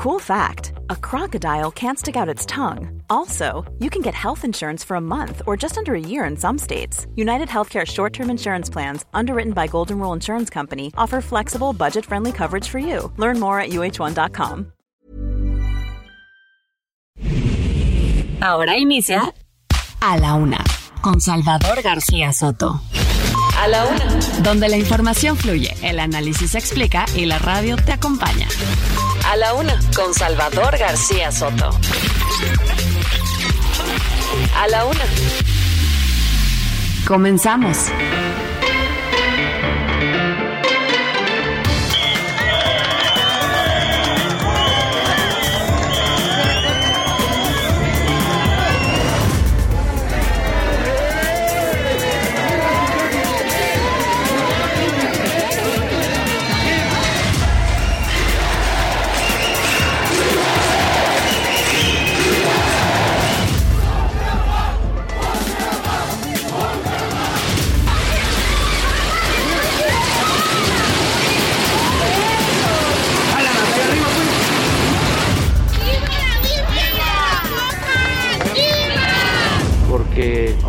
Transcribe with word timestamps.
Cool 0.00 0.18
fact 0.18 0.72
a 0.88 0.96
crocodile 0.96 1.70
can't 1.70 1.98
stick 1.98 2.16
out 2.16 2.26
its 2.26 2.46
tongue. 2.46 3.02
Also, 3.10 3.70
you 3.80 3.90
can 3.90 4.00
get 4.00 4.14
health 4.14 4.46
insurance 4.46 4.82
for 4.82 4.94
a 4.96 5.00
month 5.00 5.42
or 5.46 5.58
just 5.58 5.76
under 5.76 5.94
a 5.94 6.00
year 6.00 6.24
in 6.24 6.38
some 6.38 6.56
states. 6.56 7.06
United 7.16 7.48
Healthcare 7.48 7.86
short 7.86 8.14
term 8.14 8.30
insurance 8.30 8.70
plans, 8.70 9.04
underwritten 9.12 9.52
by 9.52 9.66
Golden 9.66 9.98
Rule 9.98 10.14
Insurance 10.14 10.48
Company, 10.48 10.90
offer 10.96 11.20
flexible, 11.20 11.74
budget 11.74 12.06
friendly 12.06 12.32
coverage 12.32 12.66
for 12.66 12.78
you. 12.78 13.12
Learn 13.18 13.38
more 13.38 13.60
at 13.60 13.72
uh1.com. 13.72 14.72
Ahora 18.40 18.78
inicia 18.78 19.34
A 20.00 20.16
la 20.16 20.34
Una 20.34 20.64
con 21.02 21.20
Salvador 21.20 21.82
García 21.82 22.32
Soto. 22.32 22.80
A 23.58 23.68
la 23.68 23.84
Una. 23.84 24.42
Donde 24.42 24.70
la 24.70 24.78
información 24.78 25.36
fluye, 25.36 25.74
el 25.82 25.98
análisis 25.98 26.52
se 26.52 26.58
explica 26.58 27.04
y 27.14 27.26
la 27.26 27.38
radio 27.38 27.76
te 27.76 27.92
acompaña. 27.92 28.48
A 29.30 29.36
la 29.36 29.54
Una 29.54 29.78
con 29.94 30.12
Salvador 30.12 30.76
García 30.76 31.30
Soto. 31.30 31.70
A 34.56 34.66
la 34.66 34.84
Una. 34.84 35.04
Comenzamos. 37.06 37.78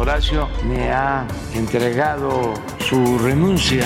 Horacio 0.01 0.49
me 0.63 0.91
ha 0.91 1.27
entregado 1.53 2.55
su 2.79 3.19
renuncia. 3.19 3.85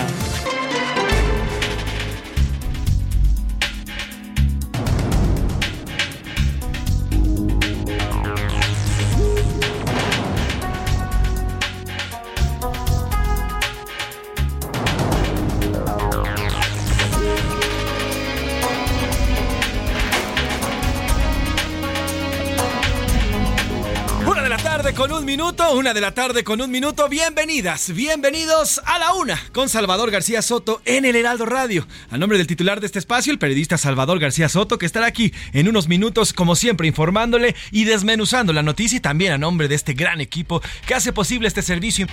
Minuto, 25.46 25.76
una 25.76 25.94
de 25.94 26.02
la 26.02 26.12
tarde 26.12 26.44
con 26.44 26.60
un 26.60 26.72
minuto. 26.72 27.08
Bienvenidas, 27.08 27.94
bienvenidos 27.94 28.82
a 28.84 28.98
la 28.98 29.14
una 29.14 29.40
con 29.54 29.70
Salvador 29.70 30.10
García 30.10 30.42
Soto 30.42 30.82
en 30.86 31.06
el 31.06 31.16
Heraldo 31.16 31.46
Radio. 31.46 31.88
A 32.10 32.18
nombre 32.18 32.40
del 32.40 32.48
titular 32.48 32.80
de 32.80 32.88
este 32.88 32.98
espacio, 32.98 33.32
el 33.32 33.38
periodista 33.38 33.78
Salvador 33.78 34.18
García 34.18 34.50
Soto, 34.50 34.80
que 34.80 34.88
estará 34.88 35.06
aquí 35.06 35.32
en 35.54 35.68
unos 35.70 35.88
minutos, 35.88 36.34
como 36.34 36.56
siempre, 36.56 36.88
informándole 36.88 37.56
y 37.70 37.84
desmenuzando 37.84 38.54
la 38.54 38.64
noticia 38.64 38.98
y 38.98 39.02
también 39.02 39.34
a 39.34 39.38
nombre 39.38 39.68
de 39.68 39.76
este 39.76 39.94
gran 39.94 40.20
equipo 40.20 40.64
que 40.88 40.96
hace 40.96 41.14
posible 41.14 41.48
este 41.48 41.62
servicio. 41.62 42.08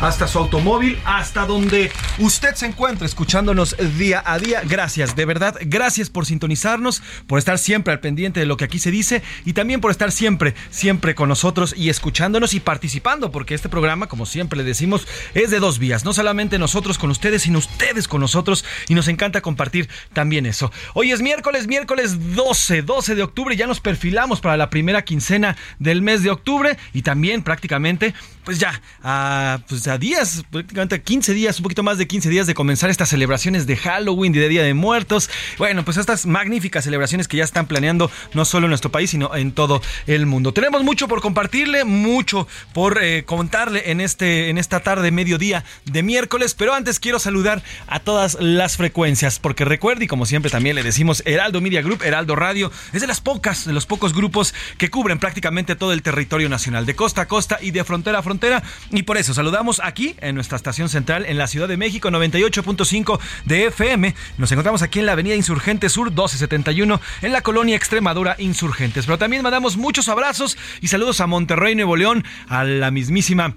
Hasta 0.00 0.26
su 0.26 0.38
automóvil, 0.38 0.98
hasta 1.04 1.46
donde 1.46 1.90
usted 2.18 2.54
se 2.54 2.66
encuentra 2.66 3.06
escuchándonos 3.06 3.76
día 3.96 4.22
a 4.24 4.38
día. 4.38 4.62
Gracias, 4.64 5.16
de 5.16 5.24
verdad, 5.24 5.56
gracias 5.62 6.10
por 6.10 6.26
sintonizarnos, 6.26 7.02
por 7.26 7.38
estar 7.38 7.58
siempre 7.58 7.92
al 7.92 8.00
pendiente 8.00 8.40
de 8.40 8.46
lo 8.46 8.56
que 8.56 8.64
aquí 8.64 8.78
se 8.78 8.90
dice 8.90 9.22
y 9.44 9.52
también 9.52 9.80
por 9.80 9.90
estar 9.90 10.12
siempre, 10.12 10.54
siempre 10.70 11.14
con 11.14 11.28
nosotros 11.28 11.74
y 11.76 11.88
escuchándonos 11.88 12.54
y 12.54 12.60
participando, 12.60 13.30
porque 13.30 13.54
este 13.54 13.68
programa, 13.68 14.06
como 14.06 14.26
siempre 14.26 14.56
le 14.56 14.64
decimos, 14.64 15.06
es 15.34 15.50
de 15.50 15.60
dos 15.60 15.78
vías, 15.78 16.04
no 16.04 16.12
solamente 16.12 16.58
nosotros 16.58 16.98
con 16.98 17.10
ustedes, 17.10 17.42
sino 17.42 17.58
ustedes 17.58 18.08
con 18.08 18.20
nosotros 18.20 18.64
y 18.88 18.94
nos 18.94 19.08
encanta 19.08 19.40
compartir 19.40 19.88
también 20.12 20.46
eso. 20.46 20.70
Hoy 20.94 21.12
es 21.12 21.20
miércoles, 21.20 21.66
miércoles 21.66 22.34
12, 22.34 22.82
12 22.82 23.14
de 23.14 23.22
octubre, 23.22 23.56
ya 23.56 23.66
nos 23.66 23.80
perfilamos 23.80 24.40
para 24.40 24.56
la 24.56 24.70
primera 24.70 25.04
quincena 25.04 25.56
del 25.78 26.02
mes 26.02 26.22
de 26.22 26.30
octubre 26.30 26.76
y 26.92 27.02
también 27.02 27.42
prácticamente, 27.42 28.14
pues 28.44 28.58
ya, 28.58 28.80
a, 29.02 29.60
pues 29.68 29.83
a 29.86 29.98
días, 29.98 30.44
prácticamente 30.50 30.94
a 30.94 30.98
15 30.98 31.34
días, 31.34 31.58
un 31.58 31.64
poquito 31.64 31.82
más 31.82 31.98
de 31.98 32.06
15 32.06 32.28
días 32.30 32.46
de 32.46 32.54
comenzar 32.54 32.90
estas 32.90 33.08
celebraciones 33.10 33.66
de 33.66 33.76
Halloween, 33.76 34.32
de 34.32 34.48
Día 34.48 34.62
de 34.62 34.74
Muertos. 34.74 35.28
Bueno, 35.58 35.84
pues 35.84 35.96
estas 35.96 36.26
magníficas 36.26 36.84
celebraciones 36.84 37.28
que 37.28 37.36
ya 37.36 37.44
están 37.44 37.66
planeando 37.66 38.10
no 38.32 38.44
solo 38.44 38.66
en 38.66 38.70
nuestro 38.70 38.90
país, 38.90 39.10
sino 39.10 39.34
en 39.34 39.52
todo 39.52 39.82
el 40.06 40.26
mundo. 40.26 40.52
Tenemos 40.52 40.82
mucho 40.82 41.08
por 41.08 41.20
compartirle, 41.20 41.84
mucho 41.84 42.48
por 42.72 43.02
eh, 43.02 43.24
contarle 43.24 43.90
en, 43.90 44.00
este, 44.00 44.48
en 44.48 44.58
esta 44.58 44.80
tarde, 44.80 45.10
mediodía 45.10 45.64
de 45.84 46.02
miércoles, 46.02 46.54
pero 46.54 46.74
antes 46.74 47.00
quiero 47.00 47.18
saludar 47.18 47.62
a 47.86 48.00
todas 48.00 48.38
las 48.40 48.76
frecuencias, 48.76 49.38
porque 49.38 49.64
recuerde, 49.64 50.04
y 50.06 50.08
como 50.08 50.26
siempre 50.26 50.50
también 50.50 50.76
le 50.76 50.82
decimos, 50.82 51.22
Heraldo 51.26 51.60
Media 51.60 51.82
Group, 51.82 52.02
Heraldo 52.02 52.36
Radio, 52.36 52.72
es 52.92 53.00
de 53.00 53.06
las 53.06 53.20
pocas, 53.20 53.64
de 53.64 53.72
los 53.72 53.86
pocos 53.86 54.14
grupos 54.14 54.54
que 54.78 54.90
cubren 54.90 55.18
prácticamente 55.18 55.76
todo 55.76 55.92
el 55.92 56.02
territorio 56.02 56.48
nacional, 56.48 56.86
de 56.86 56.96
costa 56.96 57.22
a 57.22 57.28
costa 57.28 57.58
y 57.60 57.70
de 57.70 57.84
frontera 57.84 58.18
a 58.18 58.22
frontera, 58.22 58.62
y 58.90 59.02
por 59.02 59.16
eso 59.16 59.34
saludamos 59.34 59.73
aquí 59.82 60.14
en 60.20 60.34
nuestra 60.34 60.56
estación 60.56 60.88
central 60.88 61.24
en 61.26 61.38
la 61.38 61.46
Ciudad 61.46 61.68
de 61.68 61.76
México, 61.76 62.10
98.5 62.10 63.18
de 63.44 63.66
FM. 63.66 64.14
Nos 64.38 64.52
encontramos 64.52 64.82
aquí 64.82 65.00
en 65.00 65.06
la 65.06 65.12
Avenida 65.12 65.34
Insurgente 65.34 65.88
Sur 65.88 66.10
1271 66.10 67.00
en 67.22 67.32
la 67.32 67.40
colonia 67.40 67.76
Extremadura 67.76 68.36
Insurgentes. 68.38 69.06
Pero 69.06 69.18
también 69.18 69.42
mandamos 69.42 69.76
muchos 69.76 70.08
abrazos 70.08 70.56
y 70.80 70.88
saludos 70.88 71.20
a 71.20 71.26
Monterrey, 71.26 71.74
Nuevo 71.74 71.96
León, 71.96 72.24
a 72.48 72.64
la 72.64 72.90
mismísima 72.90 73.54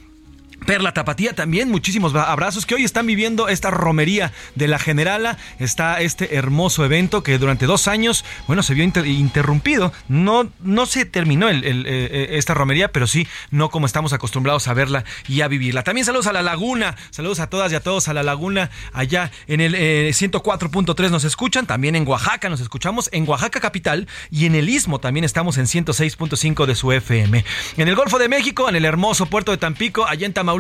Perla 0.68 0.94
Tapatía 0.94 1.34
también, 1.34 1.72
muchísimos 1.72 2.14
abrazos 2.14 2.66
que 2.66 2.76
hoy 2.76 2.84
están 2.84 3.08
viviendo 3.08 3.48
esta 3.48 3.72
romería 3.72 4.34
de 4.56 4.68
la 4.68 4.78
Generala. 4.78 5.38
Está 5.60 6.02
este 6.02 6.36
hermoso 6.36 6.84
evento 6.84 7.24
que 7.24 7.38
durante 7.38 7.66
dos 7.66 7.88
años, 7.88 8.26
bueno, 8.48 8.62
se 8.64 8.74
vio 8.74 8.84
inter 8.84 9.08
interrumpido. 9.08 9.94
No, 10.10 10.52
no 10.60 10.86
se 10.86 11.06
terminó 11.06 11.48
el, 11.48 11.64
eh, 11.64 12.28
esta 12.32 12.54
romería, 12.54 12.92
pero 12.92 13.08
sí, 13.08 13.26
no 13.50 13.70
como 13.70 13.86
estamos 13.86 14.12
acostumbrados 14.12 14.68
a 14.68 14.74
verla 14.74 15.06
y 15.30 15.40
a 15.40 15.48
vivirla. 15.48 15.84
También 15.84 16.04
saludos 16.04 16.28
a 16.28 16.34
la 16.34 16.42
Laguna, 16.42 16.98
saludos 17.12 17.40
a 17.40 17.48
todas 17.48 17.72
y 17.72 17.76
a 17.76 17.80
todos 17.80 18.10
a 18.10 18.14
la 18.14 18.24
Laguna. 18.24 18.70
Allá 18.92 19.32
en 19.48 19.62
el 19.62 19.74
eh, 19.74 20.10
104.3 20.10 21.10
nos 21.12 21.24
escuchan, 21.24 21.66
también 21.66 21.96
en 21.96 22.06
Oaxaca 22.06 22.50
nos 22.50 22.60
escuchamos, 22.60 23.10
en 23.14 23.26
Oaxaca 23.26 23.62
capital 23.62 24.06
y 24.32 24.46
en 24.46 24.54
el 24.54 24.68
Istmo 24.68 25.00
también 25.00 25.24
estamos 25.24 25.58
en 25.58 25.66
106.5 25.66 26.66
de 26.66 26.76
su 26.76 26.92
FM. 26.92 27.46
En 27.78 27.88
el 27.88 27.96
Golfo 27.96 28.20
de 28.20 28.28
México, 28.28 28.68
en 28.68 28.76
el 28.76 28.84
hermoso 28.84 29.28
puerto 29.28 29.52
de 29.52 29.58
Tampico, 29.58 30.06
allá 30.06 30.26
en 30.26 30.34
Tamaulipas, 30.34 30.57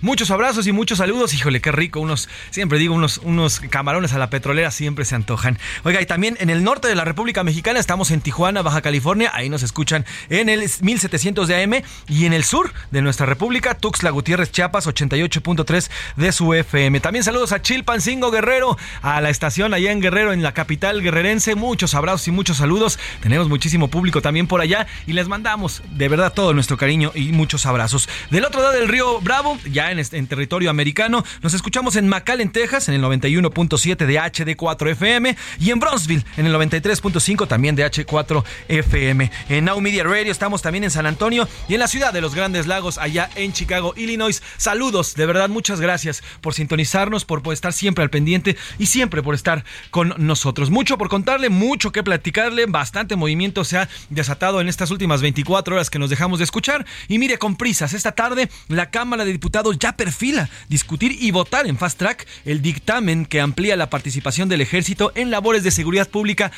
Muchos 0.00 0.30
abrazos 0.30 0.66
y 0.66 0.72
muchos 0.72 0.98
saludos. 0.98 1.34
Híjole, 1.34 1.60
qué 1.60 1.72
rico. 1.72 2.00
Unos, 2.00 2.28
siempre 2.50 2.78
digo, 2.78 2.94
unos, 2.94 3.18
unos 3.18 3.60
camarones 3.60 4.12
a 4.12 4.18
la 4.18 4.30
petrolera 4.30 4.70
siempre 4.70 5.04
se 5.04 5.14
antojan. 5.14 5.58
Oiga, 5.84 6.00
y 6.00 6.06
también 6.06 6.36
en 6.40 6.50
el 6.50 6.62
norte 6.62 6.88
de 6.88 6.94
la 6.94 7.04
República 7.04 7.42
Mexicana 7.44 7.80
estamos 7.80 8.10
en 8.10 8.20
Tijuana, 8.20 8.62
Baja 8.62 8.82
California. 8.82 9.30
Ahí 9.34 9.48
nos 9.48 9.62
escuchan 9.62 10.04
en 10.28 10.48
el 10.48 10.60
1700 10.60 11.48
de 11.48 11.62
AM. 11.62 11.82
Y 12.08 12.26
en 12.26 12.32
el 12.32 12.44
sur 12.44 12.72
de 12.90 13.02
nuestra 13.02 13.26
República, 13.26 13.74
Tuxtla 13.74 14.10
Gutiérrez, 14.10 14.50
Chiapas, 14.50 14.86
88.3 14.86 15.90
de 16.16 16.32
su 16.32 16.52
FM. 16.54 17.00
También 17.00 17.24
saludos 17.24 17.52
a 17.52 17.62
Chilpancingo 17.62 18.30
Guerrero, 18.30 18.76
a 19.02 19.20
la 19.20 19.30
estación 19.30 19.74
allá 19.74 19.92
en 19.92 20.00
Guerrero, 20.00 20.32
en 20.32 20.42
la 20.42 20.52
capital 20.52 21.02
guerrerense. 21.02 21.54
Muchos 21.54 21.94
abrazos 21.94 22.28
y 22.28 22.30
muchos 22.30 22.58
saludos. 22.58 22.98
Tenemos 23.20 23.48
muchísimo 23.48 23.88
público 23.88 24.20
también 24.22 24.46
por 24.46 24.60
allá 24.60 24.86
y 25.06 25.12
les 25.12 25.28
mandamos 25.28 25.82
de 25.90 26.08
verdad 26.08 26.32
todo 26.32 26.54
nuestro 26.54 26.76
cariño 26.76 27.12
y 27.14 27.32
muchos 27.32 27.66
abrazos. 27.66 28.08
Del 28.30 28.44
otro 28.44 28.62
lado 28.62 28.74
del 28.74 28.88
río 28.88 29.19
Bravo, 29.22 29.58
ya 29.70 29.90
en, 29.90 30.26
territorio 30.26 30.70
americano. 30.70 31.24
Nos 31.42 31.54
escuchamos 31.54 31.96
en 31.96 32.08
McAllen, 32.08 32.50
Texas, 32.50 32.88
en 32.88 32.94
el 32.94 33.02
91.7 33.02 34.06
de 34.06 34.18
HD4 34.18 34.90
FM 34.90 35.36
y 35.58 35.70
en 35.70 35.78
Bronzeville, 35.78 36.24
en 36.36 36.46
el 36.46 36.54
93.5 36.54 37.46
también 37.46 37.76
de 37.76 37.84
H4 37.84 38.44
FM. 38.68 39.30
En 39.48 39.64
Now 39.66 39.80
Media 39.80 40.04
Radio 40.04 40.32
estamos 40.32 40.62
también 40.62 40.84
en 40.84 40.90
San 40.90 41.06
Antonio 41.06 41.46
y 41.68 41.74
en 41.74 41.80
la 41.80 41.88
ciudad 41.88 42.12
de 42.12 42.20
los 42.20 42.34
Grandes 42.34 42.66
Lagos, 42.66 42.98
allá 42.98 43.28
en 43.34 43.52
Chicago, 43.52 43.92
Illinois. 43.96 44.42
Saludos, 44.56 45.14
de 45.14 45.26
verdad, 45.26 45.48
muchas 45.48 45.80
gracias 45.80 46.22
por 46.40 46.54
sintonizarnos, 46.54 47.24
por, 47.24 47.42
por 47.42 47.52
estar 47.52 47.72
siempre 47.72 48.02
al 48.02 48.10
pendiente 48.10 48.56
y 48.78 48.86
siempre 48.86 49.22
por 49.22 49.34
estar 49.34 49.64
con 49.90 50.14
nosotros. 50.16 50.70
Mucho 50.70 50.96
por 50.96 51.08
contarle, 51.08 51.50
mucho 51.50 51.92
que 51.92 52.02
platicarle, 52.02 52.66
bastante 52.66 53.16
movimiento 53.16 53.64
se 53.64 53.78
ha 53.78 53.88
desatado 54.08 54.60
en 54.60 54.68
estas 54.68 54.90
últimas 54.90 55.20
24 55.20 55.74
horas 55.74 55.90
que 55.90 55.98
nos 55.98 56.10
dejamos 56.10 56.38
de 56.38 56.44
escuchar. 56.44 56.86
Y 57.08 57.18
mire, 57.18 57.38
con 57.38 57.56
prisas, 57.56 57.92
esta 57.92 58.12
tarde 58.12 58.48
la 58.68 58.90
Cámara 58.90 59.09
Cámara 59.10 59.24
de 59.24 59.32
Diputados 59.32 59.76
ya 59.76 59.96
perfila 59.96 60.48
discutir 60.68 61.16
y 61.20 61.32
votar 61.32 61.66
en 61.66 61.76
fast 61.76 61.98
track 61.98 62.28
el 62.44 62.62
dictamen 62.62 63.26
que 63.26 63.40
amplía 63.40 63.74
la 63.74 63.90
participación 63.90 64.48
del 64.48 64.60
ejército 64.60 65.10
en 65.16 65.32
labores 65.32 65.64
de 65.64 65.72
seguridad 65.72 66.08
pública 66.08 66.52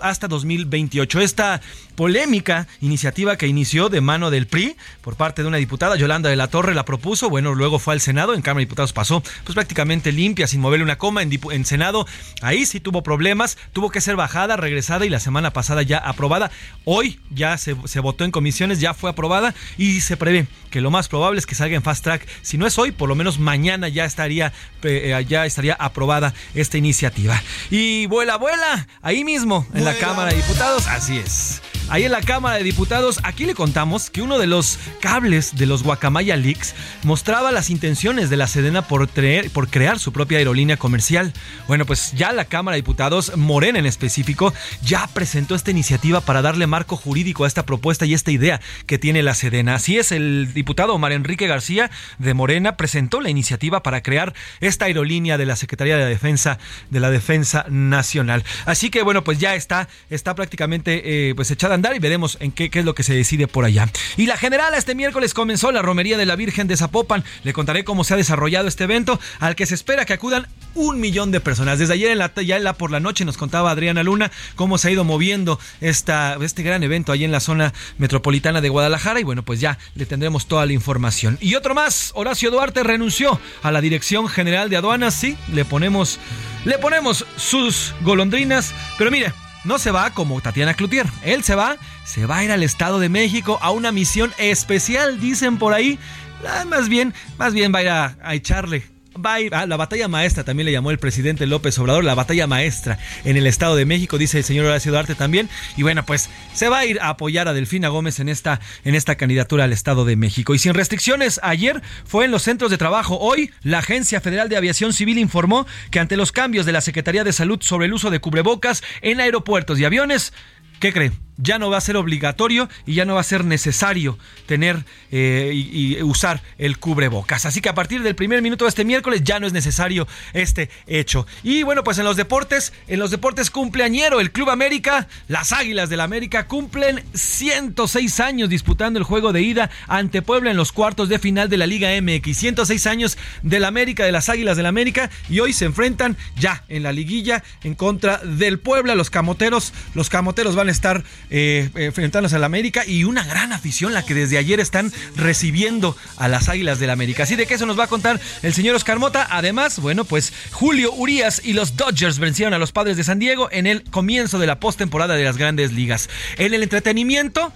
hasta 0.00 0.26
2028. 0.26 1.20
Esta 1.20 1.60
polémica 1.94 2.66
iniciativa 2.80 3.36
que 3.36 3.46
inició 3.46 3.90
de 3.90 4.00
mano 4.00 4.30
del 4.30 4.46
PRI 4.46 4.74
por 5.02 5.16
parte 5.16 5.42
de 5.42 5.48
una 5.48 5.58
diputada, 5.58 5.96
Yolanda 5.96 6.30
de 6.30 6.36
la 6.36 6.48
Torre, 6.48 6.74
la 6.74 6.86
propuso, 6.86 7.28
bueno, 7.28 7.54
luego 7.54 7.78
fue 7.78 7.92
al 7.92 8.00
Senado, 8.00 8.32
en 8.32 8.40
Cámara 8.40 8.60
de 8.60 8.66
Diputados 8.66 8.94
pasó 8.94 9.22
pues 9.44 9.54
prácticamente 9.54 10.12
limpia, 10.12 10.46
sin 10.46 10.62
moverle 10.62 10.82
una 10.82 10.96
coma, 10.96 11.20
en, 11.20 11.30
en 11.50 11.66
Senado 11.66 12.06
ahí 12.40 12.64
sí 12.64 12.80
tuvo 12.80 13.02
problemas, 13.02 13.58
tuvo 13.74 13.90
que 13.90 14.00
ser 14.00 14.16
bajada, 14.16 14.56
regresada 14.56 15.04
y 15.04 15.10
la 15.10 15.20
semana 15.20 15.52
pasada 15.52 15.82
ya 15.82 15.98
aprobada. 15.98 16.50
Hoy 16.86 17.20
ya 17.28 17.58
se, 17.58 17.76
se 17.84 18.00
votó 18.00 18.24
en 18.24 18.30
comisiones, 18.30 18.80
ya 18.80 18.94
fue 18.94 19.10
aprobada 19.10 19.54
y 19.76 20.00
se 20.00 20.16
prevé 20.16 20.46
que 20.70 20.80
lo 20.80 20.90
más 20.90 21.08
probable 21.08 21.38
es 21.38 21.46
que 21.46 21.54
salga 21.54 21.65
en 21.74 21.82
fast 21.82 22.04
track. 22.04 22.26
Si 22.42 22.58
no 22.58 22.66
es 22.66 22.78
hoy, 22.78 22.92
por 22.92 23.08
lo 23.08 23.14
menos 23.14 23.38
mañana 23.38 23.88
ya 23.88 24.04
estaría, 24.04 24.52
eh, 24.82 25.24
ya 25.28 25.46
estaría 25.46 25.74
aprobada 25.74 26.34
esta 26.54 26.78
iniciativa. 26.78 27.42
Y 27.70 28.06
vuela, 28.06 28.36
vuela, 28.36 28.86
ahí 29.02 29.24
mismo, 29.24 29.66
en 29.74 29.84
la 29.84 29.94
Cámara 29.94 30.30
de 30.30 30.36
Diputados, 30.36 30.86
así 30.86 31.18
es. 31.18 31.62
Ahí 31.88 32.02
en 32.02 32.10
la 32.10 32.20
Cámara 32.20 32.56
de 32.56 32.64
Diputados, 32.64 33.20
aquí 33.22 33.46
le 33.46 33.54
contamos 33.54 34.10
que 34.10 34.20
uno 34.20 34.40
de 34.40 34.48
los 34.48 34.76
cables 35.00 35.54
de 35.54 35.66
los 35.66 35.84
Guacamaya 35.84 36.36
Leaks 36.36 36.74
mostraba 37.04 37.52
las 37.52 37.70
intenciones 37.70 38.28
de 38.28 38.36
la 38.36 38.48
Sedena 38.48 38.82
por, 38.82 39.08
crear 39.08 39.98
su 40.00 40.12
propia 40.12 40.38
aerolínea 40.38 40.78
comercial. 40.78 41.32
Bueno, 41.68 41.86
pues 41.86 42.10
ya 42.12 42.32
la 42.32 42.46
Cámara 42.46 42.74
de 42.74 42.82
Diputados, 42.82 43.36
Morena 43.36 43.78
en 43.78 43.86
específico, 43.86 44.52
ya 44.82 45.06
presentó 45.06 45.54
esta 45.54 45.70
iniciativa 45.70 46.20
para 46.20 46.42
darle 46.42 46.66
marco 46.66 46.96
jurídico 46.96 47.44
a 47.44 47.46
esta 47.46 47.64
propuesta 47.64 48.04
y 48.04 48.14
esta 48.14 48.32
idea 48.32 48.60
que 48.86 48.98
tiene 48.98 49.22
la 49.22 49.34
Sedena. 49.34 49.76
Así 49.76 49.96
es, 49.96 50.10
el 50.10 50.52
diputado 50.54 50.92
Omar 50.92 51.12
Enrique 51.12 51.46
García 51.46 51.92
de 52.18 52.34
Morena 52.34 52.76
presentó 52.76 53.20
la 53.20 53.30
iniciativa 53.30 53.84
para 53.84 54.02
crear 54.02 54.34
esta 54.60 54.86
aerolínea 54.86 55.38
de 55.38 55.46
la 55.46 55.54
Secretaría 55.54 55.96
de 55.96 56.06
Defensa 56.06 56.58
de 56.90 56.98
la 56.98 57.12
Defensa 57.12 57.64
Nacional. 57.68 58.42
Así 58.64 58.90
que 58.90 59.02
bueno, 59.02 59.22
pues 59.22 59.38
ya 59.38 59.54
está, 59.54 59.88
está 60.10 60.34
prácticamente 60.34 61.28
eh, 61.28 61.34
pues 61.36 61.48
echada 61.52 61.75
andar 61.76 61.94
y 61.94 62.00
veremos 62.00 62.36
en 62.40 62.52
qué, 62.52 62.70
qué 62.70 62.80
es 62.80 62.84
lo 62.84 62.94
que 62.94 63.02
se 63.02 63.14
decide 63.14 63.46
por 63.46 63.64
allá. 63.64 63.88
Y 64.16 64.26
la 64.26 64.36
general 64.36 64.74
este 64.74 64.94
miércoles 64.94 65.34
comenzó 65.34 65.72
la 65.72 65.82
romería 65.82 66.18
de 66.18 66.26
la 66.26 66.36
Virgen 66.36 66.66
de 66.66 66.76
Zapopan. 66.76 67.24
Le 67.44 67.52
contaré 67.52 67.84
cómo 67.84 68.04
se 68.04 68.14
ha 68.14 68.16
desarrollado 68.16 68.68
este 68.68 68.84
evento 68.84 69.18
al 69.38 69.56
que 69.56 69.66
se 69.66 69.74
espera 69.74 70.04
que 70.04 70.12
acudan 70.12 70.46
un 70.74 71.00
millón 71.00 71.30
de 71.30 71.40
personas. 71.40 71.78
Desde 71.78 71.94
ayer 71.94 72.10
en 72.10 72.18
la, 72.18 72.32
ya 72.34 72.56
en 72.56 72.64
la 72.64 72.74
por 72.74 72.90
la 72.90 73.00
noche 73.00 73.24
nos 73.24 73.36
contaba 73.36 73.70
Adriana 73.70 74.02
Luna 74.02 74.30
cómo 74.54 74.78
se 74.78 74.88
ha 74.88 74.90
ido 74.90 75.04
moviendo 75.04 75.58
esta, 75.80 76.36
este 76.40 76.62
gran 76.62 76.82
evento 76.82 77.12
ahí 77.12 77.24
en 77.24 77.32
la 77.32 77.40
zona 77.40 77.72
metropolitana 77.98 78.60
de 78.60 78.68
Guadalajara 78.68 79.20
y 79.20 79.24
bueno, 79.24 79.42
pues 79.42 79.60
ya 79.60 79.78
le 79.94 80.06
tendremos 80.06 80.46
toda 80.46 80.66
la 80.66 80.72
información. 80.72 81.38
Y 81.40 81.54
otro 81.54 81.74
más, 81.74 82.12
Horacio 82.14 82.50
Duarte 82.50 82.82
renunció 82.82 83.40
a 83.62 83.72
la 83.72 83.80
Dirección 83.80 84.28
General 84.28 84.68
de 84.68 84.76
Aduanas, 84.76 85.14
sí, 85.14 85.36
le 85.52 85.64
ponemos, 85.64 86.18
le 86.64 86.78
ponemos 86.78 87.24
sus 87.36 87.94
golondrinas, 88.02 88.74
pero 88.98 89.10
mire, 89.10 89.32
no 89.66 89.78
se 89.78 89.90
va 89.90 90.10
como 90.10 90.40
Tatiana 90.40 90.74
Cloutier. 90.74 91.06
Él 91.22 91.44
se 91.44 91.54
va, 91.54 91.76
se 92.04 92.26
va 92.26 92.38
a 92.38 92.44
ir 92.44 92.52
al 92.52 92.62
Estado 92.62 92.98
de 92.98 93.08
México 93.08 93.58
a 93.60 93.70
una 93.70 93.92
misión 93.92 94.32
especial, 94.38 95.20
dicen 95.20 95.58
por 95.58 95.74
ahí. 95.74 95.98
Ah, 96.46 96.64
más 96.64 96.88
bien, 96.88 97.14
más 97.38 97.52
bien 97.52 97.72
va 97.74 97.78
a 97.78 97.82
ir 97.82 97.88
a 97.88 98.34
echarle 98.34 98.95
Ah, 99.24 99.66
la 99.66 99.76
batalla 99.76 100.08
maestra 100.08 100.44
también 100.44 100.66
le 100.66 100.72
llamó 100.72 100.90
el 100.90 100.98
presidente 100.98 101.46
López 101.46 101.78
Obrador, 101.78 102.04
la 102.04 102.14
batalla 102.14 102.46
maestra 102.46 102.98
en 103.24 103.36
el 103.36 103.46
Estado 103.46 103.76
de 103.76 103.86
México, 103.86 104.18
dice 104.18 104.38
el 104.38 104.44
señor 104.44 104.66
Horacio 104.66 104.92
Duarte 104.92 105.14
también. 105.14 105.48
Y 105.76 105.82
bueno, 105.82 106.04
pues 106.04 106.28
se 106.52 106.68
va 106.68 106.78
a 106.78 106.86
ir 106.86 107.00
a 107.00 107.08
apoyar 107.08 107.48
a 107.48 107.52
Delfina 107.52 107.88
Gómez 107.88 108.20
en 108.20 108.28
esta, 108.28 108.60
en 108.84 108.94
esta 108.94 109.16
candidatura 109.16 109.64
al 109.64 109.72
Estado 109.72 110.04
de 110.04 110.16
México. 110.16 110.54
Y 110.54 110.58
sin 110.58 110.74
restricciones, 110.74 111.40
ayer 111.42 111.82
fue 112.04 112.26
en 112.26 112.30
los 112.30 112.42
centros 112.42 112.70
de 112.70 112.78
trabajo. 112.78 113.18
Hoy, 113.18 113.50
la 113.62 113.78
Agencia 113.78 114.20
Federal 114.20 114.48
de 114.48 114.56
Aviación 114.56 114.92
Civil 114.92 115.18
informó 115.18 115.66
que 115.90 116.00
ante 116.00 116.16
los 116.16 116.32
cambios 116.32 116.66
de 116.66 116.72
la 116.72 116.80
Secretaría 116.80 117.24
de 117.24 117.32
Salud 117.32 117.60
sobre 117.62 117.86
el 117.86 117.94
uso 117.94 118.10
de 118.10 118.20
cubrebocas 118.20 118.82
en 119.02 119.20
aeropuertos 119.20 119.78
y 119.78 119.84
aviones, 119.84 120.32
¿qué 120.80 120.92
cree? 120.92 121.25
Ya 121.38 121.58
no 121.58 121.70
va 121.70 121.78
a 121.78 121.80
ser 121.80 121.96
obligatorio 121.96 122.68
y 122.86 122.94
ya 122.94 123.04
no 123.04 123.14
va 123.14 123.20
a 123.20 123.24
ser 123.24 123.44
necesario 123.44 124.18
tener 124.46 124.84
eh, 125.10 125.52
y, 125.54 126.02
usar 126.02 126.42
el 126.58 126.78
cubrebocas. 126.78 127.46
Así 127.46 127.60
que 127.60 127.68
a 127.68 127.74
partir 127.74 128.02
del 128.02 128.14
primer 128.14 128.42
minuto 128.42 128.64
de 128.64 128.68
este 128.68 128.84
miércoles 128.84 129.22
ya 129.24 129.40
no 129.40 129.46
es 129.46 129.52
necesario 129.52 130.06
este 130.32 130.70
hecho. 130.86 131.26
Y 131.42 131.62
bueno, 131.62 131.82
pues 131.82 131.98
en 131.98 132.04
los 132.04 132.16
deportes, 132.16 132.72
en 132.86 133.00
los 133.00 133.10
deportes 133.10 133.50
cumpleañero, 133.50 134.20
el 134.20 134.30
Club 134.30 134.50
América, 134.50 135.08
las 135.28 135.52
Águilas 135.52 135.88
del 135.88 135.96
la 135.96 136.04
América 136.04 136.46
cumplen 136.46 137.02
106 137.14 138.20
años 138.20 138.50
disputando 138.50 138.98
el 138.98 139.04
juego 139.04 139.32
de 139.32 139.40
ida 139.40 139.70
ante 139.88 140.20
Puebla 140.20 140.50
en 140.50 140.56
los 140.58 140.72
cuartos 140.72 141.08
de 141.08 141.18
final 141.18 141.48
de 141.48 141.56
la 141.56 141.66
Liga 141.66 141.88
MX. 142.00 142.36
106 142.36 142.86
años 142.86 143.18
del 143.42 143.64
América, 143.64 144.04
de 144.04 144.12
las 144.12 144.28
Águilas 144.28 144.56
del 144.56 144.64
la 144.64 144.68
América 144.68 145.10
y 145.30 145.40
hoy 145.40 145.52
se 145.52 145.64
enfrentan 145.64 146.16
ya 146.36 146.64
en 146.68 146.82
la 146.82 146.92
liguilla 146.92 147.42
en 147.62 147.74
contra 147.74 148.18
del 148.18 148.58
Puebla. 148.58 148.94
Los 148.94 149.10
camoteros, 149.10 149.72
los 149.94 150.10
camoteros 150.10 150.54
van 150.54 150.68
a 150.68 150.72
estar 150.72 151.02
eh, 151.30 151.70
enfrentándose 151.74 152.36
al 152.36 152.44
América 152.44 152.84
y 152.86 153.04
una 153.04 153.24
gran 153.24 153.52
afición 153.52 153.92
la 153.92 154.04
que 154.04 154.14
desde 154.14 154.38
ayer 154.38 154.60
están 154.60 154.92
recibiendo 155.16 155.96
a 156.16 156.28
las 156.28 156.48
Águilas 156.48 156.78
del 156.78 156.90
América. 156.90 157.24
Así 157.24 157.36
de 157.36 157.46
que 157.46 157.54
eso 157.54 157.66
nos 157.66 157.78
va 157.78 157.84
a 157.84 157.88
contar 157.88 158.20
el 158.42 158.54
señor 158.54 158.76
Oscar 158.76 158.98
Mota. 158.98 159.26
Además, 159.30 159.78
bueno, 159.78 160.04
pues 160.04 160.32
Julio 160.52 160.92
Urias 160.92 161.42
y 161.44 161.52
los 161.52 161.76
Dodgers 161.76 162.18
vencieron 162.18 162.54
a 162.54 162.58
los 162.58 162.72
Padres 162.72 162.96
de 162.96 163.04
San 163.04 163.18
Diego 163.18 163.48
en 163.50 163.66
el 163.66 163.84
comienzo 163.84 164.38
de 164.38 164.46
la 164.46 164.60
postemporada 164.60 165.14
de 165.14 165.24
las 165.24 165.36
Grandes 165.36 165.72
Ligas. 165.72 166.08
En 166.38 166.54
el 166.54 166.62
entretenimiento, 166.62 167.52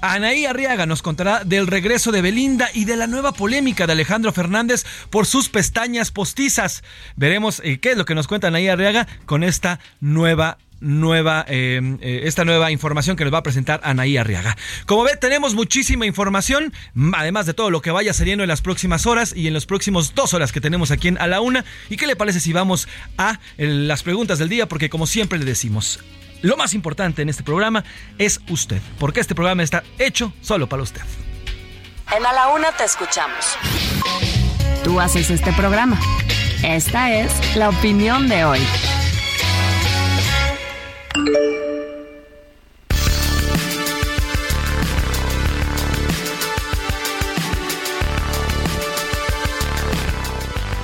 Anaí 0.00 0.44
Arriaga 0.44 0.84
nos 0.84 1.00
contará 1.00 1.44
del 1.44 1.66
regreso 1.66 2.12
de 2.12 2.20
Belinda 2.20 2.68
y 2.74 2.84
de 2.84 2.96
la 2.96 3.06
nueva 3.06 3.32
polémica 3.32 3.86
de 3.86 3.92
Alejandro 3.92 4.32
Fernández 4.32 4.84
por 5.08 5.24
sus 5.24 5.48
pestañas 5.48 6.10
postizas. 6.10 6.82
Veremos 7.16 7.62
eh, 7.64 7.78
qué 7.78 7.92
es 7.92 7.96
lo 7.96 8.04
que 8.04 8.14
nos 8.14 8.26
cuenta 8.26 8.48
Anaí 8.48 8.68
Arriaga 8.68 9.06
con 9.24 9.42
esta 9.42 9.80
nueva 10.00 10.58
nueva, 10.84 11.44
eh, 11.48 11.80
eh, 12.00 12.20
esta 12.24 12.44
nueva 12.44 12.70
información 12.70 13.16
que 13.16 13.24
nos 13.24 13.32
va 13.32 13.38
a 13.38 13.42
presentar 13.42 13.80
Anaí 13.82 14.16
Arriaga. 14.16 14.56
Como 14.86 15.02
ve, 15.02 15.16
tenemos 15.16 15.54
muchísima 15.54 16.06
información, 16.06 16.72
además 17.14 17.46
de 17.46 17.54
todo 17.54 17.70
lo 17.70 17.80
que 17.80 17.90
vaya 17.90 18.12
saliendo 18.12 18.44
en 18.44 18.48
las 18.48 18.60
próximas 18.60 19.06
horas 19.06 19.34
y 19.34 19.48
en 19.48 19.54
los 19.54 19.66
próximos 19.66 20.14
dos 20.14 20.34
horas 20.34 20.52
que 20.52 20.60
tenemos 20.60 20.90
aquí 20.90 21.08
en 21.08 21.18
A 21.18 21.26
la 21.26 21.40
Una. 21.40 21.64
¿Y 21.88 21.96
qué 21.96 22.06
le 22.06 22.16
parece 22.16 22.40
si 22.40 22.52
vamos 22.52 22.86
a 23.18 23.40
las 23.56 24.02
preguntas 24.02 24.38
del 24.38 24.48
día? 24.48 24.68
Porque 24.68 24.90
como 24.90 25.06
siempre 25.06 25.38
le 25.38 25.44
decimos, 25.44 26.00
lo 26.42 26.56
más 26.56 26.74
importante 26.74 27.22
en 27.22 27.30
este 27.30 27.42
programa 27.42 27.84
es 28.18 28.40
usted, 28.48 28.80
porque 28.98 29.20
este 29.20 29.34
programa 29.34 29.62
está 29.62 29.82
hecho 29.98 30.32
solo 30.42 30.68
para 30.68 30.82
usted. 30.82 31.02
En 32.14 32.24
A 32.26 32.32
la 32.32 32.48
Una 32.48 32.70
te 32.72 32.84
escuchamos. 32.84 33.56
Tú 34.84 35.00
haces 35.00 35.30
este 35.30 35.52
programa. 35.54 35.98
Esta 36.62 37.14
es 37.14 37.56
la 37.56 37.70
opinión 37.70 38.28
de 38.28 38.44
hoy. 38.44 38.60
thank 41.14 41.28
you 41.28 41.73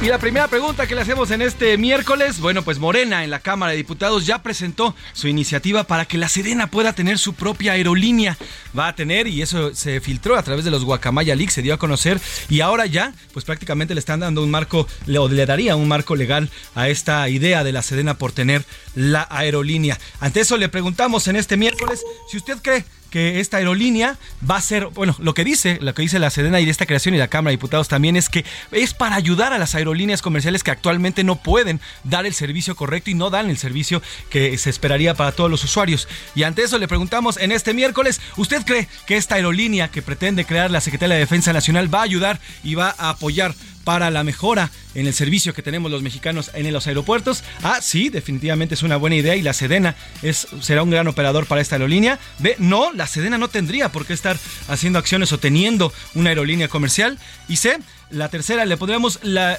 Y 0.02 0.06
la 0.06 0.18
primera 0.18 0.48
pregunta 0.48 0.86
que 0.86 0.94
le 0.94 1.02
hacemos 1.02 1.30
en 1.30 1.42
este 1.42 1.76
miércoles, 1.76 2.40
bueno, 2.40 2.62
pues 2.62 2.78
Morena 2.78 3.22
en 3.22 3.28
la 3.28 3.40
Cámara 3.40 3.72
de 3.72 3.76
Diputados 3.76 4.24
ya 4.24 4.42
presentó 4.42 4.96
su 5.12 5.28
iniciativa 5.28 5.84
para 5.84 6.06
que 6.06 6.16
la 6.16 6.30
Sedena 6.30 6.68
pueda 6.68 6.94
tener 6.94 7.18
su 7.18 7.34
propia 7.34 7.72
aerolínea. 7.72 8.38
Va 8.76 8.88
a 8.88 8.94
tener, 8.94 9.26
y 9.26 9.42
eso 9.42 9.74
se 9.74 10.00
filtró 10.00 10.38
a 10.38 10.42
través 10.42 10.64
de 10.64 10.70
los 10.70 10.86
Guacamaya 10.86 11.36
Leaks, 11.36 11.52
se 11.52 11.60
dio 11.60 11.74
a 11.74 11.78
conocer, 11.78 12.18
y 12.48 12.62
ahora 12.62 12.86
ya, 12.86 13.12
pues 13.34 13.44
prácticamente 13.44 13.92
le 13.92 14.00
están 14.00 14.20
dando 14.20 14.42
un 14.42 14.50
marco, 14.50 14.88
o 15.18 15.28
le 15.28 15.44
daría 15.44 15.76
un 15.76 15.86
marco 15.86 16.16
legal 16.16 16.48
a 16.74 16.88
esta 16.88 17.28
idea 17.28 17.62
de 17.62 17.72
la 17.72 17.82
Sedena 17.82 18.14
por 18.14 18.32
tener 18.32 18.64
la 18.94 19.28
aerolínea. 19.30 19.98
Ante 20.18 20.40
eso 20.40 20.56
le 20.56 20.70
preguntamos 20.70 21.28
en 21.28 21.36
este 21.36 21.58
miércoles 21.58 22.02
si 22.30 22.38
usted 22.38 22.56
cree 22.62 22.86
que 23.10 23.40
esta 23.40 23.58
aerolínea 23.58 24.16
va 24.48 24.56
a 24.56 24.60
ser, 24.60 24.86
bueno, 24.86 25.14
lo 25.18 25.34
que 25.34 25.44
dice, 25.44 25.78
lo 25.80 25.94
que 25.94 26.02
dice 26.02 26.18
la 26.18 26.30
Sedena 26.30 26.60
y 26.60 26.64
de 26.64 26.70
esta 26.70 26.86
creación 26.86 27.14
y 27.14 27.18
la 27.18 27.28
Cámara 27.28 27.50
de 27.50 27.56
Diputados 27.56 27.88
también 27.88 28.16
es 28.16 28.28
que 28.28 28.44
es 28.72 28.94
para 28.94 29.16
ayudar 29.16 29.52
a 29.52 29.58
las 29.58 29.74
aerolíneas 29.74 30.22
comerciales 30.22 30.62
que 30.62 30.70
actualmente 30.70 31.24
no 31.24 31.36
pueden 31.36 31.80
dar 32.04 32.26
el 32.26 32.34
servicio 32.34 32.76
correcto 32.76 33.10
y 33.10 33.14
no 33.14 33.30
dan 33.30 33.50
el 33.50 33.58
servicio 33.58 34.02
que 34.30 34.56
se 34.58 34.70
esperaría 34.70 35.14
para 35.14 35.32
todos 35.32 35.50
los 35.50 35.64
usuarios. 35.64 36.08
Y 36.34 36.44
ante 36.44 36.62
eso 36.62 36.78
le 36.78 36.88
preguntamos 36.88 37.36
en 37.36 37.52
este 37.52 37.74
miércoles, 37.74 38.20
¿usted 38.36 38.64
cree 38.64 38.88
que 39.06 39.16
esta 39.16 39.34
aerolínea 39.34 39.88
que 39.88 40.02
pretende 40.02 40.44
crear 40.44 40.70
la 40.70 40.80
Secretaría 40.80 41.14
de 41.14 41.20
Defensa 41.20 41.52
Nacional 41.52 41.92
va 41.92 42.00
a 42.00 42.04
ayudar 42.04 42.40
y 42.62 42.74
va 42.74 42.94
a 42.96 43.10
apoyar 43.10 43.54
para 43.84 44.10
la 44.10 44.24
mejora 44.24 44.70
en 44.94 45.06
el 45.06 45.14
servicio 45.14 45.54
que 45.54 45.62
tenemos 45.62 45.90
los 45.90 46.02
mexicanos 46.02 46.50
en 46.54 46.70
los 46.72 46.86
aeropuertos. 46.86 47.42
Ah, 47.62 47.78
sí, 47.80 48.08
definitivamente 48.08 48.74
es 48.74 48.82
una 48.82 48.96
buena 48.96 49.16
idea 49.16 49.36
y 49.36 49.42
la 49.42 49.52
Sedena 49.52 49.96
es, 50.22 50.46
será 50.60 50.82
un 50.82 50.90
gran 50.90 51.08
operador 51.08 51.46
para 51.46 51.60
esta 51.60 51.76
aerolínea. 51.76 52.18
B, 52.38 52.56
no, 52.58 52.92
la 52.92 53.06
Sedena 53.06 53.38
no 53.38 53.48
tendría 53.48 53.90
por 53.90 54.06
qué 54.06 54.12
estar 54.12 54.38
haciendo 54.68 54.98
acciones 54.98 55.32
o 55.32 55.38
teniendo 55.38 55.92
una 56.14 56.30
aerolínea 56.30 56.68
comercial. 56.68 57.18
Y 57.48 57.56
C, 57.56 57.78
la 58.10 58.28
tercera 58.28 58.64
le 58.64 58.76
pondremos 58.76 59.18
la 59.22 59.58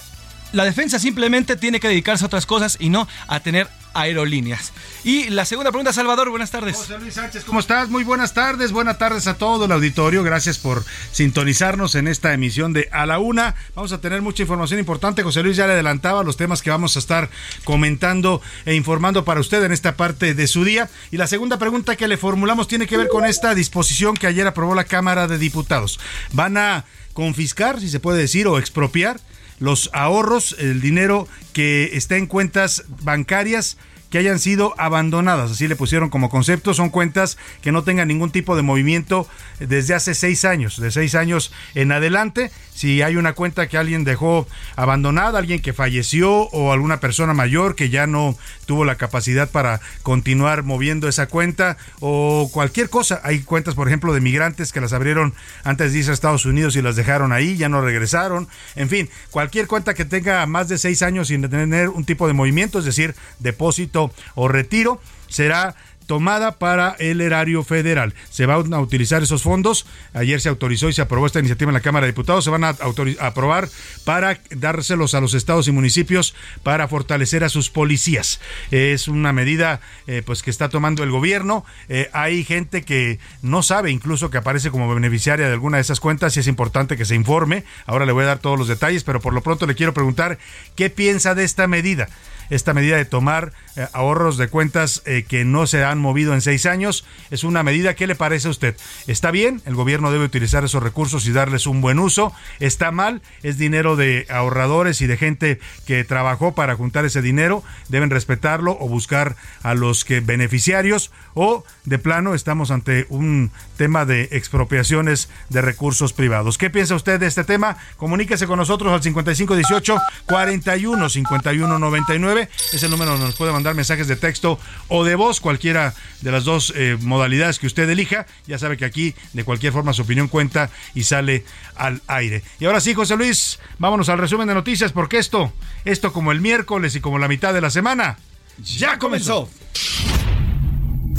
la 0.54 0.66
defensa 0.66 1.00
simplemente 1.00 1.56
tiene 1.56 1.80
que 1.80 1.88
dedicarse 1.88 2.26
a 2.26 2.28
otras 2.28 2.46
cosas 2.46 2.78
y 2.80 2.90
no 2.90 3.08
a 3.28 3.40
tener 3.40 3.70
aerolíneas. 3.94 4.74
Y 5.04 5.30
la 5.30 5.46
segunda 5.46 5.72
pregunta, 5.72 5.94
Salvador, 5.94 6.30
buenas 6.30 6.52
tardes. 6.52 6.76
José 6.78 7.00
Luis 7.00 7.14
Sánchez, 7.14 7.44
¿cómo 7.44 7.60
estás? 7.60 7.90
Muy 7.90 8.04
buenas 8.04 8.34
tardes, 8.34 8.72
buenas 8.72 8.98
tardes 8.98 9.28
a 9.28 9.38
todo 9.38 9.66
el 9.66 9.72
auditorio. 9.72 10.24
Gracias 10.24 10.58
por 10.58 10.84
sintonizarnos 11.12 11.96
en 11.96 12.08
esta 12.08 12.34
emisión 12.34 12.74
de 12.74 12.88
A 12.92 13.06
la 13.06 13.20
Una. 13.20 13.56
Vamos 13.76 13.92
a 13.92 14.02
tener 14.02 14.22
mucha 14.22 14.44
información 14.44 14.80
importante. 14.80 15.24
José 15.24 15.44
Luis 15.44 15.58
ya 15.58 15.68
le 15.68 15.74
adelantaba 15.74 16.24
los 16.24 16.38
temas 16.38 16.62
que 16.62 16.70
vamos 16.70 16.96
a 16.96 17.00
estar 17.00 17.30
comentando 17.64 18.42
e 18.66 18.76
informando 18.76 19.26
para 19.26 19.40
usted 19.42 19.64
en 19.64 19.72
esta 19.72 19.96
parte 19.96 20.34
de 20.34 20.48
su 20.48 20.64
día. 20.64 20.90
Y 21.12 21.18
la 21.18 21.28
segunda 21.28 21.58
pregunta 21.58 21.96
que 21.96 22.08
le 22.08 22.18
formulamos 22.18 22.68
tiene 22.68 22.88
que 22.88 22.98
ver 22.98 23.08
con 23.08 23.26
esta 23.26 23.56
disposición 23.56 24.16
que 24.16 24.28
ayer 24.28 24.48
aprobó 24.48 24.76
la 24.76 24.84
Cámara 24.84 25.28
de 25.28 25.38
Diputados. 25.38 26.00
Van 26.32 26.58
a 26.58 26.86
confiscar, 27.14 27.80
si 27.80 27.90
se 27.90 28.00
puede 28.00 28.20
decir, 28.20 28.48
o 28.48 28.58
expropiar 28.58 29.20
los 29.62 29.90
ahorros, 29.94 30.58
el 30.60 30.82
dinero 30.82 31.28
que 31.54 31.92
está 31.94 32.18
en 32.18 32.28
cuentas 32.28 32.84
bancarias 33.04 33.78
que 34.10 34.18
hayan 34.18 34.40
sido 34.40 34.76
abandonadas, 34.78 35.52
así 35.52 35.70
le 35.70 35.78
pusieron 35.78 36.10
como 36.10 36.30
concepto, 36.30 36.74
son 36.74 36.90
cuentas 36.90 37.38
que 37.62 37.72
no 37.72 37.84
tengan 37.84 38.10
ningún 38.10 38.30
tipo 38.30 38.58
de 38.58 38.62
movimiento 38.62 39.26
desde 39.60 39.94
hace 39.94 40.16
seis 40.16 40.44
años, 40.44 40.82
de 40.82 40.92
seis 40.92 41.16
años 41.16 41.54
en 41.76 41.94
adelante. 41.94 42.52
Si 42.82 43.04
hay 43.04 43.16
una 43.16 43.34
cuenta 43.34 43.68
que 43.68 43.78
alguien 43.78 44.04
dejó 44.04 44.48
abandonada, 44.76 45.38
alguien 45.38 45.62
que 45.62 45.72
falleció 45.72 46.50
o 46.50 46.72
alguna 46.72 47.00
persona 47.00 47.32
mayor 47.32 47.76
que 47.76 47.92
ya 47.92 48.08
no 48.08 48.36
tuvo 48.66 48.86
la 48.86 48.96
capacidad 48.96 49.52
para 49.52 49.82
continuar 50.02 50.64
moviendo 50.64 51.08
esa 51.08 51.28
cuenta 51.28 51.78
o 52.00 52.50
cualquier 52.52 52.90
cosa. 52.90 53.22
Hay 53.24 53.42
cuentas, 53.44 53.76
por 53.76 53.88
ejemplo, 53.88 54.16
de 54.16 54.22
migrantes 54.22 54.74
que 54.74 54.82
las 54.82 54.94
abrieron 54.94 55.36
antes 55.64 55.94
de 55.94 56.00
irse 56.00 56.10
a 56.10 56.16
Estados 56.16 56.48
Unidos 56.48 56.76
y 56.76 56.82
las 56.82 56.96
dejaron 56.96 57.32
ahí, 57.32 57.56
ya 57.56 57.70
no 57.70 57.82
regresaron. 57.82 58.48
En 58.76 58.90
fin, 58.90 59.12
cualquier 59.30 59.68
cuenta 59.68 59.94
que 59.94 60.04
tenga 60.04 60.44
más 60.48 60.68
de 60.68 60.80
seis 60.80 61.04
años 61.04 61.28
sin 61.28 61.48
tener 61.48 61.90
un 61.90 62.04
tipo 62.04 62.26
de 62.26 62.34
movimiento, 62.34 62.80
es 62.80 62.86
decir, 62.86 63.14
depósito 63.38 64.12
o 64.34 64.48
retiro 64.48 65.00
será 65.28 65.76
tomada 66.12 66.60
para 66.60 66.98
el 67.00 67.22
erario 67.22 67.64
federal. 67.64 68.14
Se 68.30 68.46
van 68.46 68.74
a 68.74 68.82
utilizar 68.82 69.24
esos 69.24 69.44
fondos. 69.44 69.86
Ayer 70.14 70.42
se 70.42 70.50
autorizó 70.50 70.90
y 70.90 70.94
se 70.94 71.02
aprobó 71.02 71.26
esta 71.26 71.40
iniciativa 71.40 71.70
en 71.70 71.74
la 71.74 71.80
Cámara 71.80 72.06
de 72.06 72.12
Diputados. 72.12 72.44
Se 72.44 72.50
van 72.50 72.66
a, 72.66 72.76
aprobar 73.22 73.70
para 74.04 74.38
dárselos 74.50 75.16
a 75.16 75.22
los 75.22 75.34
estados 75.34 75.70
y 75.70 75.72
municipios 75.72 76.36
para 76.64 76.90
fortalecer 76.90 77.46
a 77.46 77.50
sus 77.50 77.70
policías. 77.70 78.42
Es 78.72 79.08
una 79.08 79.32
medida 79.32 79.80
eh, 80.06 80.22
pues 80.26 80.44
que 80.44 80.50
está 80.50 80.68
tomando 80.68 81.02
el 81.04 81.12
gobierno. 81.12 81.64
Eh, 81.88 82.10
hay 82.12 82.44
gente 82.44 82.82
que 82.82 83.18
no 83.42 83.64
sabe 83.64 83.90
incluso 83.90 84.30
que 84.30 84.38
aparece 84.38 84.70
como 84.70 84.94
beneficiaria 84.94 85.48
de 85.48 85.54
alguna 85.54 85.78
de 85.78 85.84
esas 85.84 86.02
cuentas 86.02 86.36
y 86.36 86.42
es 86.42 86.48
importante 86.48 86.98
que 86.98 87.06
se 87.06 87.16
informe. 87.16 87.64
Ahora 87.86 88.06
le 88.06 88.12
voy 88.12 88.26
a 88.26 88.28
dar 88.28 88.40
todos 88.40 88.60
los 88.60 88.68
detalles, 88.68 89.06
pero 89.06 89.22
por 89.22 89.34
lo 89.34 89.44
pronto 89.44 89.66
le 89.66 89.76
quiero 89.76 89.94
preguntar 89.94 90.40
qué 90.76 90.90
piensa 90.90 91.36
de 91.36 91.46
esta 91.46 91.68
medida 91.68 92.10
esta 92.52 92.76
medida 92.76 92.98
de 92.98 93.06
tomar 93.06 93.54
eh, 93.76 93.88
ahorros 93.94 94.38
de 94.38 94.50
cuentas 94.50 95.02
eh, 95.06 95.26
que 95.28 95.46
no 95.46 95.66
se 95.66 95.84
han 95.84 96.00
movido 96.00 96.36
en 96.36 96.42
seis 96.42 96.68
años. 96.68 97.06
Es 97.32 97.44
una 97.44 97.64
medida, 97.64 97.96
¿qué 97.96 98.06
le 98.06 98.16
parece 98.16 98.50
a 98.50 98.52
usted? 98.52 98.76
¿Está 99.08 99.32
bien? 99.32 99.62
El 99.66 99.74
gobierno 99.74 100.12
debe 100.12 100.26
utilizar 100.26 100.64
esos 100.64 100.84
recursos 100.84 101.26
y 101.26 101.32
darles 101.32 101.66
un 101.66 101.82
buen 101.82 101.98
uso. 101.98 102.34
¿Está 102.60 102.92
mal? 102.92 103.22
Es 103.42 103.58
dinero 103.58 103.96
de 103.96 104.28
ahorradores 104.30 105.02
y 105.02 105.08
de 105.08 105.18
gente 105.18 105.60
que 105.88 106.04
trabajó 106.04 106.54
para 106.54 106.76
juntar 106.76 107.06
ese 107.06 107.22
dinero. 107.22 107.64
Deben 107.88 108.10
respetarlo 108.10 108.78
o 108.80 108.88
buscar 108.88 109.38
a 109.64 109.74
los 109.74 110.06
que 110.06 110.20
beneficiarios 110.20 111.12
o 111.34 111.64
de 111.86 112.00
plano 112.00 112.34
estamos 112.34 112.72
ante 112.72 113.06
un 113.10 113.52
tema 113.78 114.06
de 114.06 114.30
expropiaciones 114.32 115.30
de 115.50 115.62
recursos 115.62 116.14
privados. 116.14 116.58
¿Qué 116.58 116.70
piensa 116.70 116.96
usted 116.96 117.20
de 117.20 117.28
este 117.28 117.44
tema? 117.44 117.78
Comuníquese 117.98 118.48
con 118.48 118.58
nosotros 118.58 118.92
al 118.94 119.02
5518 119.02 119.98
41 120.28 121.10
51 121.10 121.80
99. 121.80 122.50
Es 122.74 122.84
el 122.84 122.92
número 122.92 123.12
donde 123.12 123.28
nos 123.28 123.36
puede 123.36 123.52
mandar 123.52 123.76
mensajes 123.76 124.08
de 124.08 124.16
texto 124.16 124.60
o 124.88 125.04
de 125.04 125.16
voz, 125.16 125.40
cualquiera 125.40 125.94
de 126.22 126.32
las 126.32 126.44
dos 126.44 126.74
eh, 126.76 126.98
modalidades 127.02 127.60
que 127.60 127.68
usted 127.68 127.90
elija. 127.90 128.26
Ya 128.48 128.58
sabe 128.58 128.78
que 128.78 128.86
aquí 128.86 129.16
de 129.34 129.44
cualquier 129.44 129.74
forma 129.74 129.94
su 129.94 130.04
opinión 130.04 130.28
cuenta 130.28 130.70
y 130.94 131.04
sale 131.04 131.46
al 131.76 132.02
aire. 132.08 132.44
Y 132.60 132.66
ahora 132.66 132.80
sí, 132.80 132.94
José 132.94 133.18
Luis, 133.18 133.60
vámonos 133.80 134.10
al 134.10 134.18
resumen 134.20 134.48
de 134.48 134.54
noticias 134.54 134.92
porque 134.92 135.18
esto, 135.18 135.54
esto 135.86 136.14
como 136.14 136.32
el 136.32 136.42
miércoles 136.42 136.96
y 136.96 137.02
como 137.02 137.20
la 137.20 137.28
mitad 137.28 137.54
de 137.54 137.62
la 137.62 137.70
semana, 137.70 138.18
ya 138.58 138.98
comenzó. 138.98 139.50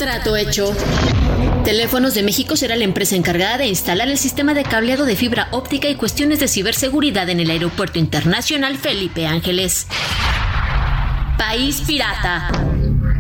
Trato 0.03 0.35
hecho. 0.35 0.75
Teléfonos 1.65 2.15
de 2.15 2.25
México 2.25 2.57
será 2.57 2.75
la 2.75 2.83
empresa 2.83 3.15
encargada 3.15 3.59
de 3.59 3.69
instalar 3.69 4.09
el 4.09 4.19
sistema 4.19 4.53
de 4.53 4.65
cableado 4.65 5.05
de 5.05 5.15
fibra 5.15 5.47
óptica 5.53 5.89
y 5.89 5.95
cuestiones 5.95 6.41
de 6.41 6.49
ciberseguridad 6.49 7.31
en 7.31 7.39
el 7.39 7.49
Aeropuerto 7.51 8.01
Internacional 8.01 8.79
Felipe 8.79 9.29
Ángeles. 9.29 9.87
País 11.39 11.83
pirata. 11.87 12.51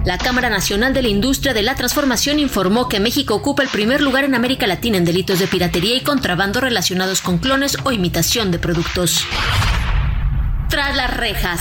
La 0.04 0.18
Cámara 0.18 0.50
Nacional 0.50 0.92
de 0.92 1.02
la 1.02 1.08
Industria 1.08 1.54
de 1.54 1.62
la 1.62 1.76
Transformación 1.76 2.40
informó 2.40 2.88
que 2.88 2.98
México 2.98 3.36
ocupa 3.36 3.62
el 3.62 3.68
primer 3.68 4.00
lugar 4.00 4.24
en 4.24 4.34
América 4.34 4.66
Latina 4.66 4.96
en 4.96 5.04
delitos 5.04 5.38
de 5.38 5.46
piratería 5.46 5.94
y 5.94 6.00
contrabando 6.00 6.60
relacionados 6.60 7.20
con 7.22 7.38
clones 7.38 7.78
o 7.84 7.92
imitación 7.92 8.50
de 8.50 8.58
productos. 8.58 9.24
Tras 10.68 10.96
las 10.96 11.16
rejas. 11.16 11.60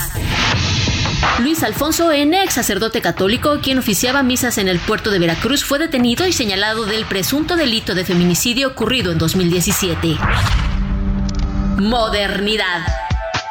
Luis 1.39 1.63
Alfonso 1.63 2.11
N., 2.11 2.43
ex 2.43 2.53
sacerdote 2.53 3.01
católico, 3.01 3.59
quien 3.61 3.79
oficiaba 3.79 4.23
misas 4.23 4.57
en 4.57 4.67
el 4.67 4.79
puerto 4.79 5.11
de 5.11 5.19
Veracruz, 5.19 5.63
fue 5.63 5.79
detenido 5.79 6.27
y 6.27 6.33
señalado 6.33 6.85
del 6.85 7.05
presunto 7.05 7.55
delito 7.55 7.95
de 7.95 8.05
feminicidio 8.05 8.67
ocurrido 8.69 9.11
en 9.11 9.17
2017. 9.17 10.17
Modernidad. 11.77 12.85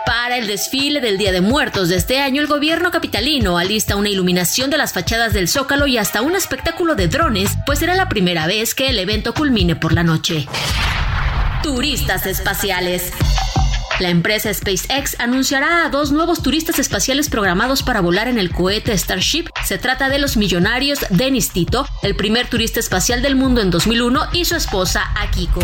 Para 0.06 0.38
el 0.38 0.46
desfile 0.46 1.00
del 1.00 1.18
Día 1.18 1.32
de 1.32 1.40
Muertos 1.40 1.88
de 1.88 1.96
este 1.96 2.20
año, 2.20 2.40
el 2.40 2.48
gobierno 2.48 2.90
capitalino 2.90 3.58
alista 3.58 3.96
una 3.96 4.08
iluminación 4.08 4.70
de 4.70 4.78
las 4.78 4.92
fachadas 4.92 5.32
del 5.32 5.48
Zócalo 5.48 5.86
y 5.86 5.98
hasta 5.98 6.22
un 6.22 6.34
espectáculo 6.34 6.94
de 6.96 7.08
drones, 7.08 7.50
pues 7.66 7.78
será 7.78 7.94
la 7.94 8.08
primera 8.08 8.46
vez 8.46 8.74
que 8.74 8.88
el 8.88 8.98
evento 8.98 9.34
culmine 9.34 9.76
por 9.76 9.92
la 9.92 10.02
noche. 10.02 10.46
Turistas 11.62 12.26
espaciales. 12.26 13.12
La 14.00 14.08
empresa 14.08 14.52
SpaceX 14.52 15.14
anunciará 15.20 15.84
a 15.84 15.90
dos 15.90 16.10
nuevos 16.10 16.42
turistas 16.42 16.78
espaciales 16.78 17.28
programados 17.28 17.82
para 17.82 18.00
volar 18.00 18.28
en 18.28 18.38
el 18.38 18.50
cohete 18.50 18.96
Starship. 18.96 19.50
Se 19.62 19.76
trata 19.76 20.08
de 20.08 20.18
los 20.18 20.38
millonarios 20.38 21.00
Denis 21.10 21.50
Tito, 21.50 21.84
el 22.02 22.16
primer 22.16 22.48
turista 22.48 22.80
espacial 22.80 23.20
del 23.20 23.36
mundo 23.36 23.60
en 23.60 23.70
2001, 23.70 24.28
y 24.32 24.46
su 24.46 24.56
esposa 24.56 25.12
Akiko. 25.18 25.60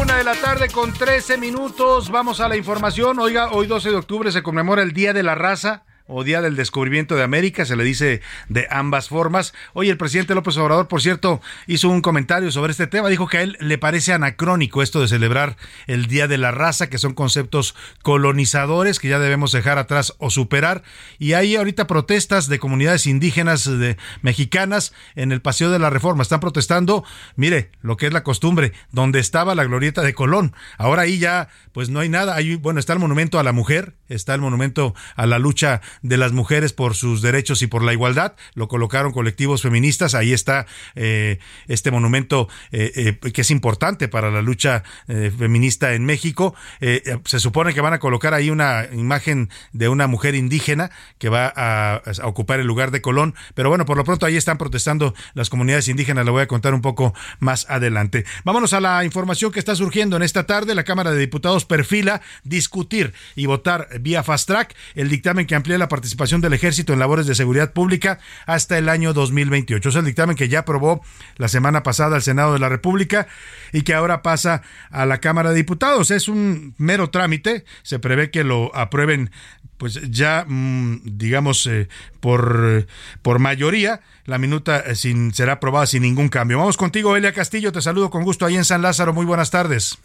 Una 0.00 0.18
de 0.18 0.22
la 0.22 0.36
tarde 0.36 0.68
con 0.68 0.92
13 0.92 1.36
minutos. 1.38 2.08
Vamos 2.08 2.38
a 2.38 2.48
la 2.48 2.56
información. 2.56 3.18
Oiga, 3.18 3.50
hoy 3.50 3.66
12 3.66 3.90
de 3.90 3.96
octubre 3.96 4.30
se 4.30 4.44
conmemora 4.44 4.82
el 4.82 4.92
Día 4.92 5.14
de 5.14 5.24
la 5.24 5.34
Raza 5.34 5.85
o 6.08 6.24
Día 6.24 6.40
del 6.40 6.56
Descubrimiento 6.56 7.16
de 7.16 7.22
América, 7.22 7.64
se 7.64 7.76
le 7.76 7.84
dice 7.84 8.20
de 8.48 8.66
ambas 8.70 9.08
formas. 9.08 9.54
Hoy 9.72 9.88
el 9.88 9.96
presidente 9.96 10.34
López 10.34 10.56
Obrador, 10.56 10.88
por 10.88 11.02
cierto, 11.02 11.40
hizo 11.66 11.88
un 11.88 12.00
comentario 12.00 12.50
sobre 12.52 12.70
este 12.70 12.86
tema, 12.86 13.08
dijo 13.08 13.26
que 13.26 13.38
a 13.38 13.42
él 13.42 13.56
le 13.60 13.78
parece 13.78 14.12
anacrónico 14.12 14.82
esto 14.82 15.00
de 15.00 15.08
celebrar 15.08 15.56
el 15.86 16.06
Día 16.06 16.28
de 16.28 16.38
la 16.38 16.52
Raza, 16.52 16.88
que 16.88 16.98
son 16.98 17.14
conceptos 17.14 17.74
colonizadores 18.02 19.00
que 19.00 19.08
ya 19.08 19.18
debemos 19.18 19.52
dejar 19.52 19.78
atrás 19.78 20.14
o 20.18 20.30
superar. 20.30 20.82
Y 21.18 21.32
hay 21.32 21.56
ahorita 21.56 21.86
protestas 21.86 22.48
de 22.48 22.58
comunidades 22.58 23.06
indígenas 23.06 23.64
de, 23.64 23.96
mexicanas 24.22 24.92
en 25.14 25.32
el 25.32 25.40
Paseo 25.40 25.70
de 25.70 25.78
la 25.78 25.90
Reforma. 25.90 26.22
Están 26.22 26.40
protestando, 26.40 27.04
mire, 27.34 27.70
lo 27.80 27.96
que 27.96 28.06
es 28.06 28.12
la 28.12 28.22
costumbre, 28.22 28.72
donde 28.92 29.18
estaba 29.18 29.54
la 29.54 29.64
glorieta 29.64 30.02
de 30.02 30.14
Colón. 30.14 30.54
Ahora 30.78 31.02
ahí 31.02 31.18
ya, 31.18 31.48
pues 31.72 31.88
no 31.88 32.00
hay 32.00 32.08
nada. 32.08 32.36
Bueno, 32.60 32.78
está 32.80 32.92
el 32.92 32.98
monumento 32.98 33.38
a 33.38 33.42
la 33.42 33.52
mujer, 33.52 33.94
está 34.08 34.34
el 34.34 34.40
monumento 34.40 34.94
a 35.16 35.26
la 35.26 35.38
lucha 35.38 35.80
de 36.02 36.16
las 36.16 36.32
mujeres 36.32 36.72
por 36.72 36.94
sus 36.94 37.22
derechos 37.22 37.62
y 37.62 37.66
por 37.66 37.82
la 37.82 37.92
igualdad. 37.92 38.34
Lo 38.54 38.68
colocaron 38.68 39.12
colectivos 39.12 39.62
feministas. 39.62 40.14
Ahí 40.14 40.32
está 40.32 40.66
eh, 40.94 41.38
este 41.68 41.90
monumento 41.90 42.48
eh, 42.72 43.18
eh, 43.22 43.32
que 43.32 43.40
es 43.40 43.50
importante 43.50 44.08
para 44.08 44.30
la 44.30 44.42
lucha 44.42 44.82
feminista 45.06 45.94
en 45.94 46.04
México. 46.04 46.54
se 46.80 47.40
supone 47.40 47.74
que 47.74 47.80
van 47.80 47.92
a 47.92 47.98
colocar 47.98 48.34
ahí 48.34 48.50
una 48.50 48.86
imagen 48.92 49.50
de 49.72 49.88
una 49.88 50.06
mujer 50.06 50.34
indígena 50.34 50.90
que 51.18 51.28
va 51.28 51.52
a, 51.54 52.02
ocupar 52.24 52.60
el 52.60 52.66
lugar 52.66 52.90
de 52.90 53.00
Colón. 53.00 53.34
Pero 53.54 53.68
bueno, 53.68 53.84
por 53.84 53.96
lo 53.96 54.04
pronto 54.04 54.26
ahí 54.26 54.36
están 54.36 54.58
protestando 54.58 55.14
las 55.34 55.50
comunidades 55.50 55.88
indígenas. 55.88 56.24
Le 56.24 56.30
voy 56.30 56.42
a 56.42 56.46
contar 56.46 56.74
un 56.74 56.82
poco 56.82 57.14
más 57.38 57.66
adelante. 57.68 58.24
Vámonos 58.44 58.72
a 58.72 58.80
la 58.80 59.04
información 59.04 59.52
que 59.52 59.58
está 59.58 59.74
surgiendo 59.74 60.16
en 60.16 60.22
esta 60.22 60.46
tarde. 60.46 60.74
La 60.74 60.84
Cámara 60.84 61.12
de 61.12 61.18
Diputados 61.18 61.64
perfila 61.64 62.20
discutir 62.44 63.12
y 63.34 63.46
votar 63.46 63.88
vía 64.00 64.22
fast 64.22 64.48
track 64.48 64.74
el 64.94 65.08
dictamen 65.08 65.46
que 65.46 65.54
amplía 65.54 65.78
la 65.78 65.85
participación 65.88 66.40
del 66.40 66.52
ejército 66.52 66.92
en 66.92 66.98
labores 66.98 67.26
de 67.26 67.34
seguridad 67.34 67.72
pública 67.72 68.18
hasta 68.46 68.78
el 68.78 68.88
año 68.88 69.12
2028. 69.12 69.88
Es 69.88 69.94
el 69.94 70.04
dictamen 70.04 70.36
que 70.36 70.48
ya 70.48 70.60
aprobó 70.60 71.02
la 71.36 71.48
semana 71.48 71.82
pasada 71.82 72.16
el 72.16 72.22
Senado 72.22 72.52
de 72.52 72.58
la 72.58 72.68
República 72.68 73.26
y 73.72 73.82
que 73.82 73.94
ahora 73.94 74.22
pasa 74.22 74.62
a 74.90 75.06
la 75.06 75.18
Cámara 75.18 75.50
de 75.50 75.56
Diputados. 75.56 76.10
Es 76.10 76.28
un 76.28 76.74
mero 76.78 77.10
trámite, 77.10 77.64
se 77.82 77.98
prevé 77.98 78.30
que 78.30 78.44
lo 78.44 78.74
aprueben 78.74 79.30
pues 79.76 80.00
ya 80.10 80.44
mm, 80.46 81.02
digamos 81.04 81.66
eh, 81.66 81.88
por, 82.20 82.86
por 83.22 83.38
mayoría 83.38 84.00
la 84.24 84.38
minuta 84.38 84.80
eh, 84.80 84.94
sin, 84.94 85.34
será 85.34 85.54
aprobada 85.54 85.86
sin 85.86 86.02
ningún 86.02 86.28
cambio. 86.28 86.58
Vamos 86.58 86.76
contigo, 86.76 87.16
Elia 87.16 87.32
Castillo, 87.32 87.72
te 87.72 87.82
saludo 87.82 88.10
con 88.10 88.24
gusto 88.24 88.46
ahí 88.46 88.56
en 88.56 88.64
San 88.64 88.82
Lázaro. 88.82 89.12
Muy 89.12 89.26
buenas 89.26 89.50
tardes. 89.50 89.98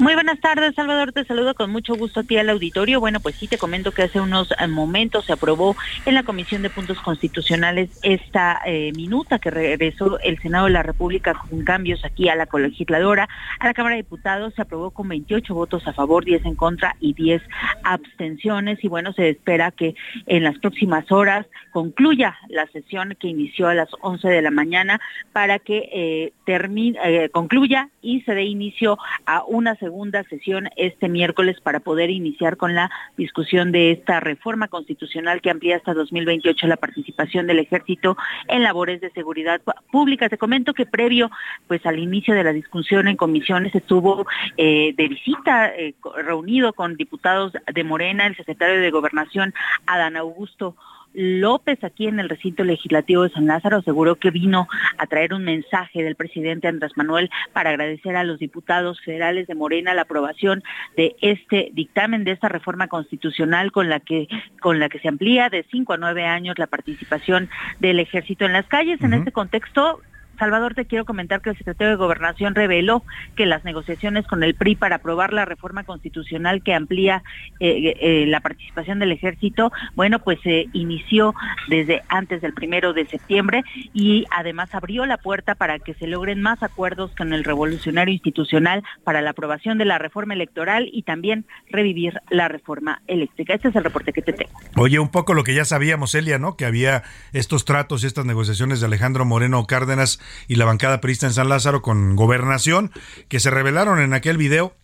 Muy 0.00 0.14
buenas 0.14 0.38
tardes, 0.38 0.76
Salvador. 0.76 1.10
Te 1.10 1.24
saludo 1.24 1.56
con 1.56 1.72
mucho 1.72 1.96
gusto 1.96 2.20
a 2.20 2.22
ti 2.22 2.36
al 2.36 2.50
auditorio. 2.50 3.00
Bueno, 3.00 3.18
pues 3.18 3.34
sí, 3.34 3.48
te 3.48 3.58
comento 3.58 3.90
que 3.90 4.02
hace 4.02 4.20
unos 4.20 4.52
eh, 4.52 4.68
momentos 4.68 5.24
se 5.24 5.32
aprobó 5.32 5.74
en 6.06 6.14
la 6.14 6.22
Comisión 6.22 6.62
de 6.62 6.70
Puntos 6.70 7.00
Constitucionales 7.00 7.90
esta 8.04 8.60
eh, 8.64 8.92
minuta 8.94 9.40
que 9.40 9.50
regresó 9.50 10.20
el 10.20 10.38
Senado 10.38 10.66
de 10.66 10.70
la 10.70 10.84
República 10.84 11.34
con 11.34 11.64
cambios 11.64 12.04
aquí 12.04 12.28
a 12.28 12.36
la 12.36 12.46
colegisladora. 12.46 13.28
A 13.58 13.66
la 13.66 13.74
Cámara 13.74 13.96
de 13.96 14.02
Diputados 14.02 14.54
se 14.54 14.62
aprobó 14.62 14.92
con 14.92 15.08
28 15.08 15.52
votos 15.52 15.84
a 15.88 15.92
favor, 15.92 16.24
10 16.24 16.44
en 16.44 16.54
contra 16.54 16.94
y 17.00 17.14
10 17.14 17.42
abstenciones. 17.82 18.78
Y 18.84 18.88
bueno, 18.88 19.12
se 19.14 19.30
espera 19.30 19.72
que 19.72 19.96
en 20.26 20.44
las 20.44 20.56
próximas 20.60 21.10
horas 21.10 21.44
concluya 21.72 22.36
la 22.48 22.68
sesión 22.68 23.16
que 23.18 23.26
inició 23.26 23.66
a 23.66 23.74
las 23.74 23.88
11 24.00 24.28
de 24.28 24.42
la 24.42 24.52
mañana 24.52 25.00
para 25.32 25.58
que 25.58 25.88
eh, 25.92 26.32
termine, 26.46 26.98
eh, 27.02 27.30
concluya 27.30 27.88
y 28.00 28.20
se 28.20 28.34
dé 28.34 28.44
inicio 28.44 28.96
a 29.26 29.42
una 29.42 29.74
segunda 29.88 30.22
sesión 30.24 30.68
este 30.76 31.08
miércoles 31.08 31.56
para 31.62 31.80
poder 31.80 32.10
iniciar 32.10 32.58
con 32.58 32.74
la 32.74 32.90
discusión 33.16 33.72
de 33.72 33.92
esta 33.92 34.20
reforma 34.20 34.68
constitucional 34.68 35.40
que 35.40 35.48
amplía 35.48 35.76
hasta 35.76 35.94
2028 35.94 36.66
la 36.66 36.76
participación 36.76 37.46
del 37.46 37.58
ejército 37.58 38.14
en 38.48 38.62
labores 38.62 39.00
de 39.00 39.10
seguridad 39.12 39.62
pública. 39.90 40.28
Te 40.28 40.36
comento 40.36 40.74
que 40.74 40.84
previo 40.84 41.30
pues 41.68 41.86
al 41.86 41.98
inicio 41.98 42.34
de 42.34 42.44
la 42.44 42.52
discusión 42.52 43.08
en 43.08 43.16
comisiones 43.16 43.74
estuvo 43.74 44.26
eh, 44.58 44.92
de 44.94 45.08
visita 45.08 45.68
eh, 45.74 45.94
reunido 46.16 46.74
con 46.74 46.96
diputados 46.96 47.54
de 47.54 47.84
Morena, 47.84 48.26
el 48.26 48.36
secretario 48.36 48.82
de 48.82 48.90
Gobernación 48.90 49.54
Adán 49.86 50.18
Augusto 50.18 50.76
López 51.14 51.82
aquí 51.82 52.06
en 52.06 52.20
el 52.20 52.28
recinto 52.28 52.64
legislativo 52.64 53.22
de 53.22 53.30
San 53.30 53.46
Lázaro 53.46 53.78
aseguró 53.78 54.16
que 54.16 54.30
vino 54.30 54.68
a 54.98 55.06
traer 55.06 55.34
un 55.34 55.44
mensaje 55.44 56.02
del 56.02 56.16
presidente 56.16 56.68
Andrés 56.68 56.92
Manuel 56.96 57.30
para 57.52 57.70
agradecer 57.70 58.16
a 58.16 58.24
los 58.24 58.38
diputados 58.38 59.00
federales 59.00 59.46
de 59.46 59.54
Morena 59.54 59.94
la 59.94 60.02
aprobación 60.02 60.62
de 60.96 61.16
este 61.20 61.70
dictamen, 61.72 62.24
de 62.24 62.32
esta 62.32 62.48
reforma 62.48 62.88
constitucional 62.88 63.72
con 63.72 63.88
la 63.88 64.00
que, 64.00 64.28
con 64.60 64.78
la 64.78 64.88
que 64.88 64.98
se 65.00 65.08
amplía 65.08 65.48
de 65.48 65.64
cinco 65.70 65.94
a 65.94 65.96
nueve 65.96 66.24
años 66.24 66.58
la 66.58 66.66
participación 66.66 67.48
del 67.80 68.00
ejército 68.00 68.44
en 68.44 68.52
las 68.52 68.66
calles. 68.66 69.02
En 69.02 69.14
este 69.14 69.32
contexto, 69.32 70.00
Salvador, 70.38 70.74
te 70.74 70.86
quiero 70.86 71.04
comentar 71.04 71.40
que 71.40 71.50
el 71.50 71.56
secretario 71.56 71.90
de 71.90 71.96
Gobernación 71.96 72.54
reveló 72.54 73.02
que 73.36 73.46
las 73.46 73.64
negociaciones 73.64 74.26
con 74.26 74.42
el 74.42 74.54
PRI 74.54 74.76
para 74.76 74.96
aprobar 74.96 75.32
la 75.32 75.44
reforma 75.44 75.84
constitucional 75.84 76.62
que 76.62 76.74
amplía 76.74 77.22
eh, 77.60 77.94
eh, 78.00 78.24
la 78.26 78.40
participación 78.40 78.98
del 78.98 79.12
ejército, 79.12 79.72
bueno, 79.94 80.20
pues 80.20 80.40
se 80.42 80.68
inició 80.72 81.34
desde 81.68 82.02
antes 82.08 82.40
del 82.40 82.54
primero 82.54 82.92
de 82.92 83.06
septiembre 83.06 83.64
y 83.92 84.24
además 84.30 84.74
abrió 84.74 85.06
la 85.06 85.18
puerta 85.18 85.54
para 85.54 85.78
que 85.78 85.94
se 85.94 86.06
logren 86.06 86.40
más 86.40 86.62
acuerdos 86.62 87.10
con 87.16 87.32
el 87.32 87.44
revolucionario 87.44 88.12
institucional 88.14 88.82
para 89.04 89.20
la 89.20 89.30
aprobación 89.30 89.78
de 89.78 89.84
la 89.84 89.98
reforma 89.98 90.34
electoral 90.34 90.88
y 90.92 91.02
también 91.02 91.46
revivir 91.70 92.20
la 92.30 92.48
reforma 92.48 93.02
eléctrica. 93.06 93.54
Este 93.54 93.68
es 93.68 93.76
el 93.76 93.84
reporte 93.84 94.12
que 94.12 94.22
te 94.22 94.32
tengo. 94.32 94.52
Oye, 94.76 94.98
un 94.98 95.10
poco 95.10 95.34
lo 95.34 95.44
que 95.44 95.54
ya 95.54 95.64
sabíamos, 95.64 96.14
Elia, 96.14 96.38
¿no? 96.38 96.56
Que 96.56 96.64
había 96.64 97.02
estos 97.32 97.64
tratos 97.64 98.04
y 98.04 98.06
estas 98.06 98.24
negociaciones 98.24 98.80
de 98.80 98.86
Alejandro 98.86 99.24
Moreno 99.24 99.66
Cárdenas 99.66 100.20
y 100.46 100.56
la 100.56 100.64
bancada 100.64 101.00
perista 101.00 101.26
en 101.26 101.32
San 101.32 101.48
Lázaro 101.48 101.82
con 101.82 102.16
gobernación, 102.16 102.90
que 103.28 103.40
se 103.40 103.50
revelaron 103.50 104.00
en 104.00 104.14
aquel 104.14 104.36
video 104.36 104.74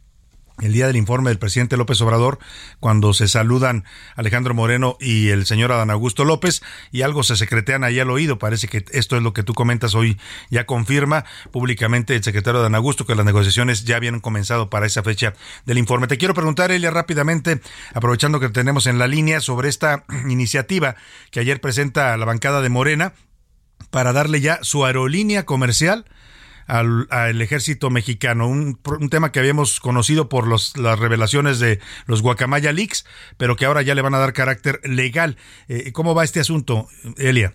el 0.63 0.73
día 0.73 0.87
del 0.87 0.97
informe 0.97 1.31
del 1.31 1.39
presidente 1.41 1.77
López 1.77 2.01
Obrador, 2.01 2.39
cuando 2.79 3.13
se 3.13 3.27
saludan 3.27 3.85
Alejandro 4.15 4.55
Moreno 4.55 4.97
y 5.01 5.31
el 5.31 5.47
señor 5.47 5.73
Adán 5.73 5.91
Augusto 5.91 6.25
López, 6.25 6.63
y 6.93 7.03
algo 7.03 7.25
se 7.25 7.35
secretean 7.35 7.83
ahí 7.83 7.99
al 7.99 8.11
oído. 8.11 8.39
Parece 8.39 8.69
que 8.69 8.85
esto 8.93 9.17
es 9.17 9.23
lo 9.23 9.33
que 9.33 9.43
tú 9.43 9.53
comentas 9.53 9.97
hoy, 9.97 10.17
ya 10.51 10.65
confirma 10.65 11.25
públicamente 11.51 12.15
el 12.15 12.23
secretario 12.23 12.61
Adán 12.61 12.77
Augusto 12.77 13.05
que 13.05 13.17
las 13.17 13.27
negociaciones 13.27 13.85
ya 13.85 13.97
habían 13.97 14.21
comenzado 14.21 14.71
para 14.71 14.87
esa 14.87 15.03
fecha 15.03 15.35
del 15.67 15.79
informe. 15.79 16.07
Te 16.07 16.19
quiero 16.19 16.35
preguntar, 16.35 16.71
Elia, 16.71 16.91
rápidamente, 16.91 17.61
aprovechando 17.93 18.39
que 18.39 18.49
tenemos 18.49 18.87
en 18.87 18.99
la 18.99 19.09
línea 19.09 19.41
sobre 19.41 19.69
esta 19.69 20.05
iniciativa 20.29 20.95
que 21.33 21.41
ayer 21.41 21.61
presenta 21.61 22.17
la 22.17 22.27
bancada 22.27 22.63
de 22.63 22.69
Morena 22.69 23.13
para 23.95 24.13
darle 24.13 24.41
ya 24.41 24.59
su 24.63 24.85
aerolínea 24.85 25.47
comercial 25.47 26.05
al, 26.67 27.41
ejército 27.41 27.91
mexicano, 27.91 28.49
un, 28.49 28.77
tema 29.09 29.31
que 29.31 29.39
habíamos 29.39 29.79
conocido 29.79 30.29
por 30.29 30.49
los, 30.49 30.77
las 30.77 30.99
revelaciones 30.99 31.61
de 31.61 31.79
los 32.07 32.21
Guacamaya 32.21 32.73
Leaks, 32.73 33.07
pero 33.37 33.55
que 33.55 33.67
ahora 33.67 33.83
ya 33.83 33.95
le 33.95 34.03
van 34.03 34.15
a 34.15 34.19
dar 34.19 34.33
carácter 34.33 34.81
legal. 34.83 35.37
Eh, 35.69 35.93
¿Cómo 35.93 36.13
va 36.13 36.25
este 36.25 36.41
asunto, 36.41 36.89
Elia? 37.19 37.55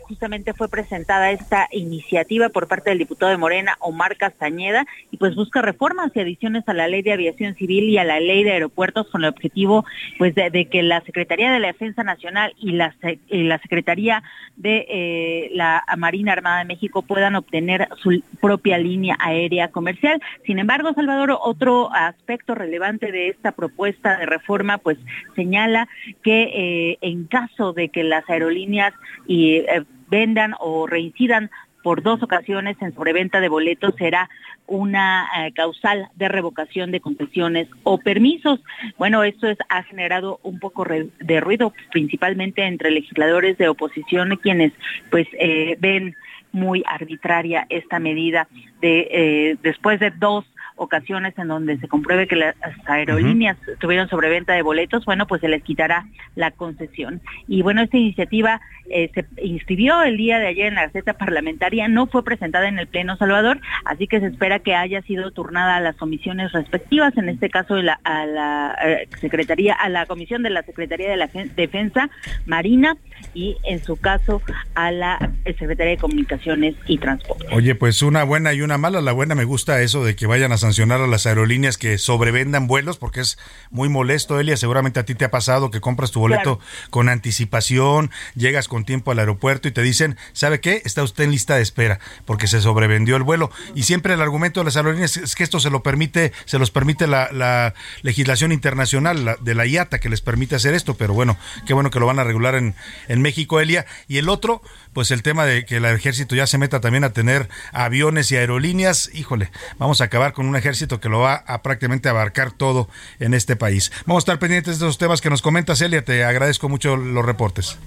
Justamente 0.00 0.54
fue 0.54 0.68
presentada 0.68 1.30
esta 1.30 1.68
iniciativa 1.72 2.48
por 2.48 2.68
parte 2.68 2.90
del 2.90 2.98
diputado 2.98 3.30
de 3.30 3.38
Morena, 3.38 3.76
Omar 3.80 4.16
Castañeda, 4.16 4.86
y 5.10 5.16
pues 5.16 5.34
busca 5.34 5.62
reformas 5.62 6.10
y 6.14 6.20
adiciones 6.20 6.64
a 6.68 6.74
la 6.74 6.88
ley 6.88 7.02
de 7.02 7.12
aviación 7.12 7.54
civil 7.54 7.84
y 7.84 7.98
a 7.98 8.04
la 8.04 8.20
ley 8.20 8.44
de 8.44 8.52
aeropuertos 8.52 9.08
con 9.08 9.24
el 9.24 9.30
objetivo 9.30 9.84
pues 10.18 10.34
de, 10.34 10.68
que 10.70 10.82
la 10.82 11.00
Secretaría 11.02 11.52
de 11.52 11.58
la 11.58 11.68
Defensa 11.68 12.02
Nacional 12.02 12.54
y 12.58 12.72
la, 12.72 12.94
la 13.28 13.58
Secretaría 13.58 14.22
de 14.56 14.86
eh, 14.88 15.50
la 15.54 15.84
Marina 15.96 16.32
Armada 16.32 16.58
de 16.58 16.64
México 16.64 17.02
puedan 17.02 17.36
obtener 17.36 17.88
su 17.96 18.22
propia 18.40 18.78
línea 18.78 19.16
aérea 19.20 19.68
comercial. 19.68 20.20
Sin 20.44 20.58
embargo, 20.58 20.92
Salvador, 20.94 21.38
otro 21.40 21.92
aspecto 21.94 22.54
relevante 22.54 23.12
de 23.12 23.28
esta 23.28 23.52
propuesta 23.52 24.18
de 24.18 24.26
reforma 24.26 24.78
pues 24.78 24.98
señala 25.34 25.88
que 26.22 26.42
eh, 26.42 26.98
en 27.00 27.24
caso 27.26 27.72
de 27.72 27.88
que 27.88 28.04
las 28.04 28.28
aerolíneas 28.28 28.94
y 29.26 29.56
eh, 29.56 29.84
vendan 30.08 30.54
o 30.58 30.86
reincidan 30.86 31.50
por 31.82 32.02
dos 32.02 32.22
ocasiones 32.22 32.76
en 32.80 32.94
sobreventa 32.94 33.40
de 33.40 33.48
boletos 33.48 33.94
será 33.96 34.28
una 34.66 35.26
eh, 35.38 35.52
causal 35.52 36.08
de 36.16 36.28
revocación 36.28 36.90
de 36.90 37.00
concesiones 37.00 37.68
o 37.82 37.98
permisos. 37.98 38.60
Bueno, 38.98 39.22
esto 39.22 39.48
es, 39.48 39.56
ha 39.68 39.82
generado 39.84 40.40
un 40.42 40.58
poco 40.58 40.84
de 40.84 41.40
ruido, 41.40 41.72
principalmente 41.90 42.62
entre 42.62 42.90
legisladores 42.90 43.56
de 43.58 43.68
oposición, 43.68 44.38
quienes 44.42 44.72
pues 45.10 45.26
eh, 45.38 45.76
ven 45.80 46.14
muy 46.52 46.82
arbitraria 46.86 47.66
esta 47.68 47.98
medida 47.98 48.48
de 48.80 49.08
eh, 49.10 49.56
después 49.62 50.00
de 50.00 50.10
dos 50.10 50.44
ocasiones 50.78 51.34
en 51.38 51.48
donde 51.48 51.78
se 51.78 51.88
compruebe 51.88 52.26
que 52.26 52.36
las 52.36 52.54
aerolíneas 52.86 53.56
tuvieron 53.80 54.08
sobreventa 54.08 54.54
de 54.54 54.62
boletos, 54.62 55.04
bueno, 55.04 55.26
pues 55.26 55.40
se 55.40 55.48
les 55.48 55.62
quitará 55.62 56.06
la 56.34 56.50
concesión. 56.50 57.20
Y 57.46 57.62
bueno, 57.62 57.82
esta 57.82 57.96
iniciativa 57.96 58.60
eh, 58.90 59.10
se 59.14 59.26
inscribió 59.42 60.02
el 60.02 60.16
día 60.16 60.38
de 60.38 60.46
ayer 60.46 60.66
en 60.66 60.76
la 60.76 60.86
Gaceta 60.86 61.14
Parlamentaria, 61.14 61.88
no 61.88 62.06
fue 62.06 62.24
presentada 62.24 62.68
en 62.68 62.78
el 62.78 62.86
Pleno 62.86 63.16
Salvador, 63.16 63.60
así 63.84 64.06
que 64.06 64.20
se 64.20 64.26
espera 64.26 64.60
que 64.60 64.74
haya 64.74 65.02
sido 65.02 65.30
turnada 65.30 65.76
a 65.76 65.80
las 65.80 65.96
comisiones 65.96 66.52
respectivas, 66.52 67.16
en 67.16 67.28
este 67.28 67.50
caso 67.50 67.74
a 67.74 68.26
la 68.26 68.78
eh, 68.84 69.08
Secretaría, 69.20 69.74
a 69.74 69.88
la 69.88 70.06
Comisión 70.06 70.42
de 70.42 70.50
la 70.50 70.62
Secretaría 70.62 71.10
de 71.10 71.16
la 71.16 71.28
Defensa 71.56 72.08
Marina 72.46 72.96
y 73.34 73.56
en 73.64 73.82
su 73.82 73.96
caso 73.96 74.40
a 74.74 74.90
la 74.90 75.32
Secretaría 75.44 75.92
de 75.92 75.98
Comunicaciones 75.98 76.74
y 76.86 76.98
Transporte. 76.98 77.46
Oye, 77.52 77.74
pues 77.74 78.02
una 78.02 78.24
buena 78.24 78.52
y 78.54 78.62
una 78.62 78.78
mala. 78.78 79.00
La 79.00 79.12
buena 79.12 79.34
me 79.34 79.44
gusta 79.44 79.82
eso 79.82 80.04
de 80.04 80.16
que 80.16 80.26
vayan 80.26 80.52
a 80.52 80.58
sancionar 80.68 81.00
a 81.00 81.06
las 81.06 81.24
aerolíneas 81.24 81.78
que 81.78 81.96
sobrevendan 81.96 82.66
vuelos, 82.66 82.98
porque 82.98 83.20
es 83.20 83.38
muy 83.70 83.88
molesto, 83.88 84.38
Elia. 84.38 84.54
Seguramente 84.58 85.00
a 85.00 85.04
ti 85.04 85.14
te 85.14 85.24
ha 85.24 85.30
pasado 85.30 85.70
que 85.70 85.80
compras 85.80 86.10
tu 86.10 86.20
boleto 86.20 86.60
con 86.90 87.08
anticipación, 87.08 88.10
llegas 88.34 88.68
con 88.68 88.84
tiempo 88.84 89.10
al 89.10 89.18
aeropuerto 89.18 89.66
y 89.66 89.72
te 89.72 89.80
dicen, 89.80 90.18
¿sabe 90.34 90.60
qué? 90.60 90.82
Está 90.84 91.02
usted 91.02 91.24
en 91.24 91.30
lista 91.30 91.56
de 91.56 91.62
espera, 91.62 92.00
porque 92.26 92.46
se 92.46 92.60
sobrevendió 92.60 93.16
el 93.16 93.22
vuelo. 93.22 93.50
Y 93.74 93.84
siempre 93.84 94.12
el 94.12 94.20
argumento 94.20 94.60
de 94.60 94.64
las 94.64 94.76
aerolíneas 94.76 95.16
es 95.16 95.34
que 95.34 95.42
esto 95.42 95.58
se 95.58 95.70
lo 95.70 95.82
permite, 95.82 96.32
se 96.44 96.58
los 96.58 96.70
permite 96.70 97.06
la, 97.06 97.72
legislación 98.02 98.52
internacional 98.52 99.38
de 99.40 99.54
la 99.54 99.64
IATA 99.64 100.00
que 100.00 100.10
les 100.10 100.20
permite 100.20 100.54
hacer 100.54 100.74
esto, 100.74 100.94
pero 100.94 101.14
bueno, 101.14 101.38
qué 101.66 101.72
bueno 101.72 101.90
que 101.90 101.98
lo 101.98 102.06
van 102.06 102.18
a 102.18 102.24
regular 102.24 102.54
en, 102.56 102.74
en 103.08 103.22
México, 103.22 103.58
Elia. 103.58 103.86
Y 104.06 104.18
el 104.18 104.28
otro, 104.28 104.60
pues 104.92 105.10
el 105.12 105.22
tema 105.22 105.46
de 105.46 105.64
que 105.64 105.76
el 105.76 105.86
ejército 105.86 106.36
ya 106.36 106.46
se 106.46 106.58
meta 106.58 106.80
también 106.80 107.04
a 107.04 107.14
tener 107.14 107.48
aviones 107.72 108.30
y 108.32 108.36
aerolíneas, 108.36 109.10
híjole, 109.14 109.50
vamos 109.78 110.02
a 110.02 110.04
acabar 110.04 110.34
con 110.34 110.46
un 110.46 110.56
ejército 110.58 111.00
que 111.00 111.08
lo 111.08 111.20
va 111.20 111.34
a 111.46 111.62
prácticamente 111.62 112.08
abarcar 112.08 112.52
todo 112.52 112.88
en 113.18 113.34
este 113.34 113.56
país. 113.56 113.90
Vamos 114.06 114.22
a 114.22 114.24
estar 114.24 114.38
pendientes 114.38 114.78
de 114.78 114.86
esos 114.86 114.98
temas 114.98 115.20
que 115.20 115.30
nos 115.30 115.42
comentas, 115.42 115.80
Elia, 115.80 116.04
te 116.04 116.24
agradezco 116.24 116.68
mucho 116.68 116.96
los 116.96 117.24
reportes. 117.24 117.78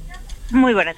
Muy 0.52 0.74
buenas 0.74 0.96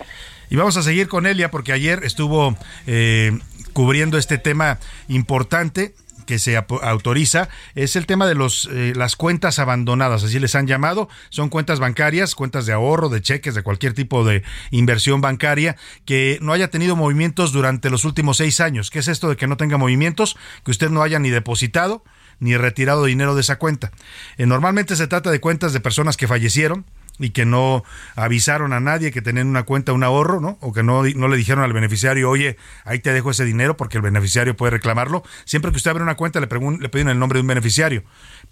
Y 0.49 0.55
vamos 0.55 0.77
a 0.77 0.83
seguir 0.83 1.07
con 1.07 1.25
Elia 1.25 1.51
porque 1.51 1.73
ayer 1.73 2.03
estuvo 2.03 2.57
eh, 2.87 3.37
cubriendo 3.73 4.17
este 4.17 4.37
tema 4.37 4.79
importante 5.07 5.93
que 6.25 6.39
se 6.39 6.57
autoriza 6.57 7.49
es 7.75 7.95
el 7.95 8.05
tema 8.05 8.27
de 8.27 8.35
los 8.35 8.69
eh, 8.71 8.93
las 8.95 9.15
cuentas 9.15 9.59
abandonadas, 9.59 10.23
así 10.23 10.39
les 10.39 10.55
han 10.55 10.67
llamado, 10.67 11.09
son 11.29 11.49
cuentas 11.49 11.79
bancarias, 11.79 12.35
cuentas 12.35 12.65
de 12.65 12.73
ahorro, 12.73 13.09
de 13.09 13.21
cheques, 13.21 13.55
de 13.55 13.63
cualquier 13.63 13.93
tipo 13.93 14.23
de 14.23 14.43
inversión 14.71 15.21
bancaria 15.21 15.75
que 16.05 16.39
no 16.41 16.53
haya 16.53 16.69
tenido 16.69 16.95
movimientos 16.95 17.51
durante 17.51 17.89
los 17.89 18.05
últimos 18.05 18.37
seis 18.37 18.59
años. 18.59 18.89
¿Qué 18.89 18.99
es 18.99 19.07
esto 19.07 19.29
de 19.29 19.35
que 19.35 19.47
no 19.47 19.57
tenga 19.57 19.77
movimientos? 19.77 20.37
Que 20.63 20.71
usted 20.71 20.89
no 20.89 21.01
haya 21.01 21.19
ni 21.19 21.29
depositado 21.29 22.03
ni 22.39 22.57
retirado 22.57 23.05
dinero 23.05 23.35
de 23.35 23.41
esa 23.41 23.57
cuenta. 23.57 23.91
Eh, 24.37 24.45
normalmente 24.45 24.95
se 24.95 25.07
trata 25.07 25.31
de 25.31 25.39
cuentas 25.39 25.71
de 25.73 25.79
personas 25.79 26.17
que 26.17 26.27
fallecieron, 26.27 26.85
y 27.19 27.29
que 27.29 27.45
no 27.45 27.83
avisaron 28.15 28.73
a 28.73 28.79
nadie 28.79 29.11
que 29.11 29.21
tenían 29.21 29.47
una 29.47 29.63
cuenta, 29.63 29.93
un 29.93 30.03
ahorro, 30.03 30.41
¿no? 30.41 30.57
O 30.61 30.73
que 30.73 30.83
no, 30.83 31.03
no 31.03 31.27
le 31.27 31.37
dijeron 31.37 31.63
al 31.63 31.73
beneficiario, 31.73 32.29
oye, 32.29 32.57
ahí 32.85 32.99
te 32.99 33.13
dejo 33.13 33.31
ese 33.31 33.45
dinero 33.45 33.77
porque 33.77 33.97
el 33.97 34.01
beneficiario 34.01 34.55
puede 34.55 34.71
reclamarlo. 34.71 35.23
Siempre 35.45 35.71
que 35.71 35.77
usted 35.77 35.91
abre 35.91 36.03
una 36.03 36.15
cuenta 36.15 36.39
le, 36.39 36.47
le 36.47 36.89
piden 36.89 37.09
el 37.09 37.19
nombre 37.19 37.37
de 37.37 37.41
un 37.41 37.47
beneficiario, 37.47 38.03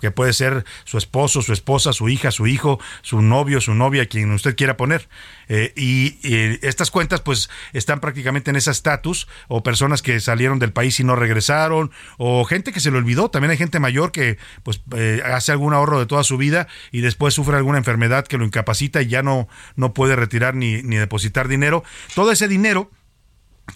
que 0.01 0.11
puede 0.11 0.33
ser 0.33 0.65
su 0.83 0.97
esposo, 0.97 1.41
su 1.41 1.53
esposa, 1.53 1.93
su 1.93 2.09
hija, 2.09 2.31
su 2.31 2.47
hijo, 2.47 2.79
su 3.01 3.21
novio, 3.21 3.61
su 3.61 3.73
novia, 3.73 4.07
quien 4.07 4.31
usted 4.31 4.55
quiera 4.55 4.75
poner. 4.75 5.07
Eh, 5.47 5.73
y, 5.75 6.17
estas 6.65 6.91
cuentas 6.91 7.21
pues 7.21 7.49
están 7.73 7.99
prácticamente 7.99 8.49
en 8.49 8.57
ese 8.57 8.71
estatus, 8.71 9.27
o 9.47 9.63
personas 9.63 10.01
que 10.01 10.19
salieron 10.19 10.59
del 10.59 10.73
país 10.73 10.99
y 10.99 11.03
no 11.03 11.15
regresaron, 11.15 11.91
o 12.17 12.43
gente 12.45 12.73
que 12.73 12.79
se 12.79 12.91
le 12.91 12.97
olvidó. 12.97 13.29
También 13.29 13.51
hay 13.51 13.57
gente 13.57 13.79
mayor 13.79 14.11
que 14.11 14.37
pues 14.63 14.81
eh, 14.95 15.21
hace 15.23 15.51
algún 15.51 15.73
ahorro 15.73 15.99
de 15.99 16.05
toda 16.05 16.23
su 16.23 16.37
vida 16.37 16.67
y 16.91 17.01
después 17.01 17.33
sufre 17.33 17.57
alguna 17.57 17.77
enfermedad 17.77 18.25
que 18.25 18.37
lo 18.37 18.45
incapacita 18.45 19.01
y 19.01 19.07
ya 19.07 19.23
no, 19.23 19.47
no 19.75 19.93
puede 19.93 20.15
retirar 20.15 20.55
ni, 20.55 20.81
ni 20.83 20.97
depositar 20.97 21.47
dinero. 21.47 21.83
Todo 22.15 22.31
ese 22.31 22.47
dinero 22.47 22.89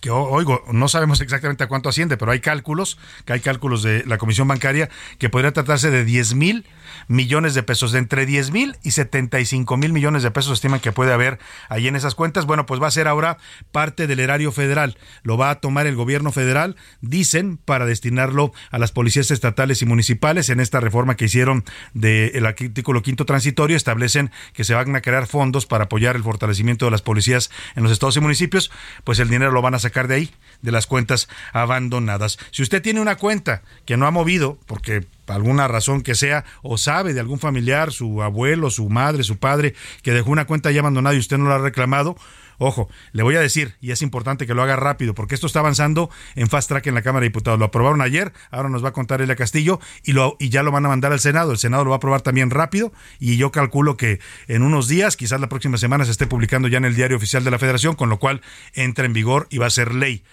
que 0.02 0.10
oigo, 0.10 0.64
no 0.72 0.88
sabemos 0.88 1.22
exactamente 1.22 1.64
a 1.64 1.68
cuánto 1.68 1.90
asciende, 1.90 2.18
pero 2.18 2.32
hay 2.32 2.40
cálculos, 2.40 2.98
que 3.26 3.34
hay 3.34 3.40
cálculos 3.40 3.84
de 3.84 4.04
la 4.06 4.18
Comisión 4.18 4.48
Bancaria, 4.48 4.90
que 5.18 5.30
podría 5.30 5.52
tratarse 5.52 5.92
de 5.92 6.06
10 6.06 6.36
mil 6.36 6.66
millones 7.08 7.54
de 7.54 7.64
pesos, 7.64 7.92
de 7.92 8.00
entre 8.00 8.26
10 8.26 8.52
mil 8.52 8.78
y 8.84 8.92
75 8.92 9.78
mil 9.78 9.94
millones 9.94 10.24
de 10.24 10.32
pesos 10.32 10.54
estiman 10.54 10.80
que 10.80 10.92
puede 10.92 11.14
haber 11.14 11.40
ahí 11.70 11.88
en 11.88 11.96
esas 11.96 12.16
cuentas. 12.16 12.46
Bueno, 12.46 12.66
pues 12.66 12.82
va 12.82 12.88
a 12.88 12.92
ser 12.92 13.08
ahora 13.08 13.38
parte 13.72 14.08
del 14.08 14.20
erario 14.20 14.52
federal, 14.52 14.98
lo 15.24 15.38
va 15.38 15.50
a 15.50 15.60
tomar 15.60 15.88
el 15.88 15.96
gobierno 15.96 16.32
federal, 16.32 16.76
dicen, 17.02 17.58
para 17.58 17.86
destinarlo 17.86 18.54
a 18.72 18.80
las 18.80 18.92
policías 18.92 19.32
estatales 19.32 19.82
y 19.82 19.86
municipales. 19.86 20.50
En 20.50 20.60
esta 20.60 20.80
reforma 20.80 21.16
que 21.16 21.26
hicieron 21.26 21.64
del 21.94 22.46
artículo 22.46 23.02
quinto 23.02 23.26
transitorio, 23.26 23.78
establecen 23.78 24.32
que 24.54 24.64
se 24.64 24.74
van 24.74 24.96
a 24.96 25.02
crear 25.02 25.28
fondos 25.28 25.66
para 25.66 25.86
apoyar 25.86 26.16
el 26.16 26.24
fortalecimiento 26.24 26.86
de 26.86 26.92
las 26.92 27.02
policías 27.02 27.52
en 27.76 27.84
los 27.84 27.92
estados 27.92 28.18
y 28.18 28.20
municipios, 28.20 28.72
pues 29.04 29.20
el 29.20 29.30
dinero 29.30 29.52
lo 29.52 29.62
van 29.62 29.76
a 29.76 29.80
sacar 29.80 30.08
de 30.08 30.16
ahí, 30.16 30.32
de 30.62 30.72
las 30.72 30.88
cuentas 30.88 31.28
abandonadas. 31.54 32.38
Si 32.52 32.64
usted 32.64 32.82
tiene 32.82 33.02
una 33.02 33.16
cuenta 33.18 33.62
que 33.86 33.98
no 33.98 34.08
ha 34.08 34.12
movido, 34.12 34.58
porque 34.66 35.06
alguna 35.28 35.68
razón 35.68 36.02
que 36.02 36.16
sea, 36.16 36.46
o 36.62 36.78
sabe 36.78 37.14
de 37.14 37.20
algún 37.20 37.40
familiar, 37.40 37.92
su 37.92 38.22
abuelo, 38.22 38.70
su 38.70 38.90
madre, 38.90 39.24
su 39.24 39.38
padre, 39.38 39.74
que 40.02 40.12
dejó 40.12 40.32
una 40.32 40.46
cuenta 40.46 40.72
ya 40.72 40.82
abandonada 40.82 41.16
y 41.16 41.20
usted 41.20 41.38
no 41.38 41.50
la 41.50 41.56
ha 41.56 41.60
reclamado, 41.60 42.16
Ojo, 42.58 42.90
le 43.12 43.24
voy 43.24 43.36
a 43.36 43.40
decir, 43.40 43.76
y 43.82 43.92
es 43.92 44.02
importante 44.02 44.48
que 44.48 44.54
lo 44.54 44.64
haga 44.64 44.76
rápido, 44.76 45.14
porque 45.14 45.36
esto 45.36 45.48
está 45.48 45.60
avanzando 45.60 46.10
en 46.36 46.48
fast 46.48 46.70
track 46.70 46.88
en 46.88 46.96
la 46.96 47.02
Cámara 47.02 47.24
de 47.24 47.30
Diputados. 47.30 47.60
Lo 47.60 47.66
aprobaron 47.66 48.02
ayer, 48.02 48.34
ahora 48.52 48.70
nos 48.70 48.84
va 48.84 48.90
a 48.90 48.94
contar 48.94 49.22
Elia 49.22 49.36
Castillo, 49.36 49.80
y, 50.04 50.14
lo, 50.14 50.38
y 50.40 50.50
ya 50.50 50.64
lo 50.64 50.72
van 50.72 50.86
a 50.86 50.90
mandar 50.90 51.12
al 51.12 51.20
Senado. 51.20 51.52
El 51.52 51.58
Senado 51.58 51.84
lo 51.84 51.92
va 51.92 51.96
a 51.96 51.98
aprobar 51.98 52.22
también 52.22 52.50
rápido, 52.50 52.94
y 53.20 53.38
yo 53.38 53.52
calculo 53.52 53.98
que 53.98 54.20
en 54.48 54.64
unos 54.64 54.88
días, 54.88 55.18
quizás 55.18 55.40
la 55.40 55.50
próxima 55.50 55.78
semana, 55.78 56.06
se 56.06 56.12
esté 56.12 56.28
publicando 56.28 56.68
ya 56.68 56.78
en 56.78 56.86
el 56.86 56.96
diario 56.96 57.18
oficial 57.18 57.44
de 57.44 57.52
la 57.52 57.60
Federación, 57.60 57.96
con 57.96 58.10
lo 58.10 58.20
cual 58.20 58.42
entra 58.74 59.06
en 59.06 59.14
vigor 59.14 59.48
y 59.50 59.58
va 59.58 59.68
a 59.68 59.72
ser 59.72 59.94
ley. 59.94 60.24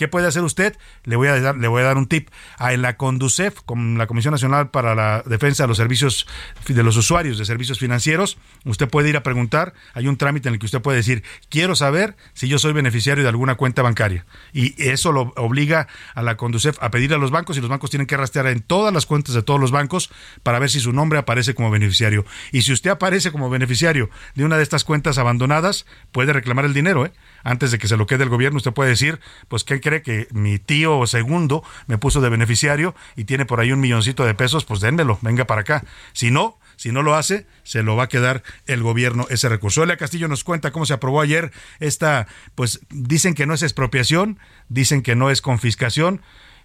¿Qué 0.00 0.08
puede 0.08 0.26
hacer 0.26 0.42
usted? 0.42 0.78
Le 1.04 1.14
voy 1.16 1.28
a 1.28 1.38
dar, 1.38 1.58
le 1.58 1.68
voy 1.68 1.82
a 1.82 1.84
dar 1.84 1.98
un 1.98 2.06
tip. 2.06 2.30
A 2.56 2.72
la 2.72 2.96
CONDUCEF, 2.96 3.60
con 3.66 3.98
la 3.98 4.06
Comisión 4.06 4.32
Nacional 4.32 4.70
para 4.70 4.94
la 4.94 5.22
Defensa 5.26 5.64
de 5.64 5.68
los 5.68 5.76
Servicios 5.76 6.26
de 6.66 6.82
los 6.82 6.96
Usuarios 6.96 7.36
de 7.36 7.44
Servicios 7.44 7.78
Financieros, 7.78 8.38
usted 8.64 8.88
puede 8.88 9.10
ir 9.10 9.18
a 9.18 9.22
preguntar. 9.22 9.74
Hay 9.92 10.08
un 10.08 10.16
trámite 10.16 10.48
en 10.48 10.54
el 10.54 10.58
que 10.58 10.64
usted 10.64 10.80
puede 10.80 10.96
decir, 10.96 11.22
quiero 11.50 11.76
saber 11.76 12.16
si 12.32 12.48
yo 12.48 12.58
soy 12.58 12.72
beneficiario 12.72 13.22
de 13.22 13.28
alguna 13.28 13.56
cuenta 13.56 13.82
bancaria. 13.82 14.24
Y 14.54 14.82
eso 14.82 15.12
lo 15.12 15.34
obliga 15.36 15.86
a 16.14 16.22
la 16.22 16.38
CONDUCEF 16.38 16.78
a 16.82 16.90
pedir 16.90 17.12
a 17.12 17.18
los 17.18 17.30
bancos 17.30 17.58
y 17.58 17.60
los 17.60 17.68
bancos 17.68 17.90
tienen 17.90 18.06
que 18.06 18.16
rastrear 18.16 18.46
en 18.46 18.60
todas 18.62 18.94
las 18.94 19.04
cuentas 19.04 19.34
de 19.34 19.42
todos 19.42 19.60
los 19.60 19.70
bancos 19.70 20.10
para 20.42 20.58
ver 20.58 20.70
si 20.70 20.80
su 20.80 20.94
nombre 20.94 21.18
aparece 21.18 21.54
como 21.54 21.70
beneficiario. 21.70 22.24
Y 22.52 22.62
si 22.62 22.72
usted 22.72 22.88
aparece 22.88 23.32
como 23.32 23.50
beneficiario 23.50 24.08
de 24.34 24.46
una 24.46 24.56
de 24.56 24.62
estas 24.62 24.82
cuentas 24.84 25.18
abandonadas, 25.18 25.84
puede 26.10 26.32
reclamar 26.32 26.64
el 26.64 26.72
dinero, 26.72 27.04
¿eh? 27.04 27.12
Antes 27.42 27.70
de 27.70 27.78
que 27.78 27.88
se 27.88 27.96
lo 27.96 28.06
quede 28.06 28.24
el 28.24 28.28
gobierno, 28.28 28.56
usted 28.56 28.72
puede 28.72 28.90
decir, 28.90 29.20
pues, 29.48 29.64
¿qué 29.64 29.80
cree 29.80 30.02
que 30.02 30.28
mi 30.32 30.58
tío 30.58 31.06
segundo 31.06 31.62
me 31.86 31.98
puso 31.98 32.20
de 32.20 32.28
beneficiario 32.28 32.94
y 33.16 33.24
tiene 33.24 33.46
por 33.46 33.60
ahí 33.60 33.72
un 33.72 33.80
milloncito 33.80 34.24
de 34.24 34.34
pesos? 34.34 34.64
Pues 34.64 34.80
dénmelo, 34.80 35.18
venga 35.22 35.46
para 35.46 35.62
acá. 35.62 35.84
Si 36.12 36.30
no, 36.30 36.58
si 36.76 36.92
no 36.92 37.02
lo 37.02 37.14
hace, 37.14 37.46
se 37.62 37.82
lo 37.82 37.94
va 37.94 38.04
a 38.04 38.08
quedar 38.08 38.42
el 38.66 38.82
gobierno 38.82 39.26
ese 39.28 39.48
recurso. 39.48 39.82
Elia 39.82 39.98
Castillo 39.98 40.28
nos 40.28 40.44
cuenta 40.44 40.70
cómo 40.70 40.86
se 40.86 40.94
aprobó 40.94 41.20
ayer 41.20 41.52
esta, 41.78 42.26
pues 42.54 42.80
dicen 42.88 43.34
que 43.34 43.46
no 43.46 43.52
es 43.52 43.62
expropiación, 43.62 44.38
dicen 44.68 45.02
que 45.02 45.14
no 45.14 45.30
es 45.30 45.42
confiscación, 45.42 46.22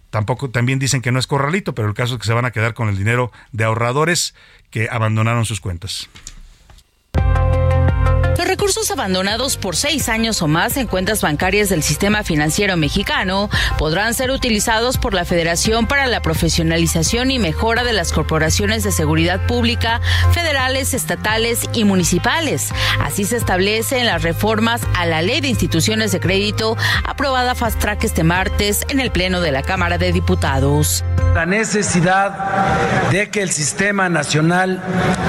tampoco 0.08 0.48
también 0.48 0.78
dicen 0.78 1.02
que 1.02 1.12
no 1.12 1.18
es 1.18 1.26
corralito, 1.26 1.74
pero 1.74 1.88
el 1.88 1.94
caso 1.94 2.14
es 2.14 2.20
que 2.20 2.26
se 2.26 2.32
van 2.32 2.46
a 2.46 2.50
quedar 2.50 2.72
con 2.72 2.88
el 2.88 2.96
dinero 2.96 3.30
de 3.52 3.64
ahorradores 3.64 4.34
que 4.70 4.88
abandonaron 4.90 5.44
sus 5.44 5.60
cuentas. 5.60 6.08
Recursos 8.56 8.90
abandonados 8.90 9.58
por 9.58 9.76
seis 9.76 10.08
años 10.08 10.40
o 10.40 10.48
más 10.48 10.78
en 10.78 10.86
cuentas 10.86 11.20
bancarias 11.20 11.68
del 11.68 11.82
sistema 11.82 12.24
financiero 12.24 12.78
mexicano 12.78 13.50
podrán 13.76 14.14
ser 14.14 14.30
utilizados 14.30 14.96
por 14.96 15.12
la 15.12 15.26
Federación 15.26 15.86
para 15.86 16.06
la 16.06 16.22
profesionalización 16.22 17.30
y 17.30 17.38
mejora 17.38 17.84
de 17.84 17.92
las 17.92 18.12
corporaciones 18.12 18.82
de 18.82 18.92
seguridad 18.92 19.46
pública 19.46 20.00
federales, 20.32 20.94
estatales 20.94 21.68
y 21.74 21.84
municipales. 21.84 22.70
Así 22.98 23.26
se 23.26 23.36
establece 23.36 23.98
en 23.98 24.06
las 24.06 24.22
reformas 24.22 24.80
a 24.94 25.04
la 25.04 25.20
Ley 25.20 25.42
de 25.42 25.48
Instituciones 25.48 26.12
de 26.12 26.20
Crédito 26.20 26.78
aprobada 27.04 27.54
fast 27.54 27.78
track 27.78 28.04
este 28.04 28.24
martes 28.24 28.86
en 28.88 29.00
el 29.00 29.10
Pleno 29.10 29.42
de 29.42 29.52
la 29.52 29.60
Cámara 29.60 29.98
de 29.98 30.12
Diputados. 30.12 31.04
La 31.36 31.44
necesidad 31.44 33.10
de 33.10 33.28
que 33.28 33.42
el 33.42 33.50
Sistema 33.50 34.08
Nacional 34.08 34.82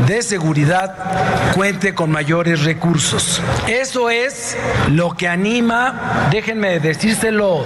de 0.07 0.21
Seguridad 0.21 0.95
cuente 1.53 1.93
con 1.93 2.11
mayores 2.11 2.63
recursos 2.63 3.41
eso 3.67 4.09
es 4.09 4.55
lo 4.89 5.17
que 5.17 5.27
anima, 5.27 6.29
déjenme 6.31 6.79
decírselo 6.79 7.65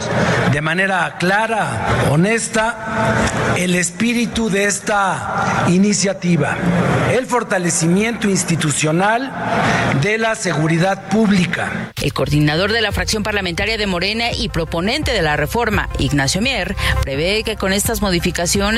de 0.52 0.62
manera 0.62 1.18
clara, 1.20 2.08
honesta, 2.10 3.14
el 3.58 3.76
espíritu 3.76 4.50
de 4.50 4.66
esta 4.66 5.66
iniciativa, 5.68 6.58
el 7.14 7.28
fortalecimiento 7.28 8.28
institucional 8.28 9.32
de 10.02 10.18
la 10.18 10.34
seguridad 10.34 11.10
pública. 11.10 11.92
El 12.02 12.14
coordinador 12.14 12.72
de 12.72 12.82
la 12.82 12.92
fracción 12.92 13.22
parlamentaria 13.22 13.78
de 13.78 13.86
Morena 13.86 14.32
y 14.32 14.50
proponente 14.50 15.12
de 15.12 15.22
la 15.22 15.38
reforma, 15.38 15.90
Ignacio 16.00 16.42
Mier, 16.42 16.76
prevé 17.04 17.44
que 17.44 17.56
con 17.56 17.72
estas 17.74 18.02
modificaciones 18.02 18.31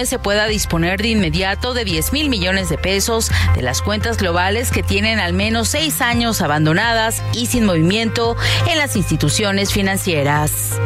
se 0.10 0.20
pueda 0.20 0.48
disponer 0.48 1.02
de 1.02 1.10
inmediato 1.10 1.74
de 1.74 1.86
10 1.86 2.14
mil 2.14 2.30
millones 2.30 2.70
de 2.70 2.78
pesos 2.78 3.32
de 3.56 3.62
las 3.62 3.82
cuentas 3.82 4.18
globales 4.18 4.72
que 4.72 4.84
tienen 4.84 5.20
al 5.20 5.34
menos 5.34 5.70
seis 5.70 6.02
años 6.02 6.42
abandonadas 6.42 7.24
y 7.34 7.46
sin 7.46 7.66
movimiento 7.66 8.36
en 8.70 8.78
las 8.78 8.96
instituciones 8.96 9.72
financieras. 9.72 10.80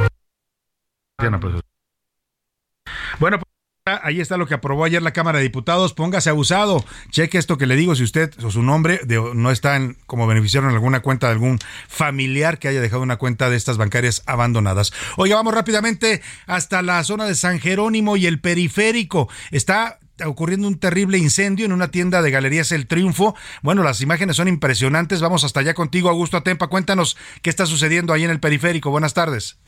Bueno, 3.20 3.40
pues, 3.40 3.57
ahí 4.04 4.22
está 4.22 4.38
lo 4.38 4.48
que 4.48 4.54
aprobó 4.54 4.86
ayer 4.86 5.02
la 5.02 5.14
Cámara 5.14 5.38
de 5.38 5.44
Diputados. 5.44 5.94
Póngase 5.94 6.30
abusado. 6.30 6.84
Cheque 7.10 7.38
esto 7.38 7.58
que 7.58 7.66
le 7.66 7.76
digo 7.76 7.96
si 7.96 8.04
usted 8.04 8.32
o 8.44 8.52
su 8.52 8.62
nombre 8.62 9.02
no 9.34 9.52
está 9.52 9.80
como 10.06 10.28
beneficiario 10.28 10.70
en 10.70 10.76
alguna 10.76 11.02
cuenta 11.02 11.28
de 11.28 11.34
algún 11.34 11.60
familiar 11.88 12.60
que 12.60 12.68
haya 12.68 12.82
dejado 12.82 13.02
una 13.02 13.18
cuenta 13.18 13.50
de 13.50 13.58
estas 13.58 13.78
bancarias 13.78 14.24
abandonadas. 14.26 14.92
Oiga, 15.18 15.36
vamos 15.36 15.54
rápidamente 15.54 16.22
hasta 16.46 16.82
la 16.82 17.04
zona 17.04 17.26
de 17.26 17.36
San 17.36 17.60
Jerónimo 17.60 18.18
y 18.18 18.26
el 18.26 18.40
periférico. 18.40 19.30
Está 19.52 20.00
ocurriendo 20.26 20.68
un 20.68 20.80
terrible 20.80 21.18
incendio 21.18 21.66
en 21.66 21.72
una 21.72 21.92
tienda 21.92 22.22
de 22.22 22.32
Galerías 22.32 22.72
El 22.72 22.88
Triunfo. 22.88 23.36
Bueno, 23.62 23.84
las 23.84 24.02
imágenes 24.02 24.36
son 24.36 24.48
impresionantes. 24.48 25.22
Vamos 25.22 25.44
hasta 25.44 25.60
allá 25.60 25.74
contigo, 25.74 26.10
Augusto 26.10 26.38
Atempa. 26.38 26.68
Cuéntanos 26.68 27.18
qué 27.42 27.50
está 27.50 27.66
sucediendo 27.66 28.14
ahí 28.14 28.24
en 28.24 28.32
el 28.32 28.40
periférico. 28.40 28.90
Buenas 28.90 29.14
tardes. 29.14 29.60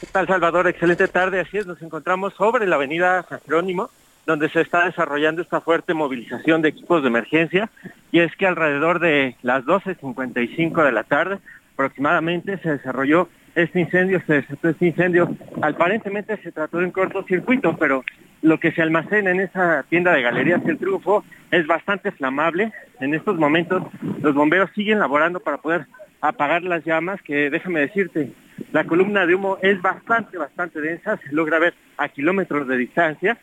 ¿Qué 0.00 0.06
tal, 0.06 0.28
Salvador? 0.28 0.68
Excelente 0.68 1.08
tarde. 1.08 1.40
Así 1.40 1.58
es, 1.58 1.66
nos 1.66 1.82
encontramos 1.82 2.32
sobre 2.34 2.68
la 2.68 2.76
avenida 2.76 3.24
San 3.28 3.40
Jerónimo, 3.40 3.90
donde 4.26 4.48
se 4.48 4.60
está 4.60 4.84
desarrollando 4.84 5.42
esta 5.42 5.60
fuerte 5.60 5.92
movilización 5.92 6.62
de 6.62 6.68
equipos 6.68 7.02
de 7.02 7.08
emergencia. 7.08 7.68
Y 8.12 8.20
es 8.20 8.34
que 8.36 8.46
alrededor 8.46 9.00
de 9.00 9.34
las 9.42 9.64
12.55 9.64 10.84
de 10.84 10.92
la 10.92 11.02
tarde 11.02 11.38
aproximadamente 11.74 12.58
se 12.58 12.70
desarrolló 12.70 13.28
este 13.56 13.80
incendio, 13.80 14.22
se 14.24 14.34
desató 14.34 14.68
este 14.68 14.86
incendio. 14.86 15.36
Aparentemente 15.62 16.36
se 16.44 16.52
trató 16.52 16.78
de 16.78 16.84
un 16.84 16.92
cortocircuito, 16.92 17.76
pero 17.76 18.04
lo 18.40 18.60
que 18.60 18.70
se 18.70 18.82
almacena 18.82 19.32
en 19.32 19.40
esa 19.40 19.84
tienda 19.88 20.12
de 20.12 20.22
galerías 20.22 20.64
El 20.64 20.78
Triunfo 20.78 21.24
es 21.50 21.66
bastante 21.66 22.12
flamable. 22.12 22.72
En 23.00 23.14
estos 23.14 23.36
momentos 23.36 23.82
los 24.22 24.32
bomberos 24.32 24.70
siguen 24.76 25.00
laborando 25.00 25.40
para 25.40 25.56
poder 25.56 25.86
apagar 26.20 26.62
las 26.62 26.84
llamas, 26.84 27.20
que 27.22 27.50
déjame 27.50 27.80
decirte, 27.80 28.32
la 28.72 28.84
columna 28.84 29.26
de 29.26 29.34
humo 29.34 29.58
es 29.62 29.80
bastante, 29.80 30.36
bastante 30.36 30.80
densa, 30.80 31.16
se 31.16 31.32
logra 31.32 31.58
ver 31.58 31.74
a 31.96 32.08
kilómetros 32.08 32.66
de 32.66 32.76
distancia. 32.76 33.38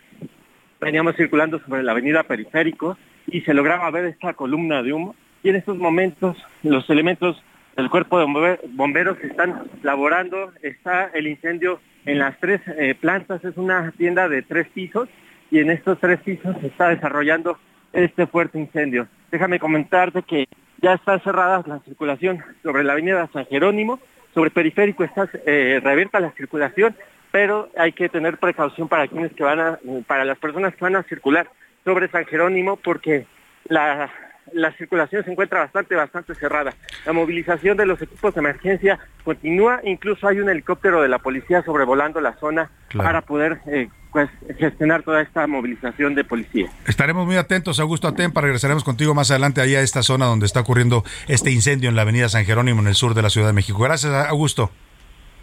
Veníamos 0.81 1.15
circulando 1.15 1.59
sobre 1.59 1.83
la 1.83 1.93
avenida 1.93 2.23
Periférico 2.23 2.97
y 3.27 3.41
se 3.41 3.53
lograba 3.53 3.89
ver 3.91 4.05
esta 4.05 4.33
columna 4.33 4.83
de 4.83 4.93
humo. 4.93 5.15
Y 5.41 5.49
en 5.49 5.55
estos 5.55 5.77
momentos 5.77 6.38
los 6.63 6.89
elementos 6.89 7.41
del 7.75 7.89
cuerpo 7.89 8.19
de 8.19 8.59
bomberos 8.69 9.17
están 9.21 9.63
laborando. 9.83 10.51
Está 10.61 11.11
el 11.13 11.27
incendio 11.27 11.79
en 12.05 12.19
las 12.19 12.38
tres 12.39 12.61
eh, 12.67 12.95
plantas, 12.95 13.43
es 13.43 13.57
una 13.57 13.91
tienda 13.91 14.29
de 14.29 14.41
tres 14.41 14.67
pisos 14.69 15.09
y 15.49 15.59
en 15.59 15.71
estos 15.71 15.99
tres 15.99 16.19
pisos 16.21 16.55
se 16.61 16.67
está 16.67 16.89
desarrollando 16.89 17.57
este 17.93 18.27
fuerte 18.27 18.59
incendio. 18.59 19.07
Déjame 19.31 19.59
comentarte 19.59 20.21
que 20.23 20.47
ya 20.81 20.93
está 20.93 21.19
cerrada 21.19 21.63
la 21.65 21.79
circulación 21.79 22.43
sobre 22.63 22.83
la 22.83 22.93
avenida 22.93 23.29
San 23.33 23.45
Jerónimo, 23.45 23.99
sobre 24.33 24.51
Periférico 24.51 25.03
está 25.03 25.29
eh, 25.45 25.81
la 25.83 26.31
circulación, 26.31 26.95
pero 27.31 27.69
hay 27.77 27.91
que 27.93 28.09
tener 28.09 28.38
precaución 28.38 28.88
para 28.88 29.07
quienes 29.07 29.33
que 29.33 29.43
van 29.43 29.59
a, 29.59 29.79
para 30.07 30.25
las 30.25 30.38
personas 30.38 30.75
que 30.75 30.83
van 30.83 30.95
a 30.95 31.03
circular 31.03 31.49
sobre 31.83 32.07
San 32.09 32.25
Jerónimo, 32.25 32.77
porque 32.77 33.25
la, 33.67 34.09
la 34.53 34.71
circulación 34.73 35.23
se 35.23 35.31
encuentra 35.31 35.60
bastante, 35.60 35.95
bastante 35.95 36.36
cerrada. 36.36 36.73
La 37.05 37.13
movilización 37.13 37.77
de 37.77 37.86
los 37.86 38.01
equipos 38.01 38.34
de 38.34 38.39
emergencia 38.39 38.99
continúa, 39.23 39.81
incluso 39.84 40.27
hay 40.27 40.39
un 40.39 40.49
helicóptero 40.49 41.01
de 41.01 41.10
la 41.10 41.19
policía 41.19 41.63
sobrevolando 41.63 42.21
la 42.21 42.38
zona 42.39 42.69
para 42.95 43.21
poder 43.21 43.60
eh, 43.67 43.89
pues, 44.12 44.29
gestionar 44.58 45.03
toda 45.03 45.21
esta 45.21 45.45
movilización 45.47 46.15
de 46.15 46.23
policía. 46.23 46.69
Estaremos 46.88 47.25
muy 47.25 47.36
atentos, 47.36 47.79
Augusto 47.79 48.08
Atempa, 48.08 48.41
regresaremos 48.41 48.84
contigo 48.84 49.13
más 49.13 49.31
adelante 49.31 49.62
ahí 49.62 49.75
a 49.75 49.81
esta 49.81 50.03
zona 50.03 50.25
donde 50.25 50.45
está 50.45 50.62
ocurriendo 50.62 51.03
este 51.27 51.51
incendio 51.51 51.89
en 51.89 51.95
la 51.95 52.03
avenida 52.03 52.29
San 52.29 52.45
Jerónimo, 52.45 52.81
en 52.81 52.88
el 52.88 52.95
sur 52.95 53.13
de 53.13 53.21
la 53.21 53.29
Ciudad 53.29 53.47
de 53.47 53.53
México. 53.53 53.79
Gracias, 53.79 54.13
Augusto. 54.29 54.71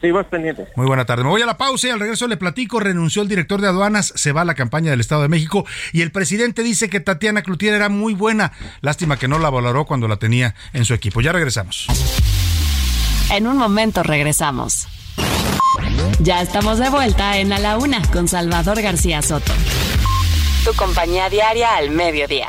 Seguimos 0.02 0.26
pendientes. 0.26 0.68
Muy 0.74 0.84
buena 0.84 1.04
tarde. 1.04 1.22
Me 1.22 1.30
voy 1.30 1.42
a 1.42 1.46
la 1.46 1.56
pausa 1.56 1.86
y 1.86 1.90
al 1.90 2.00
regreso 2.00 2.26
le 2.26 2.36
platico. 2.36 2.80
Renunció 2.80 3.22
el 3.22 3.28
director 3.28 3.60
de 3.60 3.68
aduanas, 3.68 4.12
se 4.16 4.32
va 4.32 4.40
a 4.40 4.44
la 4.44 4.56
campaña 4.56 4.90
del 4.90 4.98
Estado 4.98 5.22
de 5.22 5.28
México 5.28 5.64
y 5.92 6.02
el 6.02 6.10
presidente 6.10 6.64
dice 6.64 6.90
que 6.90 6.98
Tatiana 6.98 7.42
Cloutier 7.42 7.72
era 7.72 7.88
muy 7.88 8.12
buena. 8.12 8.50
Lástima 8.80 9.16
que 9.16 9.28
no 9.28 9.38
la 9.38 9.48
valoró 9.48 9.86
cuando 9.86 10.08
la 10.08 10.16
tenía 10.16 10.56
en 10.72 10.84
su 10.84 10.92
equipo. 10.92 11.20
Ya 11.20 11.30
regresamos. 11.30 11.86
En 13.30 13.46
un 13.46 13.56
momento 13.56 14.02
regresamos. 14.02 14.88
Ya 16.18 16.42
estamos 16.42 16.80
de 16.80 16.90
vuelta 16.90 17.38
en 17.38 17.52
A 17.52 17.60
la 17.60 17.78
Una 17.78 18.02
con 18.10 18.26
Salvador 18.26 18.82
García 18.82 19.22
Soto. 19.22 19.52
Tu 20.64 20.74
compañía 20.74 21.30
diaria 21.30 21.76
al 21.76 21.90
mediodía. 21.90 22.48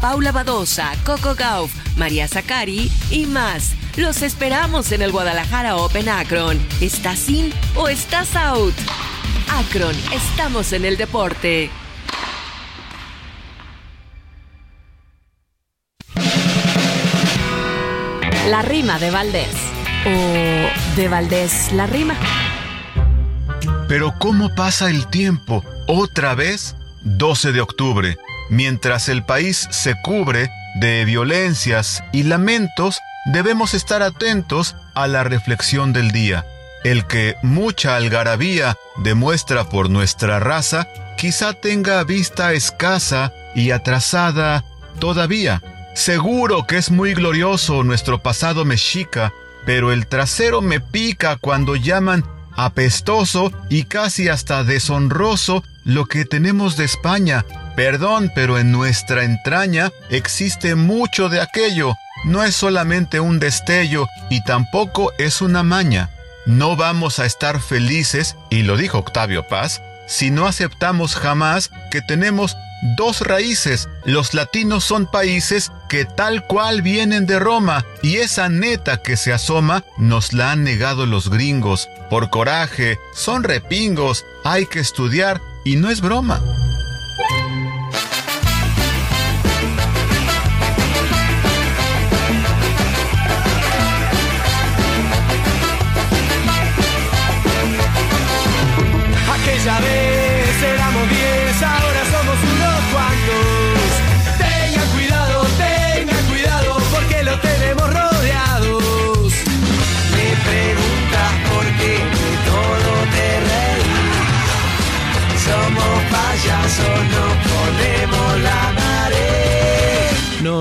Paula 0.00 0.32
Badosa, 0.32 0.92
Coco 1.04 1.34
Gauff, 1.34 1.72
María 1.96 2.28
Zacari 2.28 2.90
y 3.10 3.26
más. 3.26 3.72
Los 3.96 4.22
esperamos 4.22 4.92
en 4.92 5.02
el 5.02 5.12
Guadalajara 5.12 5.76
Open 5.76 6.08
Akron. 6.08 6.60
¿Estás 6.80 7.28
in 7.28 7.52
o 7.76 7.88
estás 7.88 8.34
out? 8.36 8.74
Akron, 9.48 9.94
estamos 10.12 10.72
en 10.72 10.84
el 10.84 10.96
deporte. 10.96 11.70
La 18.48 18.62
rima 18.62 18.98
de 18.98 19.10
Valdés. 19.10 19.56
O 20.06 20.96
de 20.96 21.08
Valdés 21.08 21.72
la 21.72 21.86
rima. 21.86 22.14
Pero 23.88 24.12
¿cómo 24.18 24.54
pasa 24.54 24.90
el 24.90 25.08
tiempo? 25.08 25.64
¿Otra 25.86 26.34
vez? 26.34 26.76
12 27.04 27.52
de 27.52 27.60
octubre. 27.60 28.16
Mientras 28.50 29.08
el 29.08 29.24
país 29.24 29.68
se 29.70 29.94
cubre 30.02 30.50
de 30.74 31.04
violencias 31.04 32.02
y 32.12 32.24
lamentos, 32.24 32.98
debemos 33.26 33.74
estar 33.74 34.02
atentos 34.02 34.76
a 34.94 35.06
la 35.06 35.24
reflexión 35.24 35.92
del 35.92 36.10
día. 36.10 36.44
El 36.84 37.06
que 37.06 37.36
mucha 37.42 37.96
algarabía 37.96 38.76
demuestra 38.98 39.64
por 39.64 39.88
nuestra 39.88 40.38
raza, 40.40 40.86
quizá 41.16 41.54
tenga 41.54 42.04
vista 42.04 42.52
escasa 42.52 43.32
y 43.54 43.70
atrasada 43.70 44.64
todavía. 44.98 45.62
Seguro 45.94 46.66
que 46.66 46.76
es 46.76 46.90
muy 46.90 47.14
glorioso 47.14 47.84
nuestro 47.84 48.22
pasado 48.22 48.64
mexica, 48.64 49.32
pero 49.64 49.92
el 49.92 50.06
trasero 50.06 50.60
me 50.60 50.80
pica 50.80 51.36
cuando 51.36 51.76
llaman 51.76 52.24
apestoso 52.56 53.52
y 53.70 53.84
casi 53.84 54.28
hasta 54.28 54.64
deshonroso 54.64 55.64
lo 55.84 56.06
que 56.06 56.24
tenemos 56.24 56.76
de 56.76 56.84
España. 56.84 57.44
Perdón, 57.76 58.32
pero 58.34 58.58
en 58.58 58.72
nuestra 58.72 59.24
entraña 59.24 59.92
existe 60.10 60.74
mucho 60.74 61.28
de 61.28 61.40
aquello. 61.40 61.94
No 62.24 62.42
es 62.42 62.56
solamente 62.56 63.20
un 63.20 63.38
destello 63.38 64.08
y 64.30 64.42
tampoco 64.44 65.12
es 65.18 65.42
una 65.42 65.62
maña. 65.62 66.10
No 66.46 66.76
vamos 66.76 67.18
a 67.18 67.26
estar 67.26 67.60
felices, 67.60 68.36
y 68.50 68.62
lo 68.62 68.76
dijo 68.76 68.98
Octavio 68.98 69.48
Paz, 69.48 69.80
si 70.06 70.30
no 70.30 70.46
aceptamos 70.46 71.16
jamás 71.16 71.70
que 71.90 72.02
tenemos 72.02 72.56
dos 72.96 73.22
raíces. 73.22 73.88
Los 74.04 74.34
latinos 74.34 74.84
son 74.84 75.06
países 75.06 75.72
que 75.88 76.04
tal 76.04 76.46
cual 76.46 76.82
vienen 76.82 77.26
de 77.26 77.38
Roma 77.38 77.84
y 78.02 78.16
esa 78.16 78.48
neta 78.48 78.98
que 78.98 79.16
se 79.16 79.32
asoma 79.32 79.84
nos 79.96 80.32
la 80.32 80.52
han 80.52 80.64
negado 80.64 81.06
los 81.06 81.30
gringos. 81.30 81.88
Por 82.10 82.30
coraje, 82.30 82.98
son 83.14 83.42
repingos, 83.42 84.24
hay 84.44 84.66
que 84.66 84.80
estudiar 84.80 85.40
y 85.64 85.76
no 85.76 85.90
es 85.90 86.00
broma. 86.00 86.63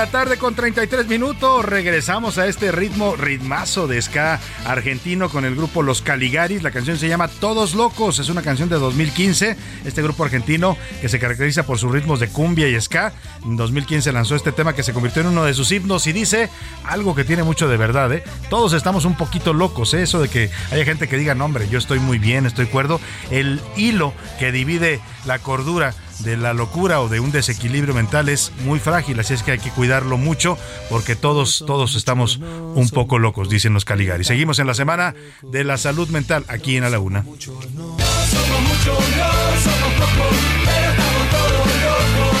La 0.00 0.06
tarde 0.06 0.38
con 0.38 0.54
33 0.54 1.08
minutos. 1.08 1.62
Regresamos 1.62 2.38
a 2.38 2.46
este 2.46 2.72
ritmo, 2.72 3.16
ritmazo 3.16 3.86
de 3.86 4.00
ska 4.00 4.40
argentino 4.64 5.28
con 5.28 5.44
el 5.44 5.54
grupo 5.54 5.82
Los 5.82 6.00
Caligaris. 6.00 6.62
La 6.62 6.70
canción 6.70 6.96
se 6.96 7.06
llama 7.06 7.28
Todos 7.28 7.74
Locos. 7.74 8.18
Es 8.18 8.30
una 8.30 8.40
canción 8.40 8.70
de 8.70 8.76
2015. 8.76 9.58
Este 9.84 10.00
grupo 10.00 10.24
argentino 10.24 10.78
que 11.02 11.10
se 11.10 11.18
caracteriza 11.18 11.66
por 11.66 11.76
sus 11.76 11.92
ritmos 11.92 12.18
de 12.18 12.28
cumbia 12.28 12.66
y 12.66 12.80
ska. 12.80 13.12
En 13.44 13.58
2015 13.58 14.10
lanzó 14.12 14.36
este 14.36 14.52
tema 14.52 14.72
que 14.72 14.82
se 14.82 14.94
convirtió 14.94 15.20
en 15.20 15.28
uno 15.28 15.44
de 15.44 15.52
sus 15.52 15.70
himnos 15.70 16.06
y 16.06 16.14
dice 16.14 16.48
algo 16.84 17.14
que 17.14 17.24
tiene 17.24 17.42
mucho 17.42 17.68
de 17.68 17.76
verdad. 17.76 18.10
¿eh? 18.14 18.24
Todos 18.48 18.72
estamos 18.72 19.04
un 19.04 19.18
poquito 19.18 19.52
locos. 19.52 19.92
¿eh? 19.92 20.00
Eso 20.00 20.22
de 20.22 20.30
que 20.30 20.50
haya 20.70 20.86
gente 20.86 21.08
que 21.08 21.18
diga, 21.18 21.34
no, 21.34 21.44
hombre, 21.44 21.68
yo 21.68 21.78
estoy 21.78 21.98
muy 21.98 22.18
bien, 22.18 22.46
estoy 22.46 22.68
cuerdo. 22.68 23.02
El 23.30 23.60
hilo 23.76 24.14
que 24.38 24.50
divide 24.50 24.98
la 25.26 25.40
cordura 25.40 25.94
de 26.22 26.36
la 26.36 26.52
locura 26.52 27.00
o 27.00 27.08
de 27.08 27.20
un 27.20 27.32
desequilibrio 27.32 27.94
mental 27.94 28.28
es 28.28 28.52
muy 28.64 28.78
frágil, 28.78 29.18
así 29.20 29.34
es 29.34 29.42
que 29.42 29.52
hay 29.52 29.58
que 29.58 29.70
cuidarlo 29.70 30.16
mucho 30.16 30.58
porque 30.88 31.16
todos, 31.16 31.64
todos 31.66 31.94
estamos 31.94 32.38
un 32.38 32.88
poco 32.90 33.18
locos, 33.18 33.48
dicen 33.48 33.72
los 33.74 33.84
Caligari. 33.84 34.24
Seguimos 34.24 34.58
en 34.58 34.66
la 34.66 34.74
semana 34.74 35.14
de 35.42 35.64
la 35.64 35.78
salud 35.78 36.08
mental 36.08 36.44
aquí 36.48 36.76
en 36.76 36.84
A 36.84 36.90
la 36.90 36.98
Una. 36.98 37.22
No 37.22 37.36
somos 37.36 37.48
muchos, 37.48 38.98
no 39.16 39.30
somos 39.60 39.92
pocos, 39.98 40.36
pero 40.64 40.90
estamos 40.90 41.30
todos 41.30 41.66
locos. 41.84 42.36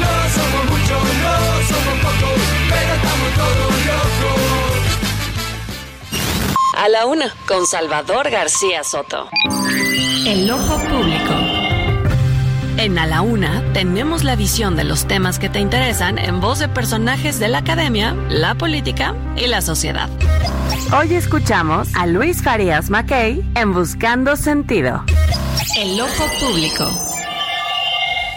No 0.00 0.12
somos 0.34 0.64
muchos, 0.70 1.02
no 1.22 1.34
somos 1.68 1.96
pocos, 2.00 2.38
pero 2.68 2.94
estamos 2.94 3.30
todos 3.36 3.72
locos. 3.86 4.40
A 6.76 6.88
la 6.88 7.06
una, 7.06 7.34
con 7.46 7.66
Salvador 7.66 8.30
García 8.30 8.82
Soto. 8.84 9.28
El 10.26 10.50
ojo 10.50 10.78
público. 10.88 11.39
En 12.80 12.98
A 12.98 13.06
la 13.06 13.20
Una 13.20 13.62
tenemos 13.74 14.24
la 14.24 14.36
visión 14.36 14.74
de 14.74 14.84
los 14.84 15.06
temas 15.06 15.38
que 15.38 15.50
te 15.50 15.60
interesan 15.60 16.16
en 16.16 16.40
voz 16.40 16.60
de 16.60 16.68
personajes 16.68 17.38
de 17.38 17.48
la 17.48 17.58
academia, 17.58 18.14
la 18.30 18.54
política 18.54 19.14
y 19.36 19.48
la 19.48 19.60
sociedad. 19.60 20.08
Hoy 20.98 21.12
escuchamos 21.12 21.94
a 21.94 22.06
Luis 22.06 22.42
Farías 22.42 22.88
Mackey 22.88 23.44
en 23.54 23.74
Buscando 23.74 24.34
Sentido. 24.34 25.04
El 25.76 26.00
ojo 26.00 26.24
público. 26.40 26.90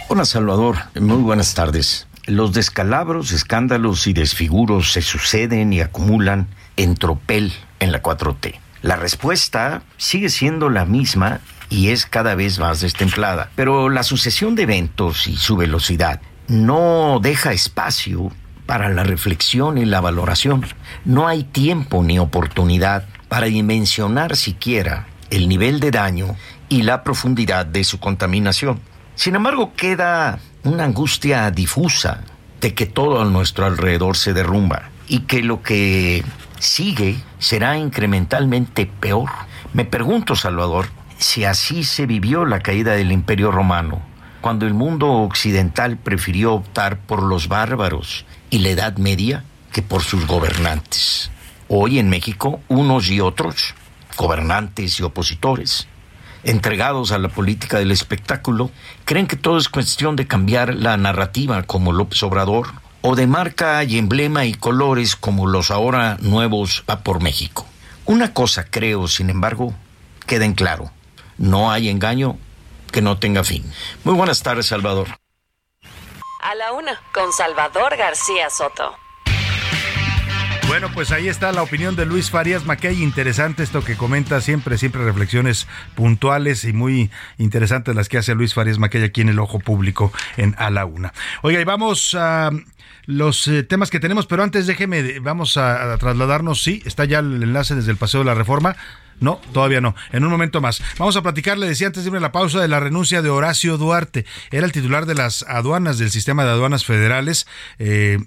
Hola 0.09 0.25
Salvador, 0.25 0.75
muy 0.99 1.23
buenas 1.23 1.53
tardes. 1.53 2.09
Los 2.25 2.51
descalabros, 2.51 3.31
escándalos 3.31 4.07
y 4.07 4.13
desfiguros 4.13 4.91
se 4.91 5.01
suceden 5.01 5.71
y 5.71 5.79
acumulan 5.79 6.49
en 6.75 6.95
tropel 6.95 7.53
en 7.79 7.93
la 7.93 8.03
4T. 8.03 8.59
La 8.81 8.97
respuesta 8.97 9.83
sigue 9.95 10.27
siendo 10.27 10.69
la 10.69 10.83
misma 10.83 11.39
y 11.69 11.89
es 11.89 12.05
cada 12.05 12.35
vez 12.35 12.59
más 12.59 12.81
destemplada. 12.81 13.49
Pero 13.55 13.89
la 13.89 14.03
sucesión 14.03 14.55
de 14.55 14.63
eventos 14.63 15.27
y 15.27 15.37
su 15.37 15.55
velocidad 15.55 16.21
no 16.47 17.19
deja 17.21 17.53
espacio 17.53 18.31
para 18.65 18.89
la 18.89 19.03
reflexión 19.03 19.77
y 19.77 19.85
la 19.85 20.01
valoración. 20.01 20.65
No 21.05 21.27
hay 21.27 21.43
tiempo 21.43 22.03
ni 22.03 22.19
oportunidad 22.19 23.05
para 23.27 23.47
dimensionar 23.47 24.35
siquiera 24.35 25.07
el 25.29 25.49
nivel 25.49 25.79
de 25.79 25.91
daño 25.91 26.35
y 26.69 26.83
la 26.83 27.03
profundidad 27.03 27.65
de 27.65 27.83
su 27.83 27.99
contaminación. 27.99 28.79
Sin 29.15 29.35
embargo, 29.35 29.73
queda 29.75 30.39
una 30.63 30.85
angustia 30.85 31.49
difusa 31.51 32.21
de 32.61 32.73
que 32.73 32.85
todo 32.85 33.21
a 33.21 33.25
nuestro 33.25 33.65
alrededor 33.65 34.15
se 34.17 34.33
derrumba 34.33 34.89
y 35.07 35.19
que 35.21 35.43
lo 35.43 35.61
que 35.61 36.23
sigue 36.59 37.17
será 37.39 37.77
incrementalmente 37.77 38.85
peor. 38.85 39.29
Me 39.73 39.85
pregunto, 39.85 40.35
Salvador, 40.35 40.87
si 41.23 41.45
así 41.45 41.83
se 41.85 42.05
vivió 42.05 42.45
la 42.45 42.59
caída 42.59 42.93
del 42.93 43.11
Imperio 43.11 43.49
Romano, 43.49 44.01
cuando 44.41 44.67
el 44.67 44.73
mundo 44.73 45.09
occidental 45.09 45.97
prefirió 45.97 46.53
optar 46.53 46.99
por 46.99 47.23
los 47.23 47.47
bárbaros 47.47 48.25
y 48.49 48.59
la 48.59 48.69
Edad 48.69 48.97
Media 48.97 49.45
que 49.71 49.81
por 49.81 50.03
sus 50.03 50.27
gobernantes. 50.27 51.31
Hoy 51.69 51.97
en 51.97 52.09
México, 52.09 52.59
unos 52.67 53.09
y 53.09 53.21
otros, 53.21 53.73
gobernantes 54.17 54.99
y 54.99 55.03
opositores, 55.03 55.87
entregados 56.43 57.13
a 57.13 57.19
la 57.19 57.29
política 57.29 57.79
del 57.79 57.91
espectáculo, 57.91 58.69
creen 59.05 59.25
que 59.25 59.37
todo 59.37 59.57
es 59.57 59.69
cuestión 59.69 60.17
de 60.17 60.27
cambiar 60.27 60.75
la 60.75 60.97
narrativa 60.97 61.63
como 61.63 61.93
López 61.93 62.21
Obrador, 62.23 62.67
o 63.01 63.15
de 63.15 63.27
marca 63.27 63.81
y 63.85 63.97
emblema 63.97 64.45
y 64.45 64.53
colores 64.53 65.15
como 65.15 65.47
los 65.47 65.71
ahora 65.71 66.17
nuevos 66.19 66.83
va 66.89 66.99
por 66.99 67.23
México. 67.23 67.65
Una 68.05 68.33
cosa 68.33 68.65
creo, 68.65 69.07
sin 69.07 69.29
embargo, 69.29 69.73
queda 70.27 70.43
en 70.45 70.53
claro. 70.53 70.91
No 71.37 71.71
hay 71.71 71.89
engaño 71.89 72.37
que 72.91 73.01
no 73.01 73.17
tenga 73.17 73.43
fin. 73.43 73.63
Muy 74.03 74.13
buenas 74.13 74.43
tardes, 74.43 74.67
Salvador. 74.67 75.07
A 76.41 76.55
la 76.55 76.73
una, 76.73 76.99
con 77.13 77.31
Salvador 77.33 77.95
García 77.97 78.49
Soto. 78.49 78.95
Bueno, 80.67 80.89
pues 80.93 81.11
ahí 81.11 81.27
está 81.27 81.51
la 81.51 81.61
opinión 81.61 81.95
de 81.95 82.05
Luis 82.05 82.31
Farías 82.31 82.65
Mackey. 82.65 83.03
Interesante 83.03 83.63
esto 83.63 83.83
que 83.83 83.97
comenta 83.97 84.41
siempre, 84.41 84.77
siempre 84.77 85.03
reflexiones 85.03 85.67
puntuales 85.95 86.63
y 86.63 86.73
muy 86.73 87.11
interesantes 87.37 87.95
las 87.95 88.09
que 88.09 88.17
hace 88.17 88.33
Luis 88.33 88.53
Farías 88.53 88.79
Mackey 88.79 89.03
aquí 89.03 89.21
en 89.21 89.29
el 89.29 89.39
Ojo 89.39 89.59
Público 89.59 90.11
en 90.37 90.55
A 90.57 90.69
la 90.69 90.85
Una. 90.85 91.13
Oiga, 91.41 91.59
y 91.59 91.63
vamos 91.63 92.15
a 92.17 92.49
los 93.05 93.47
eh, 93.47 93.63
temas 93.63 93.89
que 93.89 93.99
tenemos, 93.99 94.25
pero 94.25 94.41
antes 94.43 94.65
déjeme, 94.65 95.19
vamos 95.19 95.57
a, 95.57 95.93
a 95.93 95.97
trasladarnos, 95.97 96.63
sí, 96.63 96.81
está 96.85 97.05
ya 97.05 97.19
el 97.19 97.43
enlace 97.43 97.75
desde 97.75 97.91
el 97.91 97.97
Paseo 97.97 98.21
de 98.21 98.25
la 98.25 98.33
Reforma 98.33 98.75
no, 99.19 99.39
todavía 99.53 99.81
no. 99.81 99.95
En 100.11 100.23
un 100.23 100.31
momento 100.31 100.61
más. 100.61 100.81
Vamos 100.97 101.15
a 101.15 101.21
platicar, 101.21 101.57
le 101.57 101.67
decía 101.67 101.87
antes 101.87 102.03
de 102.03 102.19
la 102.19 102.31
pausa, 102.31 102.59
de 102.61 102.67
la 102.67 102.79
renuncia 102.79 103.21
de 103.21 103.29
Horacio 103.29 103.77
Duarte. 103.77 104.25
Era 104.51 104.65
el 104.65 104.71
titular 104.71 105.05
de 105.05 105.15
las 105.15 105.43
aduanas, 105.43 105.97
del 105.97 106.11
sistema 106.11 106.43
de 106.43 106.51
aduanas 106.51 106.85
federales. 106.85 107.47
Eh, 107.79 108.19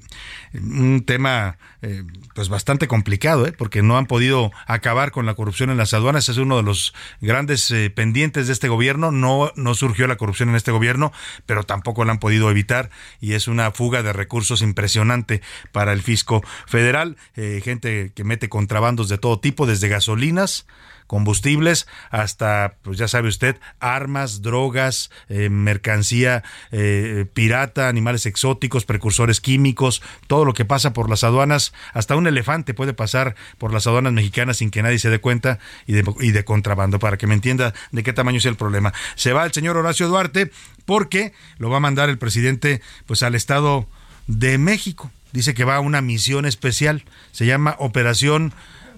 un 0.63 1.05
tema 1.05 1.59
eh, 1.83 2.05
pues 2.35 2.49
bastante 2.49 2.89
complicado, 2.89 3.47
¿eh? 3.47 3.53
porque 3.53 3.83
no 3.83 3.97
han 3.97 4.07
podido 4.07 4.53
acabar 4.67 5.11
con 5.11 5.27
la 5.27 5.35
corrupción 5.35 5.71
en 5.71 5.77
las 5.77 5.95
aduanas. 5.95 6.29
Es 6.29 6.37
uno 6.37 6.57
de 6.57 6.63
los 6.63 6.95
grandes 7.21 7.71
eh, 7.71 7.91
pendientes 7.91 8.47
de 8.47 8.53
este 8.53 8.69
gobierno. 8.69 9.11
No, 9.11 9.53
no 9.57 9.75
surgió 9.75 10.07
la 10.07 10.17
corrupción 10.17 10.51
en 10.51 10.57
este 10.57 10.73
gobierno, 10.73 11.13
pero 11.47 11.65
tampoco 11.65 12.05
la 12.05 12.13
han 12.13 12.19
podido 12.19 12.51
evitar 12.51 12.91
y 13.21 13.35
es 13.35 13.49
una 13.49 13.71
fuga 13.71 14.03
de 14.03 14.13
recursos 14.13 14.63
impresionante 14.63 15.43
para 15.73 15.93
el 15.93 16.03
fisco 16.03 16.43
federal. 16.67 17.17
Eh, 17.37 17.61
gente 17.65 18.13
que 18.15 18.25
mete 18.25 18.49
contrabandos 18.49 19.09
de 19.09 19.19
todo 19.19 19.41
tipo, 19.41 19.67
desde 19.67 19.89
gasolinas 19.89 20.67
combustibles 21.07 21.87
hasta, 22.11 22.77
pues 22.83 22.99
ya 22.99 23.09
sabe 23.09 23.29
usted, 23.29 23.57
armas, 23.81 24.43
drogas, 24.43 25.11
eh, 25.29 25.49
mercancía 25.49 26.43
eh, 26.73 27.27
pirata, 27.33 27.89
animales 27.89 28.27
exóticos, 28.27 28.85
precursores 28.85 29.41
químicos, 29.41 30.03
todo 30.27 30.45
lo 30.45 30.55
que 30.55 30.65
pasa 30.65 30.93
por 30.93 31.09
las 31.11 31.25
aduanas, 31.25 31.73
hasta 31.93 32.17
un 32.17 32.27
elefante 32.27 32.75
puede 32.75 32.95
pasar 32.95 33.35
por 33.59 33.73
las 33.73 33.87
aduanas 33.87 34.13
mexicanas 34.13 34.59
sin 34.59 34.71
que 34.71 34.83
nadie 34.83 34.99
se 34.99 35.11
dé 35.11 35.21
cuenta 35.21 35.59
y 35.87 35.93
de, 35.93 36.05
y 36.21 36.31
de 36.33 36.45
contrabando, 36.45 36.99
para 36.99 37.17
que 37.17 37.27
me 37.27 37.35
entienda 37.35 37.75
de 37.93 38.03
qué 38.03 38.13
tamaño 38.13 38.39
es 38.39 38.47
el 38.47 38.57
problema. 38.57 38.93
Se 39.15 39.33
va 39.33 39.45
el 39.45 39.53
señor 39.53 39.77
Horacio 39.77 40.09
Duarte 40.09 40.51
porque 40.85 41.33
lo 41.59 41.71
va 41.71 41.79
a 41.79 41.81
mandar 41.81 42.09
el 42.09 42.19
presidente 42.19 42.81
pues 43.07 43.23
al 43.23 43.35
Estado 43.35 43.87
de 44.27 44.59
México. 44.59 45.11
Dice 45.33 45.55
que 45.55 45.65
va 45.65 45.77
a 45.77 45.81
una 45.81 46.01
misión 46.01 46.47
especial, 46.47 47.05
se 47.33 47.47
llama 47.47 47.77
Operación 47.79 48.55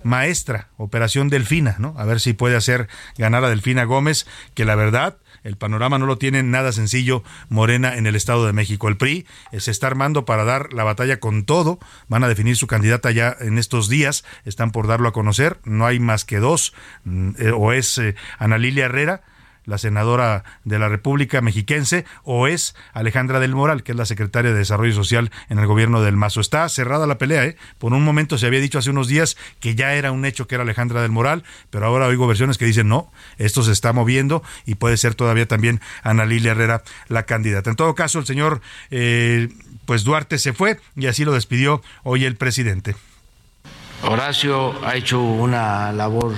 maestra, 0.08 0.68
Operación 0.76 1.28
Delfina, 1.28 1.76
¿no? 1.78 1.94
A 1.96 2.04
ver 2.04 2.20
si 2.20 2.32
puede 2.32 2.56
hacer 2.56 2.88
ganar 3.16 3.44
a 3.44 3.48
Delfina 3.48 3.84
Gómez, 3.84 4.26
que 4.54 4.64
la 4.64 4.74
verdad, 4.74 5.18
el 5.44 5.56
panorama 5.56 5.98
no 5.98 6.06
lo 6.06 6.18
tiene 6.18 6.42
nada 6.42 6.72
sencillo 6.72 7.22
Morena 7.48 7.96
en 7.96 8.06
el 8.06 8.16
Estado 8.16 8.46
de 8.46 8.52
México. 8.52 8.88
El 8.88 8.96
PRI 8.96 9.26
eh, 9.52 9.60
se 9.60 9.70
está 9.70 9.86
armando 9.86 10.24
para 10.24 10.44
dar 10.44 10.72
la 10.72 10.84
batalla 10.84 11.20
con 11.20 11.44
todo. 11.44 11.78
Van 12.08 12.24
a 12.24 12.28
definir 12.28 12.56
su 12.56 12.66
candidata 12.66 13.10
ya 13.10 13.36
en 13.40 13.58
estos 13.58 13.88
días. 13.88 14.24
Están 14.44 14.72
por 14.72 14.86
darlo 14.86 15.08
a 15.08 15.12
conocer. 15.12 15.58
No 15.64 15.86
hay 15.86 16.00
más 16.00 16.24
que 16.24 16.38
dos. 16.38 16.74
Mm, 17.04 17.30
eh, 17.38 17.50
o 17.50 17.72
es 17.72 17.98
eh, 17.98 18.14
Ana 18.38 18.58
Lilia 18.58 18.86
Herrera 18.86 19.22
la 19.68 19.76
senadora 19.76 20.44
de 20.64 20.78
la 20.78 20.88
República 20.88 21.42
Mexiquense, 21.42 22.06
o 22.24 22.46
es 22.46 22.74
Alejandra 22.94 23.38
del 23.38 23.54
Moral, 23.54 23.82
que 23.82 23.92
es 23.92 23.98
la 23.98 24.06
secretaria 24.06 24.50
de 24.50 24.56
Desarrollo 24.56 24.94
Social 24.94 25.30
en 25.50 25.58
el 25.58 25.66
gobierno 25.66 26.00
del 26.00 26.16
Mazo. 26.16 26.40
Está 26.40 26.66
cerrada 26.70 27.06
la 27.06 27.18
pelea, 27.18 27.44
¿eh? 27.44 27.56
Por 27.76 27.92
un 27.92 28.02
momento 28.02 28.38
se 28.38 28.46
había 28.46 28.60
dicho 28.60 28.78
hace 28.78 28.88
unos 28.88 29.08
días 29.08 29.36
que 29.60 29.74
ya 29.74 29.92
era 29.92 30.10
un 30.10 30.24
hecho 30.24 30.48
que 30.48 30.54
era 30.54 30.64
Alejandra 30.64 31.02
del 31.02 31.10
Moral, 31.10 31.44
pero 31.68 31.84
ahora 31.84 32.06
oigo 32.06 32.26
versiones 32.26 32.56
que 32.56 32.64
dicen 32.64 32.88
no, 32.88 33.12
esto 33.36 33.62
se 33.62 33.72
está 33.72 33.92
moviendo 33.92 34.42
y 34.64 34.76
puede 34.76 34.96
ser 34.96 35.14
todavía 35.14 35.46
también 35.46 35.82
Ana 36.02 36.24
Lilia 36.24 36.52
Herrera 36.52 36.82
la 37.08 37.24
candidata. 37.24 37.68
En 37.68 37.76
todo 37.76 37.94
caso, 37.94 38.18
el 38.18 38.26
señor 38.26 38.62
eh, 38.90 39.50
pues 39.84 40.02
Duarte 40.02 40.38
se 40.38 40.54
fue 40.54 40.80
y 40.96 41.08
así 41.08 41.26
lo 41.26 41.32
despidió 41.32 41.82
hoy 42.04 42.24
el 42.24 42.36
presidente. 42.36 42.96
Horacio 44.02 44.82
ha 44.86 44.94
hecho 44.94 45.20
una 45.20 45.92
labor 45.92 46.34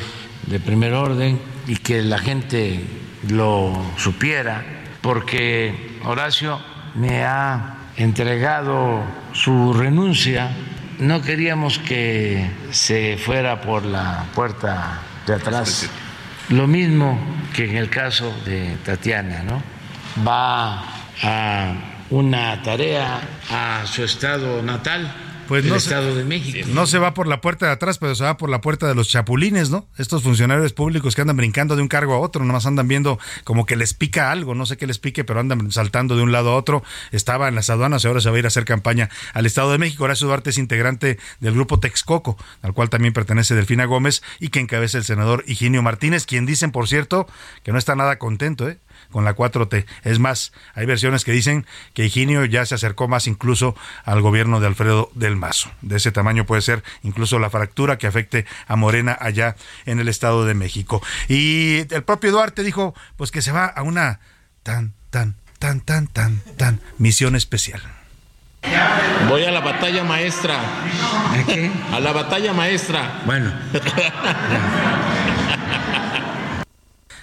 de 0.46 0.60
primer 0.60 0.94
orden 0.94 1.40
y 1.66 1.76
que 1.76 2.02
la 2.02 2.18
gente 2.18 2.84
lo 3.28 3.72
supiera, 3.96 4.64
porque 5.00 5.98
Horacio 6.04 6.60
me 6.94 7.24
ha 7.24 7.76
entregado 7.96 9.02
su 9.32 9.72
renuncia. 9.72 10.50
No 10.98 11.22
queríamos 11.22 11.78
que 11.78 12.50
se 12.70 13.16
fuera 13.16 13.60
por 13.60 13.84
la 13.84 14.26
puerta 14.34 15.00
de 15.26 15.34
atrás. 15.34 15.88
Lo 16.50 16.66
mismo 16.66 17.18
que 17.54 17.70
en 17.70 17.76
el 17.76 17.88
caso 17.88 18.34
de 18.44 18.76
Tatiana, 18.84 19.42
¿no? 19.42 19.62
Va 20.26 20.82
a 21.22 21.74
una 22.10 22.60
tarea 22.62 23.20
a 23.50 23.86
su 23.86 24.02
estado 24.02 24.62
natal 24.62 25.29
pues 25.50 25.64
el 25.64 25.70
no 25.70 25.76
Estado 25.76 26.12
se, 26.12 26.18
de 26.18 26.24
México. 26.24 26.68
No 26.72 26.86
se 26.86 26.98
va 26.98 27.12
por 27.12 27.26
la 27.26 27.40
puerta 27.40 27.66
de 27.66 27.72
atrás, 27.72 27.98
pero 27.98 28.14
se 28.14 28.22
va 28.22 28.36
por 28.36 28.48
la 28.48 28.60
puerta 28.60 28.86
de 28.86 28.94
los 28.94 29.08
chapulines, 29.08 29.68
¿no? 29.68 29.88
Estos 29.98 30.22
funcionarios 30.22 30.72
públicos 30.72 31.16
que 31.16 31.22
andan 31.22 31.36
brincando 31.36 31.74
de 31.74 31.82
un 31.82 31.88
cargo 31.88 32.14
a 32.14 32.18
otro, 32.18 32.44
nomás 32.44 32.66
andan 32.66 32.86
viendo 32.86 33.18
como 33.42 33.66
que 33.66 33.74
les 33.74 33.92
pica 33.92 34.30
algo, 34.30 34.54
no 34.54 34.64
sé 34.64 34.76
qué 34.76 34.86
les 34.86 35.00
pique, 35.00 35.24
pero 35.24 35.40
andan 35.40 35.72
saltando 35.72 36.16
de 36.16 36.22
un 36.22 36.30
lado 36.30 36.50
a 36.50 36.56
otro. 36.56 36.84
Estaba 37.10 37.48
en 37.48 37.56
las 37.56 37.68
aduanas 37.68 38.04
y 38.04 38.06
ahora 38.06 38.20
se 38.20 38.30
va 38.30 38.36
a 38.36 38.38
ir 38.38 38.44
a 38.44 38.48
hacer 38.48 38.64
campaña 38.64 39.10
al 39.34 39.44
Estado 39.44 39.72
de 39.72 39.78
México. 39.78 40.04
Horacio 40.04 40.28
Duarte 40.28 40.50
es 40.50 40.58
integrante 40.58 41.18
del 41.40 41.54
grupo 41.54 41.80
Texcoco, 41.80 42.38
al 42.62 42.72
cual 42.72 42.88
también 42.88 43.12
pertenece 43.12 43.56
Delfina 43.56 43.86
Gómez 43.86 44.22
y 44.38 44.50
que 44.50 44.60
encabeza 44.60 44.98
el 44.98 45.04
senador 45.04 45.42
Higinio 45.48 45.82
Martínez, 45.82 46.26
quien 46.26 46.46
dicen, 46.46 46.70
por 46.70 46.86
cierto, 46.86 47.26
que 47.64 47.72
no 47.72 47.78
está 47.78 47.96
nada 47.96 48.20
contento, 48.20 48.68
¿eh? 48.68 48.78
Con 49.10 49.24
la 49.24 49.34
4T. 49.34 49.86
Es 50.04 50.18
más, 50.18 50.52
hay 50.74 50.86
versiones 50.86 51.24
que 51.24 51.32
dicen 51.32 51.66
que 51.94 52.04
Higinio 52.04 52.44
ya 52.44 52.64
se 52.66 52.74
acercó 52.74 53.08
más 53.08 53.26
incluso 53.26 53.76
al 54.04 54.20
gobierno 54.20 54.60
de 54.60 54.66
Alfredo 54.66 55.10
del 55.14 55.36
Mazo. 55.36 55.70
De 55.82 55.96
ese 55.96 56.12
tamaño 56.12 56.46
puede 56.46 56.62
ser 56.62 56.82
incluso 57.02 57.38
la 57.38 57.50
fractura 57.50 57.98
que 57.98 58.06
afecte 58.06 58.46
a 58.66 58.76
Morena 58.76 59.16
allá 59.20 59.56
en 59.86 60.00
el 60.00 60.08
Estado 60.08 60.44
de 60.44 60.54
México. 60.54 61.02
Y 61.28 61.92
el 61.92 62.02
propio 62.02 62.32
Duarte 62.32 62.62
dijo 62.62 62.94
pues 63.16 63.30
que 63.30 63.42
se 63.42 63.52
va 63.52 63.66
a 63.66 63.82
una 63.82 64.20
tan, 64.62 64.94
tan, 65.10 65.36
tan, 65.58 65.80
tan, 65.80 66.06
tan, 66.06 66.40
tan 66.56 66.80
misión 66.98 67.36
especial. 67.36 67.82
Voy 69.28 69.44
a 69.44 69.50
la 69.50 69.60
batalla 69.60 70.04
maestra. 70.04 70.58
¿A 70.58 71.44
qué? 71.46 71.70
A 71.92 72.00
la 72.00 72.12
batalla 72.12 72.52
maestra. 72.52 73.22
Bueno. 73.24 73.52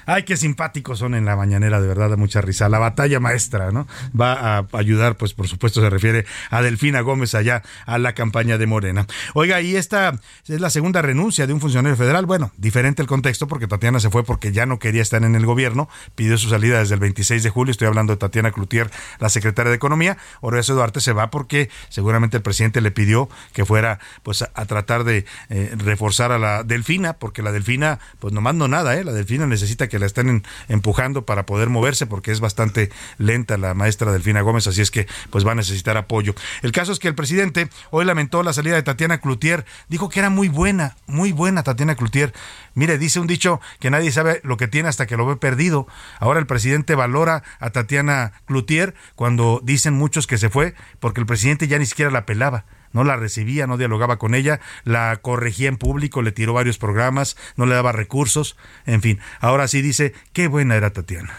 Ay, 0.10 0.24
qué 0.24 0.38
simpáticos 0.38 1.00
son 1.00 1.16
en 1.16 1.26
la 1.26 1.36
mañanera, 1.36 1.82
de 1.82 1.88
verdad, 1.88 2.10
da 2.10 2.16
mucha 2.16 2.40
risa. 2.40 2.70
La 2.70 2.80
batalla 2.80 3.20
maestra, 3.20 3.72
¿no? 3.74 3.90
Va 4.20 4.58
a 4.60 4.68
ayudar, 4.72 5.18
pues 5.18 5.34
por 5.34 5.50
supuesto 5.50 5.82
se 5.82 5.90
refiere 5.90 6.26
a 6.50 6.62
Delfina 6.62 7.02
Gómez 7.02 7.36
allá 7.36 7.62
a 7.86 7.98
la 7.98 8.14
campaña 8.14 8.58
de 8.58 8.68
Morena. 8.68 9.06
Oiga, 9.34 9.60
y 9.60 9.76
esta 9.76 10.18
es 10.48 10.62
la 10.62 10.70
segunda 10.70 11.02
renuncia 11.02 11.46
de 11.46 11.52
un 11.52 11.60
funcionario 11.60 11.98
federal. 11.98 12.26
Bueno, 12.26 12.54
diferente 12.56 13.02
el 13.02 13.08
contexto 13.10 13.50
porque 13.50 13.68
Tatiana 13.68 14.00
se 14.00 14.10
fue 14.10 14.24
porque 14.24 14.54
ya 14.54 14.66
no 14.66 14.80
quería 14.80 15.02
estar 15.02 15.22
en 15.26 15.36
el 15.36 15.46
gobierno, 15.46 15.90
pidió 16.16 16.38
su 16.38 16.48
salida 16.48 16.80
desde 16.80 16.94
el 16.94 17.02
26 17.02 17.44
de 17.44 17.50
julio. 17.50 17.72
Estoy 17.72 17.90
hablando 17.90 18.14
de 18.14 18.18
Tatiana 18.18 18.52
Cloutier, 18.52 18.90
la 19.20 19.28
secretaria 19.28 19.72
de 19.72 19.76
Economía. 19.76 20.18
Horacio 20.40 20.74
Duarte 20.74 21.02
se 21.02 21.12
va 21.12 21.30
porque 21.32 21.70
seguramente 21.90 22.38
el 22.38 22.44
presidente 22.44 22.80
le 22.80 22.92
pidió 22.92 23.28
que 23.52 23.66
fuera 23.66 24.00
pues 24.24 24.42
a, 24.42 24.66
tratar 24.68 25.04
de 25.04 25.26
eh, 25.50 25.76
reforzar 25.76 26.32
a 26.32 26.40
la 26.40 26.64
Delfina, 26.64 27.12
porque 27.12 27.42
la 27.42 27.52
Delfina 27.52 28.00
pues 28.20 28.34
no 28.34 28.40
mando 28.40 28.70
nada, 28.70 28.96
¿eh? 28.96 29.04
La 29.04 29.12
Delfina 29.12 29.46
necesita 29.48 29.90
que 29.90 29.97
la 30.00 30.06
estén 30.06 30.44
empujando 30.68 31.26
para 31.26 31.46
poder 31.46 31.70
moverse 31.70 32.06
porque 32.06 32.32
es 32.32 32.40
bastante 32.40 32.90
lenta 33.18 33.58
la 33.58 33.74
maestra 33.74 34.12
Delfina 34.12 34.42
Gómez, 34.42 34.68
así 34.68 34.82
es 34.82 34.92
que 34.92 35.08
pues 35.30 35.46
va 35.46 35.52
a 35.52 35.56
necesitar 35.56 35.98
apoyo. 35.98 36.34
El 36.62 36.72
caso 36.72 36.92
es 36.92 37.00
que 37.00 37.08
el 37.08 37.16
presidente 37.16 37.70
hoy 37.92 38.06
lamentó 38.06 38.44
la 38.44 38.54
salida 38.54 38.76
de 38.76 38.84
Tatiana 38.84 39.20
Cloutier, 39.20 39.66
dijo 39.90 40.10
que 40.10 40.20
era 40.20 40.30
muy 40.30 40.48
buena, 40.48 40.96
muy 41.08 41.32
buena 41.32 41.64
Tatiana 41.64 41.96
Cloutier. 41.96 42.34
Mire, 42.74 42.98
dice 42.98 43.20
un 43.20 43.28
dicho 43.28 43.60
que 43.80 43.90
nadie 43.90 44.12
sabe 44.12 44.40
lo 44.44 44.58
que 44.58 44.68
tiene 44.68 44.90
hasta 44.90 45.08
que 45.08 45.18
lo 45.18 45.26
ve 45.26 45.36
perdido. 45.36 45.88
Ahora 46.20 46.40
el 46.40 46.46
presidente 46.48 46.96
valora 46.96 47.44
a 47.60 47.70
Tatiana 47.72 48.34
Cloutier 48.46 48.94
cuando 49.16 49.62
dicen 49.64 49.94
muchos 49.94 50.28
que 50.28 50.38
se 50.38 50.50
fue 50.50 50.76
porque 51.00 51.20
el 51.20 51.26
presidente 51.26 51.68
ya 51.68 51.80
ni 51.80 51.86
siquiera 51.86 52.12
la 52.12 52.26
pelaba 52.26 52.66
no 52.94 53.04
la 53.04 53.16
recibía, 53.16 53.68
no 53.68 53.78
dialogaba 53.78 54.18
con 54.18 54.36
ella, 54.36 54.60
la 54.84 55.16
corregía 55.18 55.70
en 55.70 55.78
público, 55.78 56.22
le 56.22 56.32
tiró 56.32 56.54
varios 56.54 56.78
programas, 56.78 57.38
no 57.56 57.66
le 57.66 57.76
daba 57.76 57.92
recursos, 57.92 58.58
en 58.86 59.02
fin, 59.02 59.20
ahora 59.40 59.68
sí 59.68 59.82
dice, 59.82 60.14
qué 60.34 60.48
buena 60.48 60.76
era 60.76 60.92
Tatiana. 60.92 61.34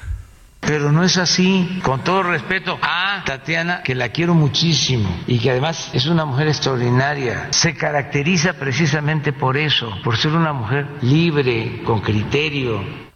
Pero 0.61 0.90
no 0.90 1.05
es 1.05 1.16
así, 1.16 1.80
con 1.82 2.03
todo 2.03 2.24
respeto 2.24 2.78
a 2.82 3.22
Tatiana, 3.24 3.82
que 3.82 3.94
la 3.94 4.11
quiero 4.11 4.34
muchísimo 4.34 5.09
y 5.26 5.38
que 5.38 5.51
además 5.51 5.90
es 5.94 6.07
una 6.07 6.24
mujer 6.24 6.49
extraordinaria. 6.49 7.49
Se 7.53 7.74
caracteriza 7.74 8.55
precisamente 8.55 9.32
por 9.32 9.57
eso, 9.57 9.90
por 10.03 10.16
ser 10.16 10.32
una 10.32 10.53
mujer 10.53 10.86
libre, 11.01 11.82
con 11.84 12.01
criterio, 12.01 13.07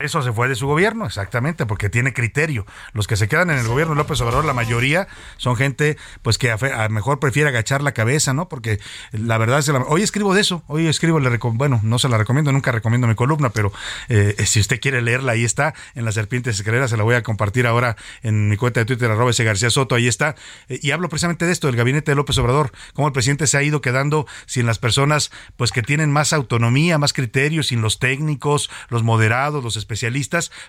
eso 0.00 0.22
se 0.22 0.32
fue 0.32 0.48
de 0.48 0.54
su 0.54 0.66
gobierno, 0.66 1.04
exactamente, 1.04 1.66
porque 1.66 1.90
tiene 1.90 2.14
criterio. 2.14 2.66
Los 2.94 3.06
que 3.06 3.16
se 3.16 3.28
quedan 3.28 3.50
en 3.50 3.58
el 3.58 3.68
gobierno 3.68 3.94
de 3.94 3.98
López 3.98 4.18
Obrador, 4.22 4.46
la 4.46 4.54
mayoría 4.54 5.06
son 5.36 5.56
gente 5.56 5.98
pues 6.22 6.38
que 6.38 6.50
a, 6.50 6.88
mejor 6.88 7.20
prefiere 7.20 7.50
agachar 7.50 7.82
la 7.82 7.92
cabeza, 7.92 8.32
¿no? 8.32 8.48
Porque 8.48 8.80
la 9.12 9.36
verdad 9.36 9.58
es 9.58 9.66
que 9.66 9.72
hoy 9.72 10.02
escribo 10.02 10.34
de 10.34 10.40
eso, 10.40 10.64
hoy 10.68 10.86
escribo, 10.86 11.20
le 11.20 11.38
bueno, 11.38 11.80
no 11.82 11.98
se 11.98 12.08
la 12.08 12.16
recomiendo, 12.16 12.50
nunca 12.50 12.72
recomiendo 12.72 13.06
mi 13.06 13.14
columna, 13.14 13.50
pero 13.50 13.72
eh, 14.08 14.34
si 14.46 14.60
usted 14.60 14.80
quiere 14.80 15.02
leerla, 15.02 15.32
ahí 15.32 15.44
está, 15.44 15.74
en 15.94 16.06
las 16.06 16.14
serpientes 16.14 16.58
escaleras, 16.58 16.90
se 16.90 16.96
la 16.96 17.02
voy 17.02 17.14
a 17.14 17.22
compartir 17.22 17.66
ahora 17.66 17.96
en 18.22 18.48
mi 18.48 18.56
cuenta 18.56 18.80
de 18.80 18.86
Twitter, 18.86 19.10
arroba 19.10 19.30
ese 19.30 19.44
García 19.44 19.68
Soto, 19.68 19.94
ahí 19.94 20.08
está, 20.08 20.34
eh, 20.68 20.78
y 20.82 20.92
hablo 20.92 21.10
precisamente 21.10 21.44
de 21.44 21.52
esto, 21.52 21.66
del 21.66 21.76
gabinete 21.76 22.12
de 22.12 22.14
López 22.14 22.38
Obrador, 22.38 22.72
cómo 22.94 23.06
el 23.06 23.12
presidente 23.12 23.46
se 23.46 23.58
ha 23.58 23.62
ido 23.62 23.82
quedando 23.82 24.26
sin 24.46 24.64
las 24.64 24.78
personas 24.78 25.30
pues 25.56 25.72
que 25.72 25.82
tienen 25.82 26.10
más 26.10 26.32
autonomía, 26.32 26.96
más 26.96 27.12
criterios, 27.12 27.66
sin 27.66 27.82
los 27.82 27.98
técnicos, 27.98 28.70
los 28.88 29.02
moderados, 29.02 29.62
los 29.62 29.76
especialistas 29.76 29.89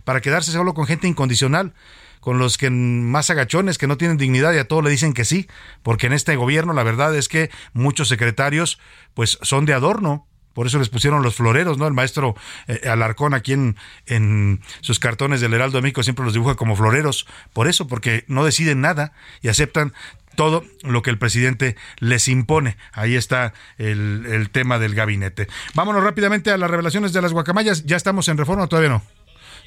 para 0.04 0.22
quedarse 0.22 0.52
solo 0.52 0.74
con 0.74 0.86
gente 0.86 1.08
incondicional 1.08 1.74
con 2.22 2.38
los 2.38 2.58
que 2.58 2.70
más 2.70 3.32
agachones, 3.32 3.78
que 3.78 3.88
no 3.88 3.98
tienen 3.98 4.18
dignidad 4.18 4.54
y 4.54 4.60
a 4.60 4.68
todos 4.68 4.84
le 4.84 4.92
dicen 4.92 5.14
que 5.14 5.26
sí, 5.26 5.48
porque 5.82 6.06
en 6.06 6.14
este 6.14 6.36
gobierno 6.36 6.72
la 6.72 6.84
verdad 6.84 7.16
es 7.16 7.28
que 7.28 7.50
muchos 7.74 8.08
secretarios 8.08 8.80
pues 9.16 9.40
son 9.42 9.66
de 9.66 9.74
adorno, 9.74 10.28
por 10.54 10.68
eso 10.68 10.80
les 10.80 10.90
pusieron 10.90 11.24
los 11.24 11.36
floreros, 11.36 11.78
¿no? 11.78 11.88
El 11.88 11.94
maestro 11.94 12.36
eh, 12.68 12.88
Alarcón 12.90 13.34
aquí 13.34 13.54
en, 13.54 13.78
en, 14.06 14.62
sus 14.82 15.00
cartones 15.00 15.42
del 15.42 15.54
Heraldo 15.54 15.78
de 15.78 15.82
México 15.82 16.04
siempre 16.04 16.26
los 16.26 16.34
dibuja 16.34 16.56
como 16.56 16.76
floreros. 16.76 17.26
Por 17.54 17.68
eso, 17.68 17.88
porque 17.88 18.26
no 18.28 18.44
deciden 18.44 18.82
nada 18.82 19.14
y 19.42 19.48
aceptan 19.48 19.94
todo 20.36 20.64
lo 20.84 21.02
que 21.02 21.10
el 21.10 21.18
presidente 21.18 21.76
les 22.00 22.28
impone. 22.28 22.78
Ahí 22.94 23.16
está 23.16 23.54
el, 23.78 24.26
el 24.30 24.50
tema 24.50 24.80
del 24.80 24.96
gabinete. 24.96 25.48
Vámonos 25.74 26.04
rápidamente 26.04 26.52
a 26.52 26.58
las 26.58 26.70
revelaciones 26.70 27.14
de 27.14 27.22
las 27.22 27.34
guacamayas. 27.34 27.86
¿Ya 27.86 27.98
estamos 27.98 28.28
en 28.28 28.38
reforma 28.38 28.68
todavía 28.68 28.90
no? 28.90 29.04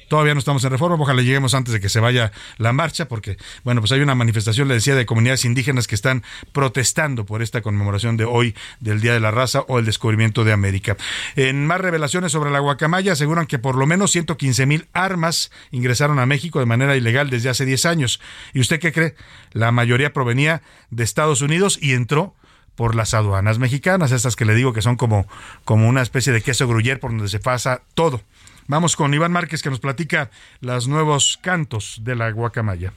Todavía 0.07 0.33
no 0.33 0.39
estamos 0.39 0.63
en 0.63 0.71
reforma, 0.71 0.95
ojalá 0.95 1.21
lleguemos 1.21 1.53
antes 1.53 1.73
de 1.73 1.79
que 1.79 1.89
se 1.89 1.99
vaya 1.99 2.31
la 2.57 2.73
marcha, 2.73 3.07
porque, 3.07 3.37
bueno, 3.63 3.81
pues 3.81 3.91
hay 3.91 4.01
una 4.01 4.15
manifestación, 4.15 4.67
le 4.67 4.75
decía, 4.75 4.95
de 4.95 5.05
comunidades 5.05 5.45
indígenas 5.45 5.87
que 5.87 5.95
están 5.95 6.23
protestando 6.51 7.25
por 7.25 7.41
esta 7.41 7.61
conmemoración 7.61 8.17
de 8.17 8.25
hoy 8.25 8.55
del 8.79 9.01
Día 9.01 9.13
de 9.13 9.19
la 9.19 9.31
Raza 9.31 9.61
o 9.67 9.79
el 9.79 9.85
descubrimiento 9.85 10.43
de 10.43 10.53
América. 10.53 10.97
En 11.35 11.65
más 11.65 11.81
revelaciones 11.81 12.31
sobre 12.31 12.51
la 12.51 12.59
guacamaya, 12.59 13.13
aseguran 13.13 13.47
que 13.47 13.59
por 13.59 13.75
lo 13.75 13.87
menos 13.87 14.11
115 14.11 14.65
mil 14.65 14.87
armas 14.93 15.51
ingresaron 15.71 16.19
a 16.19 16.25
México 16.25 16.59
de 16.59 16.65
manera 16.65 16.95
ilegal 16.95 17.29
desde 17.29 17.49
hace 17.49 17.65
10 17.65 17.85
años. 17.85 18.21
¿Y 18.53 18.59
usted 18.59 18.79
qué 18.79 18.91
cree? 18.91 19.15
La 19.51 19.71
mayoría 19.71 20.13
provenía 20.13 20.61
de 20.89 21.03
Estados 21.03 21.41
Unidos 21.41 21.79
y 21.81 21.93
entró 21.93 22.35
por 22.75 22.95
las 22.95 23.13
aduanas 23.13 23.57
mexicanas, 23.57 24.11
estas 24.11 24.35
que 24.35 24.45
le 24.45 24.53
digo 24.53 24.73
que 24.73 24.81
son 24.81 24.97
como, 24.97 25.27
como 25.63 25.87
una 25.87 26.01
especie 26.01 26.33
de 26.33 26.41
queso 26.41 26.67
gruyer 26.67 26.99
por 26.99 27.11
donde 27.11 27.29
se 27.29 27.39
pasa 27.39 27.81
todo. 27.93 28.21
Vamos 28.67 28.95
con 28.95 29.13
Iván 29.13 29.31
Márquez 29.31 29.61
que 29.61 29.69
nos 29.69 29.79
platica 29.79 30.31
los 30.59 30.87
nuevos 30.87 31.37
cantos 31.41 31.99
de 32.01 32.15
la 32.15 32.31
guacamaya. 32.31 32.93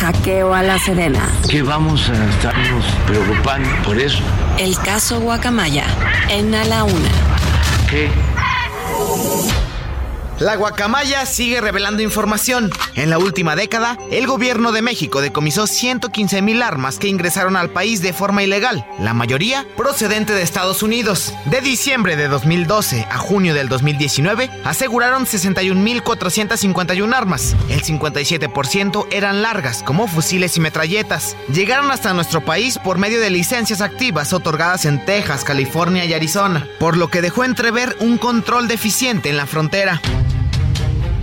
Hackeo 0.00 0.54
a 0.54 0.62
la 0.62 0.78
Serena. 0.78 1.28
Que 1.50 1.62
vamos 1.62 2.08
a 2.08 2.30
estarnos 2.30 2.84
preocupando 3.06 3.68
por 3.82 3.98
eso. 3.98 4.22
El 4.58 4.76
caso 4.78 5.20
Guacamaya 5.20 5.84
en 6.30 6.54
A 6.54 6.64
la 6.64 6.84
Una. 6.84 7.10
¿Qué? 7.90 8.08
La 10.40 10.54
guacamaya 10.54 11.26
sigue 11.26 11.60
revelando 11.60 12.00
información. 12.00 12.70
En 12.94 13.10
la 13.10 13.18
última 13.18 13.56
década, 13.56 13.98
el 14.12 14.28
gobierno 14.28 14.70
de 14.70 14.82
México 14.82 15.20
decomisó 15.20 15.66
115 15.66 16.42
mil 16.42 16.62
armas 16.62 17.00
que 17.00 17.08
ingresaron 17.08 17.56
al 17.56 17.70
país 17.70 18.02
de 18.02 18.12
forma 18.12 18.44
ilegal, 18.44 18.86
la 19.00 19.14
mayoría 19.14 19.66
procedente 19.76 20.34
de 20.34 20.42
Estados 20.42 20.84
Unidos. 20.84 21.34
De 21.46 21.60
diciembre 21.60 22.14
de 22.14 22.28
2012 22.28 23.04
a 23.10 23.18
junio 23.18 23.52
del 23.52 23.68
2019, 23.68 24.48
aseguraron 24.64 25.26
61.451 25.26 27.12
armas. 27.12 27.56
El 27.68 27.82
57% 27.82 29.08
eran 29.10 29.42
largas, 29.42 29.82
como 29.82 30.06
fusiles 30.06 30.56
y 30.56 30.60
metralletas. 30.60 31.36
Llegaron 31.52 31.90
hasta 31.90 32.14
nuestro 32.14 32.44
país 32.44 32.78
por 32.78 32.98
medio 32.98 33.20
de 33.20 33.30
licencias 33.30 33.80
activas 33.80 34.32
otorgadas 34.32 34.84
en 34.84 35.04
Texas, 35.04 35.42
California 35.42 36.04
y 36.04 36.14
Arizona, 36.14 36.68
por 36.78 36.96
lo 36.96 37.08
que 37.08 37.22
dejó 37.22 37.42
entrever 37.42 37.96
un 37.98 38.18
control 38.18 38.68
deficiente 38.68 39.30
en 39.30 39.36
la 39.36 39.46
frontera. 39.46 40.00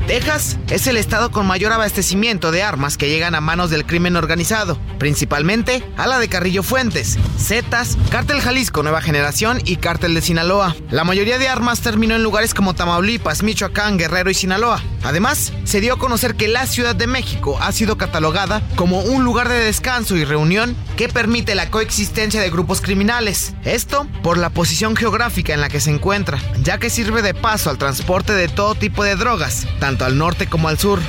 Texas 0.07 0.59
es 0.69 0.85
el 0.85 0.97
estado 0.97 1.31
con 1.31 1.47
mayor 1.47 1.73
abastecimiento 1.73 2.51
de 2.51 2.61
armas 2.61 2.95
que 2.95 3.09
llegan 3.09 3.33
a 3.33 3.41
manos 3.41 3.71
del 3.71 3.87
crimen 3.87 4.15
organizado, 4.15 4.77
principalmente 4.99 5.83
a 5.97 6.05
la 6.05 6.19
de 6.19 6.29
Carrillo 6.29 6.61
Fuentes, 6.61 7.17
Zetas, 7.39 7.97
Cártel 8.11 8.39
Jalisco 8.39 8.83
Nueva 8.83 9.01
Generación 9.01 9.59
y 9.65 9.77
Cártel 9.77 10.13
de 10.13 10.21
Sinaloa. 10.21 10.75
La 10.91 11.05
mayoría 11.05 11.39
de 11.39 11.47
armas 11.47 11.81
terminó 11.81 12.15
en 12.15 12.21
lugares 12.21 12.53
como 12.53 12.75
Tamaulipas, 12.75 13.41
Michoacán, 13.41 13.97
Guerrero 13.97 14.29
y 14.29 14.35
Sinaloa. 14.35 14.79
Además, 15.05 15.53
se 15.65 15.81
dio 15.81 15.93
a 15.93 15.99
conocer 15.99 16.35
que 16.35 16.47
la 16.47 16.65
Ciudad 16.65 16.95
de 16.95 17.05
México 17.05 17.59
ha 17.61 17.71
sido 17.71 17.95
catalogada 17.95 18.61
como 18.75 19.01
un 19.01 19.23
lugar 19.23 19.49
de 19.49 19.59
descanso 19.59 20.15
y 20.17 20.25
reunión 20.25 20.75
que 20.97 21.09
permite 21.09 21.53
la 21.53 21.69
coexistencia 21.69 22.41
de 22.41 22.49
grupos 22.49 22.81
criminales. 22.81 23.53
Esto 23.63 24.07
por 24.23 24.39
la 24.39 24.49
posición 24.49 24.95
geográfica 24.95 25.53
en 25.53 25.61
la 25.61 25.69
que 25.69 25.79
se 25.79 25.91
encuentra, 25.91 26.39
ya 26.63 26.79
que 26.79 26.89
sirve 26.89 27.21
de 27.21 27.35
paso 27.35 27.69
al 27.69 27.77
transporte 27.77 28.33
de 28.33 28.47
todo 28.47 28.73
tipo 28.73 29.03
de 29.03 29.15
drogas, 29.15 29.67
tanto 29.79 30.05
al 30.05 30.17
norte 30.17 30.47
como 30.47 30.69
al 30.69 30.79
sur. 30.79 30.99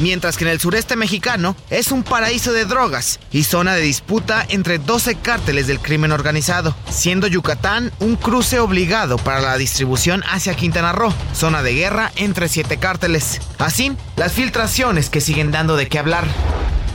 Mientras 0.00 0.38
que 0.38 0.44
en 0.44 0.50
el 0.50 0.60
sureste 0.60 0.96
mexicano 0.96 1.54
es 1.68 1.92
un 1.92 2.02
paraíso 2.02 2.52
de 2.52 2.64
drogas 2.64 3.20
y 3.30 3.44
zona 3.44 3.74
de 3.74 3.82
disputa 3.82 4.46
entre 4.48 4.78
12 4.78 5.16
cárteles 5.16 5.66
del 5.66 5.78
crimen 5.78 6.10
organizado, 6.10 6.74
siendo 6.90 7.26
Yucatán 7.26 7.92
un 8.00 8.16
cruce 8.16 8.60
obligado 8.60 9.18
para 9.18 9.40
la 9.40 9.58
distribución 9.58 10.22
hacia 10.26 10.56
Quintana 10.56 10.92
Roo, 10.92 11.12
zona 11.34 11.62
de 11.62 11.74
guerra 11.74 12.12
entre 12.16 12.48
siete 12.48 12.78
cárteles. 12.78 13.42
Así, 13.58 13.92
las 14.16 14.32
filtraciones 14.32 15.10
que 15.10 15.20
siguen 15.20 15.50
dando 15.50 15.76
de 15.76 15.86
qué 15.88 15.98
hablar. 15.98 16.24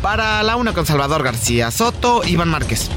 Para 0.02 0.42
la 0.42 0.56
una 0.56 0.74
con 0.74 0.88
Salvador 0.88 1.22
García 1.22 1.70
Soto, 1.70 2.24
Iván 2.26 2.50
Márquez. 2.50 2.90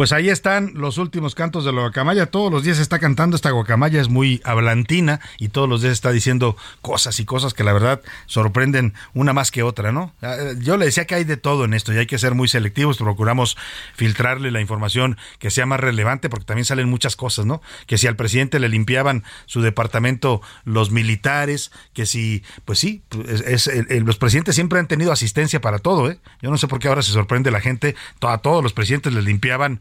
Pues 0.00 0.12
ahí 0.12 0.30
están 0.30 0.72
los 0.76 0.96
últimos 0.96 1.34
cantos 1.34 1.66
de 1.66 1.74
la 1.74 1.82
guacamaya. 1.82 2.24
Todos 2.24 2.50
los 2.50 2.62
días 2.62 2.78
está 2.78 2.98
cantando 2.98 3.36
esta 3.36 3.50
guacamaya, 3.50 4.00
es 4.00 4.08
muy 4.08 4.40
hablantina 4.44 5.20
y 5.38 5.50
todos 5.50 5.68
los 5.68 5.82
días 5.82 5.92
está 5.92 6.10
diciendo 6.10 6.56
cosas 6.80 7.20
y 7.20 7.26
cosas 7.26 7.52
que 7.52 7.64
la 7.64 7.74
verdad 7.74 8.00
sorprenden 8.24 8.94
una 9.12 9.34
más 9.34 9.50
que 9.50 9.62
otra, 9.62 9.92
¿no? 9.92 10.14
Ah, 10.22 10.36
yo 10.58 10.78
le 10.78 10.86
decía 10.86 11.04
que 11.04 11.16
hay 11.16 11.24
de 11.24 11.36
todo 11.36 11.66
en 11.66 11.74
esto 11.74 11.92
y 11.92 11.98
hay 11.98 12.06
que 12.06 12.16
ser 12.16 12.34
muy 12.34 12.48
selectivos. 12.48 12.96
Procuramos 12.96 13.58
filtrarle 13.94 14.50
la 14.50 14.62
información 14.62 15.18
que 15.38 15.50
sea 15.50 15.66
más 15.66 15.78
relevante 15.78 16.30
porque 16.30 16.46
también 16.46 16.64
salen 16.64 16.88
muchas 16.88 17.14
cosas, 17.14 17.44
¿no? 17.44 17.60
Que 17.86 17.98
si 17.98 18.06
al 18.06 18.16
presidente 18.16 18.58
le 18.58 18.70
limpiaban 18.70 19.22
su 19.44 19.60
departamento 19.60 20.40
los 20.64 20.90
militares, 20.92 21.72
que 21.92 22.06
si, 22.06 22.42
pues 22.64 22.78
sí, 22.78 23.02
es, 23.46 23.70
los 24.02 24.16
presidentes 24.16 24.54
siempre 24.54 24.78
han 24.78 24.88
tenido 24.88 25.12
asistencia 25.12 25.60
para 25.60 25.78
todo, 25.78 26.10
¿eh? 26.10 26.18
Yo 26.40 26.50
no 26.50 26.56
sé 26.56 26.68
por 26.68 26.78
qué 26.78 26.88
ahora 26.88 27.02
se 27.02 27.12
sorprende 27.12 27.50
la 27.50 27.60
gente. 27.60 27.96
A 28.22 28.38
todos 28.38 28.62
los 28.62 28.72
presidentes 28.72 29.12
les 29.12 29.24
limpiaban 29.24 29.80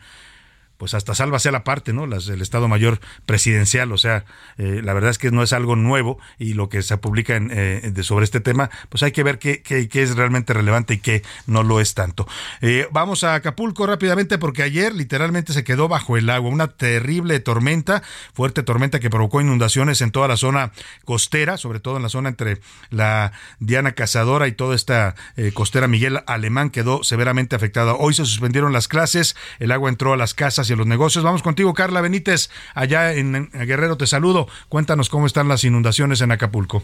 pues 0.79 0.93
hasta 0.93 1.13
sálvase 1.13 1.49
a 1.49 1.51
la 1.51 1.65
parte, 1.65 1.91
¿no? 1.91 2.07
Las, 2.07 2.29
el 2.29 2.41
Estado 2.41 2.69
Mayor 2.69 3.01
Presidencial, 3.25 3.91
o 3.91 3.97
sea, 3.97 4.23
eh, 4.57 4.79
la 4.81 4.93
verdad 4.93 5.11
es 5.11 5.17
que 5.17 5.29
no 5.29 5.43
es 5.43 5.51
algo 5.51 5.75
nuevo 5.75 6.19
y 6.39 6.53
lo 6.53 6.69
que 6.69 6.81
se 6.81 6.97
publica 6.97 7.37
eh, 7.37 7.93
sobre 8.01 8.23
este 8.23 8.39
tema, 8.39 8.69
pues 8.87 9.03
hay 9.03 9.11
que 9.11 9.21
ver 9.21 9.39
qué, 9.39 9.61
es 9.67 10.15
realmente 10.15 10.53
relevante 10.53 10.93
y 10.93 10.99
qué 10.99 11.21
no 11.47 11.63
lo 11.63 11.81
es 11.81 11.95
tanto. 11.95 12.27
Eh, 12.61 12.87
vamos 12.91 13.25
a 13.25 13.35
Acapulco 13.35 13.85
rápidamente 13.87 14.37
porque 14.37 14.63
ayer 14.63 14.95
literalmente 14.95 15.51
se 15.51 15.65
quedó 15.65 15.89
bajo 15.89 16.15
el 16.15 16.29
agua, 16.29 16.49
una 16.49 16.69
terrible 16.69 17.41
tormenta, 17.41 18.01
fuerte 18.33 18.63
tormenta 18.63 19.01
que 19.01 19.09
provocó 19.09 19.41
inundaciones 19.41 19.99
en 19.99 20.11
toda 20.11 20.29
la 20.29 20.37
zona 20.37 20.71
costera, 21.03 21.57
sobre 21.57 21.81
todo 21.81 21.97
en 21.97 22.03
la 22.03 22.09
zona 22.09 22.29
entre 22.29 22.61
la 22.89 23.33
Diana 23.59 23.91
Cazadora 23.91 24.47
y 24.47 24.53
toda 24.53 24.77
esta 24.77 25.15
costera 25.53 25.89
Miguel 25.89 26.21
Alemán 26.25 26.69
quedó 26.69 27.03
severamente 27.03 27.57
afectada. 27.57 27.95
Hoy 27.95 28.13
se 28.13 28.23
suspendieron 28.23 28.71
las 28.71 28.87
clases, 28.87 29.35
el 29.59 29.73
agua 29.73 29.89
entró 29.89 30.13
a 30.13 30.17
las 30.17 30.33
casas 30.33 30.68
y 30.69 30.73
a 30.73 30.75
los 30.75 30.87
negocios. 30.87 31.23
Vamos 31.23 31.43
contigo, 31.43 31.73
Carla 31.73 32.01
Benítez, 32.01 32.49
allá 32.73 33.13
en 33.13 33.49
Guerrero, 33.51 33.97
te 33.97 34.07
saludo. 34.07 34.47
Cuéntanos 34.69 35.09
cómo 35.09 35.25
están 35.25 35.47
las 35.47 35.63
inundaciones 35.63 36.21
en 36.21 36.31
Acapulco. 36.31 36.83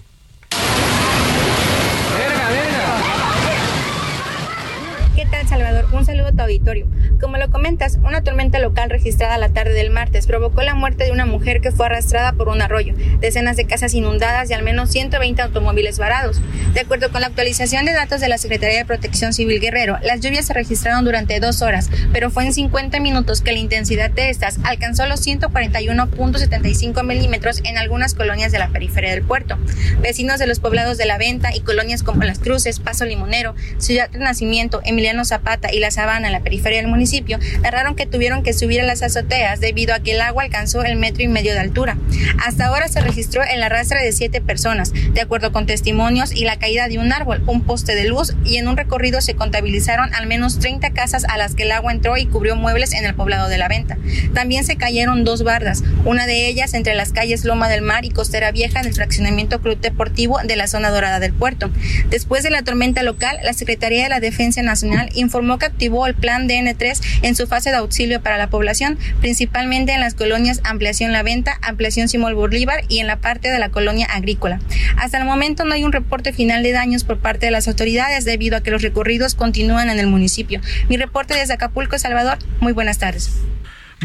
Auditorio. 6.66 6.88
Como 7.20 7.38
lo 7.38 7.50
comentas, 7.50 8.00
una 8.04 8.24
tormenta 8.24 8.60
local 8.60 8.90
registrada 8.90 9.38
la 9.38 9.50
tarde 9.50 9.74
del 9.74 9.92
martes 9.92 10.28
provocó 10.28 10.64
la 10.64 10.76
muerte 10.76 11.06
de 11.06 11.12
una 11.12 11.26
mujer 11.26 11.62
que 11.62 11.72
fue 11.72 11.86
arrastrada 11.86 12.34
por 12.34 12.50
un 12.50 12.62
arroyo, 12.62 12.94
decenas 13.20 13.56
de 13.56 13.66
casas 13.66 13.94
inundadas 13.94 14.50
y 14.50 14.54
al 14.54 14.64
menos 14.64 14.90
120 14.92 15.42
automóviles 15.42 15.98
varados. 16.00 16.42
De 16.74 16.82
acuerdo 16.82 17.12
con 17.12 17.22
la 17.22 17.28
actualización 17.28 17.86
de 17.86 17.94
datos 17.94 18.20
de 18.20 18.28
la 18.28 18.38
Secretaría 18.38 18.80
de 18.80 18.86
Protección 18.86 19.34
Civil 19.34 19.60
Guerrero, 19.60 19.98
las 20.04 20.22
lluvias 20.22 20.46
se 20.46 20.54
registraron 20.54 21.06
durante 21.06 21.40
dos 21.40 21.62
horas, 21.62 21.90
pero 22.12 22.30
fue 22.30 22.46
en 22.46 22.54
50 22.54 23.00
minutos 23.00 23.42
que 23.42 23.52
la 23.52 23.60
intensidad 23.60 24.10
de 24.10 24.30
estas 24.30 24.60
alcanzó 24.64 25.06
los 25.06 25.26
141.75 25.26 27.04
milímetros 27.04 27.62
en 27.64 27.78
algunas 27.78 28.14
colonias 28.14 28.52
de 28.52 28.60
la 28.60 28.70
periferia 28.70 29.12
del 29.12 29.22
puerto. 29.22 29.58
Vecinos 30.02 30.40
de 30.40 30.48
los 30.48 30.60
poblados 30.60 30.98
de 30.98 31.06
La 31.06 31.18
Venta 31.18 31.56
y 31.56 31.62
colonias 31.62 32.04
como 32.04 32.24
Las 32.24 32.40
Cruces, 32.40 32.80
Paso 32.80 33.06
Limonero, 33.06 33.56
Ciudad 33.78 34.10
de 34.10 34.20
Nacimiento, 34.20 34.82
Emiliano 34.84 35.26
Zapata 35.26 35.72
y 35.74 35.80
La 35.80 35.92
Sabana 35.92 36.30
la 36.30 36.40
periferia 36.40 36.55
del 36.64 36.88
municipio 36.88 37.40
narraron 37.62 37.96
que 37.96 38.06
tuvieron 38.06 38.44
que 38.44 38.54
subir 38.54 38.82
a 38.82 38.84
las 38.84 39.02
azoteas 39.02 39.60
debido 39.60 39.94
a 39.94 40.00
que 40.00 40.14
el 40.14 40.22
agua 40.22 40.44
alcanzó 40.44 40.84
el 40.84 40.98
metro 40.98 41.24
y 41.24 41.28
medio 41.28 41.54
de 41.54 41.60
altura. 41.60 41.98
Hasta 42.44 42.68
ahora 42.68 42.88
se 42.88 43.02
registró 43.02 43.44
el 43.44 43.64
arrastre 43.64 44.04
de 44.04 44.12
siete 44.12 44.42
personas, 44.42 44.92
de 44.94 45.22
acuerdo 45.22 45.52
con 45.52 45.66
testimonios, 45.66 46.32
y 46.34 46.46
la 46.46 46.58
caída 46.58 46.88
de 46.88 47.00
un 47.00 47.14
árbol, 47.14 47.44
un 47.48 47.62
poste 47.62 47.96
de 47.96 48.06
luz 48.06 48.34
y 48.44 48.58
en 48.58 48.68
un 48.68 48.78
recorrido 48.78 49.22
se 49.22 49.36
contabilizaron 49.36 50.14
al 50.14 50.28
menos 50.28 50.60
30 50.60 50.92
casas 50.92 51.26
a 51.26 51.38
las 51.38 51.56
que 51.56 51.64
el 51.64 51.72
agua 51.72 51.92
entró 51.92 52.18
y 52.18 52.26
cubrió 52.26 52.56
muebles 52.56 52.94
en 52.94 53.06
el 53.06 53.16
poblado 53.16 53.48
de 53.50 53.58
la 53.58 53.68
venta. 53.68 53.98
También 54.34 54.64
se 54.64 54.76
cayeron 54.76 55.24
dos 55.24 55.44
bardas, 55.44 55.84
una 56.04 56.26
de 56.26 56.48
ellas 56.48 56.74
entre 56.74 56.96
las 56.96 57.12
calles 57.12 57.46
Loma 57.46 57.70
del 57.70 57.82
Mar 57.82 58.06
y 58.06 58.10
Costera 58.10 58.52
Vieja 58.52 58.82
del 58.82 58.94
fraccionamiento 58.94 59.62
Club 59.62 59.80
Deportivo 59.80 60.40
de 60.44 60.56
la 60.56 60.68
zona 60.68 60.90
dorada 60.90 61.20
del 61.20 61.34
puerto. 61.34 61.70
Después 62.10 62.44
de 62.44 62.50
la 62.50 62.64
tormenta 62.64 63.04
local, 63.04 63.38
la 63.44 63.54
Secretaría 63.54 64.04
de 64.04 64.10
la 64.10 64.20
Defensa 64.20 64.62
Nacional 64.62 65.10
informó 65.14 65.58
que 65.58 65.66
activó 65.66 66.08
el 66.08 66.16
plan 66.16 66.45
DN3 66.48 67.20
en 67.24 67.36
su 67.36 67.48
fase 67.48 67.70
de 67.70 67.78
auxilio 67.78 68.22
para 68.22 68.38
la 68.38 68.50
población, 68.50 68.98
principalmente 69.22 69.94
en 69.94 70.02
las 70.02 70.14
colonias 70.14 70.62
Ampliación 70.64 71.12
La 71.12 71.24
Venta, 71.24 71.58
Ampliación 71.62 72.08
Simón 72.08 72.36
Bolívar 72.36 72.84
y 72.88 73.00
en 73.00 73.08
la 73.08 73.18
parte 73.18 73.50
de 73.50 73.60
la 73.60 73.70
colonia 73.70 74.08
agrícola. 74.08 74.60
Hasta 74.98 75.18
el 75.18 75.26
momento 75.26 75.66
no 75.66 75.74
hay 75.74 75.84
un 75.84 75.92
reporte 75.92 76.34
final 76.34 76.64
de 76.64 76.72
daños 76.72 77.04
por 77.04 77.20
parte 77.20 77.46
de 77.46 77.52
las 77.52 77.68
autoridades 77.68 78.26
debido 78.26 78.58
a 78.58 78.62
que 78.62 78.72
los 78.72 78.82
recorridos 78.82 79.36
continúan 79.36 79.90
en 79.90 80.00
el 80.00 80.08
municipio. 80.08 80.62
Mi 80.90 80.98
reporte 80.98 81.34
desde 81.34 81.54
Acapulco, 81.54 81.98
Salvador. 81.98 82.38
Muy 82.60 82.74
buenas 82.74 82.98
tardes. 82.98 83.32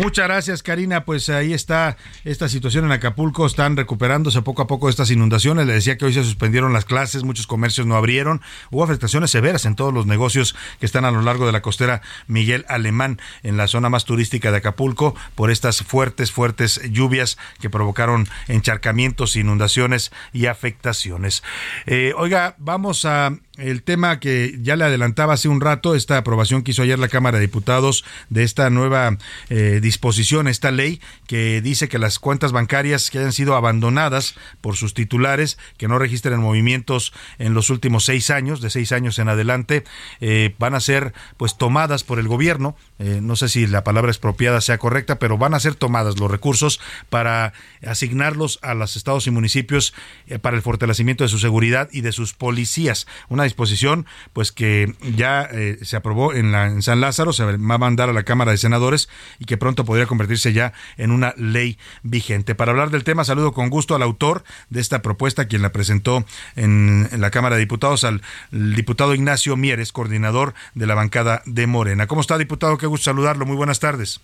Muchas 0.01 0.29
gracias, 0.29 0.63
Karina. 0.63 1.05
Pues 1.05 1.29
ahí 1.29 1.53
está 1.53 1.99
esta 2.25 2.49
situación 2.49 2.87
en 2.87 2.93
Acapulco. 2.93 3.45
Están 3.45 3.77
recuperándose 3.77 4.41
poco 4.41 4.63
a 4.63 4.67
poco 4.67 4.89
estas 4.89 5.11
inundaciones. 5.11 5.67
Le 5.67 5.75
decía 5.75 5.99
que 5.99 6.07
hoy 6.07 6.15
se 6.15 6.25
suspendieron 6.25 6.73
las 6.73 6.87
clases, 6.87 7.23
muchos 7.23 7.47
comercios 7.47 7.87
no 7.87 7.97
abrieron. 7.97 8.41
Hubo 8.71 8.83
afectaciones 8.83 9.31
severas 9.31 9.67
en 9.67 9.77
todos 9.77 9.93
los 9.93 10.07
negocios 10.07 10.57
que 10.79 10.87
están 10.87 11.05
a 11.05 11.11
lo 11.11 11.21
largo 11.21 11.45
de 11.45 11.53
la 11.53 11.61
costera 11.61 12.01
Miguel 12.29 12.65
Alemán, 12.69 13.21
en 13.43 13.59
la 13.59 13.67
zona 13.67 13.91
más 13.91 14.07
turística 14.07 14.51
de 14.51 14.57
Acapulco, 14.57 15.15
por 15.35 15.51
estas 15.51 15.83
fuertes, 15.83 16.33
fuertes 16.33 16.81
lluvias 16.91 17.37
que 17.61 17.69
provocaron 17.69 18.27
encharcamientos, 18.49 19.37
inundaciones 19.37 20.13
y 20.33 20.47
afectaciones. 20.47 21.43
Eh, 21.85 22.15
oiga, 22.17 22.55
vamos 22.57 23.05
a 23.05 23.37
el 23.61 23.83
tema 23.83 24.21
que 24.21 24.59
ya 24.63 24.77
le 24.77 24.85
adelantaba 24.85 25.35
hace 25.35 25.49
un 25.49 25.61
rato, 25.61 25.95
esta 25.95 26.17
aprobación 26.17 26.63
que 26.63 26.71
hizo 26.71 26.83
ayer 26.83 26.99
la 26.99 27.09
Cámara 27.09 27.39
de 27.39 27.43
Diputados 27.43 28.05
de 28.29 28.43
esta 28.43 28.71
nueva 28.71 29.19
eh, 29.49 29.81
disposición, 29.83 30.49
esta 30.49 30.71
ley 30.71 31.01
que 31.27 31.61
dice 31.61 31.89
que 31.89 31.99
las 31.99 32.19
cuentas 32.19 32.53
bancarias 32.53 33.11
que 33.11 33.19
hayan 33.19 33.33
sido 33.33 33.57
abandonadas 33.57 34.35
por 34.61 34.77
sus 34.77 34.95
titulares, 34.95 35.59
que 35.77 35.89
no 35.89 35.99
registren 35.99 36.41
movimientos 36.41 37.13
en 37.39 37.55
los 37.55 37.71
últimos 37.71 38.05
seis 38.05 38.31
años, 38.31 38.61
de 38.61 38.71
seis 38.71 38.93
años 38.93 39.19
en 39.19 39.29
adelante, 39.29 39.85
eh, 40.21 40.55
van 40.59 40.75
a 40.75 40.81
ser 40.81 41.13
pues 41.37 41.57
tomadas 41.57 42.05
por 42.05 42.19
el 42.19 42.29
gobierno. 42.29 42.77
Eh, 42.99 43.21
no 43.23 43.37
sé 43.37 43.49
si 43.49 43.67
la 43.67 43.85
palabra 43.85 44.11
expropiada 44.11 44.61
sea 44.61 44.79
correcta, 44.79 45.19
pero 45.19 45.39
van 45.39 45.55
a 45.55 45.61
ser 45.61 45.75
tomadas 45.75 46.19
los 46.19 46.31
recursos 46.31 46.81
para 47.09 47.53
asignarlos 47.87 48.59
a 48.63 48.75
los 48.75 48.97
estados 48.97 49.27
y 49.27 49.31
municipios 49.31 49.95
para 50.43 50.57
el 50.57 50.63
fortalecimiento 50.63 51.25
de 51.25 51.29
su 51.29 51.39
seguridad 51.39 51.89
y 51.93 52.01
de 52.01 52.13
sus 52.13 52.33
policías. 52.35 53.07
Una 53.29 53.50
disposición 53.51 54.07
pues 54.33 54.53
que 54.53 54.95
ya 55.17 55.43
eh, 55.43 55.79
se 55.83 55.97
aprobó 55.97 56.33
en, 56.33 56.53
la, 56.53 56.67
en 56.67 56.83
San 56.83 57.01
Lázaro, 57.01 57.33
se 57.33 57.45
va 57.45 57.53
a 57.53 57.79
mandar 57.79 58.09
a 58.09 58.13
la 58.13 58.23
Cámara 58.23 58.53
de 58.53 58.59
Senadores 58.59 59.09
y 59.39 59.45
que 59.45 59.57
pronto 59.57 59.85
podría 59.85 60.07
convertirse 60.07 60.53
ya 60.53 60.73
en 60.97 61.11
una 61.11 61.35
ley 61.37 61.79
vigente. 62.03 62.55
Para 62.55 62.73
hablar 62.73 62.91
del 62.91 63.05
tema, 63.05 63.25
saludo 63.25 63.53
con 63.53 63.69
gusto 63.71 63.95
al 63.95 64.03
autor 64.03 64.45
de 64.69 64.81
esta 64.81 65.03
propuesta, 65.03 65.47
quien 65.47 65.63
la 65.63 65.73
presentó 65.73 66.25
en, 66.57 67.09
la 67.19 67.31
Cámara 67.31 67.57
de 67.57 67.61
Diputados, 67.61 68.05
al 68.05 68.23
diputado 68.51 69.15
Ignacio 69.15 69.57
Mieres, 69.57 69.93
coordinador 69.93 70.55
de 70.75 70.87
la 70.87 70.95
bancada 70.95 71.43
de 71.45 71.67
Morena. 71.67 72.07
¿Cómo 72.07 72.21
está, 72.21 72.39
diputado? 72.39 72.79
Qué 72.79 72.87
gusto 72.87 73.05
saludarlo. 73.05 73.47
Muy 73.47 73.57
buenas 73.57 73.81
tardes. 73.81 74.21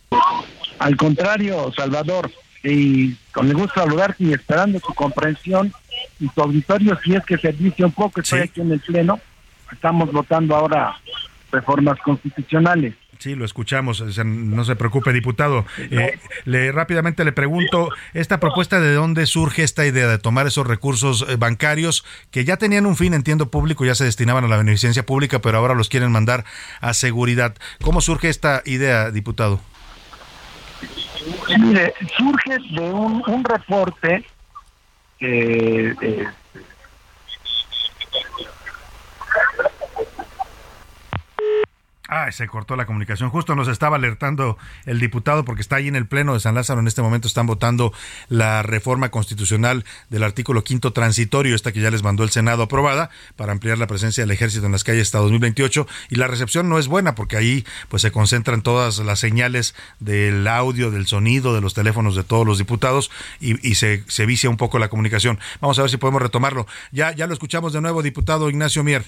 Al 0.79 0.97
contrario, 0.97 1.73
Salvador, 1.77 2.31
y 2.63 3.15
con 3.33 3.49
el 3.49 3.55
gusto 3.55 3.81
saludarte 3.81 4.25
y 4.25 4.33
esperando 4.33 4.81
tu 4.81 4.93
comprensión 4.95 5.73
y 6.21 6.29
tu 6.29 6.43
auditorio, 6.43 6.99
si 7.03 7.15
es 7.15 7.25
que 7.25 7.39
se 7.39 7.53
dice 7.53 7.85
un 7.85 7.93
poco, 7.93 8.21
estoy 8.21 8.41
aquí 8.41 8.61
en 8.61 8.73
el 8.73 8.81
Pleno, 8.81 9.21
estamos 9.73 10.11
votando 10.13 10.57
ahora 10.57 10.97
reformas 11.51 11.99
constitucionales. 12.01 12.95
Sí, 13.19 13.35
lo 13.35 13.45
escuchamos, 13.45 14.03
no 14.25 14.65
se 14.65 14.77
preocupe, 14.77 15.13
diputado. 15.13 15.65
Eh, 15.79 16.19
le 16.45 16.71
rápidamente 16.71 17.25
le 17.25 17.33
pregunto, 17.33 17.89
esta 18.13 18.41
propuesta 18.41 18.79
de 18.79 18.93
dónde 18.93 19.27
surge 19.27 19.63
esta 19.63 19.87
idea 19.87 20.07
de 20.07 20.19
tomar 20.19 20.47
esos 20.47 20.67
recursos 20.67 21.25
eh, 21.29 21.37
bancarios 21.37 22.05
que 22.31 22.45
ya 22.45 22.59
tenían 22.59 22.85
un 22.85 22.97
fin, 22.97 23.15
entiendo 23.15 23.51
público, 23.51 23.85
ya 23.85 23.95
se 23.95 24.05
destinaban 24.05 24.45
a 24.45 24.49
la 24.49 24.59
beneficencia 24.59 25.07
pública, 25.07 25.41
pero 25.41 25.59
ahora 25.59 25.75
los 25.75 25.89
quieren 25.89 26.13
mandar 26.13 26.45
a 26.81 26.93
seguridad. 26.93 27.55
¿Cómo 27.83 28.01
surge 28.01 28.29
esta 28.29 28.63
idea, 28.67 29.11
diputado? 29.11 29.61
Mire, 31.59 31.95
surge 32.19 32.59
de 32.75 32.81
un, 32.81 33.23
un 33.27 33.45
reporte 33.45 34.25
que 35.19 36.27
Ah, 42.09 42.31
se 42.31 42.47
cortó 42.47 42.77
la 42.77 42.87
comunicación. 42.87 43.31
Justo 43.31 43.55
nos 43.55 43.69
estaba 43.69 43.97
alertando 43.97 44.59
el 44.85 45.01
diputado 45.01 45.45
porque 45.45 45.63
está 45.63 45.77
ahí 45.77 45.89
en 45.89 45.97
el 45.97 46.07
Pleno 46.07 46.35
de 46.35 46.41
San 46.41 46.55
Lázaro. 46.55 46.81
En 46.81 46.87
este 46.87 47.03
momento 47.03 47.27
están 47.27 47.47
votando 47.47 47.93
la 48.29 48.63
reforma 48.63 49.11
constitucional 49.11 49.85
del 50.09 50.23
artículo 50.23 50.63
quinto 50.63 50.93
transitorio, 50.93 51.55
esta 51.55 51.73
que 51.73 51.81
ya 51.81 51.91
les 51.91 52.03
mandó 52.03 52.23
el 52.23 52.31
Senado 52.31 52.63
aprobada 52.63 53.11
para 53.35 53.53
ampliar 53.53 53.79
la 53.79 53.87
presencia 53.87 54.23
del 54.23 54.31
ejército 54.31 54.67
en 54.67 54.73
las 54.73 54.85
calles 54.85 55.09
hasta 55.09 55.19
2028. 55.19 55.87
Y 56.11 56.17
la 56.17 56.29
recepción 56.29 56.69
no 56.69 56.79
es 56.79 56.87
buena 56.87 57.15
porque 57.15 57.37
ahí 57.37 57.65
pues 57.89 58.03
se 58.03 58.13
concentran 58.13 58.63
todas 58.63 58.99
las 59.01 59.19
señales 59.19 59.75
del 59.99 60.47
audio, 60.47 60.91
del 60.91 61.07
sonido, 61.07 61.55
de 61.55 61.61
los 61.61 61.75
teléfonos 61.75 62.15
de 62.15 62.25
todos 62.25 62.47
los 62.47 62.59
diputados 62.59 63.11
y, 63.41 63.69
y 63.69 63.75
se, 63.75 64.05
se 64.07 64.27
vicia 64.27 64.49
un 64.49 64.57
poco 64.57 64.79
la 64.79 64.89
comunicación. 64.89 65.39
Vamos 65.61 65.79
a 65.79 65.83
ver 65.83 65.91
si 65.91 65.97
podemos 65.97 66.23
retomarlo. 66.23 66.67
Ya, 66.93 67.13
ya 67.13 67.27
lo 67.27 67.33
escuchamos 67.33 67.73
de 67.73 67.81
nuevo, 67.81 68.03
diputado 68.03 68.49
Ignacio 68.49 68.85
Mier. 68.85 69.05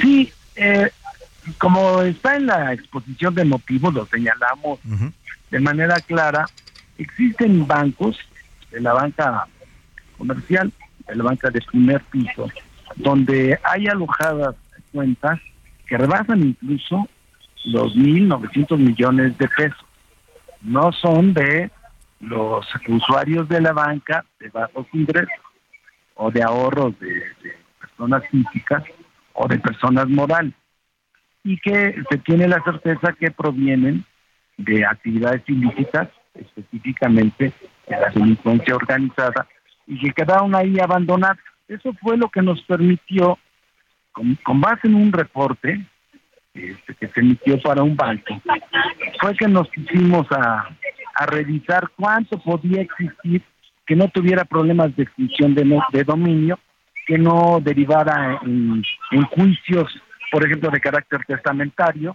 Sí, 0.00 0.32
eh, 0.56 0.90
como 1.58 2.02
está 2.02 2.36
en 2.36 2.46
la 2.46 2.72
exposición 2.72 3.34
de 3.34 3.44
motivos, 3.44 3.94
lo 3.94 4.06
señalamos 4.06 4.80
de 5.50 5.60
manera 5.60 6.00
clara, 6.00 6.46
existen 6.98 7.66
bancos 7.66 8.18
de 8.70 8.80
la 8.80 8.92
banca 8.92 9.46
comercial, 10.16 10.72
de 11.06 11.14
la 11.14 11.24
banca 11.24 11.50
de 11.50 11.60
primer 11.62 12.02
piso, 12.04 12.50
donde 12.96 13.58
hay 13.62 13.86
alojadas 13.86 14.54
cuentas 14.92 15.40
que 15.86 15.96
rebasan 15.96 16.42
incluso 16.42 17.08
los 17.64 17.94
1.900 17.94 18.76
millones 18.78 19.38
de 19.38 19.48
pesos. 19.48 19.84
No 20.60 20.92
son 20.92 21.34
de 21.34 21.70
los 22.20 22.66
usuarios 22.88 23.48
de 23.48 23.60
la 23.60 23.72
banca 23.72 24.24
de 24.40 24.48
bajos 24.48 24.86
ingresos 24.92 25.32
o 26.14 26.30
de 26.30 26.42
ahorros 26.42 26.98
de, 26.98 27.08
de 27.08 27.56
personas 27.80 28.22
físicas 28.28 28.82
o 29.34 29.46
de 29.46 29.58
personas 29.58 30.08
morales 30.08 30.52
y 31.48 31.56
que 31.56 31.94
se 32.10 32.18
tiene 32.18 32.46
la 32.46 32.62
certeza 32.62 33.14
que 33.18 33.30
provienen 33.30 34.04
de 34.58 34.84
actividades 34.84 35.42
ilícitas, 35.46 36.08
específicamente 36.34 37.52
de 37.88 37.96
la 37.96 38.10
delincuencia 38.10 38.76
organizada, 38.76 39.46
y 39.86 39.98
que 39.98 40.10
quedaron 40.10 40.54
ahí 40.54 40.78
abandonadas. 40.78 41.38
Eso 41.66 41.94
fue 42.02 42.18
lo 42.18 42.28
que 42.28 42.42
nos 42.42 42.60
permitió, 42.64 43.38
con, 44.12 44.34
con 44.44 44.60
base 44.60 44.88
en 44.88 44.96
un 44.96 45.10
reporte 45.10 45.80
este, 46.52 46.94
que 46.96 47.08
se 47.08 47.20
emitió 47.20 47.58
para 47.62 47.82
un 47.82 47.96
banco, 47.96 48.42
fue 49.18 49.34
que 49.34 49.48
nos 49.48 49.68
pusimos 49.68 50.26
a, 50.32 50.68
a 51.14 51.26
revisar 51.26 51.88
cuánto 51.96 52.38
podía 52.38 52.82
existir 52.82 53.40
que 53.86 53.96
no 53.96 54.06
tuviera 54.08 54.44
problemas 54.44 54.94
de 54.96 55.04
extinción 55.04 55.54
de, 55.54 55.64
no- 55.64 55.82
de 55.94 56.04
dominio, 56.04 56.58
que 57.06 57.16
no 57.16 57.58
derivara 57.62 58.38
en, 58.42 58.82
en 59.12 59.22
juicios, 59.22 59.98
por 60.30 60.44
ejemplo, 60.44 60.70
de 60.70 60.80
carácter 60.80 61.24
testamentario, 61.26 62.12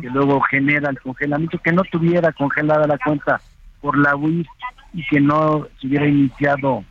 que 0.00 0.08
luego 0.08 0.40
genera 0.42 0.90
el 0.90 1.00
congelamiento, 1.00 1.58
que 1.58 1.72
no 1.72 1.82
tuviera 1.82 2.32
congelada 2.32 2.86
la 2.86 2.98
cuenta 2.98 3.40
por 3.80 3.98
la 3.98 4.16
UIF 4.16 4.46
y 4.94 5.06
que 5.06 5.20
no 5.20 5.66
se 5.78 5.86
hubiera 5.86 6.06
iniciado 6.06 6.84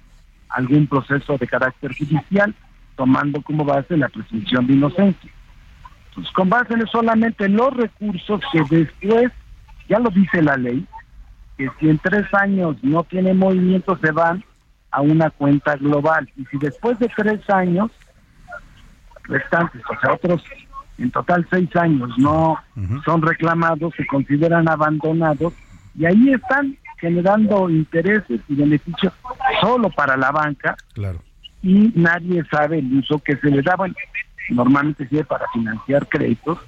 algún 0.49 0.85
proceso 0.85 1.37
de 1.37 1.47
carácter 1.47 1.95
judicial, 1.97 2.53
tomando 2.95 3.41
como 3.41 3.65
base 3.65 3.97
la 3.97 4.09
presunción 4.09 4.67
de 4.67 4.73
inocencia. 4.73 5.31
Pues 6.13 6.29
con 6.31 6.49
base 6.49 6.73
en 6.73 6.85
solamente 6.87 7.47
los 7.47 7.73
recursos 7.73 8.41
que 8.51 8.61
después, 8.69 9.31
ya 9.87 9.97
lo 9.97 10.09
dice 10.09 10.41
la 10.41 10.57
ley, 10.57 10.85
que 11.57 11.69
si 11.79 11.89
en 11.89 11.97
tres 11.97 12.31
años 12.33 12.75
no 12.83 13.03
tiene 13.03 13.33
movimiento 13.33 13.97
se 13.97 14.11
van 14.11 14.43
a 14.91 15.01
una 15.01 15.29
cuenta 15.29 15.75
global. 15.77 16.29
Y 16.35 16.45
si 16.45 16.57
después 16.57 16.99
de 16.99 17.09
tres 17.15 17.49
años 17.49 17.91
restantes, 19.31 19.81
o 19.89 19.99
sea, 19.99 20.13
otros 20.13 20.43
en 20.97 21.09
total 21.09 21.47
seis 21.49 21.73
años 21.75 22.11
no 22.17 22.59
son 23.05 23.21
reclamados, 23.23 23.93
se 23.97 24.05
consideran 24.05 24.69
abandonados 24.69 25.53
y 25.97 26.05
ahí 26.05 26.31
están 26.31 26.77
generando 26.99 27.69
intereses 27.69 28.39
y 28.47 28.53
beneficios 28.55 29.11
solo 29.61 29.89
para 29.89 30.15
la 30.15 30.31
banca 30.31 30.75
Claro. 30.93 31.19
y 31.63 31.91
nadie 31.95 32.43
sabe 32.51 32.79
el 32.79 32.99
uso 32.99 33.17
que 33.19 33.35
se 33.37 33.49
le 33.49 33.61
da. 33.63 33.75
Bueno, 33.75 33.95
normalmente 34.51 35.07
sirve 35.07 35.23
para 35.23 35.45
financiar 35.53 36.07
créditos 36.07 36.59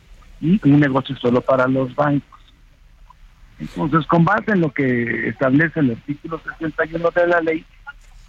y 0.42 0.60
un 0.68 0.80
negocio 0.80 1.16
solo 1.18 1.42
para 1.42 1.68
los 1.68 1.94
bancos. 1.94 2.40
Entonces, 3.60 4.06
con 4.08 4.26
base 4.26 4.52
en 4.52 4.62
lo 4.62 4.72
que 4.72 5.30
establece 5.30 5.80
el 5.80 5.92
artículo 5.92 6.40
61 6.60 7.12
de 7.12 7.28
la 7.28 7.40
ley, 7.42 7.64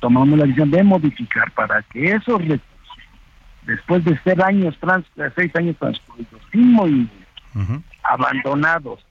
tomamos 0.01 0.39
la 0.39 0.45
decisión 0.45 0.71
de 0.71 0.83
modificar 0.85 1.51
para 1.53 1.83
que 1.83 2.13
esos 2.13 2.39
recursos, 2.41 2.74
después 3.67 4.05
de 4.05 4.19
ser 4.21 4.43
años 4.43 4.77
trans, 4.81 5.07
seis 5.35 5.55
años 5.57 5.77
transcurridos 5.79 6.41
sin 6.53 6.73
movimiento, 6.73 7.15
abandonados 8.03 9.05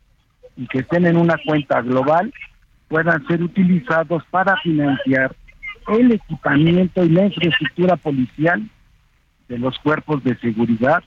y 0.55 0.67
que 0.67 0.79
estén 0.79 1.05
en 1.05 1.17
una 1.17 1.37
cuenta 1.45 1.81
global, 1.81 2.33
puedan 2.87 3.25
ser 3.27 3.41
utilizados 3.41 4.23
para 4.29 4.55
financiar 4.57 5.35
el 5.87 6.11
equipamiento 6.11 7.03
y 7.03 7.09
la 7.09 7.25
infraestructura 7.25 7.95
policial 7.97 8.63
de 9.47 9.57
los 9.57 9.77
cuerpos 9.79 10.23
de 10.23 10.37
seguridad 10.37 11.03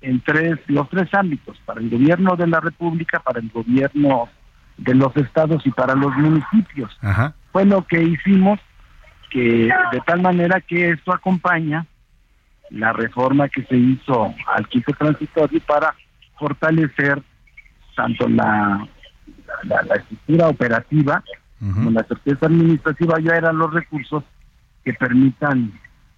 en 0.00 0.20
tres 0.20 0.58
los 0.66 0.88
tres 0.90 1.12
ámbitos 1.14 1.58
para 1.64 1.80
el 1.80 1.90
gobierno 1.90 2.36
de 2.36 2.46
la 2.46 2.60
república 2.60 3.20
para 3.20 3.40
el 3.40 3.48
gobierno 3.50 4.28
de 4.76 4.94
los 4.94 5.16
estados 5.16 5.64
y 5.66 5.70
para 5.70 5.94
los 5.94 6.14
municipios 6.16 6.96
Ajá. 7.00 7.34
fue 7.52 7.64
lo 7.64 7.86
que 7.86 8.02
hicimos 8.02 8.58
que 9.30 9.70
de 9.92 10.00
tal 10.04 10.20
manera 10.20 10.60
que 10.60 10.90
esto 10.90 11.12
acompaña 11.12 11.86
la 12.70 12.92
reforma 12.92 13.48
que 13.48 13.62
se 13.64 13.76
hizo 13.76 14.34
al 14.46 14.68
quinto 14.68 14.92
transitorio 14.92 15.60
para 15.66 15.94
fortalecer 16.38 17.22
tanto 17.94 18.28
la, 18.28 18.86
la, 19.64 19.82
la 19.82 19.94
estructura 19.94 20.48
operativa 20.48 21.22
como 21.72 21.90
la 21.92 22.04
certeza 22.04 22.46
administrativa 22.46 23.18
ya 23.20 23.36
eran 23.36 23.56
los 23.56 23.72
recursos 23.72 24.22
que 24.84 24.92
permitan 24.92 25.72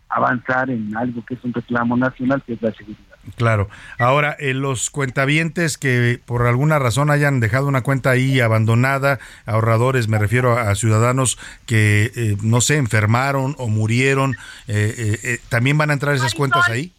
avanzar 0.09 0.71
en 0.71 0.97
algo 0.97 1.25
que 1.25 1.35
es 1.35 1.45
un 1.45 1.53
reclamo 1.53 1.97
nacional 1.97 2.43
que 2.45 2.55
es 2.55 2.63
la 2.63 2.73
seguridad. 2.73 3.16
Claro. 3.35 3.69
Ahora, 3.99 4.37
eh, 4.39 4.55
los 4.55 4.89
cuentavientes 4.91 5.79
que 5.79 6.21
por 6.25 6.47
alguna 6.47 6.79
razón 6.79 7.11
hayan 7.11 7.41
dejado 7.41 7.67
una 7.67 7.83
cuenta 7.83 8.11
ahí 8.11 8.39
abandonada, 8.41 9.19
ahorradores, 9.47 10.07
me 10.07 10.19
refiero 10.19 10.57
a, 10.57 10.71
a 10.71 10.75
ciudadanos 10.77 11.37
que, 11.67 12.13
eh, 12.15 12.37
no 12.43 12.61
sé, 12.61 12.77
enfermaron 12.77 13.57
o 13.59 13.67
murieron, 13.69 14.35
eh, 14.69 14.95
eh, 14.97 15.19
eh, 15.25 15.39
¿también 15.49 15.77
van 15.77 15.91
a 15.91 15.95
entrar 15.95 16.15
esas 16.15 16.35
cuentas 16.35 16.69
ahí? 16.69 16.93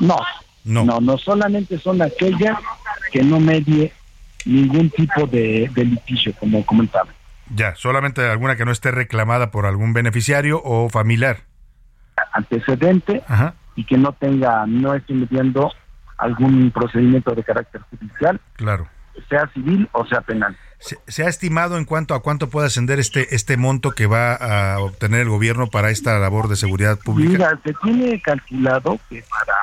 No, 0.00 0.16
No. 0.64 0.84
no, 0.84 1.00
no 1.00 1.18
solamente 1.18 1.78
son 1.78 2.00
aquellas 2.00 2.56
que 3.12 3.22
no 3.22 3.38
medie 3.38 3.92
ningún 4.46 4.88
tipo 4.90 5.26
de, 5.26 5.70
de 5.74 5.84
litigio, 5.84 6.32
como 6.40 6.64
comentaba. 6.64 7.10
Ya, 7.54 7.74
solamente 7.76 8.22
alguna 8.22 8.56
que 8.56 8.64
no 8.64 8.72
esté 8.72 8.90
reclamada 8.90 9.50
por 9.50 9.66
algún 9.66 9.92
beneficiario 9.92 10.60
o 10.64 10.88
familiar. 10.88 11.42
antecedente 12.32 13.22
y 13.76 13.84
que 13.84 13.96
no 13.98 14.12
tenga, 14.12 14.64
no 14.66 14.94
esté 14.94 15.14
metiendo 15.14 15.72
algún 16.18 16.70
procedimiento 16.70 17.34
de 17.34 17.44
carácter 17.44 17.82
judicial, 17.90 18.40
Claro. 18.54 18.88
sea 19.28 19.46
civil 19.54 19.88
o 19.92 20.04
sea 20.06 20.20
penal. 20.22 20.56
¿Se, 20.78 20.98
se 21.06 21.24
ha 21.24 21.28
estimado 21.28 21.78
en 21.78 21.84
cuanto 21.84 22.14
a 22.14 22.20
cuánto 22.22 22.48
puede 22.50 22.66
ascender 22.66 22.98
este, 22.98 23.34
este 23.34 23.56
monto 23.56 23.92
que 23.92 24.06
va 24.06 24.34
a 24.34 24.78
obtener 24.80 25.20
el 25.20 25.28
gobierno 25.28 25.68
para 25.68 25.90
esta 25.90 26.18
labor 26.18 26.48
de 26.48 26.56
seguridad 26.56 26.98
pública? 26.98 27.32
Mira, 27.32 27.60
se 27.64 27.72
tiene 27.82 28.20
calculado 28.20 28.98
que 29.08 29.22
para 29.30 29.54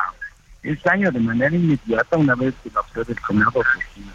este 0.64 0.90
año 0.90 1.12
de 1.12 1.20
manera 1.20 1.56
inmediata, 1.56 2.18
una 2.18 2.36
vez 2.36 2.54
que 2.64 2.70
lo 2.72 2.80
apruebe 2.80 3.14
el 3.14 3.20
Senado, 3.28 3.62
que 3.62 4.02
si 4.02 4.06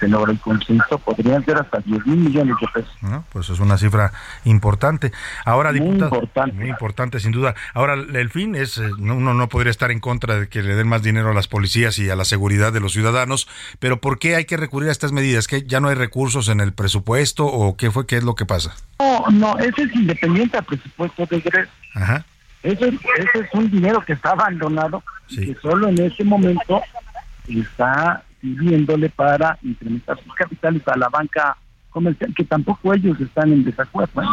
se 0.00 0.08
logra 0.08 0.32
el 0.32 0.40
consenso, 0.40 0.98
podrían 0.98 1.44
ser 1.44 1.58
hasta 1.58 1.78
10 1.78 2.06
mil 2.06 2.16
millones 2.16 2.56
de 2.60 2.66
pesos. 2.74 2.96
¿no? 3.02 3.24
Pues 3.32 3.48
es 3.50 3.60
una 3.60 3.78
cifra 3.78 4.12
importante. 4.44 5.12
Ahora, 5.44 5.72
diputado, 5.72 6.22
muy 6.54 6.68
importante 6.70 7.20
sin 7.20 7.30
duda. 7.32 7.54
Ahora, 7.74 7.94
el 7.94 8.30
fin 8.30 8.56
es, 8.56 8.78
eh, 8.78 8.88
no- 8.98 9.14
uno 9.16 9.34
no 9.34 9.48
podría 9.48 9.70
estar 9.70 9.90
en 9.90 10.00
contra 10.00 10.36
de 10.40 10.48
que 10.48 10.62
le 10.62 10.74
den 10.74 10.88
más 10.88 11.02
dinero 11.02 11.30
a 11.30 11.34
las 11.34 11.46
policías 11.46 11.98
y 11.98 12.10
a 12.10 12.16
la 12.16 12.24
seguridad 12.24 12.72
de 12.72 12.80
los 12.80 12.92
ciudadanos, 12.92 13.46
pero 13.78 14.00
¿por 14.00 14.18
qué 14.18 14.34
hay 14.36 14.46
que 14.46 14.56
recurrir 14.56 14.88
a 14.88 14.92
estas 14.92 15.12
medidas? 15.12 15.46
¿Que 15.46 15.62
ya 15.62 15.78
no 15.80 15.88
hay 15.88 15.94
recursos 15.94 16.48
en 16.48 16.60
el 16.60 16.72
presupuesto 16.72 17.44
o 17.46 17.76
qué 17.76 17.90
fue, 17.90 18.06
qué 18.06 18.16
es 18.16 18.24
lo 18.24 18.34
que 18.34 18.46
pasa? 18.46 18.74
No, 18.98 19.26
no, 19.30 19.58
ese 19.58 19.82
es 19.82 19.94
independiente 19.94 20.56
al 20.58 20.64
presupuesto 20.64 21.26
de 21.26 21.36
egreso. 21.36 21.70
Ajá. 21.94 22.24
Ese, 22.62 22.88
ese 22.88 23.38
es 23.40 23.48
un 23.54 23.70
dinero 23.70 24.02
que 24.04 24.12
está 24.14 24.30
abandonado 24.32 25.02
y 25.28 25.46
que 25.46 25.60
solo 25.60 25.88
en 25.88 25.98
ese 26.00 26.24
momento 26.24 26.82
está 27.48 28.22
sirviéndole 28.40 29.10
para 29.10 29.58
incrementar 29.62 30.18
sus 30.22 30.34
capitales 30.34 30.82
a 30.86 30.96
la 30.96 31.08
banca 31.08 31.56
comercial, 31.90 32.32
que 32.36 32.44
tampoco 32.44 32.94
ellos 32.94 33.20
están 33.20 33.52
en 33.52 33.64
desacuerdo, 33.64 34.22
¿eh? 34.22 34.26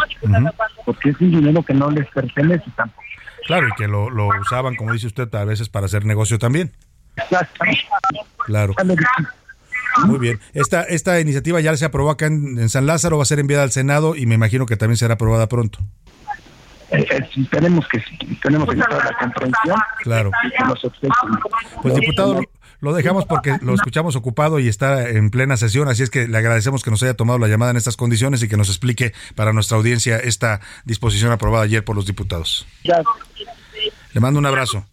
porque 0.85 1.09
es 1.09 1.19
un 1.21 1.31
dinero 1.31 1.63
que 1.63 1.73
no 1.73 1.89
les 1.89 2.07
pertenece 2.09 2.65
tampoco. 2.75 3.03
Claro, 3.47 3.67
y 3.67 3.71
que 3.77 3.87
lo, 3.87 4.09
lo 4.09 4.27
usaban, 4.39 4.75
como 4.75 4.93
dice 4.93 5.07
usted, 5.07 5.33
a 5.33 5.45
veces 5.45 5.69
para 5.69 5.85
hacer 5.85 6.05
negocio 6.05 6.37
también. 6.37 6.73
Claro. 8.45 8.73
Muy 10.05 10.19
bien. 10.19 10.39
Esta, 10.53 10.83
esta 10.83 11.19
iniciativa 11.19 11.59
ya 11.59 11.75
se 11.75 11.85
aprobó 11.85 12.11
acá 12.11 12.27
en, 12.27 12.59
en 12.59 12.69
San 12.69 12.85
Lázaro, 12.85 13.17
va 13.17 13.23
a 13.23 13.25
ser 13.25 13.39
enviada 13.39 13.63
al 13.63 13.71
Senado 13.71 14.15
y 14.15 14.25
me 14.25 14.35
imagino 14.35 14.65
que 14.65 14.77
también 14.77 14.97
será 14.97 15.15
aprobada 15.15 15.47
pronto. 15.47 15.79
Eh, 16.91 17.05
eh, 17.09 17.29
esperemos 17.35 17.85
que 17.89 17.99
sí, 17.99 18.17
tenemos 18.41 18.69
que 18.69 18.75
la 18.77 18.87
comprensión 19.19 19.77
Claro. 20.03 20.31
los. 20.67 20.81
Pues 21.81 21.95
diputado, 21.95 22.39
lo- 22.81 22.93
dejamos 22.93 23.25
porque 23.25 23.57
lo 23.61 23.73
escuchamos 23.73 24.15
ocupado 24.15 24.59
y 24.59 24.67
está 24.67 25.09
en 25.09 25.29
plena 25.29 25.57
sesión, 25.57 25.87
así 25.87 26.03
es 26.03 26.09
que 26.09 26.27
le 26.27 26.37
agradecemos 26.37 26.83
que 26.83 26.91
nos 26.91 27.01
haya 27.03 27.13
tomado 27.15 27.39
la 27.39 27.47
llamada 27.47 27.71
en 27.71 27.77
estas 27.77 27.97
condiciones 27.97 28.41
y 28.43 28.47
que 28.47 28.57
nos 28.57 28.69
explique 28.69 29.13
para 29.35 29.53
nuestra 29.53 29.77
audiencia 29.77 30.17
esta 30.17 30.61
disposición 30.85 31.31
aprobada 31.31 31.63
ayer 31.63 31.83
por 31.83 31.95
los 31.95 32.05
diputados. 32.05 32.67
Ya, 32.83 33.01
Le 34.13 34.19
mando 34.19 34.39
un 34.39 34.45
abrazo. 34.45 34.85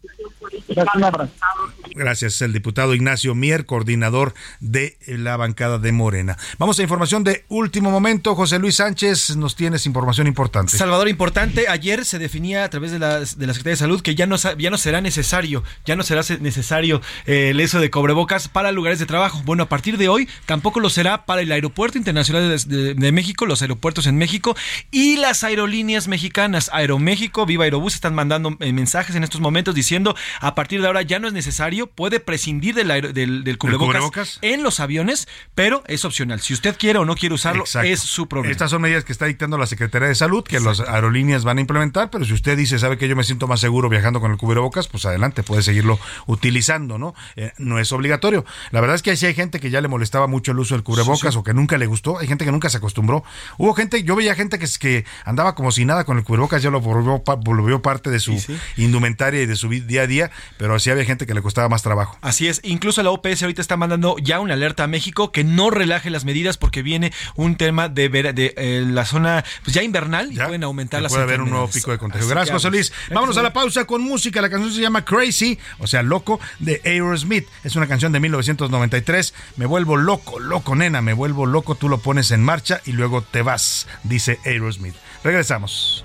Gracias, 1.94 2.40
el 2.42 2.52
diputado 2.52 2.94
Ignacio 2.94 3.34
Mier, 3.34 3.66
coordinador 3.66 4.34
de 4.60 4.96
la 5.06 5.36
bancada 5.36 5.78
de 5.78 5.92
Morena. 5.92 6.36
Vamos 6.58 6.78
a 6.78 6.82
información 6.82 7.22
de 7.24 7.44
último 7.48 7.90
momento. 7.90 8.34
José 8.34 8.58
Luis 8.58 8.76
Sánchez, 8.76 9.36
nos 9.36 9.54
tienes 9.56 9.86
información 9.86 10.26
importante. 10.26 10.76
Salvador, 10.76 11.08
importante, 11.08 11.68
ayer 11.68 12.04
se 12.04 12.18
definía 12.18 12.64
a 12.64 12.70
través 12.70 12.90
de 12.90 12.98
la, 12.98 13.20
de 13.20 13.46
la 13.46 13.52
Secretaría 13.54 13.72
de 13.72 13.76
Salud 13.76 14.00
que 14.02 14.14
ya 14.14 14.26
no, 14.26 14.36
ya 14.36 14.70
no 14.70 14.78
será 14.78 15.00
necesario, 15.00 15.62
ya 15.84 15.96
no 15.96 16.02
será 16.02 16.22
se- 16.22 16.38
necesario 16.38 17.00
eh, 17.26 17.50
el 17.50 17.60
eso 17.60 17.78
de 17.80 17.90
cobrebocas 17.90 18.48
para 18.48 18.72
lugares 18.72 18.98
de 18.98 19.06
trabajo. 19.06 19.42
Bueno, 19.44 19.64
a 19.64 19.68
partir 19.68 19.96
de 19.98 20.08
hoy 20.08 20.28
tampoco 20.46 20.80
lo 20.80 20.90
será 20.90 21.24
para 21.26 21.42
el 21.42 21.52
Aeropuerto 21.52 21.98
Internacional 21.98 22.48
de, 22.66 22.76
de- 22.76 22.94
de 22.94 23.12
México, 23.12 23.46
los 23.46 23.62
aeropuertos 23.62 24.06
en 24.06 24.16
México 24.16 24.56
y 24.90 25.16
las 25.16 25.44
aerolíneas 25.44 26.08
mexicanas. 26.08 26.70
Aeroméxico, 26.72 27.46
Viva 27.46 27.64
Aerobús 27.64 27.94
están 27.94 28.14
mandando 28.14 28.56
eh, 28.60 28.72
mensajes 28.72 29.14
en 29.16 29.22
estos 29.24 29.40
momentos 29.40 29.74
diciendo 29.74 30.16
a 30.46 30.54
partir 30.54 30.80
de 30.80 30.86
ahora 30.86 31.02
ya 31.02 31.18
no 31.18 31.26
es 31.28 31.32
necesario, 31.32 31.86
puede 31.86 32.20
prescindir 32.20 32.74
del, 32.74 32.90
aer- 32.90 33.12
del, 33.12 33.44
del 33.44 33.58
cubrebocas, 33.58 33.86
cubrebocas? 33.88 34.38
en 34.42 34.62
los 34.62 34.80
aviones, 34.80 35.26
pero 35.54 35.82
es 35.86 36.04
opcional. 36.04 36.40
Si 36.40 36.52
usted 36.52 36.76
quiere 36.78 36.98
o 36.98 37.04
no 37.04 37.14
quiere 37.14 37.34
usarlo, 37.34 37.64
Exacto. 37.64 37.88
es 37.88 38.00
su 38.00 38.28
problema. 38.28 38.52
Estas 38.52 38.70
son 38.70 38.82
medidas 38.82 39.04
que 39.04 39.12
está 39.12 39.26
dictando 39.26 39.56
la 39.58 39.66
Secretaría 39.66 40.08
de 40.08 40.14
Salud, 40.14 40.44
que 40.44 40.60
las 40.60 40.80
aerolíneas 40.80 41.44
van 41.44 41.58
a 41.58 41.60
implementar, 41.62 42.10
pero 42.10 42.24
si 42.24 42.32
usted 42.34 42.56
dice, 42.56 42.78
sabe 42.78 42.98
que 42.98 43.08
yo 43.08 43.16
me 43.16 43.24
siento 43.24 43.46
más 43.46 43.60
seguro 43.60 43.88
viajando 43.88 44.20
con 44.20 44.30
el 44.32 44.36
cubrebocas, 44.36 44.86
pues 44.88 45.04
adelante, 45.06 45.42
puede 45.42 45.62
seguirlo 45.62 45.98
utilizando, 46.26 46.98
¿no? 46.98 47.14
Eh, 47.36 47.52
no 47.58 47.78
es 47.78 47.90
obligatorio. 47.92 48.44
La 48.70 48.80
verdad 48.80 48.96
es 48.96 49.02
que 49.02 49.16
sí 49.16 49.26
hay 49.26 49.34
gente 49.34 49.60
que 49.60 49.70
ya 49.70 49.80
le 49.80 49.88
molestaba 49.88 50.26
mucho 50.26 50.52
el 50.52 50.58
uso 50.58 50.74
del 50.74 50.82
cubrebocas 50.82 51.20
Sí, 51.20 51.32
sí. 51.32 51.38
o 51.38 51.44
que 51.44 51.54
nunca 51.54 51.78
le 51.78 51.86
gustó, 51.86 52.18
hay 52.18 52.26
gente 52.26 52.44
que 52.44 52.52
nunca 52.52 52.68
se 52.68 52.76
acostumbró. 52.78 53.24
Hubo 53.58 53.72
gente, 53.74 54.02
yo 54.04 54.16
veía 54.16 54.34
gente 54.34 54.58
que, 54.58 55.04
andaba 55.24 55.54
como 55.54 55.72
si 55.72 55.84
nada 55.84 56.04
con 56.04 56.18
el 56.18 56.24
cubrebocas, 56.24 56.62
ya 56.62 56.70
lo 56.70 56.80
volvió, 56.80 57.22
volvió 57.44 57.80
parte 57.82 58.10
de 58.10 58.20
su 58.20 58.34
indumentaria 58.76 59.42
y 59.42 59.46
de 59.46 59.56
su 59.56 59.68
día 59.68 60.02
a 60.02 60.06
día, 60.06 60.30
pero 60.56 60.78
sí 60.78 60.90
había 60.90 61.04
gente 61.04 61.26
que 61.26 61.34
le 61.34 61.42
costaba 61.42 61.68
más 61.68 61.82
trabajo. 61.82 62.18
Así 62.20 62.48
es, 62.48 62.60
incluso 62.64 63.02
la 63.02 63.10
OPS 63.10 63.42
ahorita 63.42 63.60
está 63.62 63.76
mandando 63.76 64.16
ya 64.22 64.40
una 64.40 64.54
alerta 64.54 64.84
a 64.84 64.86
México 64.86 65.32
que 65.32 65.44
no 65.44 65.70
relaje 65.70 66.10
las 66.10 66.24
medidas 66.24 66.56
porque 66.56 66.82
viene 66.82 67.12
un 67.36 67.56
tema 67.56 67.88
de, 67.88 68.08
vera- 68.08 68.32
de 68.32 68.54
eh, 68.56 68.84
la 68.86 69.04
zona 69.04 69.44
pues 69.62 69.74
ya 69.74 69.82
invernal 69.82 70.32
y 70.32 70.36
pueden 70.36 70.64
aumentar 70.64 71.02
las 71.02 71.12
puede 71.12 71.24
haber 71.24 71.40
un 71.40 71.50
nuevo 71.50 71.68
pico 71.68 71.90
de 71.90 71.98
contagio. 71.98 72.24
Así 72.26 72.34
Gracias, 72.34 72.52
José 72.54 72.66
vamos. 72.68 72.76
Luis. 72.76 72.92
Vámonos 73.10 73.36
a 73.38 73.42
la 73.42 73.52
pausa 73.52 73.84
con 73.84 74.02
música. 74.02 74.40
La 74.42 74.50
canción 74.50 74.72
se 74.72 74.80
llama 74.80 75.04
Crazy, 75.04 75.58
o 75.78 75.86
sea, 75.86 76.02
loco, 76.02 76.40
de 76.58 76.80
Aerosmith. 76.84 77.46
Es 77.62 77.76
una 77.76 77.86
canción 77.86 78.12
de 78.12 78.20
1993. 78.20 79.34
Me 79.56 79.66
vuelvo 79.66 79.96
loco, 79.96 80.38
loco, 80.40 80.74
nena, 80.76 81.02
me 81.02 81.12
vuelvo 81.12 81.46
loco. 81.46 81.74
Tú 81.74 81.88
lo 81.88 81.98
pones 81.98 82.30
en 82.30 82.42
marcha 82.42 82.80
y 82.84 82.92
luego 82.92 83.22
te 83.22 83.42
vas, 83.42 83.86
dice 84.02 84.38
Aerosmith. 84.44 84.94
Regresamos. 85.22 86.04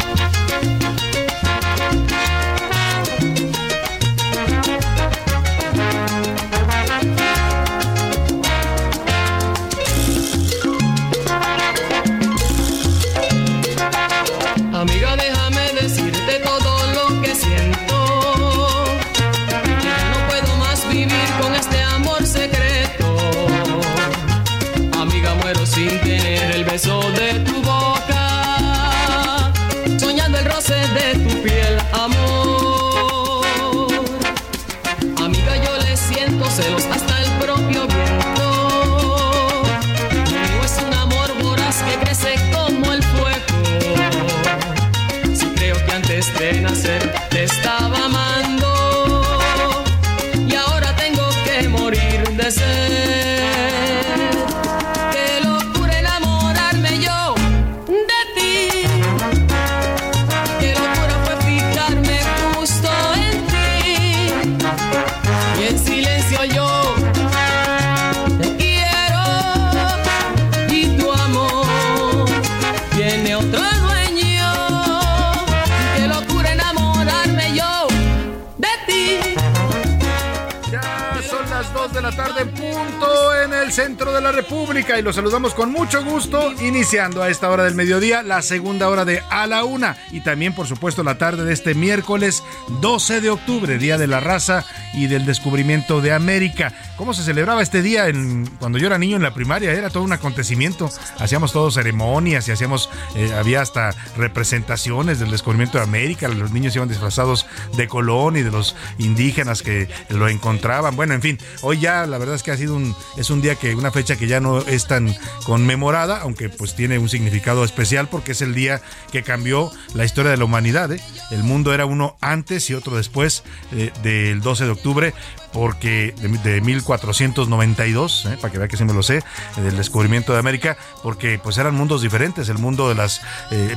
Centro 83.71 84.11
de 84.11 84.19
la 84.19 84.33
República 84.33 84.99
y 84.99 85.01
los 85.01 85.15
saludamos 85.15 85.53
con 85.53 85.71
mucho 85.71 86.03
gusto, 86.03 86.51
iniciando 86.61 87.23
a 87.23 87.29
esta 87.29 87.49
hora 87.49 87.63
del 87.63 87.75
mediodía 87.75 88.21
la 88.21 88.41
segunda 88.41 88.89
hora 88.89 89.05
de 89.05 89.21
A 89.29 89.47
la 89.47 89.63
Una. 89.63 89.95
Y 90.11 90.19
también, 90.21 90.53
por 90.53 90.67
supuesto, 90.67 91.03
la 91.03 91.17
tarde 91.17 91.45
de 91.45 91.53
este 91.53 91.73
miércoles 91.73 92.43
12 92.79 93.21
de 93.21 93.29
octubre, 93.29 93.77
Día 93.77 93.97
de 93.97 94.07
la 94.07 94.19
Raza 94.19 94.65
y 94.93 95.07
del 95.07 95.25
Descubrimiento 95.25 96.01
de 96.01 96.13
América. 96.13 96.73
¿Cómo 96.97 97.13
se 97.13 97.23
celebraba 97.23 97.61
este 97.61 97.81
día 97.81 98.07
en, 98.07 98.45
cuando 98.59 98.77
yo 98.77 98.87
era 98.87 98.97
niño 98.97 99.15
en 99.15 99.23
la 99.23 99.33
primaria? 99.33 99.71
Era 99.71 99.89
todo 99.89 100.03
un 100.03 100.13
acontecimiento. 100.13 100.89
Hacíamos 101.19 101.51
todos 101.51 101.73
ceremonias 101.73 102.47
y 102.47 102.51
hacíamos, 102.51 102.89
eh, 103.15 103.33
había 103.33 103.61
hasta 103.61 103.91
representaciones 104.17 105.19
del 105.19 105.31
descubrimiento 105.31 105.77
de 105.77 105.83
América. 105.83 106.27
Los 106.27 106.51
niños 106.51 106.75
iban 106.75 106.87
disfrazados 106.87 107.45
de 107.75 107.87
Colón 107.87 108.37
y 108.37 108.43
de 108.43 108.51
los 108.51 108.75
indígenas 108.97 109.61
que 109.61 109.89
lo 110.09 110.29
encontraban. 110.29 110.95
Bueno, 110.95 111.13
en 111.13 111.21
fin, 111.21 111.37
hoy 111.61 111.79
ya 111.79 112.05
la 112.05 112.17
verdad 112.17 112.35
es 112.35 112.43
que 112.43 112.51
ha 112.51 112.57
sido 112.57 112.75
un, 112.75 112.95
es 113.17 113.29
un 113.29 113.41
día 113.41 113.55
que, 113.55 113.75
una 113.75 113.91
fecha 113.91 114.15
que 114.15 114.27
ya 114.27 114.39
no 114.39 114.59
es 114.59 114.87
tan 114.87 115.15
conmemorada, 115.43 116.21
aunque 116.21 116.49
pues 116.49 116.75
tiene 116.75 116.99
un 116.99 117.09
significado 117.09 117.63
especial 117.63 118.07
porque 118.07 118.33
es 118.33 118.41
el 118.41 118.53
día 118.53 118.81
que 119.11 119.23
cambió 119.23 119.71
la 119.93 120.05
historia 120.05 120.31
de 120.31 120.37
la 120.37 120.45
humanidad. 120.45 120.91
¿eh? 120.91 121.01
El 121.31 121.43
mundo 121.43 121.73
era 121.73 121.85
uno 121.85 122.15
antes 122.21 122.60
y 122.69 122.73
otro 122.73 122.95
después 122.97 123.43
eh, 123.71 123.91
del 124.03 124.41
12 124.41 124.65
de 124.65 124.71
octubre 124.71 125.13
porque 125.53 126.13
de, 126.17 126.29
de 126.29 126.61
1492, 126.61 128.25
¿eh? 128.25 128.37
para 128.39 128.51
que 128.51 128.57
vea 128.57 128.67
que 128.67 128.77
sí 128.77 128.85
me 128.85 128.93
lo 128.93 129.03
sé, 129.03 129.17
eh, 129.17 129.61
del 129.61 129.77
descubrimiento 129.77 130.33
de 130.33 130.39
América, 130.39 130.77
porque 131.03 131.39
pues 131.39 131.57
eran 131.57 131.75
mundos 131.75 132.01
diferentes, 132.01 132.49
el 132.49 132.57
mundo 132.57 132.89
de 132.89 132.95
los 132.95 133.21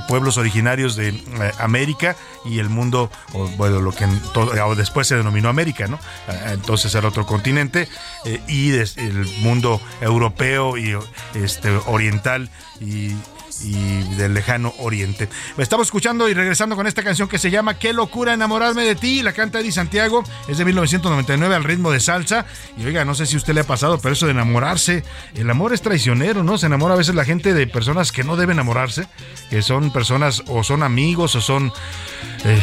pueblos 0.09 0.37
originarios 0.39 0.97
de 0.97 1.09
eh, 1.09 1.15
América 1.59 2.17
y 2.45 2.59
el 2.59 2.69
mundo, 2.69 3.11
bueno, 3.57 3.81
lo 3.81 3.93
que 3.93 4.07
o 4.35 4.75
después 4.75 5.07
se 5.07 5.17
denominó 5.17 5.49
América, 5.49 5.87
¿no? 5.87 5.99
Entonces 6.47 6.95
era 6.95 7.09
otro 7.09 7.27
continente 7.27 7.89
eh, 8.25 8.41
y 8.49 8.73
el 8.73 9.27
mundo 9.41 9.81
europeo 10.01 10.77
y 10.77 10.97
este 11.35 11.71
oriental 11.87 12.51
y 12.81 13.15
y 13.63 14.03
del 14.17 14.35
lejano 14.35 14.73
oriente. 14.79 15.29
Estamos 15.59 15.87
escuchando 15.89 16.29
y 16.29 16.35
regresando 16.35 16.77
con 16.77 16.87
esta 16.87 17.03
canción 17.03 17.29
que 17.29 17.39
se 17.39 17.51
llama 17.51 17.79
Qué 17.79 17.93
locura 17.93 18.33
enamorarme 18.35 18.83
de 18.85 18.95
ti. 18.95 19.23
La 19.23 19.33
canta 19.33 19.61
Eddie 19.61 19.73
Santiago, 19.73 20.25
es 20.49 20.59
de 20.59 20.65
1999 20.65 21.55
al 21.55 21.65
ritmo 21.65 21.91
de 21.91 22.01
salsa. 22.01 22.47
Y 22.77 22.85
oiga, 22.87 23.05
no 23.05 23.15
sé 23.15 23.27
si 23.27 23.37
usted 23.37 23.55
le 23.55 23.61
ha 23.61 23.65
pasado, 23.67 23.99
pero 24.01 24.13
eso 24.15 24.27
de 24.27 24.33
enamorarse, 24.33 25.05
el 25.35 25.49
amor 25.51 25.73
es 25.73 25.83
traicionero, 25.83 26.43
¿no? 26.43 26.59
Se 26.59 26.67
enamora 26.67 26.95
a 26.95 26.99
veces 26.99 27.15
la 27.15 27.25
gente 27.25 27.55
de 27.55 27.67
personas 27.67 28.13
que 28.13 28.25
no 28.25 28.37
deben 28.37 28.55
enamorarse, 28.57 29.07
que 29.51 29.63
son 29.63 29.93
personas 29.93 30.43
o 30.49 30.63
son 30.65 30.83
amigos 30.83 31.35
o 31.37 31.41
son 31.41 31.73
eh, 32.45 32.61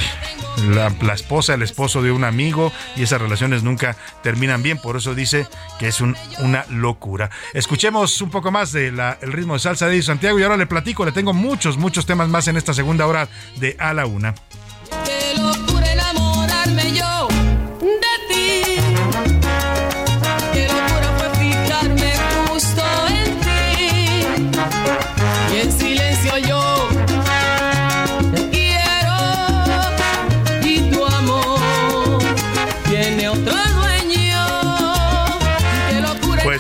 la, 0.70 0.94
la 1.02 1.14
esposa, 1.14 1.54
el 1.54 1.62
esposo 1.62 2.02
de 2.02 2.12
un 2.12 2.24
amigo 2.24 2.72
y 2.96 3.04
esas 3.04 3.22
relaciones 3.22 3.64
nunca 3.64 3.96
terminan 4.24 4.62
bien. 4.64 4.78
Por 4.78 4.98
eso 4.98 5.16
dice 5.16 5.48
que 5.80 5.88
es 5.88 6.02
un- 6.02 6.16
una 6.40 6.66
locura. 6.70 7.30
Escuchemos 7.54 8.22
un 8.22 8.30
poco 8.30 8.52
más 8.52 8.72
del 8.72 9.00
ritmo 9.22 9.54
de 9.54 9.60
salsa 9.60 9.88
de 9.88 9.94
Eddie 9.94 10.04
Santiago 10.04 10.40
y 10.40 10.44
ahora 10.44 10.58
le 10.58 10.68
le 10.84 11.12
tengo 11.12 11.34
muchos, 11.34 11.78
muchos 11.78 12.06
temas 12.06 12.28
más 12.28 12.48
en 12.48 12.58
esta 12.58 12.74
segunda 12.74 13.08
hora 13.08 13.28
de 13.58 13.76
A 13.80 13.94
la 13.94 14.06
Una. 14.06 14.36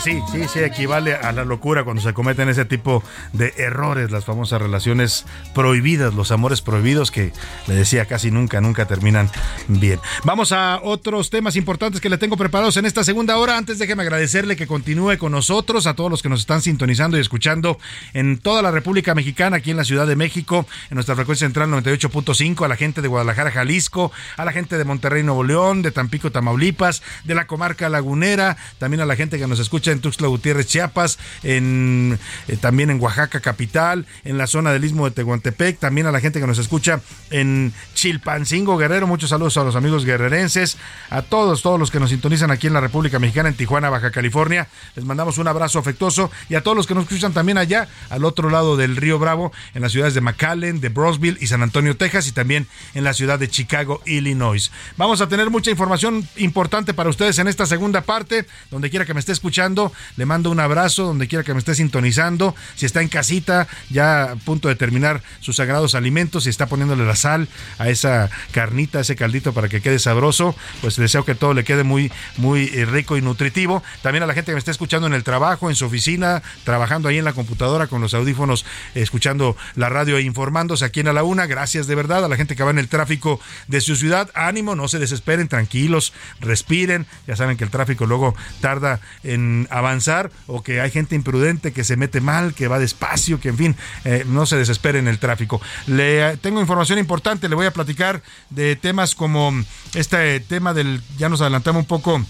Sí, 0.04 0.20
sí, 0.32 0.47
sí, 0.52 0.60
equivale 0.62 1.14
a 1.14 1.32
la 1.32 1.45
locura 1.45 1.84
cuando 1.84 2.02
se 2.02 2.12
cometen 2.12 2.49
ese 2.49 2.66
tipo 2.66 3.04
de 3.34 3.54
errores, 3.58 4.10
las 4.10 4.26
famosas 4.26 4.60
relaciones 4.60 5.26
prohibidas, 5.54 6.16
los 6.16 6.32
amores 6.32 6.62
prohibidos 6.62 7.12
que 7.12 7.32
le 7.68 7.76
decía 7.76 8.06
casi 8.06 8.32
nunca, 8.32 8.62
nunca 8.62 8.88
terminan 8.88 9.30
bien. 9.68 9.99
Vamos 10.24 10.54
a 10.54 10.80
otros 10.82 11.30
temas 11.30 11.56
importantes 11.56 12.02
que 12.02 12.10
le 12.10 12.18
tengo 12.18 12.36
preparados 12.36 12.78
en 12.78 12.88
esta 12.88 13.04
segunda 13.04 13.38
hora. 13.38 13.60
Antes 13.60 13.78
déjeme 13.78 14.02
agradecerle 14.02 14.56
que 14.56 14.66
continúe 14.66 15.20
con 15.20 15.34
nosotros, 15.34 15.86
a 15.86 15.93
todos 15.93 16.10
los 16.10 16.24
que 16.24 16.30
nos 16.30 16.39
están 16.39 16.64
sintonizando 16.64 17.18
y 17.18 17.22
escuchando 17.22 17.78
en 18.16 18.39
toda 18.39 18.64
la 18.64 18.72
República 18.72 19.14
Mexicana, 19.14 19.58
aquí 19.58 19.70
en 19.70 19.78
la 19.78 19.84
Ciudad 19.84 20.08
de 20.08 20.16
México, 20.16 20.66
en 20.89 20.95
nuestra 20.95 21.16
frecuencia 21.16 21.45
central 21.45 21.70
98.5, 21.70 22.66
a 22.66 22.68
la 22.68 22.76
gente 22.76 23.04
de 23.04 23.08
Guadalajara, 23.08 23.52
Jalisco, 23.52 24.12
a 24.36 24.45
la 24.45 24.52
gente 24.52 24.80
de 24.80 24.84
Monterrey, 24.84 25.22
Nuevo 25.22 25.43
León, 25.43 25.84
de 25.84 25.91
Tampico, 25.91 26.32
Tamaulipas, 26.32 27.04
de 27.24 27.36
la 27.36 27.45
comarca 27.45 27.88
lagunera, 27.88 28.58
también 28.80 29.02
a 29.02 29.06
la 29.06 29.16
gente 29.16 29.38
que 29.38 29.45
nos 29.45 29.60
escucha 29.60 29.91
en 29.92 30.02
Tuxtla 30.02 30.28
Gutiérrez, 30.28 30.68
Chiapas, 30.68 31.20
en, 31.44 32.20
eh, 32.48 32.58
también 32.58 32.89
en 32.89 33.02
Oaxaca 33.02 33.39
capital, 33.39 34.06
en 34.24 34.38
la 34.38 34.48
zona 34.48 34.72
del 34.72 34.84
Istmo 34.84 35.06
de 35.06 35.12
Tehuantepec, 35.12 35.80
también 35.80 36.08
a 36.08 36.12
la 36.12 36.20
gente 36.20 36.39
que 36.39 36.48
nos 36.48 36.58
escucha 36.58 37.02
en 37.30 37.74
Chilpancingo, 37.94 38.78
Guerrero, 38.78 39.08
muchos 39.08 39.30
saludos 39.30 39.58
a 39.58 39.64
los 39.64 39.76
amigos 39.76 40.06
guerrerenses, 40.06 40.78
a 41.10 41.22
todos, 41.22 41.62
todos 41.62 41.80
los 41.80 41.92
que 41.92 42.00
nos 42.00 42.10
sintonizan 42.10 42.52
aquí 42.52 42.68
en 42.68 42.74
la 42.74 42.82
República 42.82 43.20
Mexicana, 43.20 43.50
en 43.50 43.56
Tijuana, 43.56 43.89
Baja 43.89 44.12
California, 44.12 44.68
les 44.96 45.06
mandamos 45.06 45.38
un 45.38 45.48
abrazo 45.48 45.80
afectuoso 45.80 46.32
y 46.50 46.56
a 46.56 46.62
todos 46.62 46.76
los 46.76 46.88
que 46.88 46.94
nos 46.94 47.04
escuchan 47.04 47.34
también 47.34 47.58
allá, 47.58 47.88
al 48.10 48.26
otro 48.26 48.50
lado 48.50 48.78
del 48.78 48.96
río 48.96 49.20
Bravo, 49.20 49.52
en 49.74 49.82
las 49.82 49.92
ciudades 49.92 50.14
de 50.14 50.22
McAllen, 50.22 50.82
de 50.82 50.89
Brosville 50.89 51.38
y 51.39 51.48
San 51.48 51.64
Antonio, 51.64 51.98
Texas, 51.98 52.28
y 52.28 52.32
también 52.32 52.68
en 52.94 53.04
la 53.04 53.14
ciudad 53.14 53.39
de 53.39 53.50
Chicago, 53.50 54.02
Illinois. 54.06 54.72
Vamos 54.98 55.22
a 55.22 55.28
tener 55.28 55.50
mucha 55.50 55.72
información 55.72 56.28
importante 56.38 56.94
para 56.94 57.10
ustedes 57.10 57.39
en 57.39 57.48
esta 57.48 57.66
segunda 57.66 58.02
parte, 58.02 58.46
donde 58.70 58.89
quiera 58.89 59.06
que 59.06 59.14
me 59.14 59.20
esté 59.20 59.32
escuchando, 59.32 59.80
le 60.17 60.25
mando 60.25 60.51
un 60.51 60.59
abrazo, 60.59 61.03
donde 61.03 61.27
quiera 61.27 61.43
que 61.43 61.53
me 61.53 61.59
esté 61.59 61.75
sintonizando, 61.75 62.55
si 62.75 62.86
está 62.86 63.01
en 63.01 63.07
casita, 63.07 63.67
ya 63.89 64.32
a 64.32 64.36
punto 64.36 64.67
de 64.67 64.75
terminar 64.75 65.21
sus 65.39 65.55
sagrados 65.55 65.95
alimentos, 65.95 66.43
si 66.43 66.49
está 66.49 66.67
poniéndole 66.67 67.05
la 67.05 67.15
sal 67.15 67.47
a 67.77 67.89
esa 67.89 68.29
carnita, 68.51 68.99
a 68.99 69.01
ese 69.01 69.15
caldito 69.15 69.53
para 69.53 69.69
que 69.69 69.82
quede 69.82 69.99
sabroso, 69.99 70.55
pues 70.82 70.95
deseo 70.95 71.25
que 71.25 71.36
todo 71.36 71.53
le 71.53 71.63
quede 71.63 71.84
muy, 71.84 72.11
muy 72.38 72.69
eh, 72.73 72.86
rico 72.86 73.17
y 73.17 73.21
nutritivo. 73.21 73.84
También 74.01 74.23
a 74.23 74.27
la 74.27 74.34
gente 74.34 74.51
que 74.51 74.55
me 74.55 74.59
está 74.59 74.71
escuchando 74.71 75.07
en 75.07 75.13
el 75.13 75.23
trabajo, 75.23 75.69
en 75.69 75.75
su 75.75 75.86
oficina, 75.86 76.41
trabajando 76.63 77.09
ahí 77.09 77.17
en 77.17 77.25
la 77.25 77.34
computadora 77.34 77.88
con 77.88 78.01
los 78.01 78.13
audífonos, 78.13 78.65
escuchando 78.95 79.55
la 79.75 79.89
radio 79.89 80.17
e 80.17 80.21
informándose 80.21 80.86
aquí 80.86 80.99
en 80.99 81.07
A 81.07 81.13
la 81.13 81.23
Una, 81.23 81.45
gracias 81.45 81.88
de 81.88 81.95
verdad 81.95 82.25
a 82.25 82.27
la 82.27 82.36
gente 82.36 82.55
que 82.55 82.63
va 82.63 82.71
en 82.71 82.79
el 82.79 82.88
tráfico 82.88 83.39
de 83.67 83.82
su 83.82 83.95
ciudad, 83.95 84.29
ánimo, 84.34 84.75
no 84.75 84.88
se 84.88 84.99
desesperen, 84.99 85.47
tranquilos, 85.47 86.13
respiren, 86.39 87.05
ya 87.27 87.36
saben 87.36 87.57
que 87.57 87.63
el 87.63 87.69
tráfico 87.69 88.05
luego 88.05 88.36
tarda 88.59 88.99
en 89.23 89.67
avanzar 89.72 90.32
o 90.47 90.61
que 90.61 90.82
hay 90.82 90.91
gente 90.91 91.15
imprudente 91.15 91.74
que 91.74 91.84
se 91.84 91.95
mete 91.95 92.22
mal, 92.22 92.53
que 92.53 92.67
va 92.67 92.80
despacio, 92.80 93.39
que 93.39 93.49
en 93.49 93.57
fin, 93.57 93.76
eh, 94.05 94.24
no 94.28 94.45
se 94.45 94.57
desesperen 94.57 95.07
en 95.07 95.07
el 95.07 95.19
tráfico. 95.19 95.61
Le 95.88 96.38
tengo 96.38 96.61
información 96.61 96.99
importante, 96.99 97.49
le 97.49 97.55
voy 97.55 97.65
a 97.65 97.74
platicar 97.74 98.22
de 98.49 98.76
temas 98.76 99.15
como 99.15 99.53
este 99.95 100.39
tema 100.41 100.74
del, 100.74 101.01
ya 101.17 101.30
nos 101.30 101.41
adelantamos 101.41 101.82
un 101.82 101.88
poco, 101.88 102.22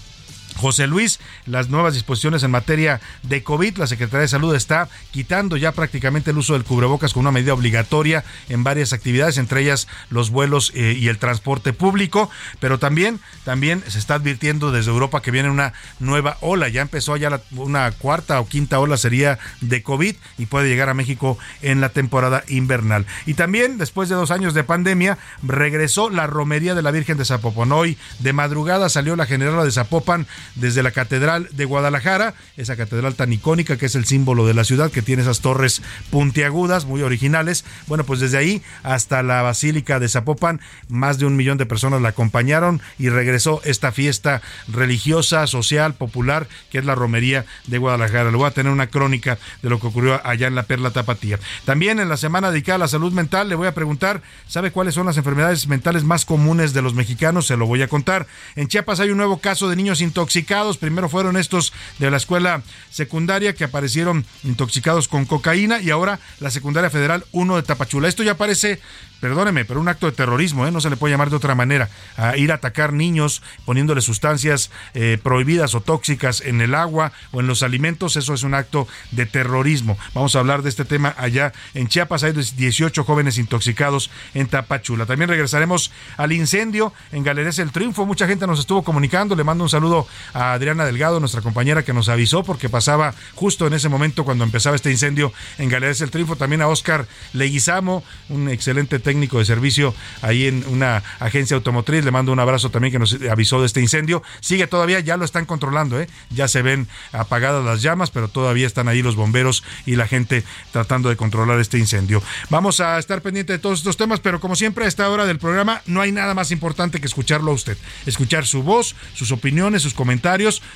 José 0.56 0.86
Luis, 0.86 1.20
las 1.46 1.68
nuevas 1.68 1.94
disposiciones 1.94 2.42
en 2.42 2.50
materia 2.50 3.00
de 3.22 3.42
COVID, 3.42 3.76
la 3.78 3.86
Secretaría 3.86 4.22
de 4.22 4.28
Salud 4.28 4.54
está 4.54 4.88
quitando 5.10 5.56
ya 5.56 5.72
prácticamente 5.72 6.30
el 6.30 6.38
uso 6.38 6.54
del 6.54 6.64
cubrebocas 6.64 7.12
con 7.12 7.20
una 7.20 7.32
medida 7.32 7.54
obligatoria 7.54 8.24
en 8.48 8.64
varias 8.64 8.92
actividades, 8.92 9.38
entre 9.38 9.62
ellas 9.62 9.88
los 10.10 10.30
vuelos 10.30 10.72
eh, 10.74 10.96
y 10.98 11.08
el 11.08 11.18
transporte 11.18 11.72
público, 11.72 12.30
pero 12.60 12.78
también, 12.78 13.20
también 13.44 13.82
se 13.86 13.98
está 13.98 14.14
advirtiendo 14.14 14.72
desde 14.72 14.90
Europa 14.90 15.22
que 15.22 15.30
viene 15.30 15.50
una 15.50 15.72
nueva 15.98 16.36
ola, 16.40 16.68
ya 16.68 16.82
empezó 16.82 17.16
ya 17.16 17.40
una 17.52 17.90
cuarta 17.92 18.40
o 18.40 18.48
quinta 18.48 18.78
ola 18.78 18.96
sería 18.96 19.38
de 19.60 19.82
COVID 19.82 20.14
y 20.38 20.46
puede 20.46 20.68
llegar 20.68 20.88
a 20.88 20.94
México 20.94 21.38
en 21.62 21.80
la 21.80 21.88
temporada 21.90 22.44
invernal. 22.48 23.06
Y 23.26 23.34
también, 23.34 23.78
después 23.78 24.08
de 24.08 24.14
dos 24.14 24.30
años 24.30 24.54
de 24.54 24.64
pandemia, 24.64 25.18
regresó 25.42 26.10
la 26.10 26.26
romería 26.26 26.74
de 26.74 26.82
la 26.82 26.90
Virgen 26.90 27.18
de 27.18 27.24
Zapopan. 27.24 27.72
Hoy 27.72 27.98
de 28.18 28.32
madrugada 28.32 28.88
salió 28.88 29.16
la 29.16 29.26
generala 29.26 29.64
de 29.64 29.70
Zapopan 29.70 30.26
desde 30.54 30.82
la 30.82 30.90
Catedral 30.90 31.48
de 31.52 31.64
Guadalajara, 31.64 32.34
esa 32.56 32.76
catedral 32.76 33.14
tan 33.14 33.32
icónica 33.32 33.76
que 33.76 33.86
es 33.86 33.94
el 33.94 34.04
símbolo 34.04 34.46
de 34.46 34.54
la 34.54 34.64
ciudad, 34.64 34.90
que 34.90 35.02
tiene 35.02 35.22
esas 35.22 35.40
torres 35.40 35.82
puntiagudas, 36.10 36.84
muy 36.84 37.02
originales. 37.02 37.64
Bueno, 37.86 38.04
pues 38.04 38.20
desde 38.20 38.38
ahí 38.38 38.62
hasta 38.82 39.22
la 39.22 39.42
Basílica 39.42 40.00
de 40.00 40.08
Zapopan, 40.08 40.60
más 40.88 41.18
de 41.18 41.26
un 41.26 41.36
millón 41.36 41.58
de 41.58 41.66
personas 41.66 42.02
la 42.02 42.10
acompañaron 42.10 42.80
y 42.98 43.08
regresó 43.08 43.60
esta 43.64 43.92
fiesta 43.92 44.42
religiosa, 44.68 45.46
social, 45.46 45.94
popular, 45.94 46.48
que 46.70 46.78
es 46.78 46.84
la 46.84 46.94
romería 46.94 47.46
de 47.66 47.78
Guadalajara. 47.78 48.30
Le 48.30 48.36
voy 48.36 48.46
a 48.46 48.52
tener 48.52 48.72
una 48.72 48.88
crónica 48.88 49.38
de 49.62 49.70
lo 49.70 49.80
que 49.80 49.86
ocurrió 49.86 50.20
allá 50.26 50.46
en 50.46 50.54
la 50.54 50.64
Perla 50.64 50.90
Tapatía. 50.90 51.38
También 51.64 52.00
en 52.00 52.08
la 52.08 52.16
semana 52.16 52.50
dedicada 52.50 52.76
a 52.76 52.78
la 52.80 52.88
salud 52.88 53.12
mental, 53.12 53.48
le 53.48 53.54
voy 53.54 53.68
a 53.68 53.74
preguntar, 53.74 54.22
¿sabe 54.48 54.70
cuáles 54.70 54.94
son 54.94 55.06
las 55.06 55.16
enfermedades 55.16 55.66
mentales 55.66 56.04
más 56.04 56.24
comunes 56.24 56.72
de 56.72 56.82
los 56.82 56.94
mexicanos? 56.94 57.46
Se 57.46 57.56
lo 57.56 57.66
voy 57.66 57.82
a 57.82 57.88
contar. 57.88 58.26
En 58.56 58.68
Chiapas 58.68 59.00
hay 59.00 59.10
un 59.10 59.16
nuevo 59.16 59.38
caso 59.38 59.68
de 59.68 59.76
niños 59.76 60.00
intoxicados. 60.00 60.31
Primero 60.78 61.08
fueron 61.08 61.36
estos 61.36 61.72
de 61.98 62.10
la 62.10 62.16
escuela 62.16 62.62
secundaria 62.90 63.54
que 63.54 63.64
aparecieron 63.64 64.24
intoxicados 64.44 65.08
con 65.08 65.24
cocaína 65.24 65.80
y 65.80 65.90
ahora 65.90 66.20
la 66.40 66.50
secundaria 66.50 66.90
federal 66.90 67.24
1 67.32 67.56
de 67.56 67.62
Tapachula. 67.62 68.08
Esto 68.08 68.22
ya 68.22 68.36
parece 68.36 68.80
perdóneme, 69.22 69.64
pero 69.64 69.80
un 69.80 69.86
acto 69.86 70.06
de 70.06 70.12
terrorismo, 70.12 70.66
¿eh? 70.66 70.72
no 70.72 70.80
se 70.80 70.90
le 70.90 70.96
puede 70.96 71.14
llamar 71.14 71.30
de 71.30 71.36
otra 71.36 71.54
manera, 71.54 71.88
a 72.16 72.36
ir 72.36 72.50
a 72.50 72.56
atacar 72.56 72.92
niños 72.92 73.40
poniéndole 73.64 74.00
sustancias 74.00 74.72
eh, 74.94 75.16
prohibidas 75.22 75.76
o 75.76 75.80
tóxicas 75.80 76.40
en 76.40 76.60
el 76.60 76.74
agua 76.74 77.12
o 77.30 77.38
en 77.38 77.46
los 77.46 77.62
alimentos, 77.62 78.16
eso 78.16 78.34
es 78.34 78.42
un 78.42 78.52
acto 78.52 78.88
de 79.12 79.24
terrorismo. 79.24 79.96
Vamos 80.12 80.34
a 80.34 80.40
hablar 80.40 80.62
de 80.62 80.70
este 80.70 80.84
tema 80.84 81.14
allá 81.18 81.52
en 81.72 81.86
Chiapas, 81.86 82.24
hay 82.24 82.32
18 82.32 83.04
jóvenes 83.04 83.38
intoxicados 83.38 84.10
en 84.34 84.48
Tapachula. 84.48 85.06
También 85.06 85.28
regresaremos 85.28 85.92
al 86.16 86.32
incendio 86.32 86.92
en 87.12 87.22
Galerías 87.22 87.60
El 87.60 87.70
Triunfo, 87.70 88.04
mucha 88.04 88.26
gente 88.26 88.48
nos 88.48 88.58
estuvo 88.58 88.82
comunicando, 88.82 89.36
le 89.36 89.44
mando 89.44 89.62
un 89.62 89.70
saludo 89.70 90.08
a 90.34 90.52
Adriana 90.52 90.84
Delgado, 90.84 91.20
nuestra 91.20 91.42
compañera 91.42 91.84
que 91.84 91.92
nos 91.92 92.08
avisó 92.08 92.42
porque 92.42 92.68
pasaba 92.68 93.14
justo 93.34 93.66
en 93.66 93.74
ese 93.74 93.88
momento 93.88 94.24
cuando 94.24 94.44
empezaba 94.44 94.76
este 94.76 94.90
incendio 94.90 95.32
en 95.58 95.68
Galerías 95.68 96.00
El 96.00 96.10
Triunfo, 96.10 96.36
también 96.36 96.62
a 96.62 96.68
Oscar 96.68 97.06
Leguizamo, 97.32 98.04
un 98.28 98.48
excelente 98.48 98.98
técnico 98.98 99.38
de 99.38 99.44
servicio 99.44 99.94
ahí 100.20 100.46
en 100.46 100.64
una 100.68 101.02
agencia 101.18 101.56
automotriz. 101.56 102.04
Le 102.04 102.10
mando 102.10 102.32
un 102.32 102.40
abrazo 102.40 102.70
también 102.70 102.92
que 102.92 102.98
nos 102.98 103.16
avisó 103.30 103.60
de 103.60 103.66
este 103.66 103.80
incendio. 103.80 104.22
Sigue 104.40 104.66
todavía, 104.66 105.00
ya 105.00 105.16
lo 105.16 105.24
están 105.24 105.46
controlando, 105.46 106.00
¿eh? 106.00 106.08
ya 106.30 106.48
se 106.48 106.62
ven 106.62 106.88
apagadas 107.12 107.64
las 107.64 107.82
llamas, 107.82 108.10
pero 108.10 108.28
todavía 108.28 108.66
están 108.66 108.88
ahí 108.88 109.02
los 109.02 109.16
bomberos 109.16 109.64
y 109.86 109.96
la 109.96 110.06
gente 110.06 110.44
tratando 110.72 111.08
de 111.08 111.16
controlar 111.16 111.60
este 111.60 111.78
incendio. 111.78 112.22
Vamos 112.50 112.80
a 112.80 112.98
estar 112.98 113.22
pendiente 113.22 113.52
de 113.52 113.58
todos 113.58 113.78
estos 113.78 113.96
temas, 113.96 114.20
pero 114.20 114.40
como 114.40 114.56
siempre 114.56 114.84
a 114.84 114.88
esta 114.88 115.08
hora 115.08 115.26
del 115.26 115.38
programa 115.38 115.82
no 115.86 116.00
hay 116.00 116.12
nada 116.12 116.34
más 116.34 116.50
importante 116.50 117.00
que 117.00 117.06
escucharlo 117.06 117.50
a 117.50 117.54
usted. 117.54 117.76
Escuchar 118.06 118.46
su 118.46 118.62
voz, 118.62 118.94
sus 119.14 119.32
opiniones, 119.32 119.82
sus 119.82 119.94
comentarios, 119.94 120.11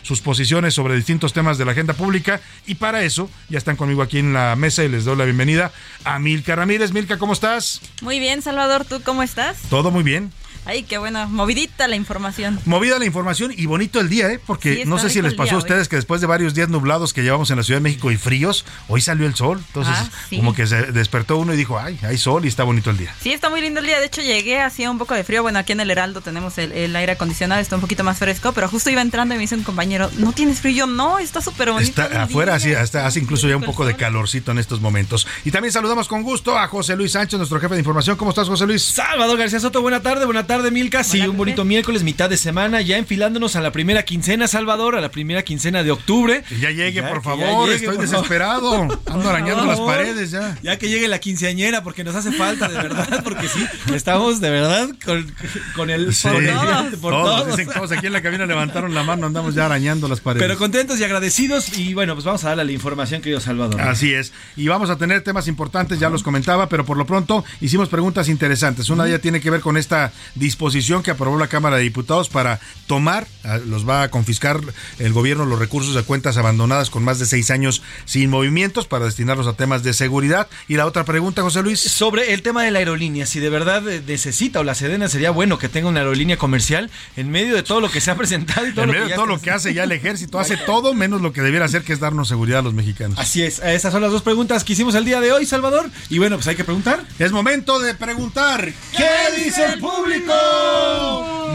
sus 0.03 0.21
posiciones 0.21 0.75
sobre 0.75 0.95
distintos 0.95 1.33
temas 1.33 1.59
de 1.59 1.65
la 1.65 1.73
agenda 1.73 1.95
pública 1.95 2.41
y 2.67 2.77
para 2.77 3.03
eso 3.03 3.29
ya 3.49 3.59
están 3.59 3.77
conmigo 3.77 4.03
aquí 4.03 4.19
en 4.19 4.33
la 4.33 4.57
mesa 4.57 4.85
y 4.85 4.89
les 4.89 5.05
doy 5.05 5.17
la 5.17 5.25
bienvenida 5.25 5.73
a 6.05 6.19
Milka 6.19 6.57
Ramírez. 6.57 6.93
Milka, 6.93 7.19
¿cómo 7.19 7.33
estás? 7.33 7.81
Muy 8.03 8.21
bien, 8.21 8.43
Salvador, 8.43 8.85
¿tú 8.85 9.01
cómo 9.05 9.23
estás? 9.23 9.59
Todo 9.69 9.91
muy 9.91 10.03
bien. 10.03 10.33
Ay, 10.67 10.83
qué 10.83 10.99
bueno, 10.99 11.29
movidita 11.29 11.87
la 11.89 11.97
información. 11.97 12.59
Movida 12.65 12.99
la 12.99 13.05
información 13.05 13.53
y 13.57 13.67
bonito 13.67 14.01
el 14.01 14.09
día, 14.09 14.31
¿eh? 14.33 14.41
Porque 14.45 14.77
Sí, 14.77 14.83
no 14.85 14.99
sé 14.99 15.11
si 15.11 15.23
les 15.23 15.35
pasó 15.35 15.45
día 15.45 15.53
a 15.53 15.57
hoy. 15.57 15.63
ustedes 15.63 15.89
que 15.89 15.97
después 15.97 16.21
de 16.21 16.27
varios 16.27 16.55
días 16.55 16.69
nublados 16.69 17.13
que 17.13 17.23
llevamos 17.23 17.51
en 17.51 17.57
la 17.59 17.63
Ciudad 17.63 17.79
de 17.79 17.85
México 17.85 18.11
y 18.11 18.17
fríos, 18.17 18.65
hoy 18.89 19.01
salió 19.01 19.27
el 19.27 19.35
sol. 19.37 19.63
Entonces, 19.67 19.95
Ah, 19.97 20.09
sí. 20.29 20.37
como 20.39 20.55
que 20.55 20.67
se 20.67 20.91
despertó 20.93 21.37
uno 21.39 21.55
y 21.55 21.57
dijo, 21.57 21.79
ay, 21.79 21.99
hay 22.03 22.19
sol 22.19 22.45
y 22.45 22.49
está 22.49 22.65
bonito 22.65 22.91
el 22.91 22.99
día. 22.99 23.15
Sí, 23.21 23.33
está 23.33 23.49
muy 23.49 23.61
lindo 23.61 23.79
el 23.81 23.87
día. 23.87 24.01
De 24.01 24.07
hecho, 24.07 24.23
llegué, 24.23 24.61
hacía 24.61 24.91
un 24.91 24.99
poco 24.99 25.15
de 25.15 25.23
frío. 25.25 25.43
Bueno, 25.43 25.59
aquí 25.61 25.73
en 25.73 25.81
el 25.81 25.91
Heraldo 25.91 26.21
tenemos 26.21 26.59
el, 26.59 26.73
el 26.73 26.97
aire 26.97 27.13
acondicionado, 27.13 27.61
está 27.61 27.77
un 27.77 27.81
poquito 27.81 28.03
más 28.03 28.19
fresco, 28.19 28.53
pero 28.53 28.69
justo 28.69 28.91
iba 28.91 29.03
entrando 29.03 29.35
y 29.35 29.39
me 29.39 29.43
dice 29.43 29.55
un 29.55 29.63
compañero, 29.63 30.11
¿no 30.19 30.33
tienes 30.33 30.61
frío? 30.61 30.77
Yo, 30.79 30.87
No, 30.89 31.19
está 31.21 31.41
súper 31.41 31.71
bonito. 31.71 31.89
Está 32.03 32.07
el 32.07 32.23
afuera, 32.23 32.57
día". 32.59 32.73
así, 32.73 32.75
hasta 32.75 33.07
hace 33.07 33.21
incluso 33.21 33.47
ya 33.49 33.57
un 33.57 33.63
poco 33.63 33.87
de 33.87 33.95
calorcito 33.97 34.51
en 34.51 34.59
estos 34.59 34.81
momentos. 34.81 35.27
Y 35.45 35.53
también 35.53 35.71
saludamos 35.73 36.09
con 36.09 36.23
gusto 36.25 36.59
a 36.59 36.67
José 36.67 36.97
Luis 36.97 37.13
Sánchez, 37.13 37.39
nuestro 37.39 37.61
jefe 37.61 37.75
de 37.75 37.81
información. 37.81 38.17
¿Cómo 38.17 38.31
estás, 38.31 38.49
José 38.49 38.67
Luis? 38.67 38.83
Salvador 38.83 39.39
García 39.39 39.61
Soto, 39.61 39.81
buena 39.81 40.03
tarde, 40.03 40.25
buena 40.25 40.47
tarde, 40.47 40.56
Milka. 40.71 41.05
Sí, 41.05 41.21
un 41.21 41.37
bonito 41.37 41.65
miércoles, 41.65 42.03
mitad 42.03 42.31
de 42.31 42.37
semana, 42.37 42.81
ya 42.81 42.97
enfilándonos 42.97 43.57
a 43.57 43.61
la 43.61 43.73
primera 43.73 44.05
quincena, 44.05 44.49
Salvador, 44.49 44.97
a 44.97 45.01
la 45.01 45.11
primera 45.11 45.43
quincena 45.43 45.83
de 45.83 45.91
octubre. 45.91 46.43
Que 46.49 46.59
ya 46.59 46.71
llegue, 46.71 47.03
por 47.03 47.23
favor, 47.23 47.71
estoy 47.71 47.97
por 47.97 48.07
desesperado. 48.07 48.71
favor. 48.73 49.01
Ando 49.07 49.31
arañando 49.31 49.65
las 49.65 49.81
paredes 49.81 50.31
ya. 50.31 50.59
Ya 50.63 50.79
que 50.79 50.89
llegue 50.89 51.09
la 51.09 51.19
quinceañera, 51.19 51.83
porque 51.83 52.05
nos 52.05 52.15
hace 52.15 52.33
falta, 52.33 52.69
de 52.69 52.77
verdad, 52.77 53.23
porque 53.23 53.49
sí, 53.49 53.65
estamos 53.95 54.41
de 54.41 54.51
verdad 54.51 54.89
con, 55.05 55.33
con 55.75 55.91
el... 55.91 56.15
Sí, 56.15 56.29
por 56.29 56.45
todos, 56.45 56.95
por 57.01 57.13
todos, 57.13 57.43
todos. 57.43 57.57
dicen, 57.57 57.73
todos 57.73 57.93
aquí 57.93 58.07
en 58.07 58.13
la 58.13 58.23
cabina 58.23 58.47
levantaron 58.47 58.95
la 58.95 59.03
mano, 59.03 59.27
andamos 59.27 59.55
ya 59.55 59.67
arañando 59.67 60.09
las 60.09 60.21
paredes. 60.21 60.47
Pero 60.47 60.59
contentos 60.59 60.99
y 60.99 61.05
agradecidos 61.05 61.77
y 61.79 61.95
bueno, 61.95 62.15
pues 62.15 62.25
vamos 62.25 62.45
a 62.45 62.49
darle 62.49 62.65
la 62.65 62.73
información, 62.73 63.21
querido 63.21 63.41
Salvador. 63.41 63.81
Así 63.81 64.13
es. 64.13 64.33
Y 64.57 64.69
vamos 64.69 64.91
a 64.91 64.97
tener 64.97 65.23
temas 65.23 65.49
importantes, 65.49 65.99
ya 65.99 66.09
los 66.09 66.23
comentaba, 66.23 66.69
pero 66.69 66.85
por 66.85 66.97
lo 66.97 67.07
pronto 67.07 67.45
hicimos 67.61 67.89
preguntas 67.89 68.29
interesantes. 68.29 68.89
Una 68.91 69.05
de 69.05 69.11
ellas 69.11 69.21
tiene 69.23 69.41
que 69.41 69.51
ver 69.51 69.61
con 69.61 69.77
esta 69.77 70.13
disposición 70.47 71.03
que 71.03 71.11
aprobó 71.11 71.39
la 71.39 71.49
Cámara 71.49 71.77
de 71.77 71.83
Diputados 71.83 72.29
para 72.29 72.61
tomar, 72.87 73.27
ah, 73.45 73.59
los 73.59 73.87
va 73.87 74.03
a 74.03 74.11
confiscar 74.11 74.61
el 74.99 75.13
gobierno 75.13 75.45
los 75.45 75.59
recursos 75.59 75.95
de 75.95 76.03
cuentas 76.03 76.37
abandonadas 76.37 76.89
con 76.89 77.03
más 77.03 77.19
de 77.19 77.27
seis 77.27 77.51
años 77.51 77.83
sin 78.05 78.31
movimientos 78.31 78.87
para 78.87 79.05
destinarlos 79.05 79.47
a 79.49 79.55
temas 79.55 79.83
de 79.83 79.93
seguridad. 79.93 80.49
Y 80.69 80.77
la 80.77 80.87
otra 80.87 81.05
pregunta, 81.05 81.43
José 81.43 81.63
Luis. 81.63 81.81
Sobre 81.81 82.33
el 82.33 82.43
tema 82.43 82.63
de 82.63 82.71
la 82.71 82.79
aerolínea, 82.79 83.27
si 83.27 83.41
de 83.41 83.51
verdad 83.51 83.87
eh, 83.89 84.03
necesita 84.07 84.61
o 84.61 84.65
la 84.65 84.75
Sedena 84.75 85.09
sería 85.09 85.31
bueno 85.31 85.59
que 85.59 85.69
tenga 85.69 85.89
una 85.89 86.01
aerolínea 86.01 86.37
comercial 86.37 86.91
en 87.17 87.31
medio 87.31 87.55
de 87.57 87.63
todo 87.63 87.81
lo 87.81 87.91
que 87.91 88.01
se 88.01 88.11
ha 88.11 88.15
presentado 88.17 88.67
y 88.69 88.73
todo 88.73 88.85
en 88.85 88.89
lo 88.89 88.93
medio 88.93 89.07
que 89.07 89.13
de 89.13 89.17
todo 89.17 89.27
lo 89.27 89.41
que 89.41 89.51
hace 89.51 89.75
ya 89.75 89.85
el 89.85 89.93
ejército, 89.93 90.39
hace 90.39 90.57
todo 90.57 90.95
menos 90.95 91.21
lo 91.21 91.33
que 91.33 91.43
debiera 91.43 91.65
hacer, 91.65 91.83
que 91.83 91.93
es 91.93 92.01
darnos 92.01 92.29
seguridad 92.29 92.61
a 92.61 92.63
los 92.63 92.75
mexicanos. 92.75 93.19
Así 93.19 93.43
es, 93.43 93.59
esas 93.59 93.93
son 93.93 94.03
las 94.03 94.13
dos 94.13 94.23
preguntas 94.23 94.63
que 94.63 94.75
hicimos 94.75 94.95
el 94.95 95.05
día 95.05 95.21
de 95.21 95.33
hoy, 95.33 95.45
Salvador. 95.45 95.91
Y 96.09 96.19
bueno, 96.19 96.37
pues 96.37 96.47
hay 96.47 96.57
que 96.57 96.65
preguntar. 96.65 97.05
Es 97.19 97.33
momento 97.33 97.81
de 97.81 97.95
preguntar. 97.95 98.73
¿Qué 98.97 99.45
dice 99.45 99.65
el 99.65 99.81
público? 99.81 100.26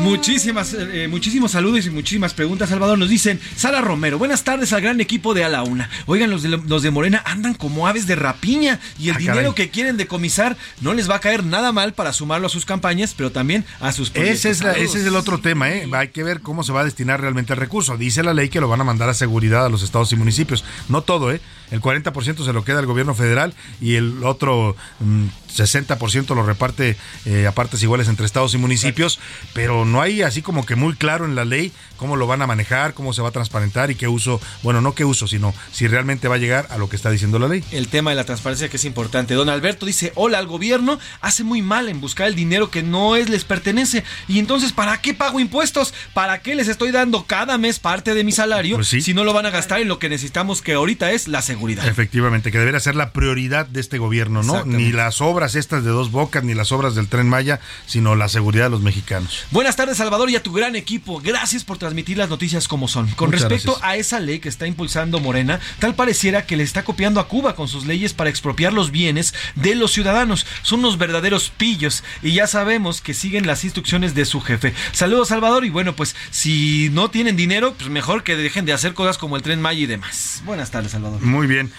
Muchísimas, 0.02 0.74
eh, 0.74 1.08
muchísimos 1.08 1.52
saludos 1.52 1.86
y 1.86 1.92
muchísimas 1.92 2.34
preguntas, 2.34 2.70
Salvador. 2.70 2.98
Nos 2.98 3.10
dicen, 3.10 3.40
Sara 3.56 3.82
Romero, 3.82 4.18
buenas 4.18 4.44
tardes 4.44 4.74
al 4.74 4.82
gran 4.82 5.00
equipo 5.00 5.34
de 5.36 5.44
A 5.44 5.50
la 5.50 5.62
Una. 5.64 5.90
Oigan, 6.08 6.32
los 6.32 6.42
de, 6.42 6.50
los 6.50 6.82
de 6.82 6.90
Morena 6.90 7.22
andan 7.26 7.54
como 7.54 7.88
aves 7.88 8.08
de 8.08 8.16
rapiña 8.16 8.80
y 8.98 9.10
el 9.10 9.16
Ah, 9.16 9.20
dinero 9.20 9.36
caray. 9.52 9.54
que 9.54 9.70
quieren 9.70 9.98
decomisar 9.98 10.58
no 10.82 10.94
les 10.96 11.08
va 11.10 11.18
a 11.18 11.20
caer 11.20 11.44
nada 11.46 11.72
mal 11.72 11.94
para 11.94 12.14
sumarlo 12.14 12.48
a 12.48 12.50
sus 12.50 12.66
campañas, 12.66 13.14
pero 13.16 13.32
también 13.32 13.64
a 13.80 13.92
sus 13.92 14.10
proyectos. 14.10 14.40
Ese 14.40 14.50
es, 14.50 14.64
la- 14.64 14.72
ese 14.74 15.00
es 15.02 15.06
el 15.06 15.16
otro 15.16 15.40
tema, 15.40 15.70
¿eh? 15.70 15.88
Hay 15.94 16.08
que 16.10 16.24
ver 16.24 16.42
cómo 16.42 16.64
se 16.64 16.72
va 16.74 16.82
a 16.82 16.86
destinar 16.86 17.22
realmente 17.22 17.54
el 17.54 17.60
recurso. 17.60 17.96
Dice 17.98 18.24
la 18.24 18.34
ley 18.34 18.50
que 18.50 18.60
lo 18.60 18.68
van 18.68 18.82
a 18.82 18.86
mandar 18.86 19.08
a 19.10 19.14
seguridad 19.14 19.66
a 19.66 19.70
los 19.70 19.84
estados 19.84 20.12
y 20.12 20.16
municipios. 20.16 20.64
No 20.90 21.02
todo, 21.04 21.32
¿eh? 21.32 21.42
El 21.70 21.80
40% 21.80 22.44
se 22.44 22.54
lo 22.54 22.64
queda 22.66 22.80
el 22.80 22.86
gobierno 22.86 23.14
federal 23.14 23.54
y 23.80 23.96
el 23.96 24.24
otro 24.24 24.76
mm, 25.00 25.26
60% 25.56 26.36
lo 26.36 26.44
reparte 26.44 26.98
eh, 27.26 27.48
a 27.48 27.52
partes 27.52 27.82
iguales 27.84 28.08
entre 28.08 28.26
estados 28.26 28.54
y 28.54 28.58
municipios, 28.58 29.20
pero 29.54 29.86
no 29.86 30.02
hay 30.02 30.22
así 30.22 30.42
como 30.42 30.66
que 30.66 30.76
muy 30.76 30.96
claro 30.96 31.26
en 31.26 31.36
la 31.36 31.46
ley 31.46 31.72
cómo 31.98 32.16
lo 32.16 32.26
van 32.26 32.42
a 32.42 32.48
manejar, 32.48 32.94
cómo 32.94 33.14
se 33.14 33.22
va 33.22 33.30
a 33.30 33.32
transparentar 33.32 33.92
y 33.92 33.96
qué 33.96 34.08
uso, 34.08 34.42
bueno, 34.64 34.82
no 34.82 34.96
qué 34.96 35.06
uso, 35.06 35.28
sino 35.28 35.54
si 35.72 35.88
realmente 35.88 36.28
va 36.28 36.36
a 36.36 36.40
llegar 36.40 36.68
a 36.72 36.78
lo 36.78 36.90
que 36.90 36.96
está 36.96 37.12
diciendo 37.12 37.38
la 37.38 37.48
ley. 37.48 37.64
El 37.72 37.90
tema 37.90 38.10
de 38.10 38.16
la 38.16 38.24
transparencia 38.24 38.70
que 38.70 38.78
es 38.78 38.86
importante. 38.86 39.36
Don 39.36 39.50
Alberto 39.50 39.86
dice, 39.86 40.12
hola, 40.16 40.40
al 40.40 40.48
gobierno 40.48 41.00
hace 41.22 41.44
muy 41.44 41.62
mal 41.62 41.90
en 41.90 42.02
buscar 42.02 42.28
el 42.28 42.36
dinero 42.36 42.72
que 42.72 42.82
no 42.82 43.16
es 43.16 43.30
les 43.30 43.44
pertenece. 43.44 44.04
Y 44.28 44.40
entonces, 44.40 44.72
¿para 44.74 45.00
qué 45.02 45.14
pago 45.14 45.40
impuestos? 45.40 45.94
¿Para 46.14 46.42
qué 46.42 46.56
les 46.56 46.68
estoy 46.68 46.92
dando 46.92 47.26
cada 47.26 47.58
mes 47.58 47.80
parte 47.80 48.14
de 48.14 48.24
mi 48.24 48.32
salario 48.32 48.78
Pues 48.78 48.88
sí. 48.88 49.02
si 49.02 49.14
no 49.14 49.24
lo 49.24 49.34
van 49.34 49.46
a 49.46 49.52
gastar 49.52 49.82
en 49.82 49.88
lo 49.88 50.00
que 50.00 50.10
necesitamos 50.10 50.62
que 50.62 50.74
ahorita 50.74 51.12
es 51.12 51.28
la 51.28 51.42
seguridad? 51.42 51.88
Efectivamente, 51.88 52.52
que 52.52 52.58
debería 52.58 52.80
ser 52.80 52.96
la 52.96 53.12
prioridad 53.12 53.68
de 53.68 53.80
este 53.80 53.98
gobierno, 53.98 54.42
¿no? 54.44 54.66
Ni 54.66 54.92
las 54.92 55.22
obras 55.42 55.56
estas 55.56 55.84
de 55.84 55.90
dos 55.90 56.12
bocas, 56.12 56.44
ni 56.44 56.54
las 56.54 56.72
obras 56.72 56.94
del 56.94 57.08
tren 57.08 57.28
Maya, 57.28 57.60
sino 57.88 58.16
la 58.16 58.30
seguridad 58.30 58.66
de 58.66 58.70
los 58.70 58.82
mexicanos. 58.82 59.46
Buenas 59.50 59.76
tardes, 59.76 59.98
Salvador, 59.98 60.30
y 60.30 60.36
a 60.36 60.44
tu 60.44 60.52
gran 60.54 60.76
equipo. 60.76 61.20
Gracias 61.20 61.64
por 61.64 61.80
transmitir 61.80 62.20
las 62.20 62.30
noticias 62.30 62.68
como 62.68 62.88
son. 62.88 63.08
Con 63.14 63.30
Muchas 63.32 63.50
respecto 63.50 63.72
gracias. 63.72 63.90
a 63.90 63.96
esa 63.96 64.20
ley 64.20 64.38
que 64.38 64.50
está 64.50 64.68
impulsando 64.68 65.20
Morena, 65.20 65.60
tal 65.80 65.96
pareciera 65.96 66.46
que 66.46 66.58
le 66.58 66.64
está 66.64 66.84
copiando 66.84 67.20
a 67.20 67.28
Cuba 67.28 67.56
con 67.56 67.68
sus 67.68 67.88
leyes 67.88 68.14
para 68.14 68.30
expropiar 68.30 68.72
los 68.72 68.92
bienes 68.92 69.34
de 69.56 69.74
los 69.74 69.92
ciudadanos. 69.94 70.46
Son 70.62 70.82
unos 70.82 71.00
verdaderos 71.00 71.50
pillos 71.50 72.04
y 72.22 72.34
ya 72.34 72.46
sabemos 72.46 73.02
que 73.02 73.16
siguen 73.16 73.48
las 73.48 73.64
instrucciones 73.64 74.14
de 74.14 74.26
su 74.26 74.42
jefe. 74.42 74.76
Saludos, 74.92 75.30
Salvador, 75.30 75.66
y 75.66 75.72
bueno, 75.72 75.96
pues 75.96 76.16
si 76.30 76.90
no 76.92 77.10
tienen 77.10 77.36
dinero, 77.36 77.74
pues 77.74 77.90
mejor 77.90 78.22
que 78.24 78.36
dejen 78.36 78.66
de 78.66 78.74
hacer 78.74 78.94
cosas 78.94 79.18
como 79.18 79.38
el 79.38 79.42
tren 79.42 79.60
Maya 79.60 79.82
y 79.82 79.88
demás. 79.88 80.44
Buenas 80.46 80.70
tardes, 80.70 80.92
Salvador. 80.92 81.20
Muy 81.22 81.48
bien. 81.48 81.72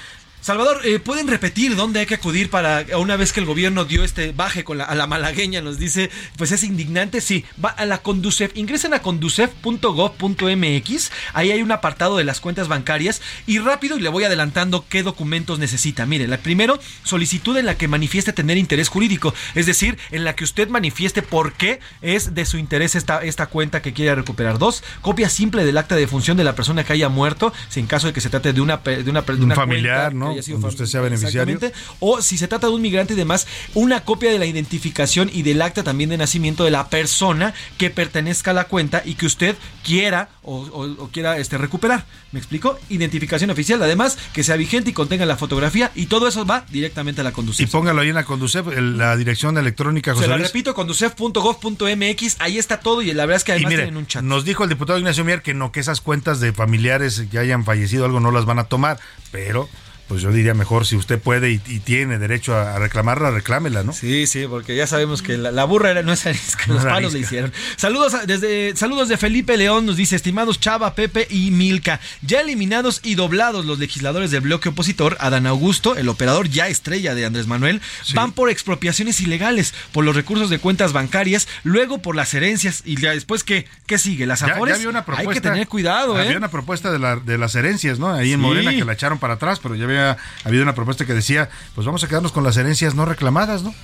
Salvador, 0.43 0.81
eh, 0.85 0.99
¿pueden 0.99 1.29
repetir 1.29 1.77
dónde 1.77 2.01
hay 2.01 2.07
que 2.07 2.17
acudir 2.17 2.51
para 2.51 2.85
una 2.99 3.15
vez 3.15 3.33
que 3.33 3.39
el 3.39 3.47
gobierno 3.47 3.85
dio 3.85 4.03
este 4.03 4.33
baje 4.33 4.65
con 4.65 4.79
la, 4.79 4.85
a 4.85 4.97
la 4.97 5.07
malagueña? 5.07 5.63
Nos 5.63 5.79
dice, 5.79 6.11
pues 6.37 6.51
es 6.51 6.65
indignante. 6.65 7.21
Sí, 7.21 7.45
va 7.65 7.69
a 7.69 7.87
la 7.87 7.99
Conducef. 7.99 8.51
Ingresen 8.57 8.93
a 8.93 9.03
conducef.gov.mx. 9.03 11.13
Ahí 11.33 11.53
hay 11.53 11.63
un 11.63 11.71
apartado 11.71 12.17
de 12.17 12.25
las 12.25 12.41
cuentas 12.41 12.67
bancarias. 12.67 13.23
Y 13.47 13.61
rápido, 13.61 13.97
y 13.97 14.01
le 14.01 14.09
voy 14.09 14.25
adelantando 14.25 14.85
qué 14.89 15.05
documentos 15.05 15.61
necesita. 15.61 16.07
Mire, 16.07 16.27
la 16.27 16.39
primero, 16.39 16.81
solicitud 17.05 17.57
en 17.57 17.67
la 17.67 17.77
que 17.77 17.87
manifieste 17.87 18.33
tener 18.33 18.57
interés 18.57 18.89
jurídico. 18.89 19.33
Es 19.55 19.67
decir, 19.67 19.97
en 20.11 20.25
la 20.25 20.35
que 20.35 20.43
usted 20.43 20.69
manifieste 20.69 21.23
por 21.23 21.53
qué 21.53 21.79
es 22.01 22.35
de 22.35 22.47
su 22.47 22.59
interés 22.59 22.97
esta, 22.97 23.23
esta 23.23 23.47
cuenta 23.47 23.81
que 23.81 23.93
quiere 23.93 24.17
recuperar. 24.17 24.59
Dos, 24.59 24.83
copia 25.03 25.29
simple 25.29 25.65
del 25.65 25.79
acta 25.79 25.95
de 25.95 26.09
función 26.09 26.37
de 26.37 26.43
la 26.43 26.57
persona 26.57 26.83
que 26.83 26.95
haya 26.95 27.09
muerto, 27.09 27.53
si 27.69 27.79
en 27.79 27.87
caso 27.87 28.09
de 28.09 28.13
que 28.13 28.21
se 28.21 28.29
trate 28.29 28.53
de 28.53 28.61
una, 28.61 28.79
de 28.79 29.09
una, 29.09 29.23
de 29.23 29.35
Un 29.35 29.45
una 29.45 29.55
familiar, 29.55 30.11
cuenta 30.11 30.27
¿no? 30.27 30.32
Haya 30.33 30.43
sido 30.43 30.59
usted 30.67 30.87
sea 30.87 31.01
beneficiario. 31.01 31.59
O 32.01 32.21
si 32.23 32.39
se 32.39 32.49
trata 32.49 32.67
de 32.69 32.73
un 32.75 32.83
migrante 32.83 33.15
y 33.15 33.17
demás, 33.17 33.47
una 33.75 34.05
copia 34.05 34.31
de 34.31 34.39
la 34.39 34.47
identificación 34.47 35.31
y 35.33 35.43
del 35.43 35.63
acta 35.63 35.83
también 35.83 36.11
de 36.11 36.17
nacimiento 36.19 36.65
de 36.65 36.71
la 36.71 36.89
persona 36.89 37.55
que 37.79 37.91
pertenezca 37.91 38.51
a 38.53 38.55
la 38.55 38.65
cuenta 38.65 39.03
y 39.05 39.15
que 39.15 39.27
usted 39.27 39.57
quiera 39.85 40.29
o, 40.43 40.57
o- 40.57 41.05
o 41.05 41.09
quiera 41.09 41.39
este, 41.39 41.59
recuperar. 41.59 42.05
¿Me 42.33 42.39
explico? 42.39 42.79
Identificación 42.89 43.51
oficial, 43.51 43.83
además, 43.83 44.17
que 44.33 44.43
sea 44.43 44.57
vigente 44.57 44.91
y 44.91 44.93
contenga 44.93 45.27
la 45.27 45.37
fotografía 45.37 45.91
y 45.95 46.07
todo 46.07 46.27
eso 46.29 46.45
va 46.47 46.65
directamente 46.71 47.21
a 47.21 47.25
la 47.25 47.31
Y 47.31 47.33
conducción. 47.35 47.69
póngalo 47.71 48.01
ahí 48.01 48.09
en 48.09 48.15
la 48.15 48.25
Conducef, 48.25 48.67
el- 48.69 48.97
la 48.99 49.17
dirección 49.17 49.57
electrónica, 49.59 50.13
Se 50.13 50.17
José 50.17 50.29
la 50.29 50.37
Luis. 50.37 50.49
repito, 50.49 50.75
conducef.gov.mx, 50.75 52.37
ahí 52.39 52.59
está 52.59 52.81
todo 52.81 53.03
y 53.03 53.13
la 53.13 53.27
verdad 53.27 53.37
es 53.39 53.45
que 53.45 53.53
Y 53.53 53.55
además 53.57 53.71
mire, 53.71 53.83
tienen 53.85 53.97
un 53.99 54.07
chat. 54.07 54.23
nos 54.23 54.45
dijo 54.45 54.63
el 54.65 54.69
diputado 54.71 54.99
Ignacio 54.99 55.25
Mier 55.25 55.43
que 55.43 55.55
no, 55.55 55.73
que 55.73 55.81
esas 55.81 56.01
cuentas 56.01 56.41
de 56.41 56.53
familiares 56.53 57.25
que 57.31 57.39
hayan 57.39 57.65
fallecido 57.65 58.05
algo 58.05 58.21
no 58.21 58.31
las 58.31 58.45
van 58.45 58.59
a 58.59 58.65
tomar, 58.65 58.99
pero 59.31 59.69
pues 60.13 60.21
yo 60.23 60.31
diría 60.31 60.53
mejor 60.53 60.85
si 60.87 60.95
usted 60.95 61.19
puede 61.19 61.51
y, 61.53 61.61
y 61.69 61.79
tiene 61.81 62.19
derecho 62.19 62.55
a, 62.55 62.75
a 62.77 62.79
reclamarla, 62.79 63.31
reclámela, 63.31 63.83
¿no? 63.83 63.95
Sí, 63.95 64.27
sí, 64.27 64.45
porque 64.47 64.77
ya 64.77 64.87
sabemos 64.87 65.23
que 65.23 65.39
la, 65.39 65.51
la 65.51 65.65
burra 65.65 65.91
era, 65.91 66.03
no 66.03 66.13
es 66.13 66.27
arisca, 66.27 66.65
No 66.67 66.75
los 66.75 66.85
palos 66.85 67.15
le 67.15 67.21
hicieron. 67.21 67.51
Saludos 67.77 68.13
a- 68.13 68.27
desde 68.27 68.77
saludos 68.77 69.09
de 69.09 69.17
Felipe 69.17 69.57
León, 69.57 69.87
nos 69.87 69.97
dice, 69.97 70.15
estimados 70.17 70.61
Chava, 70.61 70.95
Pepe 70.95 71.27
y 71.31 71.51
Milka, 71.51 71.99
ya 72.21 72.43
eliminados 72.43 73.01
y 73.03 73.15
doblados 73.15 73.65
los 73.65 73.79
legisladores 73.79 74.31
del 74.31 74.43
bloque 74.43 74.69
opositor, 74.69 75.17
Adán 75.19 75.47
Augusto, 75.47 75.97
el 75.97 76.11
operador 76.11 76.49
ya 76.51 76.69
estrella 76.69 77.15
de 77.15 77.25
Andrés 77.25 77.47
Manuel, 77.47 77.81
van 78.15 78.33
por 78.33 78.51
expropiaciones 78.51 79.19
ilegales, 79.21 79.73
por 79.93 80.05
los 80.05 80.15
recursos 80.15 80.51
de 80.51 80.59
cuentas 80.59 80.93
bancarias, 80.93 81.49
luego 81.65 82.03
por 82.03 82.17
las 82.17 82.35
herencias 82.35 82.83
y 82.85 83.01
ya 83.01 83.13
después 83.13 83.45
qué, 83.45 83.67
qué 83.87 83.97
sigue, 83.97 84.27
las 84.27 84.41
Ya, 84.41 84.49
ya 84.49 84.53
afores. 84.57 84.75
había 84.77 84.91
una 84.91 85.07
propuesta. 85.07 85.31
Hay 85.31 85.35
que 85.35 85.41
tener 85.41 85.69
cuidado, 85.69 86.19
¿eh? 86.19 86.23
Había 86.27 86.37
una 86.37 86.51
propuesta 86.51 86.93
de, 86.93 86.99
la- 86.99 87.17
de 87.17 87.39
las 87.39 87.55
herencias, 87.55 87.99
¿no? 87.99 88.13
Ahí 88.13 88.33
en 88.35 88.41
Sí. 88.43 88.47
Morena 88.47 88.73
que 88.73 88.85
la 88.85 88.93
echaron 88.93 89.19
para 89.19 89.35
atrás, 89.35 89.61
pero 89.63 89.75
ya 89.77 89.85
había 89.85 90.02
habido 90.45 90.63
una 90.63 90.75
propuesta 90.75 91.07
que 91.07 91.15
decía, 91.15 91.49
pues 91.75 91.87
vamos 91.87 92.05
a 92.05 92.09
quedarnos 92.09 92.33
con 92.33 92.45
las 92.45 92.57
herencias 92.57 92.95
no 92.95 93.05
reclamadas, 93.05 93.63
¿no? 93.63 93.75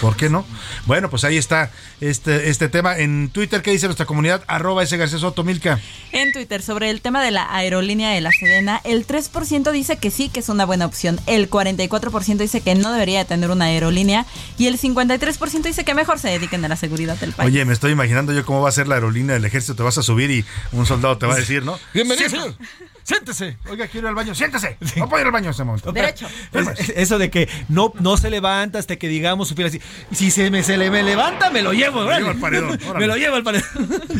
¿Por 0.00 0.16
qué 0.16 0.28
no? 0.28 0.44
Bueno, 0.86 1.10
pues 1.10 1.24
ahí 1.24 1.36
está 1.36 1.70
este, 2.00 2.50
este 2.50 2.68
tema. 2.68 2.98
En 2.98 3.30
Twitter, 3.30 3.62
¿qué 3.62 3.70
dice 3.70 3.86
nuestra 3.86 4.06
comunidad? 4.06 4.42
Arroba 4.46 4.82
ese 4.82 4.96
García 4.96 5.18
Soto, 5.18 5.44
Milka. 5.44 5.80
En 6.12 6.32
Twitter, 6.32 6.62
sobre 6.62 6.90
el 6.90 7.00
tema 7.00 7.22
de 7.22 7.30
la 7.30 7.54
aerolínea 7.54 8.10
de 8.10 8.20
la 8.20 8.30
Sedena, 8.32 8.80
el 8.84 9.06
3% 9.06 9.70
dice 9.72 9.96
que 9.98 10.10
sí, 10.10 10.28
que 10.28 10.40
es 10.40 10.48
una 10.48 10.64
buena 10.64 10.86
opción. 10.86 11.20
El 11.26 11.50
44% 11.50 12.38
dice 12.38 12.60
que 12.60 12.74
no 12.74 12.92
debería 12.92 13.20
de 13.20 13.24
tener 13.24 13.50
una 13.50 13.66
aerolínea. 13.66 14.26
Y 14.58 14.66
el 14.66 14.78
53% 14.78 15.62
dice 15.62 15.84
que 15.84 15.94
mejor 15.94 16.18
se 16.18 16.28
dediquen 16.28 16.64
a 16.64 16.68
la 16.68 16.76
seguridad 16.76 17.16
del 17.18 17.32
país. 17.32 17.48
Oye, 17.48 17.64
me 17.64 17.72
estoy 17.72 17.92
imaginando 17.92 18.32
yo 18.32 18.44
cómo 18.44 18.62
va 18.62 18.68
a 18.68 18.72
ser 18.72 18.88
la 18.88 18.96
aerolínea 18.96 19.34
del 19.34 19.44
ejército. 19.44 19.74
Te 19.74 19.82
vas 19.82 19.98
a 19.98 20.02
subir 20.02 20.30
y 20.30 20.44
un 20.72 20.86
soldado 20.86 21.18
te 21.18 21.26
va 21.26 21.34
a 21.34 21.36
decir, 21.36 21.64
¿no? 21.64 21.78
Bienvenido, 21.94 22.28
señor. 22.28 22.54
Siéntese. 23.02 23.56
Oiga, 23.68 23.86
quiero 23.88 24.06
ir 24.06 24.08
al 24.10 24.14
baño. 24.14 24.34
Siéntese. 24.34 24.76
No 24.96 25.08
puedo 25.08 25.20
ir 25.22 25.26
al 25.26 25.32
baño 25.32 25.46
en 25.46 25.50
este 25.50 25.64
momento. 25.64 25.92
Derecho. 25.92 26.26
Es- 26.52 26.68
es- 26.78 26.88
eso 26.96 27.18
de 27.18 27.30
que 27.30 27.48
no, 27.68 27.92
no 28.00 28.16
se 28.16 28.30
levanta 28.30 28.78
hasta 28.78 28.96
que 28.96 29.08
digamos 29.08 29.48
su 29.48 29.54
así. 29.64 29.80
Si 30.12 30.30
se 30.30 30.50
me, 30.50 30.62
se 30.62 30.76
le, 30.76 30.90
me 30.90 31.02
levanta, 31.02 31.50
me 31.50 31.62
lo 31.62 31.72
llevo. 31.72 32.00
órale. 32.04 32.18
llevo 32.20 32.30
al 32.30 32.38
paredón, 32.38 32.78
me 32.98 33.06
lo 33.06 33.16
llevo 33.16 33.36
al 33.36 33.42
paredón. 33.42 33.68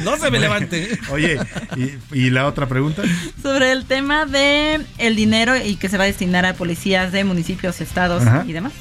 No 0.04 0.16
se 0.16 0.30
me 0.30 0.38
levante. 0.38 0.98
Oye, 1.10 1.38
¿y, 1.76 2.18
y 2.18 2.30
la 2.30 2.46
otra 2.46 2.66
pregunta? 2.66 3.02
Sobre 3.42 3.72
el 3.72 3.84
tema 3.86 4.26
de 4.26 4.80
el 4.98 5.16
dinero 5.16 5.56
y 5.56 5.76
que 5.76 5.88
se 5.88 5.96
va 5.98 6.04
a 6.04 6.06
destinar 6.06 6.44
a 6.46 6.54
policías 6.54 7.12
de 7.12 7.24
municipios, 7.24 7.80
estados 7.80 8.22
Ajá. 8.26 8.44
y 8.46 8.52
demás. 8.52 8.72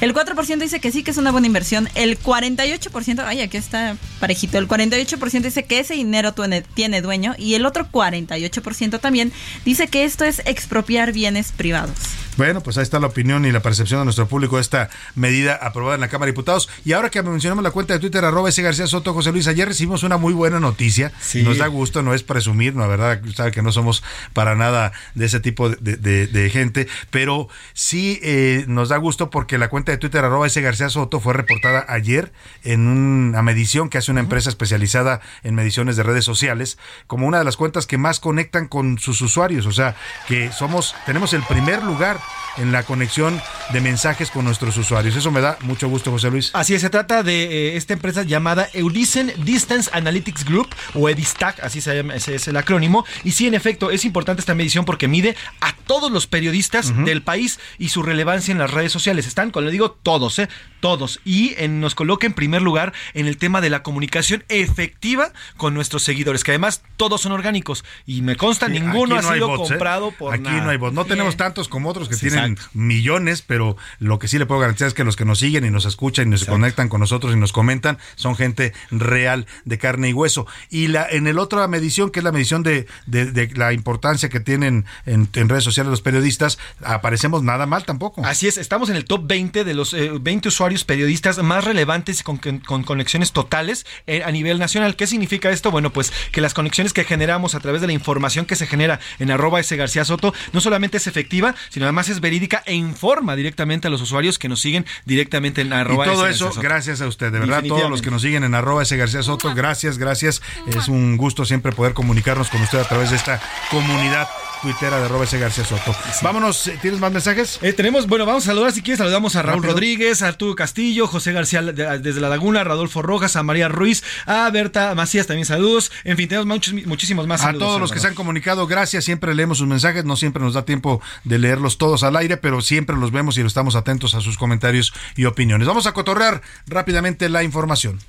El 0.00 0.14
4% 0.14 0.58
dice 0.58 0.80
que 0.80 0.92
sí, 0.92 1.02
que 1.02 1.10
es 1.10 1.16
una 1.16 1.32
buena 1.32 1.46
inversión. 1.46 1.88
El 1.94 2.18
48%, 2.18 3.24
ay, 3.26 3.40
aquí 3.40 3.56
está 3.56 3.96
parejito. 4.20 4.58
El 4.58 4.68
48% 4.68 5.42
dice 5.42 5.64
que 5.64 5.80
ese 5.80 5.94
dinero 5.94 6.34
tiene, 6.74 7.00
dueño. 7.00 7.34
Y 7.38 7.54
el 7.54 7.64
otro 7.64 7.88
48% 7.90 9.00
también 9.00 9.32
dice 9.64 9.88
que 9.88 10.04
esto 10.04 10.24
es 10.24 10.42
expropiar 10.44 11.12
bienes 11.12 11.52
privados. 11.52 11.96
Bueno, 12.36 12.60
pues 12.60 12.76
ahí 12.76 12.82
está 12.82 13.00
la 13.00 13.06
opinión 13.06 13.46
y 13.46 13.52
la 13.52 13.60
percepción 13.60 14.00
de 14.00 14.04
nuestro 14.04 14.26
público 14.28 14.56
de 14.56 14.62
esta 14.62 14.90
medida 15.14 15.54
aprobada 15.54 15.94
en 15.94 16.00
la 16.02 16.08
Cámara 16.08 16.26
de 16.26 16.32
Diputados. 16.32 16.68
Y 16.84 16.92
ahora 16.92 17.10
que 17.10 17.22
mencionamos 17.22 17.64
la 17.64 17.70
cuenta 17.70 17.94
de 17.94 18.00
Twitter, 18.00 18.24
arroba 18.24 18.48
ese 18.48 18.62
García 18.62 18.86
Soto, 18.86 19.14
José 19.14 19.32
Luis, 19.32 19.46
ayer 19.48 19.66
recibimos 19.68 20.02
una 20.02 20.16
muy 20.18 20.32
buena 20.34 20.60
noticia. 20.60 21.12
Sí. 21.20 21.42
Nos 21.42 21.58
da 21.58 21.66
gusto, 21.66 22.02
no 22.02 22.14
es 22.14 22.22
presumir, 22.22 22.74
no, 22.74 22.82
la 22.82 22.88
verdad, 22.88 23.20
sabe 23.34 23.52
que 23.52 23.62
no 23.62 23.72
somos 23.72 24.02
para 24.32 24.54
nada 24.54 24.92
de 25.14 25.26
ese 25.26 25.40
tipo 25.40 25.70
de, 25.70 25.96
de- 25.96 26.26
de 26.26 26.50
gente, 26.50 26.88
pero 27.10 27.48
sí 27.72 28.20
eh, 28.22 28.64
nos 28.68 28.88
da 28.90 28.96
gusto 28.98 29.30
porque 29.30 29.58
la 29.58 29.68
cuenta 29.68 29.92
de 29.92 29.98
Twitter, 29.98 30.24
arroba 30.24 30.46
ese 30.46 30.60
García 30.60 30.88
Soto, 30.90 31.20
fue 31.20 31.32
reportada 31.32 31.84
ayer 31.88 32.32
en 32.64 32.86
una 32.88 33.42
medición 33.42 33.88
que 33.88 33.98
hace 33.98 34.10
una 34.10 34.20
empresa 34.20 34.50
especializada 34.50 35.20
en 35.42 35.54
mediciones 35.54 35.96
de 35.96 36.02
redes 36.02 36.24
sociales, 36.24 36.78
como 37.06 37.26
una 37.26 37.38
de 37.38 37.44
las 37.44 37.56
cuentas 37.56 37.86
que 37.86 37.98
más 37.98 38.20
conectan 38.20 38.66
con 38.68 38.98
sus 38.98 39.20
usuarios. 39.22 39.66
O 39.66 39.72
sea, 39.72 39.96
que 40.28 40.50
somos, 40.52 40.94
tenemos 41.06 41.32
el 41.32 41.42
primer 41.42 41.82
lugar 41.82 42.18
en 42.58 42.72
la 42.72 42.84
conexión 42.84 43.40
de 43.72 43.80
mensajes 43.82 44.30
con 44.30 44.44
nuestros 44.46 44.76
usuarios. 44.78 45.14
Eso 45.14 45.30
me 45.30 45.40
da 45.42 45.58
mucho 45.60 45.88
gusto, 45.88 46.10
José 46.10 46.30
Luis. 46.30 46.50
Así 46.54 46.74
es, 46.74 46.80
se 46.80 46.88
trata 46.88 47.22
de 47.22 47.44
eh, 47.44 47.76
esta 47.76 47.92
empresa 47.92 48.22
llamada 48.22 48.68
Eulisen 48.72 49.32
Distance 49.44 49.90
Analytics 49.92 50.44
Group 50.46 50.68
o 50.94 51.08
EDISTAC, 51.10 51.60
así 51.62 51.80
se 51.82 51.94
llama, 51.96 52.14
ese 52.14 52.34
es 52.36 52.48
el 52.48 52.56
acrónimo. 52.56 53.04
Y 53.24 53.32
sí, 53.32 53.46
en 53.46 53.52
efecto, 53.54 53.90
es 53.90 54.04
importante 54.06 54.40
esta 54.40 54.54
medición 54.54 54.86
porque 54.86 55.06
mide 55.06 55.36
a 55.60 55.74
todos 55.86 56.10
los 56.10 56.26
periodistas 56.26 56.92
del 57.04 57.22
país 57.22 57.60
y 57.78 57.90
su 57.90 58.02
relevancia 58.02 58.52
en 58.52 58.58
las 58.58 58.70
redes 58.70 58.90
sociales. 58.90 59.26
Están, 59.26 59.50
cuando 59.50 59.70
digo 59.70 59.90
todos, 59.90 60.38
¿eh? 60.38 60.48
Todos. 60.80 61.20
Y 61.24 61.54
en- 61.58 61.80
nos 61.80 61.94
coloca 61.94 62.26
en 62.26 62.32
primer 62.32 62.62
lugar 62.62 62.92
en 63.14 63.26
el 63.26 63.36
tema 63.36 63.60
de 63.60 63.70
la 63.70 63.82
comunicación 63.82 64.44
efectiva 64.48 65.32
con 65.56 65.74
nuestros 65.74 66.02
seguidores, 66.02 66.42
que 66.44 66.52
además 66.52 66.82
todos 66.96 67.20
son 67.20 67.32
orgánicos. 67.32 67.84
Y 68.06 68.22
me 68.22 68.36
consta, 68.36 68.66
Sí, 68.66 68.72
ninguno 68.72 69.16
ha 69.16 69.22
sido 69.22 69.48
bots, 69.48 69.70
¿eh? 69.70 69.74
comprado 69.74 70.10
por 70.12 70.32
Aquí 70.34 70.42
nada. 70.44 70.60
no 70.62 70.70
hay 70.70 70.76
bots. 70.76 70.94
No 70.94 71.04
tenemos 71.04 71.36
tantos 71.36 71.68
como 71.68 71.88
otros 71.90 72.08
que 72.08 72.15
Tienen 72.20 72.52
exacto. 72.52 72.70
millones, 72.78 73.42
pero 73.42 73.76
lo 73.98 74.18
que 74.18 74.28
sí 74.28 74.38
le 74.38 74.46
puedo 74.46 74.60
garantizar 74.60 74.88
es 74.88 74.94
que 74.94 75.04
los 75.04 75.16
que 75.16 75.24
nos 75.24 75.38
siguen 75.38 75.64
y 75.64 75.70
nos 75.70 75.84
escuchan 75.84 76.28
y 76.28 76.30
nos 76.30 76.44
conectan 76.44 76.88
con 76.88 77.00
nosotros 77.00 77.32
y 77.34 77.36
nos 77.38 77.52
comentan 77.52 77.98
son 78.14 78.36
gente 78.36 78.72
real 78.90 79.46
de 79.64 79.78
carne 79.78 80.08
y 80.08 80.12
hueso. 80.12 80.46
Y 80.70 80.88
la 80.88 81.06
en 81.08 81.26
el 81.26 81.38
otra 81.38 81.66
medición, 81.68 82.10
que 82.10 82.20
es 82.20 82.24
la 82.24 82.32
medición 82.32 82.62
de, 82.62 82.86
de- 83.06 83.26
de 83.32 83.48
la 83.54 83.72
importancia 83.72 84.28
que 84.28 84.40
tienen 84.40 84.84
en, 85.06 85.28
en 85.34 85.48
redes 85.48 85.64
sociales 85.64 85.90
los 85.90 86.00
periodistas, 86.02 86.58
aparecemos 86.82 87.42
nada 87.42 87.66
mal 87.66 87.84
tampoco. 87.84 88.24
Así 88.24 88.46
es, 88.48 88.58
estamos 88.58 88.88
en 88.90 88.96
el 88.96 89.04
top 89.04 89.26
20 89.26 89.64
de 89.64 89.74
los 89.74 89.92
eh, 89.94 90.10
20 90.20 90.48
usuarios 90.48 90.84
periodistas 90.84 91.38
más 91.42 91.64
relevantes 91.64 92.22
con, 92.22 92.38
con- 92.38 92.58
con 92.60 92.82
conexiones 92.84 93.32
totales 93.32 93.86
eh, 94.06 94.22
a 94.24 94.30
nivel 94.30 94.58
nacional. 94.58 94.96
¿Qué 94.96 95.06
significa 95.06 95.50
esto? 95.50 95.70
Bueno, 95.70 95.92
pues 95.92 96.12
que 96.32 96.40
las 96.40 96.54
conexiones 96.54 96.92
que 96.92 97.04
generamos 97.04 97.54
a 97.54 97.60
través 97.60 97.80
de 97.80 97.86
la 97.86 97.92
información 97.92 98.46
que 98.46 98.56
se 98.56 98.66
genera 98.66 99.00
en 99.18 99.30
arroba 99.30 99.60
ese 99.60 99.76
García 99.76 100.04
Soto 100.04 100.32
no 100.52 100.60
solamente 100.60 100.96
es 100.98 101.06
efectiva, 101.06 101.54
sino 101.70 101.86
además 101.86 102.05
es 102.12 102.20
verídica 102.20 102.62
e 102.66 102.74
informa 102.74 103.36
directamente 103.36 103.88
a 103.88 103.90
los 103.90 104.00
usuarios 104.00 104.38
que 104.38 104.48
nos 104.48 104.60
siguen 104.60 104.86
directamente 105.04 105.60
en 105.60 105.68
Y 105.68 105.72
arroba 105.72 106.04
todo 106.04 106.26
ese 106.26 106.44
eso, 106.46 106.60
gracias 106.60 107.00
a 107.00 107.06
usted, 107.06 107.32
de 107.32 107.38
verdad, 107.38 107.62
todos 107.66 107.90
los 107.90 108.02
que 108.02 108.10
nos 108.10 108.22
siguen 108.22 108.44
en 108.44 108.54
arroba 108.54 108.82
ese 108.82 108.96
García 108.96 109.22
Soto, 109.22 109.54
gracias, 109.54 109.98
gracias. 109.98 110.42
Es 110.66 110.88
un 110.88 111.16
gusto 111.16 111.44
siempre 111.44 111.72
poder 111.72 111.94
comunicarnos 111.94 112.48
con 112.48 112.60
usted 112.62 112.78
a 112.78 112.88
través 112.88 113.10
de 113.10 113.16
esta 113.16 113.40
comunidad 113.70 114.28
tuitera 114.62 114.98
de 114.98 115.04
arroba 115.06 115.24
ese 115.24 115.38
García 115.38 115.64
Soto. 115.64 115.94
Vámonos, 116.22 116.66
eh, 116.68 116.78
¿tienes 116.80 116.98
más 117.00 117.12
mensajes? 117.12 117.58
Eh, 117.62 117.72
tenemos, 117.72 118.06
bueno, 118.06 118.26
vamos 118.26 118.44
a 118.44 118.46
saludar 118.46 118.72
si 118.72 118.82
quieres, 118.82 118.98
saludamos 118.98 119.36
a 119.36 119.42
Raúl 119.42 119.58
Rápido. 119.62 119.74
Rodríguez, 119.74 120.22
a 120.22 120.28
Arturo 120.28 120.54
Castillo, 120.54 121.06
José 121.06 121.32
García 121.32 121.62
de- 121.62 121.98
desde 121.98 122.20
La 122.20 122.28
Laguna, 122.28 122.60
a 122.60 122.64
Rodolfo 122.64 123.02
Rojas, 123.02 123.36
a 123.36 123.42
María 123.42 123.68
Ruiz, 123.68 124.02
a 124.26 124.48
Berta 124.50 124.94
Macías 124.94 125.26
también 125.26 125.46
saludos. 125.46 125.92
En 126.04 126.16
fin, 126.16 126.28
tenemos 126.28 126.46
muchos, 126.46 126.74
muchísimos 126.86 127.26
más 127.26 127.40
A 127.42 127.44
saludos. 127.46 127.66
todos 127.68 127.80
los 127.80 127.92
que 127.92 128.00
se 128.00 128.06
han 128.08 128.14
comunicado, 128.14 128.66
gracias. 128.66 129.04
Siempre 129.04 129.34
leemos 129.34 129.58
sus 129.58 129.66
mensajes. 129.66 130.04
No 130.04 130.16
siempre 130.16 130.42
nos 130.42 130.54
da 130.54 130.64
tiempo 130.64 131.00
de 131.24 131.38
leerlos 131.38 131.78
todos 131.78 132.02
al 132.02 132.16
aire, 132.16 132.36
pero 132.36 132.60
siempre 132.60 132.96
los 132.96 133.12
vemos 133.12 133.36
y 133.38 133.42
estamos 133.42 133.76
atentos 133.76 134.14
a 134.14 134.20
sus 134.20 134.36
comentarios 134.38 134.92
y 135.16 135.24
opiniones. 135.26 135.66
Vamos 135.68 135.86
a 135.86 135.92
cotorrear 135.92 136.42
rápidamente 136.66 137.28
la 137.28 137.42
información. 137.42 138.00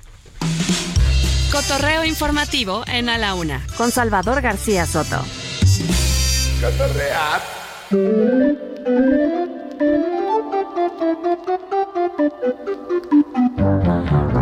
Cotorreo 1.52 2.04
informativo 2.04 2.84
en 2.86 3.08
A 3.08 3.18
la 3.18 3.34
Una, 3.34 3.64
con 3.76 3.90
Salvador 3.90 4.40
García 4.42 4.86
Soto. 4.86 5.24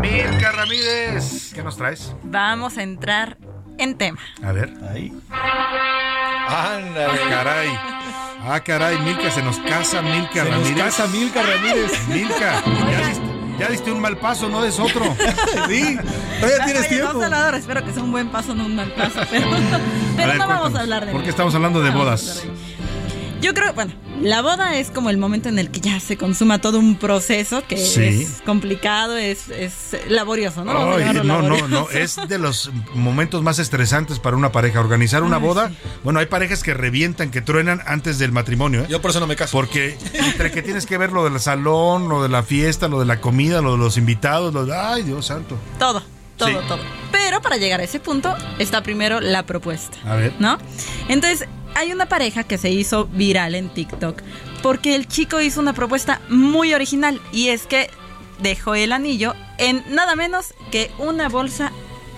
Milka 0.01 0.53
Ramírez, 0.53 1.53
¿qué 1.55 1.63
nos 1.63 1.77
traes? 1.77 2.15
Vamos 2.23 2.77
a 2.79 2.83
entrar 2.83 3.37
en 3.79 3.97
tema. 3.97 4.21
A 4.43 4.53
ver. 4.53 4.73
Ahí. 4.91 5.13
Ándale. 6.49 7.21
caray. 7.29 7.69
Ah, 8.49 8.61
caray, 8.65 8.99
Milka, 9.01 9.31
se 9.31 9.43
nos 9.43 9.59
casa 9.59 10.03
Milka 10.03 10.45
Se 10.45 10.51
nos 10.51 10.63
Ramírez. 10.63 10.85
casa 10.85 11.07
Milka 11.09 11.43
Ramírez. 11.43 12.09
Milka, 12.09 12.63
ya 12.91 13.09
diste, 13.09 13.36
ya 13.59 13.69
diste 13.69 13.91
un 13.91 14.01
mal 14.01 14.17
paso, 14.19 14.49
no 14.49 14.63
des 14.63 14.79
otro. 14.79 15.05
sí, 15.69 15.99
todavía 16.41 16.65
tienes 16.65 16.83
Oye, 16.83 16.89
tiempo. 16.89 17.13
no, 17.15 17.21
Salvador, 17.21 17.55
espero 17.55 17.85
que 17.85 17.93
sea 17.93 18.03
un 18.03 18.13
buen 18.13 18.29
paso, 18.29 18.55
no 18.55 18.67
un 18.67 18.77
mal 18.77 18.91
paso. 18.93 19.21
Pero, 19.31 19.47
pero 20.17 20.23
A 20.23 20.33
ver, 20.33 20.39
no 20.39 20.49
vamos 20.49 20.75
a 20.75 20.81
hablar 20.81 21.07
de 21.07 21.13
¿Por 21.13 21.23
qué 21.23 21.31
estamos 21.31 21.55
hablando 21.55 21.81
de 21.83 21.91
Vamos 21.91 22.03
a 22.03 22.05
bodas? 22.05 22.45
Yo 23.47 23.55
creo, 23.55 23.73
bueno, 23.75 23.93
la 24.23 24.43
boda 24.43 24.77
es 24.77 24.91
como 24.91 25.09
el 25.09 25.19
momento 25.19 25.49
en 25.49 25.61
el 25.61 25.71
que 25.71 25.79
ya 25.79 26.01
se 26.01 26.17
consuma 26.17 26.61
todo 26.61 26.81
un 26.81 26.97
proceso 26.97 27.63
que 27.69 27.77
Sí. 27.77 28.03
es 28.03 28.43
complicado, 28.45 29.17
es, 29.17 29.49
es 29.51 29.97
laborioso, 30.09 30.65
¿no? 30.65 30.95
Ay, 30.97 31.15
no, 31.15 31.43
no, 31.43 31.69
no, 31.69 31.89
es 31.91 32.17
de 32.27 32.39
los 32.39 32.73
momentos 32.95 33.45
más 33.45 33.61
estresantes 33.61 34.19
para 34.19 34.37
una 34.37 34.51
pareja. 34.51 34.81
Organizar 34.81 35.23
una 35.23 35.37
Ay, 35.37 35.43
boda, 35.43 35.69
sí. 35.69 35.77
bueno, 36.03 36.19
hay 36.19 36.27
parejas 36.27 36.65
que 36.65 36.75
revientan, 36.75 37.31
que 37.31 37.41
truenan 37.41 37.81
antes 37.87 38.19
del 38.19 38.33
matrimonio. 38.33 38.81
¿eh? 38.83 38.87
Yo 38.89 39.01
por 39.01 39.13
eso 39.13 39.21
no 39.21 39.29
me 39.29 39.37
caso. 39.37 39.53
Porque 39.53 39.97
entre 40.15 40.51
que 40.51 40.61
tienes 40.63 40.85
que 40.85 40.99
ver 40.99 41.13
lo 41.13 41.23
del 41.31 41.39
salón, 41.39 42.09
lo 42.09 42.21
de 42.25 42.29
la 42.29 42.43
fiesta, 42.43 42.89
lo 42.89 42.99
de 42.99 43.07
la 43.07 43.21
comida, 43.21 43.61
lo 43.63 43.73
de 43.73 43.79
los 43.79 43.97
invitados, 43.97 44.53
lo 44.53 44.67
de... 44.67 44.75
Ay, 44.77 45.05
Dios 45.05 45.27
santo. 45.27 45.57
Todo, 45.79 46.03
todo, 46.37 46.49
Sí. 46.49 46.55
todo. 46.67 46.81
Pero 47.13 47.41
para 47.41 47.59
llegar 47.59 47.79
a 47.81 47.85
ese 47.85 48.01
punto 48.01 48.35
está 48.59 48.83
primero 48.83 49.21
la 49.21 49.45
propuesta. 49.47 49.97
A 50.05 50.17
ver. 50.17 50.33
¿No? 50.41 50.59
Entonces, 51.09 51.49
hay 51.77 51.93
una 51.93 52.07
pareja 52.07 52.43
que 52.43 52.57
se 52.57 52.71
hizo 52.71 53.05
viral 53.07 53.55
en 53.55 53.69
TikTok 53.69 54.23
porque 54.63 54.95
el 54.95 55.07
chico 55.07 55.41
hizo 55.43 55.61
una 55.61 55.75
propuesta 55.75 56.23
muy 56.31 56.73
original 56.73 57.21
y 57.33 57.49
es 57.49 57.67
que 57.67 57.91
dejó 58.41 58.75
el 58.75 58.93
anillo 58.93 59.35
en 59.59 59.85
nada 59.95 60.17
menos 60.17 60.55
que 60.73 60.91
una 60.99 61.29
bolsa 61.29 61.73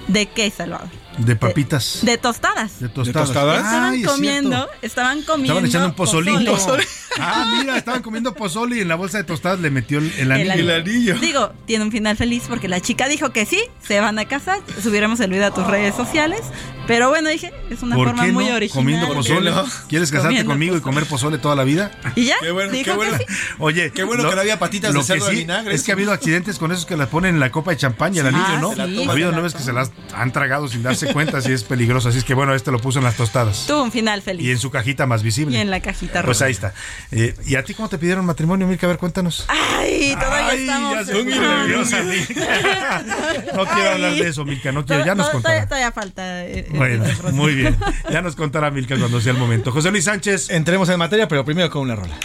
de 0.07 0.27
qué, 0.27 0.51
Salvador. 0.51 0.89
De 1.19 1.37
papitas. 1.37 2.01
De 2.03 2.17
tostadas. 2.19 2.81
De 2.81 2.89
tostadas. 2.89 3.29
Estaban 3.31 3.93
Ay, 3.93 4.03
es 4.03 4.07
comiendo, 4.09 4.69
estaban 4.83 5.23
comiendo. 5.23 5.53
Estaban 5.55 5.67
echando 5.67 5.89
un 5.89 5.95
pozolito. 5.95 6.53
pozole. 6.53 6.85
Ah, 7.21 7.57
mira, 7.59 7.77
estaban 7.77 8.03
comiendo 8.03 8.33
pozole 8.35 8.77
y 8.77 8.81
en 8.81 8.89
la 8.89 8.95
bolsa 8.95 9.19
de 9.19 9.25
tostadas 9.25 9.59
le 9.61 9.71
metió 9.71 9.99
el, 9.99 10.13
el 10.19 10.31
anillo. 10.31 10.53
El 10.53 10.71
anillo. 10.71 11.15
Digo, 11.19 11.53
tiene 11.67 11.85
un 11.85 11.91
final 11.91 12.17
feliz 12.17 12.45
porque 12.49 12.69
la 12.69 12.81
chica 12.81 13.09
dijo 13.09 13.31
que 13.33 13.45
sí, 13.47 13.61
se 13.83 13.99
van 14.01 14.19
a 14.19 14.27
casar. 14.27 14.61
Subiremos 14.83 15.19
el 15.21 15.31
video 15.31 15.47
a 15.49 15.51
tus 15.55 15.67
redes 15.67 15.95
sociales. 15.97 16.43
Pero 16.87 17.09
bueno, 17.11 17.29
dije, 17.29 17.53
es 17.69 17.83
una 17.83 17.97
¿Por 17.97 18.09
forma 18.09 18.27
muy 18.29 18.49
original. 18.51 18.71
Comiendo 18.85 19.13
pozole. 19.13 19.53
¿Quieres 19.89 20.11
casarte 20.11 20.29
Comiendo 20.37 20.53
conmigo 20.53 20.77
y 20.77 20.81
comer 20.81 21.05
pozole 21.07 21.37
toda 21.39 21.55
la 21.55 21.65
vida? 21.65 21.91
Y 22.17 22.25
ya, 22.27 22.37
Qué 22.41 22.51
bueno, 22.51 22.73
dijo 22.73 22.85
qué 22.85 22.93
bueno. 22.97 23.19
que 23.19 23.25
sí. 23.27 23.35
Oye, 23.59 23.91
Qué 23.93 24.05
bueno 24.05 24.27
que 24.29 24.35
no 24.35 24.41
había 24.41 24.59
patitas 24.59 24.95
lo 24.95 25.01
de 25.01 25.07
cerdo 25.07 25.27
que 25.27 25.33
de 25.33 25.39
vinagre. 25.41 25.75
Es 25.75 25.83
que 25.83 25.91
ha 25.93 25.95
habido 25.95 26.13
accidentes 26.13 26.59
con 26.59 26.73
esos 26.73 26.87
que 26.87 26.97
las 26.97 27.09
ponen 27.09 27.35
en 27.35 27.41
la 27.41 27.51
copa 27.51 27.73
de 27.73 27.77
champaña, 27.77 28.21
el 28.23 28.29
anillo, 28.29 28.45
Ah, 28.47 28.59
¿no? 28.61 28.73
sí, 28.75 29.05
ha 29.07 29.11
habido 29.13 29.33
nueve 29.33 29.51
que 29.53 29.63
se 29.63 29.73
las 29.73 29.91
han 30.15 30.33
tragado 30.33 30.69
sin 30.69 30.83
darse 30.83 31.08
cuenta 31.13 31.41
si 31.41 31.53
es 31.53 31.65
peligroso. 31.65 32.09
Así 32.09 32.19
es 32.19 32.25
que 32.25 32.35
bueno, 32.35 32.55
este 32.55 32.71
lo 32.71 32.79
puso 32.79 32.99
en 32.99 33.05
las 33.05 33.17
tostadas. 33.17 33.67
Tuvo 33.67 33.83
un 33.83 33.93
final 33.93 34.23
feliz. 34.23 34.45
Y 34.47 34.51
en 34.51 34.59
su 34.59 34.71
cajita 34.71 35.07
más 35.07 35.23
visible. 35.23 35.57
Y 35.57 35.61
en 35.61 35.71
la 35.71 35.81
cajita 35.81 36.23
Pues 36.23 36.39
roja. 36.39 36.47
ahí 36.47 36.53
está. 36.53 36.75
Eh, 37.11 37.35
¿Y 37.47 37.57
a 37.57 37.65
ti 37.65 37.75
cómo 37.75 37.89
te 37.89 37.99
pidieron 37.99 38.25
matrimonio, 38.25 38.67
Mirka? 38.67 38.87
A 38.87 38.91
ver, 38.91 38.99
cuéntanos. 38.99 39.45
Ay, 39.49 40.15
todavía 40.19 40.49
Ay, 40.49 40.61
estamos. 40.61 41.07
ya 41.07 41.41
nerviosa. 41.41 41.99
No 43.55 43.65
quiero 43.67 43.91
hablar 43.91 44.13
de 44.15 44.29
eso, 44.29 44.45
Milka, 44.45 44.73
no 44.73 44.85
quiero. 44.85 45.05
Ya 45.05 45.15
nos 45.15 45.29
contará. 45.31 45.67
todavía 45.67 45.93
falta. 45.93 46.45
eh, 46.45 46.61
eh, 46.61 46.67
Bueno, 46.71 47.05
muy 47.33 47.55
bien. 47.55 47.77
Ya 48.11 48.23
nos 48.23 48.37
contará 48.37 48.71
Milka 48.71 48.97
cuando 48.99 49.21
sea 49.21 49.33
el 49.33 49.39
momento. 49.39 49.73
José 49.73 49.91
Luis 49.91 50.05
Sánchez. 50.05 50.51
Entremos 50.51 50.89
en 50.89 50.99
materia, 50.99 51.29
pero 51.29 51.45
primero 51.45 51.71
con 51.71 51.83
una 51.83 51.97
rola. 51.97 52.17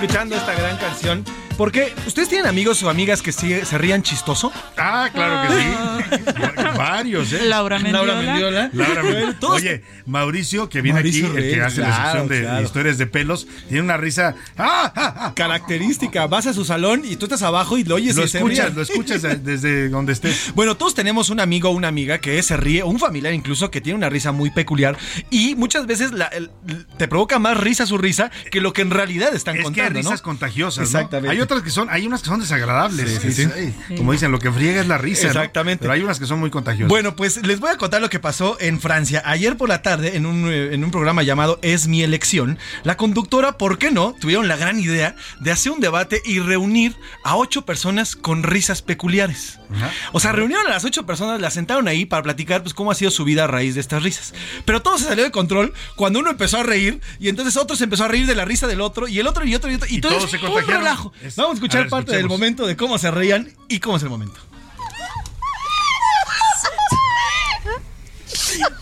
Escuchando 0.00 0.34
esta 0.34 0.54
gran 0.54 0.78
canción. 0.78 1.49
Porque, 1.60 1.92
¿ustedes 2.06 2.30
tienen 2.30 2.46
amigos 2.46 2.82
o 2.82 2.88
amigas 2.88 3.20
que 3.20 3.32
sí- 3.32 3.54
se 3.66 3.76
rían 3.76 4.02
chistoso? 4.02 4.50
Ah, 4.78 5.10
claro 5.12 5.46
que 5.46 5.60
sí. 5.60 6.70
Varios, 6.78 7.30
¿eh? 7.34 7.40
Laura 7.44 7.78
Mendiola. 7.78 8.14
Laura 8.14 8.26
Mendiola. 8.32 8.70
Laura 8.72 9.02
Mendiola. 9.02 9.38
Todos- 9.38 9.56
Oye, 9.56 9.82
Mauricio, 10.06 10.70
que 10.70 10.80
viene 10.80 11.00
Mauricio 11.00 11.26
aquí, 11.28 11.36
el 11.36 11.54
que 11.54 11.60
hace 11.60 11.80
la 11.82 11.86
claro, 11.88 12.02
sección 12.04 12.28
de 12.28 12.40
claro. 12.40 12.64
historias 12.64 12.96
de 12.96 13.06
pelos, 13.06 13.46
tiene 13.68 13.82
una 13.82 13.98
risa. 13.98 14.36
¡Ah! 14.56 14.90
ah, 14.96 15.14
ah! 15.18 15.32
Característica, 15.36 16.26
vas 16.28 16.46
a 16.46 16.54
su 16.54 16.64
salón 16.64 17.02
y 17.04 17.16
tú 17.16 17.26
estás 17.26 17.42
abajo 17.42 17.76
y 17.76 17.84
lo 17.84 17.96
oyes 17.96 18.16
Lo 18.16 18.24
y 18.24 18.28
se 18.28 18.38
escuchas, 18.38 18.66
ríe. 18.68 18.74
lo 18.76 18.82
escuchas 18.82 19.20
de- 19.20 19.36
desde 19.36 19.90
donde 19.90 20.14
estés. 20.14 20.52
Bueno, 20.54 20.78
todos 20.78 20.94
tenemos 20.94 21.28
un 21.28 21.40
amigo 21.40 21.68
o 21.68 21.72
una 21.72 21.88
amiga 21.88 22.18
que 22.22 22.42
se 22.42 22.56
ríe, 22.56 22.82
o 22.82 22.86
un 22.88 22.98
familiar 22.98 23.34
incluso, 23.34 23.70
que 23.70 23.82
tiene 23.82 23.98
una 23.98 24.08
risa 24.08 24.32
muy 24.32 24.48
peculiar 24.50 24.96
y 25.28 25.56
muchas 25.56 25.86
veces 25.86 26.12
la- 26.12 26.28
el- 26.28 26.50
te 26.96 27.06
provoca 27.06 27.38
más 27.38 27.58
risa 27.58 27.84
su 27.84 27.98
risa 27.98 28.30
que 28.50 28.62
lo 28.62 28.72
que 28.72 28.80
en 28.80 28.90
realidad 28.90 29.34
están 29.34 29.56
Es 29.56 29.60
que 29.60 29.66
hay 29.68 29.74
contando, 29.74 29.98
risas 29.98 30.20
¿no? 30.20 30.22
contagiosas, 30.24 30.78
¿no? 30.78 30.84
Exactamente. 30.84 31.36
Hay 31.36 31.40
otras 31.50 31.64
que 31.64 31.70
son, 31.70 31.88
hay 31.90 32.06
unas 32.06 32.22
que 32.22 32.28
son 32.28 32.40
desagradables. 32.40 33.20
Sí, 33.20 33.32
sí, 33.32 33.44
sí. 33.44 33.50
Ay, 33.54 33.96
Como 33.96 34.12
dicen, 34.12 34.30
lo 34.30 34.38
que 34.38 34.50
friega 34.52 34.80
es 34.80 34.86
la 34.88 34.98
risa. 34.98 35.24
¿no? 35.24 35.28
Exactamente. 35.30 35.82
Pero 35.82 35.92
hay 35.92 36.02
unas 36.02 36.18
que 36.18 36.26
son 36.26 36.38
muy 36.38 36.50
contagiosas. 36.50 36.88
Bueno, 36.88 37.16
pues 37.16 37.44
les 37.44 37.60
voy 37.60 37.70
a 37.70 37.76
contar 37.76 38.00
lo 38.00 38.08
que 38.08 38.18
pasó 38.18 38.56
en 38.60 38.80
Francia. 38.80 39.22
Ayer 39.24 39.56
por 39.56 39.68
la 39.68 39.82
tarde, 39.82 40.16
en 40.16 40.26
un, 40.26 40.50
eh, 40.50 40.74
en 40.74 40.84
un 40.84 40.90
programa 40.90 41.22
llamado 41.22 41.58
Es 41.62 41.88
mi 41.88 42.02
elección, 42.02 42.58
la 42.84 42.96
conductora, 42.96 43.58
¿por 43.58 43.78
qué 43.78 43.90
no? 43.90 44.14
Tuvieron 44.20 44.48
la 44.48 44.56
gran 44.56 44.78
idea 44.78 45.16
de 45.40 45.50
hacer 45.50 45.72
un 45.72 45.80
debate 45.80 46.22
y 46.24 46.38
reunir 46.38 46.96
a 47.24 47.36
ocho 47.36 47.64
personas 47.64 48.16
con 48.16 48.42
risas 48.42 48.82
peculiares. 48.82 49.58
Ajá. 49.74 49.90
O 50.12 50.20
sea, 50.20 50.32
reunieron 50.32 50.66
a 50.66 50.70
las 50.70 50.84
ocho 50.84 51.06
personas, 51.06 51.40
las 51.40 51.54
sentaron 51.54 51.88
ahí 51.88 52.04
para 52.04 52.22
platicar 52.22 52.62
pues 52.62 52.74
cómo 52.74 52.90
ha 52.90 52.94
sido 52.94 53.10
su 53.10 53.24
vida 53.24 53.44
a 53.44 53.46
raíz 53.46 53.74
de 53.74 53.80
estas 53.80 54.02
risas. 54.02 54.34
Pero 54.64 54.82
todo 54.82 54.98
se 54.98 55.04
salió 55.04 55.24
de 55.24 55.30
control 55.30 55.72
cuando 55.96 56.18
uno 56.18 56.30
empezó 56.30 56.58
a 56.58 56.62
reír 56.62 57.00
y 57.18 57.28
entonces 57.28 57.56
otro 57.56 57.76
se 57.76 57.84
empezó 57.84 58.04
a 58.04 58.08
reír 58.08 58.26
de 58.26 58.34
la 58.34 58.44
risa 58.44 58.66
del 58.66 58.80
otro 58.80 59.08
y 59.08 59.18
el 59.18 59.26
otro 59.26 59.44
y 59.44 59.54
otro 59.54 59.70
y 59.70 59.74
otro. 59.74 59.88
Y, 59.88 59.96
Y 59.96 60.00
todo 60.00 60.18
es 60.18 60.30
se 60.30 60.38
un 60.38 60.66
relajo. 60.66 61.12
Vamos 61.40 61.52
a 61.52 61.54
escuchar 61.54 61.80
a 61.80 61.82
ver, 61.84 61.90
parte 61.90 62.16
del 62.16 62.28
momento 62.28 62.66
de 62.66 62.76
cómo 62.76 62.98
se 62.98 63.10
reían 63.10 63.50
y 63.68 63.80
cómo 63.80 63.96
es 63.96 64.02
el 64.02 64.10
momento. 64.10 64.38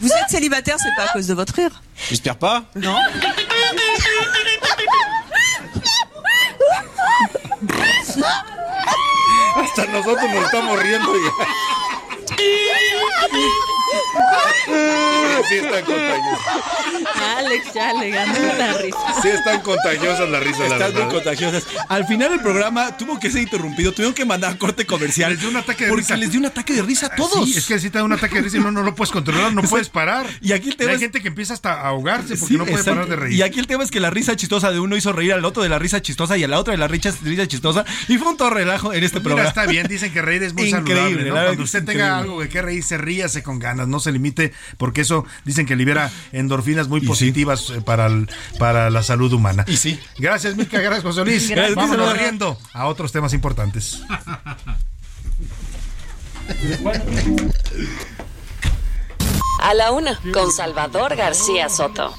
Vous 0.00 0.10
êtes 0.10 0.28
célibataire, 0.28 0.76
c'est 0.78 0.94
pas 0.96 1.04
à 1.04 1.12
cause 1.12 1.28
de 1.28 1.34
votre 1.34 1.54
rire. 1.54 1.80
J'espère 2.08 2.36
pas. 2.36 2.64
Non. 2.74 2.96
Hasta 9.56 9.86
nosotros 9.86 10.30
nos 10.34 10.44
estamos 10.44 10.82
riendo 10.82 11.14
ya. 11.14 11.46
Sí 15.48 15.54
están 15.54 15.84
contagiosas. 15.84 16.38
Alex 17.38 17.74
ya 17.74 17.92
le 17.94 18.10
ganó 18.10 18.38
la 18.58 18.72
risa. 18.74 18.98
Sí 19.22 19.28
están 19.28 19.60
contagiosas 19.60 20.28
las 20.28 20.42
risas, 20.42 20.68
la 20.68 20.86
Están 20.86 21.04
muy 21.04 21.14
contagiosas. 21.14 21.64
Al 21.88 22.06
final 22.06 22.32
el 22.32 22.40
programa 22.40 22.96
tuvo 22.96 23.18
que 23.18 23.30
ser 23.30 23.42
interrumpido, 23.42 23.92
tuvieron 23.92 24.14
que 24.14 24.24
mandar 24.24 24.52
a 24.52 24.58
corte 24.58 24.84
comercial. 24.84 25.30
Les 25.30 25.40
dio 25.40 25.48
un 25.48 25.56
ataque 25.56 25.84
de 25.84 25.90
porque 25.90 26.02
risa. 26.02 26.16
les 26.16 26.30
dio 26.32 26.40
un 26.40 26.46
ataque 26.46 26.74
de 26.74 26.82
risa 26.82 27.06
a 27.06 27.14
todos. 27.14 27.48
Sí, 27.48 27.56
es 27.56 27.66
que 27.66 27.78
si 27.78 27.88
te 27.88 27.98
da 27.98 28.04
un 28.04 28.12
ataque 28.12 28.34
de 28.36 28.42
risa 28.42 28.56
y 28.58 28.60
no, 28.60 28.70
no 28.72 28.82
lo 28.82 28.94
puedes 28.94 29.10
controlar, 29.12 29.52
no 29.54 29.62
puedes 29.70 29.88
parar. 29.88 30.26
Y 30.42 30.52
aquí 30.52 30.68
el 30.70 30.76
tema 30.76 30.90
hay 30.90 30.96
es- 30.96 31.02
gente 31.02 31.22
que 31.22 31.28
empieza 31.28 31.54
hasta 31.54 31.72
a 31.72 31.88
ahogarse 31.88 32.36
porque 32.36 32.46
Sí, 32.54 32.58
no 32.58 32.64
puede 32.64 32.76
exacto. 32.78 33.00
parar 33.00 33.08
de 33.08 33.16
reír. 33.16 33.38
Y 33.38 33.42
aquí 33.42 33.60
el 33.60 33.66
tema 33.68 33.84
es 33.84 33.90
que 33.90 34.00
la 34.00 34.10
risa 34.10 34.36
chistosa 34.36 34.70
de 34.70 34.80
uno 34.80 34.96
hizo 34.96 35.12
reír 35.12 35.32
al 35.32 35.44
otro 35.44 35.62
de 35.62 35.68
la 35.68 35.78
risa 35.78 36.02
chistosa 36.02 36.36
y 36.36 36.44
a 36.44 36.48
la 36.48 36.58
otra 36.58 36.72
de 36.72 36.78
la 36.78 36.88
risa, 36.88 37.12
risa 37.22 37.46
chistosa. 37.46 37.84
Y 38.08 38.18
fue 38.18 38.28
un 38.28 38.36
todo 38.36 38.50
relajo 38.50 38.92
en 38.92 39.04
este 39.04 39.20
Pues 39.20 39.34
Mira, 39.34 39.44
programa. 39.44 39.48
está 39.48 39.66
bien, 39.70 39.86
dicen 39.86 40.12
que 40.12 40.20
reír 40.20 40.42
es 40.42 40.52
muy 40.52 40.68
Increíble, 40.68 40.98
saludable. 41.00 41.24
¿no? 41.28 41.34
Cuando 41.34 41.56
que 41.56 41.62
usted 41.62 41.84
tenga 41.84 42.18
algo 42.18 42.40
de 42.42 42.48
qué 42.48 42.60
reírse, 42.60 42.98
ríase 42.98 43.42
con 43.42 43.58
ganas, 43.58 43.87
no 43.88 44.00
se 44.00 44.12
limite, 44.12 44.52
porque 44.76 45.00
eso 45.00 45.24
dicen 45.44 45.66
que 45.66 45.76
libera 45.76 46.10
endorfinas 46.32 46.88
muy 46.88 47.00
positivas 47.00 47.70
eh, 47.70 47.80
para, 47.80 48.06
el- 48.06 48.28
para 48.58 48.90
la 48.90 49.02
salud 49.02 49.32
humana. 49.32 49.64
Y 49.66 49.76
sí. 49.76 49.98
Gracias, 50.18 50.56
Mica, 50.56 50.80
gracias, 50.80 51.04
José 51.04 51.24
Luis. 51.24 51.48
Gracias. 51.48 51.74
Vámonos 51.74 52.16
riendo 52.16 52.58
a 52.72 52.86
otros 52.86 53.12
temas 53.12 53.32
importantes. 53.32 54.02
A 59.60 59.74
la 59.74 59.90
una, 59.92 60.18
con 60.32 60.52
Salvador 60.52 61.16
García 61.16 61.68
Soto. 61.68 62.14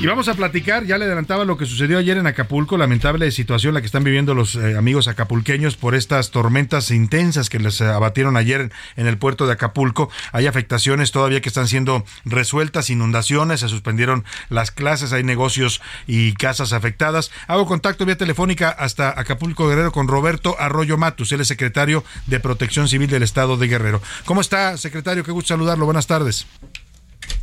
Y 0.00 0.06
vamos 0.06 0.28
a 0.28 0.34
platicar, 0.34 0.84
ya 0.84 0.96
le 0.96 1.06
adelantaba 1.06 1.44
lo 1.44 1.58
que 1.58 1.66
sucedió 1.66 1.98
ayer 1.98 2.18
en 2.18 2.28
Acapulco, 2.28 2.78
lamentable 2.78 3.32
situación 3.32 3.74
la 3.74 3.80
que 3.80 3.86
están 3.86 4.04
viviendo 4.04 4.32
los 4.32 4.54
eh, 4.54 4.76
amigos 4.76 5.08
acapulqueños 5.08 5.76
por 5.76 5.96
estas 5.96 6.30
tormentas 6.30 6.92
intensas 6.92 7.50
que 7.50 7.58
les 7.58 7.80
eh, 7.80 7.86
abatieron 7.86 8.36
ayer 8.36 8.70
en 8.94 9.06
el 9.08 9.18
puerto 9.18 9.48
de 9.48 9.54
Acapulco. 9.54 10.08
Hay 10.30 10.46
afectaciones 10.46 11.10
todavía 11.10 11.40
que 11.40 11.48
están 11.48 11.66
siendo 11.66 12.04
resueltas, 12.24 12.90
inundaciones, 12.90 13.58
se 13.58 13.68
suspendieron 13.68 14.24
las 14.50 14.70
clases, 14.70 15.12
hay 15.12 15.24
negocios 15.24 15.82
y 16.06 16.32
casas 16.34 16.72
afectadas. 16.72 17.32
Hago 17.48 17.66
contacto 17.66 18.06
vía 18.06 18.16
telefónica 18.16 18.68
hasta 18.68 19.18
Acapulco 19.18 19.66
Guerrero 19.66 19.90
con 19.90 20.06
Roberto 20.06 20.54
Arroyo 20.60 20.96
Matus, 20.96 21.32
él 21.32 21.40
es 21.40 21.48
secretario 21.48 22.04
de 22.26 22.38
Protección 22.38 22.86
Civil 22.86 23.10
del 23.10 23.24
Estado 23.24 23.56
de 23.56 23.66
Guerrero. 23.66 24.00
¿Cómo 24.26 24.42
está, 24.42 24.76
secretario? 24.76 25.24
Qué 25.24 25.32
gusto 25.32 25.48
saludarlo. 25.48 25.86
Buenas 25.86 26.06
tardes. 26.06 26.46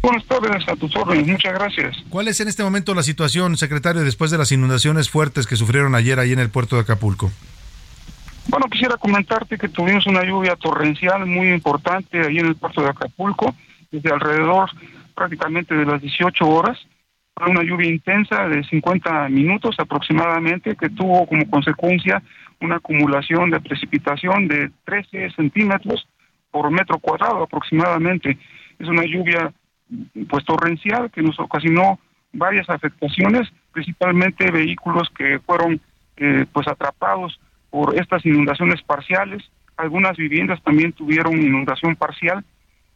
Buenas 0.01 0.25
tardes, 0.25 0.67
a 0.67 0.75
tus 0.75 0.95
órdenes, 0.95 1.27
muchas 1.27 1.53
gracias. 1.53 1.97
¿Cuál 2.09 2.27
es 2.27 2.39
en 2.39 2.47
este 2.47 2.63
momento 2.63 2.93
la 2.93 3.03
situación, 3.03 3.57
secretario, 3.57 4.03
después 4.03 4.29
de 4.31 4.37
las 4.37 4.51
inundaciones 4.51 5.09
fuertes 5.09 5.47
que 5.47 5.55
sufrieron 5.55 5.95
ayer 5.95 6.19
ahí 6.19 6.31
en 6.31 6.39
el 6.39 6.49
puerto 6.49 6.75
de 6.75 6.83
Acapulco? 6.83 7.31
Bueno, 8.47 8.67
quisiera 8.67 8.97
comentarte 8.97 9.57
que 9.57 9.69
tuvimos 9.69 10.05
una 10.05 10.23
lluvia 10.23 10.55
torrencial 10.55 11.25
muy 11.25 11.49
importante 11.49 12.21
ahí 12.21 12.37
en 12.37 12.45
el 12.45 12.55
puerto 12.55 12.81
de 12.81 12.89
Acapulco, 12.89 13.55
desde 13.91 14.11
alrededor 14.11 14.69
prácticamente 15.15 15.73
de 15.73 15.85
las 15.85 16.01
18 16.01 16.47
horas. 16.47 16.77
Fue 17.35 17.49
una 17.49 17.63
lluvia 17.63 17.89
intensa 17.89 18.47
de 18.47 18.63
50 18.63 19.29
minutos 19.29 19.75
aproximadamente 19.79 20.75
que 20.75 20.89
tuvo 20.89 21.25
como 21.25 21.49
consecuencia 21.49 22.21
una 22.61 22.75
acumulación 22.75 23.49
de 23.49 23.59
precipitación 23.59 24.47
de 24.47 24.71
13 24.85 25.31
centímetros 25.31 26.07
por 26.51 26.69
metro 26.71 26.99
cuadrado 26.99 27.43
aproximadamente. 27.43 28.37
Es 28.79 28.87
una 28.87 29.03
lluvia 29.03 29.51
pues 30.29 30.45
torrencial 30.45 31.11
que 31.11 31.21
nos 31.21 31.39
ocasionó 31.39 31.99
varias 32.33 32.69
afectaciones, 32.69 33.47
principalmente 33.71 34.51
vehículos 34.51 35.09
que 35.15 35.39
fueron 35.39 35.79
eh, 36.17 36.45
pues 36.51 36.67
atrapados 36.67 37.39
por 37.69 37.97
estas 37.97 38.25
inundaciones 38.25 38.81
parciales. 38.83 39.43
Algunas 39.77 40.17
viviendas 40.17 40.61
también 40.63 40.93
tuvieron 40.93 41.41
inundación 41.41 41.95
parcial. 41.95 42.43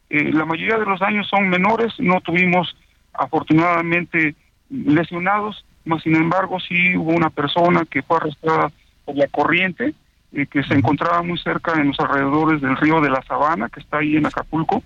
Eh, 0.09 0.31
la 0.31 0.45
mayoría 0.45 0.77
de 0.77 0.85
los 0.85 0.99
daños 0.99 1.27
son 1.27 1.49
menores, 1.49 1.93
no 1.99 2.21
tuvimos 2.21 2.75
afortunadamente 3.13 4.35
lesionados, 4.69 5.65
mas 5.85 6.03
sin 6.03 6.15
embargo 6.15 6.59
sí 6.59 6.95
hubo 6.95 7.11
una 7.11 7.29
persona 7.29 7.83
que 7.89 8.01
fue 8.01 8.17
arrastrada 8.17 8.71
por 9.05 9.15
la 9.15 9.27
corriente, 9.27 9.93
eh, 10.31 10.45
que 10.45 10.63
se 10.63 10.75
encontraba 10.75 11.21
muy 11.21 11.37
cerca 11.39 11.73
en 11.73 11.87
los 11.87 11.99
alrededores 11.99 12.61
del 12.61 12.77
río 12.77 13.01
de 13.01 13.09
la 13.09 13.21
Sabana, 13.23 13.69
que 13.69 13.79
está 13.79 13.97
ahí 13.97 14.15
en 14.15 14.25
Acapulco, 14.25 14.83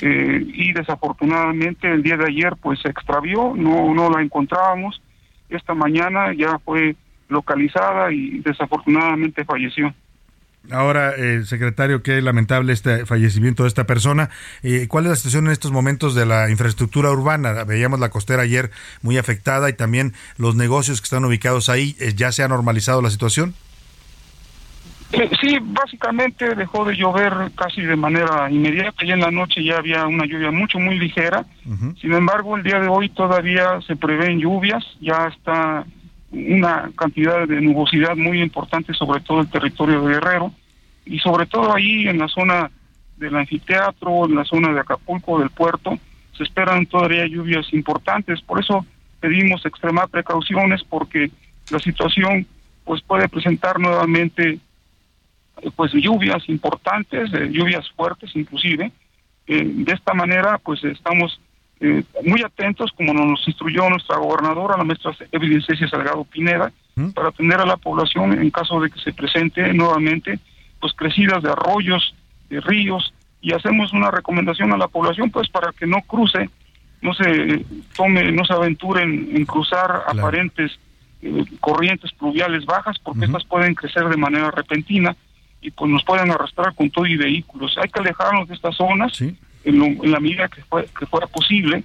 eh, 0.00 0.44
y 0.46 0.72
desafortunadamente 0.72 1.90
el 1.90 2.02
día 2.02 2.16
de 2.16 2.26
ayer 2.26 2.54
pues 2.60 2.80
se 2.80 2.88
extravió, 2.88 3.54
no, 3.56 3.94
no 3.94 4.10
la 4.10 4.22
encontrábamos, 4.22 5.00
esta 5.48 5.74
mañana 5.74 6.32
ya 6.34 6.58
fue 6.58 6.96
localizada 7.28 8.12
y 8.12 8.40
desafortunadamente 8.40 9.44
falleció. 9.44 9.94
Ahora, 10.70 11.14
eh, 11.16 11.44
secretario, 11.44 12.02
qué 12.02 12.20
lamentable 12.20 12.72
este 12.72 13.06
fallecimiento 13.06 13.62
de 13.62 13.68
esta 13.68 13.86
persona. 13.86 14.30
Eh, 14.62 14.86
¿Cuál 14.88 15.04
es 15.04 15.10
la 15.10 15.16
situación 15.16 15.46
en 15.46 15.52
estos 15.52 15.70
momentos 15.70 16.14
de 16.14 16.26
la 16.26 16.50
infraestructura 16.50 17.10
urbana? 17.10 17.64
Veíamos 17.64 18.00
la 18.00 18.08
costera 18.08 18.42
ayer 18.42 18.70
muy 19.02 19.16
afectada 19.16 19.70
y 19.70 19.74
también 19.74 20.12
los 20.38 20.56
negocios 20.56 21.00
que 21.00 21.04
están 21.04 21.24
ubicados 21.24 21.68
ahí. 21.68 21.96
Eh, 22.00 22.14
¿Ya 22.16 22.32
se 22.32 22.42
ha 22.42 22.48
normalizado 22.48 23.00
la 23.00 23.10
situación? 23.10 23.54
Sí, 25.40 25.58
básicamente 25.62 26.54
dejó 26.54 26.84
de 26.84 26.96
llover 26.96 27.32
casi 27.54 27.82
de 27.82 27.96
manera 27.96 28.50
inmediata. 28.50 29.04
Ya 29.04 29.14
en 29.14 29.20
la 29.20 29.30
noche 29.30 29.62
ya 29.62 29.78
había 29.78 30.06
una 30.06 30.26
lluvia 30.26 30.50
mucho, 30.50 30.78
muy 30.78 30.98
ligera. 30.98 31.44
Sin 32.00 32.12
embargo, 32.12 32.56
el 32.56 32.62
día 32.62 32.80
de 32.80 32.88
hoy 32.88 33.08
todavía 33.08 33.80
se 33.86 33.96
prevén 33.96 34.38
lluvias. 34.40 34.84
Ya 35.00 35.28
está 35.28 35.84
una 36.32 36.90
cantidad 36.96 37.46
de 37.46 37.60
nubosidad 37.60 38.16
muy 38.16 38.42
importante 38.42 38.92
sobre 38.94 39.20
todo 39.20 39.40
el 39.40 39.48
territorio 39.48 40.02
de 40.02 40.14
Guerrero 40.14 40.52
y 41.04 41.18
sobre 41.20 41.46
todo 41.46 41.74
ahí 41.74 42.08
en 42.08 42.18
la 42.18 42.28
zona 42.28 42.70
del 43.16 43.36
anfiteatro, 43.36 44.26
en 44.26 44.34
la 44.34 44.44
zona 44.44 44.72
de 44.72 44.80
Acapulco, 44.80 45.38
del 45.38 45.50
puerto, 45.50 45.98
se 46.36 46.42
esperan 46.42 46.84
todavía 46.86 47.26
lluvias 47.26 47.72
importantes. 47.72 48.42
Por 48.42 48.60
eso 48.60 48.84
pedimos 49.20 49.64
extremar 49.64 50.08
precauciones 50.08 50.82
porque 50.84 51.30
la 51.70 51.78
situación 51.78 52.46
pues 52.84 53.02
puede 53.02 53.28
presentar 53.28 53.80
nuevamente 53.80 54.58
pues 55.74 55.92
lluvias 55.92 56.48
importantes, 56.48 57.32
eh, 57.32 57.48
lluvias 57.50 57.88
fuertes 57.90 58.30
inclusive. 58.34 58.92
Eh, 59.46 59.62
de 59.64 59.92
esta 59.92 60.12
manera 60.12 60.58
pues 60.58 60.82
estamos 60.84 61.40
eh, 61.80 62.02
muy 62.24 62.42
atentos, 62.42 62.90
como 62.96 63.12
nos 63.12 63.46
instruyó 63.46 63.88
nuestra 63.88 64.16
gobernadora, 64.16 64.76
la 64.76 64.84
maestra 64.84 65.12
Evidencia 65.32 65.76
Salgado 65.88 66.24
Pineda, 66.24 66.72
para 67.14 67.28
atender 67.28 67.60
a 67.60 67.66
la 67.66 67.76
población 67.76 68.32
en 68.40 68.50
caso 68.50 68.80
de 68.80 68.90
que 68.90 68.98
se 69.00 69.12
presente 69.12 69.72
nuevamente 69.74 70.38
pues 70.80 70.94
crecidas 70.94 71.42
de 71.42 71.50
arroyos, 71.50 72.14
de 72.48 72.60
ríos, 72.60 73.12
y 73.42 73.52
hacemos 73.52 73.92
una 73.92 74.10
recomendación 74.10 74.72
a 74.72 74.78
la 74.78 74.88
población 74.88 75.30
pues 75.30 75.48
para 75.48 75.72
que 75.72 75.86
no 75.86 76.00
cruce, 76.02 76.48
no 77.02 77.12
se 77.14 77.64
tome, 77.94 78.32
no 78.32 78.44
se 78.44 78.54
aventure 78.54 79.02
en, 79.02 79.44
cruzar 79.44 80.04
aparentes 80.08 80.78
eh, 81.22 81.44
corrientes 81.60 82.12
pluviales 82.12 82.64
bajas, 82.64 82.98
porque 82.98 83.26
estas 83.26 83.44
pueden 83.44 83.74
crecer 83.74 84.08
de 84.08 84.16
manera 84.16 84.50
repentina 84.50 85.14
y 85.60 85.70
pues 85.70 85.90
nos 85.90 86.04
pueden 86.04 86.30
arrastrar 86.30 86.74
con 86.74 86.90
todo 86.90 87.06
y 87.06 87.16
vehículos. 87.16 87.76
Hay 87.82 87.88
que 87.88 88.00
alejarnos 88.00 88.48
de 88.48 88.54
estas 88.54 88.76
zonas 88.76 89.12
en, 89.64 89.78
lo- 89.78 89.86
en 90.04 90.10
la 90.12 90.20
medida 90.20 90.48
que, 90.48 90.62
fue- 90.62 90.88
que 90.98 91.06
fuera 91.06 91.26
posible 91.26 91.82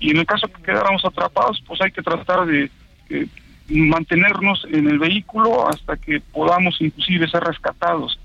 y 0.00 0.10
en 0.10 0.16
el 0.16 0.26
caso 0.26 0.48
que 0.48 0.62
quedáramos 0.62 1.04
atrapados, 1.04 1.62
pues 1.66 1.80
hay 1.80 1.92
que 1.92 2.02
tratar 2.02 2.46
de 2.46 2.70
eh, 3.10 3.26
mantenernos 3.68 4.66
en 4.70 4.88
el 4.88 4.98
vehículo 4.98 5.68
hasta 5.68 5.96
que 5.96 6.20
podamos 6.20 6.80
inclusive 6.80 7.28
ser 7.28 7.42
rescatados. 7.44 8.18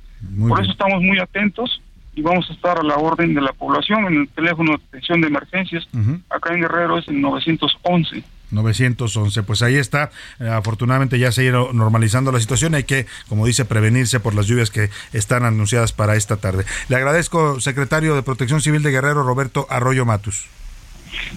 Por 0.50 0.62
eso 0.62 0.72
estamos 0.72 1.02
muy 1.04 1.20
atentos 1.20 1.82
y 2.16 2.22
vamos 2.22 2.50
a 2.50 2.54
estar 2.54 2.80
a 2.80 2.84
la 2.84 2.96
orden 2.96 3.36
de 3.36 3.42
la 3.42 3.54
población 3.54 4.06
en 4.08 4.22
el 4.22 4.30
teléfono 4.30 4.72
de 4.72 4.84
atención 4.88 5.22
de 5.22 5.28
emergencias. 5.28 5.88
Acá 6.30 6.54
en 6.54 6.62
Guerrero 6.62 6.98
es 6.98 7.08
el 7.08 7.22
911. 7.22 8.24
911, 8.52 9.44
pues 9.44 9.62
ahí 9.62 9.76
está. 9.76 10.12
Eh, 10.40 10.48
afortunadamente 10.48 11.20
ya 11.20 11.32
se 11.32 11.42
ha 11.42 11.44
ido 11.46 11.74
normalizando 11.74 12.32
la 12.32 12.40
situación. 12.40 12.76
Hay 12.76 12.84
que, 12.84 13.06
como 13.30 13.46
dice, 13.46 13.66
prevenirse 13.66 14.20
por 14.20 14.36
las 14.36 14.48
lluvias 14.48 14.72
que 14.72 14.90
están 15.14 15.46
anunciadas 15.46 15.94
para 15.94 16.16
esta 16.16 16.38
tarde. 16.38 16.66
Le 16.90 16.96
agradezco, 16.96 17.60
secretario 17.60 18.16
de 18.16 18.24
Protección 18.24 18.62
Civil 18.62 18.84
de 18.84 18.92
Guerrero, 18.92 19.24
Roberto 19.24 19.68
Arroyo 19.70 20.06
Matus. 20.06 20.48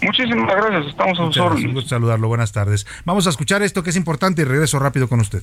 Muchísimas 0.03 0.55
gracias, 0.55 0.87
estamos 0.87 1.19
a 1.19 1.27
sus 1.27 1.37
órdenes. 1.39 1.67
un 1.67 1.75
gusto 1.75 1.91
saludarlo. 1.91 2.29
Buenas 2.29 2.53
tardes. 2.53 2.87
Vamos 3.05 3.27
a 3.27 3.31
escuchar 3.31 3.63
esto 3.63 3.83
que 3.83 3.91
es 3.91 3.97
importante 3.97 4.43
y 4.43 4.45
regreso 4.45 4.79
rápido 4.79 5.09
con 5.09 5.21
usted. 5.21 5.43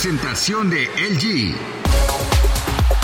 Presentación 0.00 0.70
de 0.70 0.86
LG. 1.10 1.77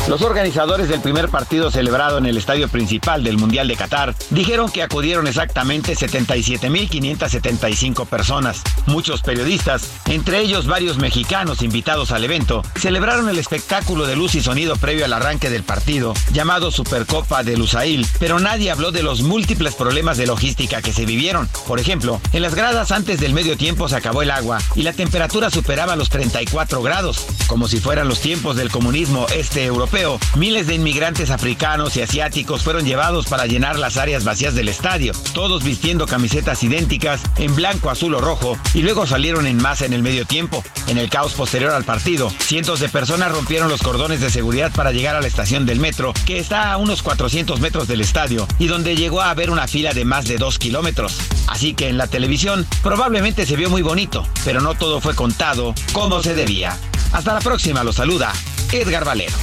Los 0.06 0.20
organizadores 0.20 0.90
del 0.90 1.00
primer 1.00 1.30
partido 1.30 1.70
celebrado 1.70 2.18
en 2.18 2.26
el 2.26 2.36
estadio 2.36 2.68
principal 2.68 3.24
del 3.24 3.38
Mundial 3.38 3.68
de 3.68 3.74
Qatar 3.74 4.14
dijeron 4.28 4.70
que 4.70 4.82
acudieron 4.82 5.26
exactamente 5.26 5.96
77.575 5.96 8.06
personas. 8.06 8.60
Muchos 8.84 9.22
periodistas, 9.22 9.88
entre 10.04 10.40
ellos 10.40 10.66
varios 10.66 10.98
mexicanos 10.98 11.62
invitados 11.62 12.10
al 12.10 12.22
evento, 12.22 12.62
celebraron 12.76 13.30
el 13.30 13.38
espectáculo 13.38 14.06
de 14.06 14.14
luz 14.14 14.34
y 14.34 14.42
sonido 14.42 14.76
previo 14.76 15.06
al 15.06 15.14
arranque 15.14 15.48
del 15.48 15.62
partido, 15.62 16.12
llamado 16.34 16.70
Supercopa 16.70 17.42
de 17.42 17.56
Lusail, 17.56 18.06
pero 18.18 18.40
nadie 18.40 18.70
habló 18.70 18.92
de 18.92 19.02
los 19.02 19.22
múltiples 19.22 19.74
problemas 19.74 20.18
de 20.18 20.26
logística 20.26 20.82
que 20.82 20.92
se 20.92 21.06
vivieron. 21.06 21.48
Por 21.66 21.80
ejemplo, 21.80 22.20
en 22.34 22.42
las 22.42 22.54
gradas 22.54 22.92
antes 22.92 23.20
del 23.20 23.32
medio 23.32 23.56
tiempo 23.56 23.88
se 23.88 23.96
acabó 23.96 24.20
el 24.20 24.32
agua 24.32 24.58
y 24.74 24.82
la 24.82 24.92
temperatura 24.92 25.48
superaba 25.48 25.96
los 25.96 26.10
34 26.10 26.82
grados, 26.82 27.24
como 27.46 27.68
si 27.68 27.80
fueran 27.80 28.06
los 28.06 28.20
tiempos 28.20 28.56
del 28.56 28.70
comunismo 28.70 29.24
este 29.34 29.64
europeo 29.64 29.93
miles 30.36 30.66
de 30.66 30.74
inmigrantes 30.74 31.30
africanos 31.30 31.96
y 31.96 32.02
asiáticos 32.02 32.62
fueron 32.62 32.84
llevados 32.84 33.26
para 33.26 33.46
llenar 33.46 33.78
las 33.78 33.96
áreas 33.96 34.24
vacías 34.24 34.54
del 34.54 34.68
estadio, 34.68 35.12
todos 35.34 35.62
vistiendo 35.62 36.06
camisetas 36.06 36.64
idénticas 36.64 37.20
en 37.36 37.54
blanco, 37.54 37.90
azul 37.90 38.14
o 38.14 38.20
rojo, 38.20 38.58
y 38.74 38.82
luego 38.82 39.06
salieron 39.06 39.46
en 39.46 39.56
masa 39.56 39.86
en 39.86 39.92
el 39.92 40.02
medio 40.02 40.26
tiempo. 40.26 40.64
En 40.88 40.98
el 40.98 41.10
caos 41.10 41.34
posterior 41.34 41.70
al 41.70 41.84
partido, 41.84 42.28
cientos 42.40 42.80
de 42.80 42.88
personas 42.88 43.30
rompieron 43.30 43.68
los 43.68 43.82
cordones 43.82 44.20
de 44.20 44.30
seguridad 44.30 44.72
para 44.72 44.90
llegar 44.90 45.14
a 45.14 45.20
la 45.20 45.28
estación 45.28 45.64
del 45.64 45.78
metro, 45.78 46.12
que 46.26 46.40
está 46.40 46.72
a 46.72 46.76
unos 46.76 47.02
400 47.02 47.60
metros 47.60 47.86
del 47.86 48.00
estadio, 48.00 48.48
y 48.58 48.66
donde 48.66 48.96
llegó 48.96 49.20
a 49.20 49.30
haber 49.30 49.50
una 49.50 49.68
fila 49.68 49.92
de 49.92 50.04
más 50.04 50.26
de 50.26 50.38
2 50.38 50.58
kilómetros. 50.58 51.18
Así 51.46 51.72
que 51.74 51.88
en 51.88 51.98
la 51.98 52.08
televisión 52.08 52.66
probablemente 52.82 53.46
se 53.46 53.54
vio 53.54 53.70
muy 53.70 53.82
bonito, 53.82 54.26
pero 54.44 54.60
no 54.60 54.74
todo 54.74 55.00
fue 55.00 55.14
contado 55.14 55.72
como 55.92 56.20
se 56.20 56.34
debía. 56.34 56.76
Hasta 57.12 57.32
la 57.32 57.40
próxima, 57.40 57.84
los 57.84 57.94
saluda 57.94 58.32
Edgar 58.72 59.04
Valero. 59.04 59.34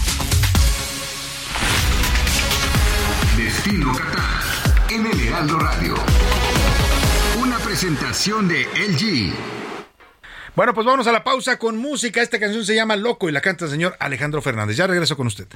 Destino 3.37 3.93
Qatar 3.93 4.41
en 4.89 5.05
el 5.05 5.27
Heraldo 5.27 5.59
Radio. 5.59 5.95
Una 7.41 7.57
presentación 7.59 8.47
de 8.47 8.63
LG. 8.75 9.33
Bueno, 10.55 10.73
pues 10.73 10.85
vámonos 10.85 11.07
a 11.07 11.11
la 11.11 11.23
pausa 11.23 11.57
con 11.57 11.77
música. 11.77 12.21
Esta 12.21 12.39
canción 12.39 12.65
se 12.65 12.75
llama 12.75 12.95
Loco 12.95 13.29
y 13.29 13.31
la 13.31 13.41
canta 13.41 13.65
el 13.65 13.71
señor 13.71 13.95
Alejandro 13.99 14.41
Fernández. 14.41 14.75
Ya 14.75 14.87
regreso 14.87 15.15
con 15.15 15.27
usted. 15.27 15.47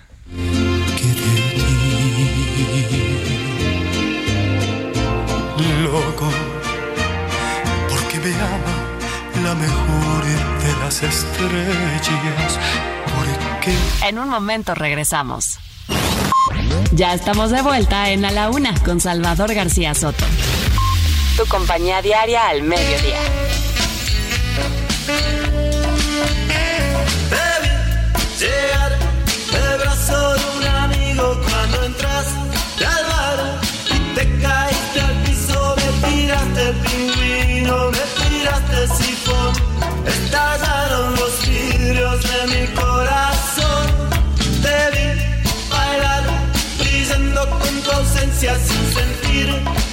Loco, 5.84 6.30
porque 7.90 8.20
me 8.20 8.34
ama 8.34 9.44
la 9.44 9.54
mejor 9.54 10.26
de 10.26 10.84
las 10.84 11.04
estrellas. 11.04 12.60
En 14.04 14.20
un 14.20 14.30
momento 14.30 14.76
regresamos. 14.76 15.58
Ya 16.92 17.14
estamos 17.14 17.50
de 17.52 17.62
vuelta 17.62 18.12
en 18.12 18.24
A 18.24 18.32
la 18.32 18.50
Una 18.50 18.74
con 18.84 19.00
Salvador 19.00 19.54
García 19.54 19.94
Soto. 19.96 20.24
Tu 21.36 21.46
compañía 21.48 22.02
diaria 22.02 22.48
al 22.48 22.62
mediodía. 22.62 23.20
Te 27.30 27.46
vi 27.62 28.46
llegar 28.46 29.00
de 29.52 29.78
brazo 29.84 30.34
de 30.36 30.58
un 30.58 30.68
amigo 30.68 31.42
cuando 31.50 31.84
entraste 31.86 32.86
al 32.86 33.06
bar 33.06 33.62
y 33.88 34.16
te 34.16 34.42
caíste 34.42 35.02
al 35.02 35.24
piso, 35.24 35.76
me 35.78 36.10
tiraste 36.10 36.70
el 36.70 36.76
pingüino, 36.76 37.92
me 37.92 38.30
tiraste 38.30 38.84
el 38.84 38.90
sifón, 38.90 39.54
estallaron 40.06 41.16
los 41.16 41.48
vidrios 41.48 42.24
de 42.24 42.48
mi 42.48 42.68
corazón. 42.68 42.95
Ausencia 48.48 48.60
sin 48.60 48.94
sentir 48.94 49.85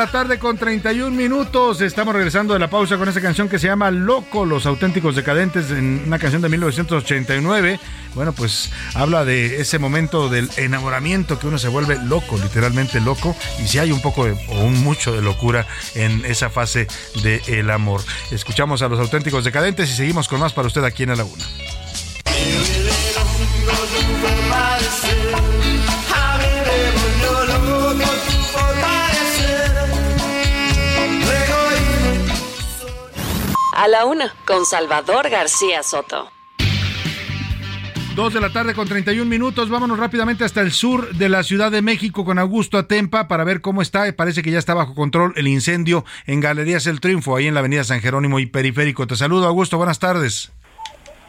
la 0.00 0.10
tarde 0.10 0.38
con 0.38 0.56
31 0.56 1.14
minutos. 1.14 1.82
Estamos 1.82 2.14
regresando 2.14 2.54
de 2.54 2.58
la 2.58 2.70
pausa 2.70 2.96
con 2.96 3.06
esa 3.10 3.20
canción 3.20 3.50
que 3.50 3.58
se 3.58 3.66
llama 3.66 3.90
Loco, 3.90 4.46
los 4.46 4.64
auténticos 4.64 5.14
decadentes, 5.14 5.70
en 5.70 6.04
una 6.06 6.18
canción 6.18 6.40
de 6.40 6.48
1989. 6.48 7.78
Bueno, 8.14 8.32
pues 8.32 8.72
habla 8.94 9.26
de 9.26 9.60
ese 9.60 9.78
momento 9.78 10.30
del 10.30 10.48
enamoramiento 10.56 11.38
que 11.38 11.48
uno 11.48 11.58
se 11.58 11.68
vuelve 11.68 11.98
loco, 12.02 12.38
literalmente 12.38 12.98
loco, 12.98 13.36
y 13.62 13.68
si 13.68 13.78
hay 13.78 13.92
un 13.92 14.00
poco 14.00 14.24
de, 14.24 14.32
o 14.48 14.60
un 14.60 14.82
mucho 14.82 15.12
de 15.12 15.20
locura 15.20 15.66
en 15.94 16.24
esa 16.24 16.48
fase 16.48 16.86
del 17.22 17.68
amor. 17.68 18.00
Escuchamos 18.30 18.80
a 18.80 18.88
los 18.88 18.98
auténticos 19.00 19.44
decadentes 19.44 19.90
y 19.90 19.94
seguimos 19.94 20.28
con 20.28 20.40
más 20.40 20.54
para 20.54 20.66
usted 20.66 20.82
aquí 20.82 21.02
en 21.02 21.10
la 21.10 21.16
Laguna. 21.16 21.44
A 33.80 33.88
la 33.88 34.04
una, 34.04 34.34
con 34.46 34.66
Salvador 34.66 35.30
García 35.30 35.82
Soto. 35.82 36.30
Dos 38.14 38.34
de 38.34 38.38
la 38.42 38.52
tarde 38.52 38.74
con 38.74 38.86
31 38.86 39.24
minutos. 39.24 39.70
Vámonos 39.70 39.98
rápidamente 39.98 40.44
hasta 40.44 40.60
el 40.60 40.72
sur 40.72 41.08
de 41.14 41.30
la 41.30 41.42
Ciudad 41.42 41.70
de 41.70 41.80
México 41.80 42.26
con 42.26 42.38
Augusto 42.38 42.76
Atempa 42.76 43.26
para 43.26 43.42
ver 43.42 43.62
cómo 43.62 43.80
está. 43.80 44.04
Parece 44.14 44.42
que 44.42 44.50
ya 44.50 44.58
está 44.58 44.74
bajo 44.74 44.94
control 44.94 45.32
el 45.36 45.48
incendio 45.48 46.04
en 46.26 46.40
Galerías 46.40 46.86
El 46.86 47.00
Triunfo, 47.00 47.34
ahí 47.34 47.46
en 47.46 47.54
la 47.54 47.60
Avenida 47.60 47.82
San 47.82 48.02
Jerónimo 48.02 48.38
y 48.38 48.44
Periférico. 48.44 49.06
Te 49.06 49.16
saludo, 49.16 49.46
Augusto. 49.46 49.78
Buenas 49.78 49.98
tardes. 49.98 50.52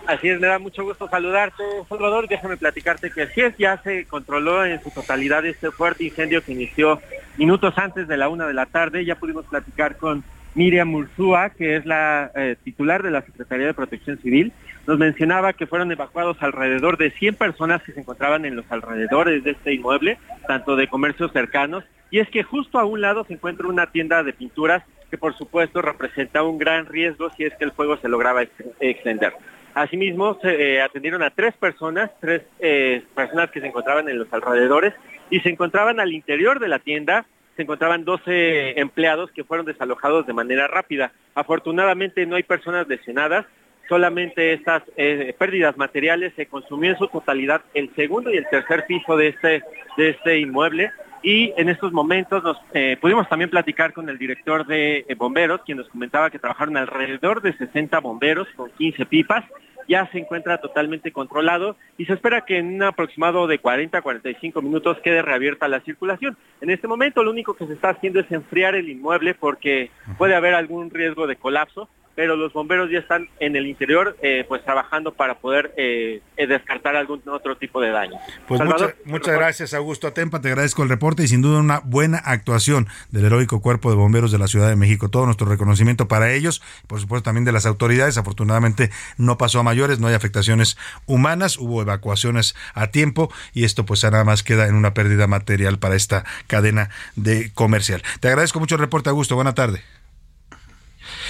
Así 0.06 0.28
es, 0.28 0.42
me 0.42 0.48
da 0.48 0.60
mucho 0.60 0.84
gusto 0.84 1.08
saludarte, 1.08 1.64
Salvador. 1.88 2.28
Déjame 2.28 2.58
platicarte 2.58 3.12
que 3.12 3.28
sí 3.28 3.40
es, 3.40 3.58
ya 3.58 3.82
se 3.82 4.04
controló 4.08 4.66
en 4.66 4.84
su 4.84 4.92
totalidad 4.92 5.46
este 5.46 5.72
fuerte 5.72 6.04
incendio 6.04 6.44
que 6.44 6.52
inició 6.52 7.00
minutos 7.38 7.78
antes 7.78 8.10
de 8.10 8.18
la 8.18 8.28
una 8.28 8.46
de 8.46 8.54
la 8.54 8.66
tarde. 8.66 9.06
Ya 9.06 9.16
pudimos 9.16 9.46
platicar 9.46 9.96
con 9.96 10.26
Miriam 10.56 10.94
Ursúa, 10.94 11.50
que 11.50 11.76
es 11.78 11.86
la 11.86 12.32
eh, 12.36 12.56
titular 12.64 13.04
de 13.04 13.12
la 13.12 13.22
Secretaría 13.22 13.68
de 13.68 13.74
Protección 13.74 14.18
Civil. 14.20 14.52
Nos 14.88 14.98
mencionaba 14.98 15.54
que 15.54 15.68
fueron 15.68 15.92
evacuados 15.92 16.38
alrededor 16.42 16.98
de 16.98 17.12
100 17.12 17.36
personas 17.36 17.84
que 17.84 17.94
se 17.94 18.00
encontraban 18.02 18.46
en 18.46 18.56
los 18.56 18.66
alrededores 18.72 19.44
de 19.44 19.52
este 19.52 19.74
inmueble, 19.74 20.18
tanto 20.48 20.76
de 20.76 20.88
comercios 20.88 21.32
cercanos. 21.32 21.84
Y 22.10 22.20
es 22.20 22.30
que 22.30 22.44
justo 22.44 22.80
a 22.80 22.86
un 22.86 23.00
lado 23.00 23.24
se 23.24 23.34
encuentra 23.34 23.68
una 23.68 23.88
tienda 23.92 24.24
de 24.24 24.34
pinturas 24.34 24.84
que 25.10 25.18
por 25.18 25.38
supuesto 25.38 25.82
representa 25.82 26.44
un 26.44 26.58
gran 26.58 26.86
riesgo 26.86 27.30
si 27.32 27.44
es 27.44 27.54
que 27.56 27.66
el 27.66 27.72
fuego 27.72 27.98
se 27.98 28.10
lograba 28.10 28.44
ex- 28.44 28.52
extender. 28.80 29.34
Asimismo, 29.74 30.38
se 30.42 30.76
eh, 30.76 30.82
atendieron 30.82 31.24
a 31.24 31.30
tres 31.30 31.54
personas, 31.56 32.12
tres 32.20 32.42
eh, 32.60 33.04
personas 33.16 33.52
que 33.52 33.62
se 33.62 33.68
encontraban 33.68 34.10
en 34.10 34.20
los 34.20 34.32
alrededores 34.34 34.94
y 35.30 35.40
se 35.40 35.50
encontraban 35.50 36.00
al 36.02 36.12
interior 36.12 36.60
de 36.60 36.68
la 36.68 36.80
tienda, 36.80 37.26
se 37.56 37.64
encontraban 37.64 38.06
12 38.06 38.80
empleados 38.80 39.32
que 39.32 39.44
fueron 39.44 39.66
desalojados 39.66 40.26
de 40.26 40.34
manera 40.34 40.68
rápida. 40.68 41.12
Afortunadamente 41.36 42.26
no 42.26 42.36
hay 42.36 42.44
personas 42.44 42.88
lesionadas, 42.88 43.46
solamente 43.92 44.54
estas 44.54 44.84
eh, 44.96 45.36
pérdidas 45.38 45.78
materiales 45.78 46.34
se 46.36 46.46
consumió 46.46 46.92
en 46.92 46.98
su 46.98 47.08
totalidad 47.08 47.62
el 47.74 47.94
segundo 47.96 48.32
y 48.32 48.38
el 48.38 48.48
tercer 48.50 48.86
piso 48.86 49.18
de 49.18 49.28
este, 49.28 49.64
de 49.98 50.10
este 50.10 50.40
inmueble. 50.40 50.92
Y 51.24 51.54
en 51.58 51.70
estos 51.70 51.92
momentos 51.92 52.42
nos 52.44 52.58
eh, 52.74 52.98
pudimos 53.00 53.30
también 53.30 53.50
platicar 53.50 53.94
con 53.94 54.10
el 54.10 54.18
director 54.18 54.66
de 54.66 55.06
eh, 55.08 55.16
bomberos, 55.16 55.62
quien 55.66 55.78
nos 55.78 55.90
comentaba 55.90 56.30
que 56.32 56.40
trabajaron 56.40 56.78
alrededor 56.78 57.42
de 57.42 57.54
60 57.54 58.00
bomberos 58.00 58.48
con 58.56 58.72
15 58.72 59.06
pipas 59.06 59.44
ya 59.88 60.10
se 60.12 60.20
encuentra 60.20 60.60
totalmente 60.60 61.12
controlado 61.12 61.76
y 61.98 62.06
se 62.06 62.14
espera 62.14 62.46
que 62.46 62.58
en 62.58 62.76
un 62.76 62.84
aproximado 62.84 63.48
de 63.48 63.60
40 63.60 63.98
a 63.98 64.02
45 64.02 64.62
minutos 64.62 64.98
quede 65.04 65.22
reabierta 65.22 65.68
la 65.68 65.82
circulación. 65.82 66.38
En 66.62 66.70
este 66.70 66.88
momento 66.88 67.24
lo 67.24 67.32
único 67.32 67.54
que 67.54 67.68
se 67.68 67.74
está 67.74 67.90
haciendo 67.90 68.20
es 68.20 68.32
enfriar 68.32 68.76
el 68.76 68.90
inmueble 68.90 69.34
porque 69.34 69.92
puede 70.18 70.36
haber 70.36 70.54
algún 70.54 70.90
riesgo 70.90 71.28
de 71.28 71.36
colapso 71.36 71.90
pero 72.16 72.36
los 72.36 72.54
bomberos 72.54 72.90
ya 72.92 73.00
están 73.00 73.30
en 73.40 73.56
el 73.56 73.68
interior 73.68 74.18
eh, 74.22 74.46
pues 74.48 74.64
trabajando 74.64 75.14
para 75.14 75.36
poder 75.36 75.74
eh, 75.78 76.22
eh, 76.38 76.48
descartar 76.48 76.96
algún 76.96 77.22
otro 77.28 77.56
tipo 77.58 77.82
de 77.82 77.90
daño. 77.90 78.18
Pues 78.48 78.62
muchas, 78.62 78.94
muchas 79.06 79.36
gracias 79.36 79.74
Augusto 79.74 80.08
Atempa, 80.08 80.42
te 80.42 80.50
agradezco 80.50 80.84
el 80.84 80.90
reporte 80.90 81.24
y 81.24 81.28
sin 81.28 81.42
duda 81.42 81.60
una 81.60 81.80
buena 81.80 82.18
actuación 82.18 82.88
del 83.12 83.26
heroico 83.26 83.62
cuerpo 83.62 83.90
de 83.90 83.96
bomberos 83.96 84.32
de 84.32 84.38
la 84.38 84.48
Ciudad 84.48 84.70
de 84.70 84.76
México. 84.76 85.10
Todo 85.10 85.26
nuestro 85.26 85.48
reconocimiento 85.48 86.08
para 86.08 86.32
ellos, 86.34 86.62
por 86.88 87.00
supuesto 87.00 87.24
también 87.24 87.46
de 87.46 87.52
las 87.52 87.66
autoridades. 87.66 88.18
Afortunadamente 88.18 88.90
no 89.18 89.38
pasó 89.38 89.60
a 89.60 89.64
mayores, 89.64 90.00
no 90.00 90.08
hay 90.08 90.14
afectaciones 90.14 90.78
humanas, 91.06 91.58
hubo 91.58 91.82
evacuaciones 91.82 92.56
a 92.74 92.88
tiempo 92.88 93.32
y 93.54 93.64
esto 93.64 93.86
pues 93.86 94.04
nada 94.04 94.24
más 94.24 94.44
queda 94.44 94.68
en 94.68 94.76
una 94.76 94.94
pérdida 94.94 95.28
material 95.28 95.80
para 95.80 95.96
esta 95.96 96.26
cadena 96.48 96.90
de 97.16 97.52
comercial. 97.54 98.02
Te 98.20 98.28
agradezco 98.28 98.60
mucho 98.60 98.76
el 98.76 98.82
reporte 98.82 99.10
Augusto, 99.10 99.36
buena 99.36 99.54
tarde. 99.54 99.82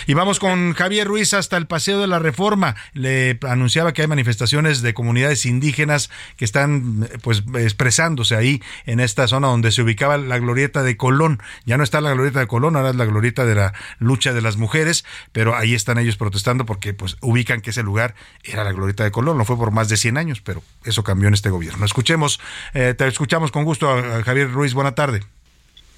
Y 0.08 0.14
vamos 0.14 0.40
con 0.40 0.74
Javier 0.74 1.08
Ruiz 1.08 1.34
hasta 1.34 1.58
el 1.58 1.68
Paseo 1.68 2.00
de 2.00 2.08
la 2.08 2.20
Reforma. 2.20 2.76
Le 2.94 3.38
anunciaba 3.48 3.94
que 3.94 4.02
hay 4.02 4.08
manifestaciones 4.08 4.82
de 4.82 4.94
comunidades 4.94 5.46
indígenas 5.46 6.10
que 6.38 6.46
están 6.46 7.08
pues 7.22 7.44
expresándose 7.56 8.36
ahí 8.36 8.62
en 8.86 9.00
esta 9.00 9.28
zona 9.28 9.48
donde 9.48 9.72
se 9.72 9.82
ubicaba 9.82 10.18
la 10.18 10.40
glorieta 10.40 10.84
de 10.84 10.98
Colón. 10.98 11.42
Ya 11.66 11.78
no 11.78 11.84
está 11.84 12.02
la 12.02 12.14
glorieta 12.14 12.40
de 12.40 12.48
Colón, 12.48 12.76
ahora 12.76 12.90
es 12.90 12.96
la 12.96 13.06
glorieta 13.06 13.46
de 13.46 13.56
la 13.56 13.74
lucha 14.00 14.34
de 14.34 14.42
las 14.42 14.58
mujeres, 14.58 15.06
pero 15.32 15.56
ahí 15.56 15.74
están 15.74 15.98
ellos 15.98 16.18
protestando 16.18 16.66
porque 16.66 16.94
pues 16.94 17.18
ubican 17.22 17.62
que 17.62 17.70
ese 17.70 17.84
lugar 17.84 18.16
era 18.44 18.64
la 18.64 18.72
glorieta 18.72 19.04
de 19.04 19.12
Colón. 19.12 19.38
No 19.38 19.46
fue 19.46 19.58
por 19.58 19.72
más 19.72 19.90
de 19.90 19.98
100 19.98 20.18
años, 20.18 20.42
pero 20.42 20.64
eso 20.84 21.04
cambió 21.04 21.28
en 21.28 21.34
este 21.34 21.50
gobierno. 21.50 21.86
Escuchemos, 21.86 22.40
eh, 22.74 22.94
te 22.98 23.08
escuchamos 23.08 23.52
con 23.52 23.64
gusto, 23.64 23.88
Javier 24.26 24.52
Ruiz. 24.52 24.74
Buena 24.74 24.94
tarde. 24.94 25.22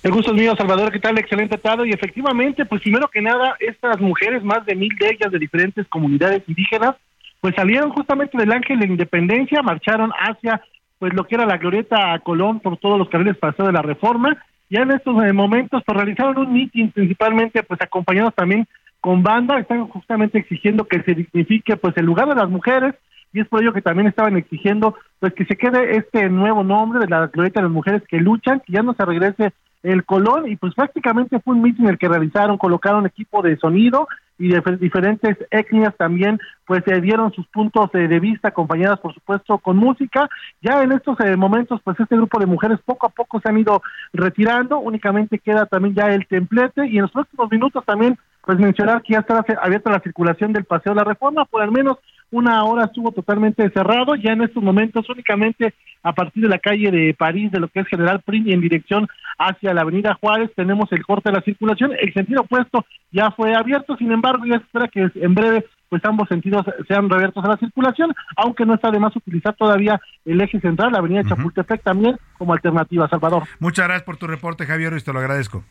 El 0.04 0.12
gusto 0.12 0.32
es 0.32 0.38
mío, 0.38 0.54
Salvador. 0.58 0.92
¿Qué 0.92 1.00
tal? 1.00 1.18
Excelente 1.18 1.58
tarde. 1.58 1.88
Y 1.88 1.94
efectivamente, 1.94 2.66
pues 2.66 2.82
primero 2.82 3.08
que 3.08 3.22
nada, 3.22 3.56
estas 3.62 4.02
mujeres, 4.02 4.44
más 4.44 4.66
de 4.66 4.76
mil 4.76 4.94
de 5.00 5.12
ellas 5.12 5.32
de 5.32 5.40
diferentes 5.40 5.88
comunidades 5.88 6.44
indígenas, 6.46 6.96
pues 7.40 7.56
salieron 7.56 7.90
justamente 7.92 8.38
del 8.38 8.52
Ángel 8.52 8.80
de 8.80 8.88
Independencia, 8.88 9.62
marcharon 9.62 10.12
hacia 10.12 10.62
pues 11.00 11.14
lo 11.14 11.24
que 11.24 11.36
era 11.36 11.46
la 11.46 11.58
glorieta 11.58 12.20
Colón 12.20 12.60
por 12.60 12.76
todos 12.78 13.00
los 13.00 13.08
carriles 13.08 13.38
pasados 13.38 13.68
de 13.68 13.74
la 13.74 13.82
Reforma. 13.82 14.38
Ya 14.70 14.82
en 14.82 14.92
estos 14.92 15.24
eh, 15.24 15.32
momentos 15.32 15.82
pues 15.86 15.98
realizaron 15.98 16.38
un 16.38 16.52
mitin 16.52 16.92
principalmente 16.92 17.64
pues 17.64 17.82
acompañados 17.82 18.36
también 18.36 18.68
con 19.00 19.24
banda, 19.24 19.58
están 19.60 19.88
justamente 19.88 20.38
exigiendo 20.38 20.86
que 20.86 21.02
se 21.04 21.14
dignifique 21.14 21.78
pues 21.78 21.96
el 21.96 22.06
lugar 22.06 22.28
de 22.28 22.36
las 22.36 22.50
mujeres 22.50 22.96
y 23.34 23.40
es 23.40 23.48
por 23.48 23.62
ello 23.62 23.74
que 23.74 23.82
también 23.82 24.08
estaban 24.08 24.36
exigiendo 24.36 24.96
pues 25.20 25.34
que 25.34 25.46
se 25.46 25.58
quede 25.58 25.98
este 25.98 26.30
nuevo 26.30 26.64
nombre 26.64 27.00
de 27.00 27.08
la 27.08 27.28
glorieta 27.28 27.62
de 27.62 27.68
las 27.68 27.74
mujeres 27.74 28.04
que 28.08 28.18
luchan, 28.18 28.62
que 28.66 28.74
ya 28.74 28.82
no 28.82 28.94
se 28.94 29.06
regrese 29.06 29.54
el 29.84 30.06
Colón 30.06 30.50
y 30.50 30.56
pues 30.56 30.74
prácticamente 30.74 31.40
fue 31.42 31.56
un 31.56 31.62
meeting 31.62 31.86
el 31.86 31.98
que 31.98 32.08
realizaron, 32.08 32.58
colocaron 32.58 33.06
equipo 33.06 33.42
de 33.42 33.58
sonido 33.58 34.08
y 34.40 34.48
de 34.50 34.62
diferentes 34.80 35.38
etnias 35.52 35.96
también 35.96 36.40
pues 36.66 36.84
se 36.86 37.00
dieron 37.02 37.32
sus 37.34 37.46
puntos 37.48 37.92
de 37.92 38.20
vista 38.20 38.48
acompañadas 38.48 39.00
por 39.00 39.14
supuesto 39.14 39.58
con 39.60 39.78
música. 39.78 40.28
Ya 40.62 40.82
en 40.82 40.94
estos 40.94 41.20
eh, 41.20 41.36
momentos 41.36 41.82
pues 41.84 42.00
este 42.00 42.16
grupo 42.16 42.40
de 42.40 42.46
mujeres 42.46 42.80
poco 42.84 43.08
a 43.08 43.10
poco 43.10 43.40
se 43.42 43.50
han 43.50 43.60
ido 43.60 43.82
retirando 44.14 44.80
únicamente 44.80 45.38
queda 45.38 45.66
también 45.66 45.96
ya 45.96 46.14
el 46.14 46.26
templete 46.28 46.88
y 46.88 46.96
en 46.96 47.04
los 47.04 47.12
próximos 47.12 47.52
minutos 47.52 47.84
también 47.86 48.18
pues 48.46 48.58
mencionar 48.58 49.02
que 49.04 49.14
ya 49.14 49.20
estará 49.20 49.46
abierta 49.62 49.92
la 49.92 50.02
circulación 50.02 50.52
del 50.54 50.66
paseo 50.66 50.94
de 50.94 51.00
la 51.00 51.06
reforma 51.06 51.46
por 51.46 51.62
al 51.62 51.72
menos 51.72 51.98
una 52.34 52.64
hora 52.64 52.86
estuvo 52.86 53.12
totalmente 53.12 53.70
cerrado, 53.70 54.16
ya 54.16 54.32
en 54.32 54.42
estos 54.42 54.64
momentos 54.64 55.08
únicamente 55.08 55.74
a 56.02 56.14
partir 56.14 56.44
de 56.44 56.50
la 56.50 56.58
calle 56.58 56.92
de 56.92 57.14
París, 57.14 57.52
de 57.52 57.60
lo 57.60 57.68
que 57.68 57.80
es 57.80 57.88
General 57.88 58.22
Prim, 58.22 58.50
en 58.50 58.60
dirección 58.60 59.08
hacia 59.38 59.74
la 59.74 59.82
avenida 59.82 60.18
Juárez, 60.20 60.52
tenemos 60.56 60.92
el 60.92 61.06
corte 61.06 61.30
de 61.30 61.36
la 61.38 61.44
circulación, 61.44 61.92
el 62.00 62.14
sentido 62.14 62.42
opuesto 62.42 62.86
ya 63.12 63.32
fue 63.32 63.56
abierto, 63.56 63.96
sin 63.98 64.12
embargo, 64.12 64.46
ya 64.46 64.58
se 64.58 64.66
espera 64.66 64.88
que 64.88 65.10
en 65.16 65.34
breve 65.36 65.66
pues 65.90 66.04
ambos 66.06 66.28
sentidos 66.28 66.66
sean 66.88 67.08
reabiertos 67.08 67.46
a 67.46 67.50
la 67.50 67.58
circulación, 67.58 68.12
aunque 68.36 68.66
no 68.66 68.74
está 68.74 68.90
de 68.90 69.00
más 69.00 69.16
utilizar 69.16 69.56
todavía 69.56 70.02
el 70.26 70.42
eje 70.42 70.60
central, 70.60 70.92
la 70.92 70.98
avenida 70.98 71.24
Chapultepec 71.24 71.84
también 71.84 72.18
como 72.40 72.54
alternativa, 72.54 73.08
Salvador. 73.08 73.44
Muchas 73.60 73.86
gracias 73.86 74.04
por 74.04 74.18
tu 74.18 74.26
reporte, 74.26 74.66
Javier, 74.66 74.94
y 74.98 75.04
te 75.04 75.14
lo 75.14 75.20
agradezco. 75.20 75.64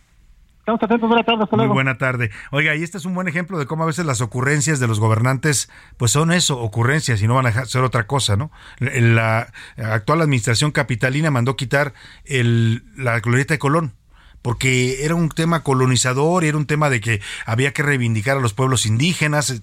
Estamos 0.63 0.81
atentos, 0.81 1.09
buena 1.09 1.25
tarde, 1.25 1.43
hasta 1.43 1.57
Muy 1.57 1.67
buena 1.67 1.99
tarde. 1.99 2.31
Oiga, 2.53 2.77
y 2.77 2.85
este 2.85 2.97
es 2.97 3.05
un 3.05 3.17
buen 3.17 3.27
ejemplo 3.27 3.59
de 3.59 3.67
cómo 3.67 3.83
a 3.83 3.87
veces 3.87 4.07
las 4.07 4.21
ocurrencias 4.21 4.79
de 4.79 4.87
los 4.87 5.01
gobernantes, 5.01 5.69
pues 5.97 6.13
son 6.13 6.31
eso, 6.31 6.61
ocurrencias 6.61 7.21
y 7.21 7.27
no 7.27 7.35
van 7.35 7.47
a 7.47 7.65
ser 7.65 7.83
otra 7.83 8.07
cosa, 8.07 8.37
¿no? 8.37 8.53
La 8.79 9.53
actual 9.77 10.21
administración 10.21 10.71
capitalina 10.71 11.33
mandó 11.33 11.57
quitar 11.57 11.95
el, 12.25 12.85
la 12.97 13.19
glorieta 13.19 13.55
de 13.55 13.59
Colón 13.59 13.95
porque 14.41 15.05
era 15.05 15.17
un 15.17 15.31
tema 15.31 15.65
colonizador, 15.65 16.45
era 16.45 16.57
un 16.57 16.67
tema 16.67 16.91
de 16.91 17.01
que 17.01 17.21
había 17.45 17.73
que 17.73 17.83
reivindicar 17.83 18.37
a 18.37 18.41
los 18.41 18.55
pueblos 18.55 18.87
indígenas. 18.87 19.63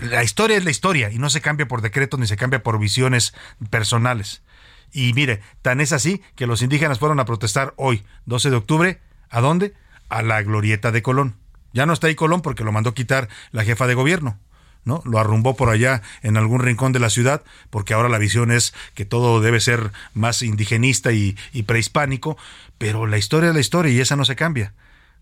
La 0.00 0.24
historia 0.24 0.56
es 0.56 0.64
la 0.64 0.70
historia 0.70 1.10
y 1.10 1.18
no 1.18 1.28
se 1.28 1.42
cambia 1.42 1.68
por 1.68 1.82
decreto 1.82 2.16
ni 2.16 2.26
se 2.26 2.38
cambia 2.38 2.62
por 2.62 2.78
visiones 2.78 3.34
personales. 3.68 4.42
Y 4.90 5.12
mire, 5.12 5.42
tan 5.60 5.82
es 5.82 5.92
así 5.92 6.22
que 6.34 6.46
los 6.46 6.62
indígenas 6.62 6.98
fueron 6.98 7.20
a 7.20 7.26
protestar 7.26 7.74
hoy, 7.76 8.04
12 8.24 8.48
de 8.48 8.56
octubre, 8.56 9.00
¿a 9.28 9.42
dónde? 9.42 9.74
A 10.08 10.22
la 10.22 10.42
glorieta 10.42 10.92
de 10.92 11.02
Colón. 11.02 11.36
Ya 11.72 11.86
no 11.86 11.92
está 11.92 12.06
ahí 12.06 12.14
Colón 12.14 12.42
porque 12.42 12.64
lo 12.64 12.72
mandó 12.72 12.94
quitar 12.94 13.28
la 13.52 13.64
jefa 13.64 13.86
de 13.86 13.94
gobierno. 13.94 14.38
¿no? 14.84 15.02
Lo 15.04 15.18
arrumbó 15.18 15.54
por 15.54 15.68
allá 15.68 16.02
en 16.22 16.36
algún 16.36 16.60
rincón 16.60 16.92
de 16.92 16.98
la 16.98 17.10
ciudad, 17.10 17.42
porque 17.68 17.92
ahora 17.92 18.08
la 18.08 18.16
visión 18.16 18.50
es 18.50 18.72
que 18.94 19.04
todo 19.04 19.40
debe 19.40 19.60
ser 19.60 19.92
más 20.14 20.40
indigenista 20.42 21.12
y, 21.12 21.36
prehispánico, 21.66 22.38
pero 22.78 23.06
la 23.06 23.18
historia 23.18 23.50
es 23.50 23.54
la 23.54 23.60
historia 23.60 23.92
y 23.92 24.00
esa 24.00 24.16
no 24.16 24.24
se 24.24 24.36
cambia. 24.36 24.72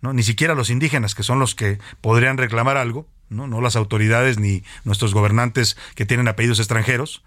¿no? 0.01 0.13
Ni 0.13 0.23
siquiera 0.23 0.55
los 0.55 0.71
indígenas, 0.71 1.15
que 1.15 1.25
son 1.25 1.41
los 1.41 1.55
que 1.55 1.79
podrían 2.01 2.39
reclamar 2.39 2.77
algo, 2.77 3.09
¿no? 3.29 3.49
no 3.49 3.61
las 3.61 3.75
autoridades 3.75 4.39
ni 4.39 4.63
nuestros 4.85 5.15
gobernantes 5.15 5.77
que 5.97 6.07
tienen 6.07 6.29
apellidos 6.29 6.61
extranjeros, 6.61 7.25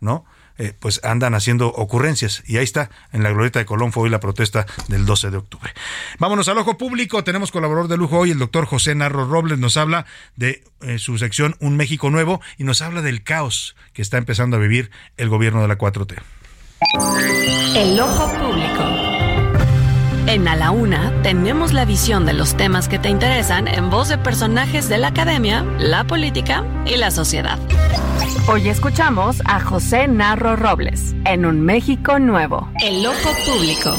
¿no? 0.00 0.24
Eh, 0.58 0.74
pues 0.78 1.00
andan 1.02 1.34
haciendo 1.34 1.68
ocurrencias. 1.68 2.42
Y 2.46 2.58
ahí 2.58 2.64
está, 2.64 2.90
en 3.12 3.22
la 3.22 3.30
glorieta 3.30 3.58
de 3.58 3.64
Colón 3.64 3.92
fue 3.92 4.04
hoy 4.04 4.10
la 4.10 4.20
protesta 4.20 4.66
del 4.88 5.06
12 5.06 5.30
de 5.30 5.36
octubre. 5.38 5.72
Vámonos 6.18 6.48
al 6.48 6.58
ojo 6.58 6.76
público. 6.76 7.24
Tenemos 7.24 7.50
colaborador 7.50 7.88
de 7.88 7.96
lujo 7.96 8.18
hoy, 8.18 8.30
el 8.30 8.38
doctor 8.38 8.66
José 8.66 8.94
Narro 8.94 9.26
Robles. 9.26 9.58
Nos 9.58 9.76
habla 9.76 10.06
de 10.36 10.64
eh, 10.82 10.98
su 10.98 11.18
sección 11.18 11.56
Un 11.60 11.76
México 11.76 12.10
Nuevo 12.10 12.40
y 12.58 12.64
nos 12.64 12.82
habla 12.82 13.02
del 13.02 13.22
caos 13.22 13.76
que 13.92 14.02
está 14.02 14.18
empezando 14.18 14.56
a 14.56 14.60
vivir 14.60 14.90
el 15.16 15.28
gobierno 15.28 15.62
de 15.62 15.68
la 15.68 15.78
4T. 15.78 16.16
El 17.74 18.00
ojo 18.00 18.30
público. 18.38 19.11
En 20.26 20.46
A 20.46 20.54
la 20.54 20.70
Una 20.70 21.12
tenemos 21.22 21.72
la 21.72 21.84
visión 21.84 22.24
de 22.24 22.32
los 22.32 22.56
temas 22.56 22.88
que 22.88 22.98
te 22.98 23.08
interesan 23.08 23.66
en 23.66 23.90
voz 23.90 24.08
de 24.08 24.18
personajes 24.18 24.88
de 24.88 24.96
la 24.96 25.08
academia, 25.08 25.64
la 25.78 26.04
política 26.04 26.64
y 26.86 26.96
la 26.96 27.10
sociedad. 27.10 27.58
Hoy 28.46 28.68
escuchamos 28.68 29.42
a 29.44 29.60
José 29.60 30.06
Narro 30.06 30.54
Robles 30.54 31.14
en 31.24 31.44
Un 31.44 31.60
México 31.60 32.20
Nuevo. 32.20 32.70
El 32.80 33.04
ojo 33.04 33.30
público. 33.44 33.96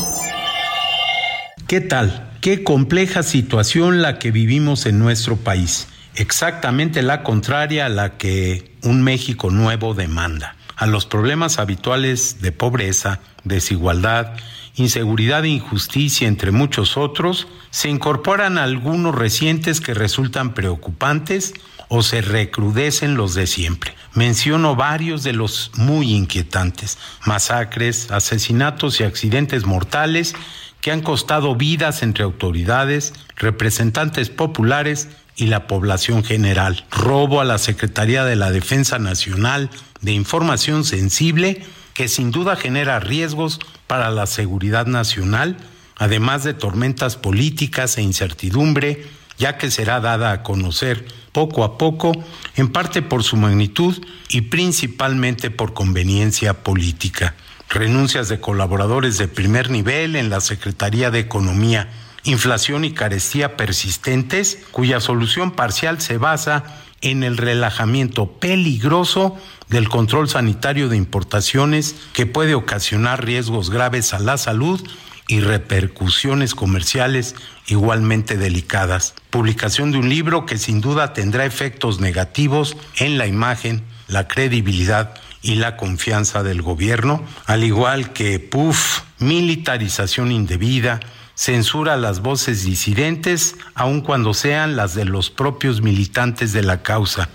¿Qué 1.68 1.82
tal? 1.82 2.32
Qué 2.40 2.64
compleja 2.64 3.22
situación 3.22 4.02
la 4.02 4.18
que 4.18 4.32
vivimos 4.32 4.86
en 4.86 5.00
nuestro 5.00 5.36
país. 5.36 5.90
Exactamente 6.16 7.02
la 7.02 7.24
contraria 7.24 7.88
a 7.88 7.90
la 7.90 8.18
que 8.18 8.72
un 8.84 9.04
México 9.04 9.50
nuevo 9.50 9.94
demanda. 9.94 10.56
A 10.78 10.88
los 10.88 11.06
problemas 11.06 11.60
habituales 11.60 12.42
de 12.42 12.52
pobreza, 12.52 13.20
desigualdad, 13.44 14.36
inseguridad 14.76 15.46
e 15.46 15.50
injusticia, 15.50 16.28
entre 16.28 16.52
muchos 16.52 16.98
otros, 16.98 17.48
se 17.70 17.90
incorporan 17.90 18.58
algunos 18.58 19.16
recientes 19.16 19.82
que 19.82 19.94
resultan 19.94 20.54
preocupantes 20.54 21.54
o 21.90 22.02
se 22.02 22.22
recrudecen 22.22 23.16
los 23.16 23.36
de 23.36 23.46
siempre. 23.46 23.96
Menciono 24.14 24.76
varios 24.76 25.24
de 25.24 25.34
los 25.34 25.72
muy 25.76 26.14
inquietantes, 26.14 26.98
masacres, 27.26 28.10
asesinatos 28.12 29.00
y 29.00 29.04
accidentes 29.04 29.66
mortales 29.66 30.34
que 30.82 30.92
han 30.92 31.02
costado 31.02 31.56
vidas 31.56 32.04
entre 32.04 32.24
autoridades, 32.24 33.14
representantes 33.36 34.30
populares 34.30 35.08
y 35.36 35.48
la 35.48 35.68
población 35.68 36.24
general, 36.24 36.86
robo 36.92 37.42
a 37.42 37.46
la 37.46 37.58
Secretaría 37.58 38.24
de 38.26 38.36
la 38.36 38.52
Defensa 38.52 39.00
Nacional 39.00 39.70
de 40.02 40.12
información 40.12 40.84
sensible 40.84 41.64
que 41.94 42.08
sin 42.08 42.32
duda 42.32 42.56
genera 42.56 43.00
riesgos 43.00 43.60
para 43.88 44.10
la 44.10 44.26
seguridad 44.26 44.88
nacional, 44.88 45.58
además 45.96 46.44
de 46.44 46.54
tormentas 46.54 47.16
políticas 47.16 47.98
e 47.98 48.02
incertidumbre, 48.02 49.06
ya 49.38 49.58
que 49.58 49.72
será 49.72 50.00
dada 50.00 50.32
a 50.32 50.44
conocer 50.44 51.06
poco 51.32 51.64
a 51.64 51.78
poco, 51.78 52.12
en 52.56 52.72
parte 52.72 53.02
por 53.02 53.24
su 53.24 53.36
magnitud 53.36 54.04
y 54.30 54.42
principalmente 54.42 55.50
por 55.50 55.74
conveniencia 55.74 56.64
política. 56.64 57.36
Renuncias 57.70 58.30
de 58.30 58.40
colaboradores 58.40 59.18
de 59.18 59.28
primer 59.28 59.72
nivel 59.72 60.16
en 60.16 60.30
la 60.30 60.42
Secretaría 60.42 61.10
de 61.10 61.20
Economía, 61.20 61.90
inflación 62.24 62.86
y 62.86 62.94
carestía 62.94 63.58
persistentes, 63.58 64.60
cuya 64.72 65.00
solución 65.00 65.52
parcial 65.52 66.00
se 66.00 66.18
basa 66.18 66.64
en 67.02 67.24
el 67.24 67.38
relajamiento 67.38 68.32
peligroso 68.32 69.38
del 69.74 69.90
control 69.90 70.30
sanitario 70.30 70.88
de 70.88 70.98
importaciones 70.98 71.96
que 72.14 72.28
puede 72.28 72.54
ocasionar 72.54 73.26
riesgos 73.26 73.72
graves 73.72 74.14
a 74.14 74.20
la 74.20 74.38
salud 74.38 74.80
y 75.28 75.40
repercusiones 75.40 76.54
comerciales 76.54 77.34
igualmente 77.66 78.38
delicadas. 78.38 79.16
Publicación 79.32 79.92
de 79.92 79.98
un 79.98 80.10
libro 80.10 80.46
que 80.46 80.60
sin 80.60 80.80
duda 80.80 81.14
tendrá 81.14 81.46
efectos 81.46 82.00
negativos 82.00 82.78
en 82.98 83.18
la 83.18 83.26
imagen, 83.26 83.84
la 84.08 84.28
credibilidad 84.28 85.16
y 85.42 85.56
la 85.56 85.76
confianza 85.76 86.44
del 86.44 86.62
gobierno, 86.62 87.24
al 87.48 87.64
igual 87.64 88.14
que, 88.14 88.40
puff, 88.40 89.02
militarización 89.18 90.32
indebida, 90.32 91.00
censura 91.34 91.94
a 91.94 91.98
las 91.98 92.22
voces 92.22 92.64
disidentes, 92.64 93.56
aun 93.74 94.02
cuando 94.02 94.36
sean 94.36 94.76
las 94.76 94.94
de 94.94 95.06
los 95.06 95.32
propios 95.32 95.82
militantes 95.82 96.54
de 96.54 96.62
la 96.62 96.84
causa, 96.84 97.30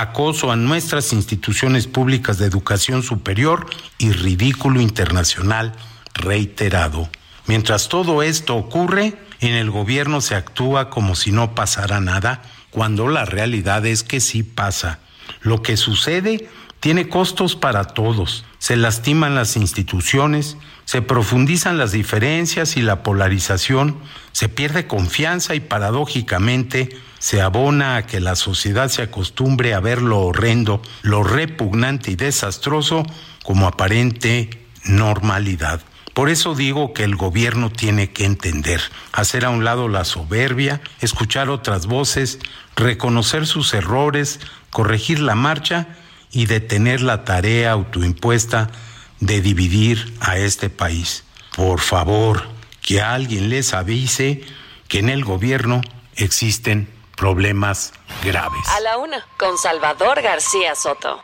acoso 0.00 0.50
a 0.50 0.56
nuestras 0.56 1.12
instituciones 1.12 1.86
públicas 1.86 2.38
de 2.38 2.46
educación 2.46 3.02
superior 3.02 3.66
y 3.98 4.10
ridículo 4.10 4.80
internacional 4.80 5.72
reiterado. 6.14 7.08
Mientras 7.46 7.88
todo 7.88 8.22
esto 8.22 8.56
ocurre, 8.56 9.16
en 9.40 9.54
el 9.54 9.70
gobierno 9.70 10.20
se 10.20 10.34
actúa 10.34 10.90
como 10.90 11.14
si 11.14 11.30
no 11.30 11.54
pasara 11.54 12.00
nada, 12.00 12.42
cuando 12.70 13.08
la 13.08 13.24
realidad 13.24 13.86
es 13.86 14.02
que 14.02 14.20
sí 14.20 14.42
pasa. 14.42 14.98
Lo 15.42 15.62
que 15.62 15.76
sucede 15.76 16.48
tiene 16.80 17.08
costos 17.08 17.54
para 17.54 17.84
todos. 17.84 18.44
Se 18.58 18.76
lastiman 18.76 19.34
las 19.34 19.56
instituciones, 19.56 20.56
se 20.84 21.02
profundizan 21.02 21.78
las 21.78 21.92
diferencias 21.92 22.76
y 22.76 22.82
la 22.82 23.02
polarización, 23.02 23.98
se 24.32 24.48
pierde 24.48 24.86
confianza 24.86 25.54
y 25.54 25.60
paradójicamente 25.60 26.96
se 27.18 27.40
abona 27.40 27.96
a 27.96 28.06
que 28.06 28.20
la 28.20 28.36
sociedad 28.36 28.88
se 28.88 29.02
acostumbre 29.02 29.72
a 29.72 29.80
ver 29.80 30.02
lo 30.02 30.20
horrendo, 30.20 30.82
lo 31.02 31.22
repugnante 31.22 32.10
y 32.10 32.16
desastroso 32.16 33.04
como 33.42 33.66
aparente 33.66 34.50
normalidad. 34.84 35.80
Por 36.12 36.28
eso 36.28 36.54
digo 36.54 36.92
que 36.92 37.02
el 37.02 37.16
gobierno 37.16 37.70
tiene 37.70 38.12
que 38.12 38.24
entender, 38.24 38.80
hacer 39.12 39.44
a 39.44 39.50
un 39.50 39.64
lado 39.64 39.88
la 39.88 40.04
soberbia, 40.04 40.80
escuchar 41.00 41.48
otras 41.48 41.86
voces, 41.86 42.38
reconocer 42.76 43.46
sus 43.46 43.74
errores, 43.74 44.38
corregir 44.70 45.18
la 45.18 45.34
marcha 45.34 45.88
y 46.30 46.46
detener 46.46 47.00
la 47.00 47.24
tarea 47.24 47.72
autoimpuesta 47.72 48.70
de 49.20 49.40
dividir 49.40 50.14
a 50.20 50.36
este 50.38 50.70
país. 50.70 51.24
Por 51.56 51.80
favor, 51.80 52.46
que 52.82 53.00
alguien 53.00 53.48
les 53.48 53.74
avise 53.74 54.44
que 54.88 54.98
en 54.98 55.08
el 55.08 55.24
gobierno 55.24 55.80
existen 56.16 56.92
problemas 57.16 57.92
graves. 58.22 58.68
A 58.68 58.80
la 58.80 58.98
una, 58.98 59.26
con 59.38 59.56
Salvador 59.58 60.20
García 60.20 60.74
Soto. 60.74 61.22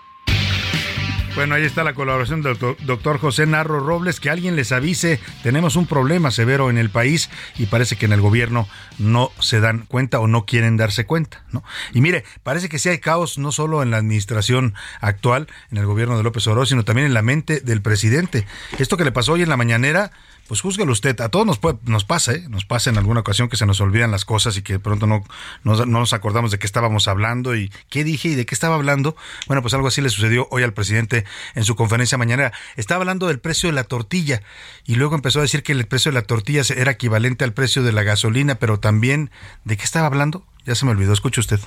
Bueno, 1.41 1.55
ahí 1.55 1.65
está 1.65 1.85
la 1.85 1.95
colaboración 1.95 2.43
del 2.43 2.59
doctor 2.59 3.19
José 3.19 3.47
Narro 3.47 3.81
Robles. 3.81 4.21
Que 4.21 4.29
alguien 4.29 4.57
les 4.57 4.73
avise, 4.73 5.19
tenemos 5.43 5.75
un 5.75 5.87
problema 5.87 6.31
severo 6.31 6.69
en 6.69 6.77
el 6.77 6.91
país 6.91 7.31
y 7.57 7.65
parece 7.65 7.97
que 7.97 8.05
en 8.05 8.13
el 8.13 8.21
gobierno 8.21 8.69
no 8.99 9.33
se 9.39 9.59
dan 9.59 9.87
cuenta 9.89 10.21
o 10.21 10.27
no 10.27 10.45
quieren 10.45 10.77
darse 10.77 11.07
cuenta. 11.07 11.43
¿no? 11.51 11.65
Y 11.95 12.03
mire, 12.03 12.25
parece 12.43 12.69
que 12.69 12.79
sí 12.79 12.91
hay 12.91 12.99
caos 12.99 13.39
no 13.39 13.53
solo 13.53 13.83
en 13.83 13.91
la 13.91 13.97
administración 13.97 14.75
actual, 15.01 15.47
en 15.71 15.79
el 15.79 15.87
gobierno 15.87 16.19
de 16.19 16.25
López 16.25 16.47
Obrador, 16.47 16.69
sino 16.69 16.85
también 16.85 17.07
en 17.07 17.15
la 17.15 17.23
mente 17.23 17.61
del 17.61 17.81
presidente. 17.81 18.47
Esto 18.79 18.99
que 18.99 19.05
le 19.05 19.11
pasó 19.11 19.33
hoy 19.33 19.43
en 19.43 19.49
la 19.49 19.57
mañanera 19.57 20.13
pues 20.51 20.63
júzguelo 20.63 20.91
usted. 20.91 21.21
A 21.21 21.29
todos 21.29 21.47
nos, 21.47 21.61
puede, 21.61 21.79
nos 21.85 22.05
pasa, 22.05 22.33
¿eh? 22.33 22.45
nos 22.49 22.65
pasa 22.65 22.91
en 22.91 22.99
alguna 22.99 23.21
ocasión 23.21 23.49
que 23.49 23.57
se 23.57 23.67
nos 23.67 23.81
olvidan 23.81 24.11
las 24.11 24.25
cosas 24.25 24.57
y 24.57 24.63
que 24.63 24.73
de 24.73 24.79
pronto 24.81 25.07
no, 25.07 25.23
no, 25.63 25.87
nos 25.87 26.13
acordamos 26.13 26.51
de 26.51 26.59
qué 26.59 26.67
estábamos 26.67 27.07
hablando 27.07 27.55
y 27.55 27.71
qué 27.89 28.03
dije 28.03 28.31
y 28.31 28.35
de 28.35 28.47
qué 28.47 28.57
estaba 28.57 28.75
hablando. 28.75 29.15
Bueno, 29.47 29.63
pues 29.63 29.75
algo 29.75 29.87
así 29.87 30.01
le 30.01 30.09
sucedió 30.09 30.49
hoy 30.51 30.65
al 30.65 30.73
presidente 30.73 31.25
en 31.55 31.63
su 31.63 31.77
conferencia 31.77 32.19
mañana. 32.19 32.51
Estaba 32.75 33.01
hablando 33.01 33.29
del 33.29 33.39
precio 33.39 33.69
de 33.69 33.75
la 33.75 33.85
tortilla 33.85 34.43
y 34.85 34.97
luego 34.97 35.15
empezó 35.15 35.39
a 35.39 35.43
decir 35.43 35.63
que 35.63 35.71
el 35.71 35.87
precio 35.87 36.11
de 36.11 36.19
la 36.19 36.27
tortilla 36.27 36.63
era 36.77 36.91
equivalente 36.91 37.45
al 37.45 37.53
precio 37.53 37.85
de 37.85 37.93
la 37.93 38.03
gasolina, 38.03 38.57
pero 38.57 38.81
también, 38.81 39.31
¿de 39.63 39.77
qué 39.77 39.85
estaba 39.85 40.09
hablando? 40.09 40.45
Ya 40.67 40.75
se 40.75 40.85
me 40.85 40.91
olvidó, 40.91 41.13
escuche 41.13 41.39
usted. 41.39 41.61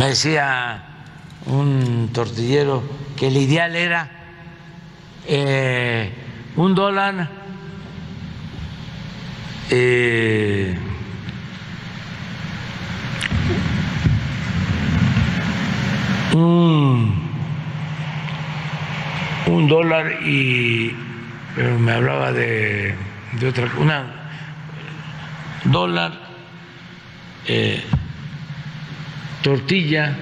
Me 0.00 0.08
decía 0.08 1.04
un 1.46 2.10
tortillero 2.12 2.82
que 3.16 3.28
el 3.28 3.36
ideal 3.36 3.76
era 3.76 4.10
eh, 5.28 6.12
un 6.56 6.74
dólar 6.74 7.45
eh, 9.70 10.76
un, 16.32 17.30
un, 19.46 19.68
dólar 19.68 20.22
y 20.24 20.94
pero 21.54 21.78
me 21.78 21.92
hablaba 21.92 22.32
de, 22.32 22.94
de 23.32 23.48
otra 23.48 23.70
una 23.78 24.04
dólar 25.64 26.12
eh, 27.46 27.82
tortilla. 29.42 30.16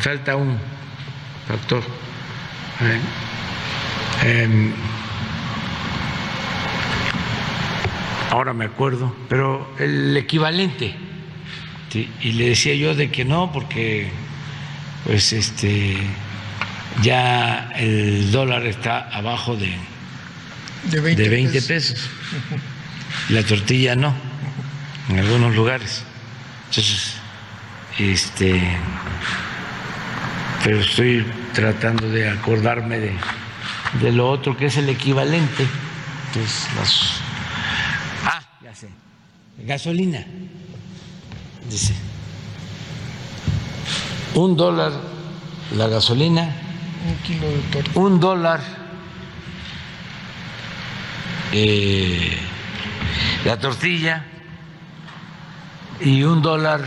Falta 0.00 0.36
un 0.36 0.58
factor. 1.48 1.82
Eh, 4.22 4.72
ahora 8.30 8.52
me 8.52 8.64
acuerdo, 8.64 9.14
pero 9.28 9.68
el 9.78 10.16
equivalente. 10.16 10.94
Y 12.22 12.32
le 12.32 12.50
decía 12.50 12.74
yo 12.74 12.94
de 12.94 13.10
que 13.10 13.24
no, 13.24 13.50
porque 13.52 14.10
pues 15.04 15.32
este 15.32 15.96
ya 17.02 17.72
el 17.76 18.30
dólar 18.30 18.66
está 18.66 19.08
abajo 19.08 19.56
de, 19.56 19.74
de 20.84 21.00
20, 21.28 21.62
pesos. 21.62 22.08
La 23.28 23.42
tortilla 23.42 23.96
no, 23.96 24.14
en 25.08 25.18
algunos 25.18 25.54
lugares. 25.56 26.04
Entonces, 26.68 27.16
este, 27.98 28.60
pero 30.62 30.80
estoy 30.80 31.26
tratando 31.54 32.08
de 32.08 32.28
acordarme 32.28 33.00
de, 33.00 33.12
de 34.00 34.12
lo 34.12 34.30
otro 34.30 34.56
que 34.56 34.66
es 34.66 34.76
el 34.76 34.88
equivalente. 34.88 35.66
Entonces, 36.28 36.68
las 36.76 37.29
gasolina. 39.58 40.24
Dice, 41.68 41.94
un 44.34 44.56
dólar 44.56 44.92
la 45.76 45.86
gasolina, 45.88 46.56
un 47.06 47.16
kilo 47.26 47.46
de 47.48 47.58
tortilla. 47.70 48.00
Un 48.00 48.20
dólar 48.20 48.60
eh, 51.52 52.38
la 53.44 53.58
tortilla 53.58 54.24
y 56.00 56.22
un 56.22 56.42
dólar, 56.42 56.80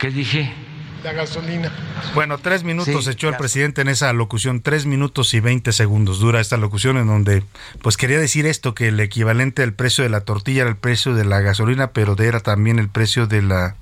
¿qué 0.00 0.10
dije? 0.10 0.59
La 1.02 1.12
gasolina. 1.12 1.72
Bueno, 2.14 2.38
tres 2.38 2.62
minutos 2.62 3.06
echó 3.06 3.28
el 3.30 3.36
presidente 3.36 3.80
en 3.80 3.88
esa 3.88 4.12
locución, 4.12 4.60
tres 4.60 4.84
minutos 4.84 5.32
y 5.32 5.40
veinte 5.40 5.72
segundos 5.72 6.18
dura 6.20 6.40
esta 6.40 6.58
locución 6.58 6.98
en 6.98 7.06
donde 7.06 7.42
pues 7.80 7.96
quería 7.96 8.18
decir 8.18 8.44
esto, 8.44 8.74
que 8.74 8.88
el 8.88 9.00
equivalente 9.00 9.62
al 9.62 9.72
precio 9.72 10.04
de 10.04 10.10
la 10.10 10.20
tortilla 10.20 10.62
era 10.62 10.70
el 10.70 10.76
precio 10.76 11.14
de 11.14 11.24
la 11.24 11.40
gasolina, 11.40 11.92
pero 11.92 12.16
era 12.18 12.40
también 12.40 12.78
el 12.78 12.88
precio 12.88 13.26
de 13.26 13.40
la... 13.42 13.76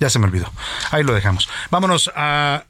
Ya 0.00 0.10
se 0.10 0.18
me 0.18 0.26
olvidó. 0.26 0.50
Ahí 0.90 1.04
lo 1.04 1.14
dejamos. 1.14 1.48
Vámonos 1.70 2.10
a 2.16 2.64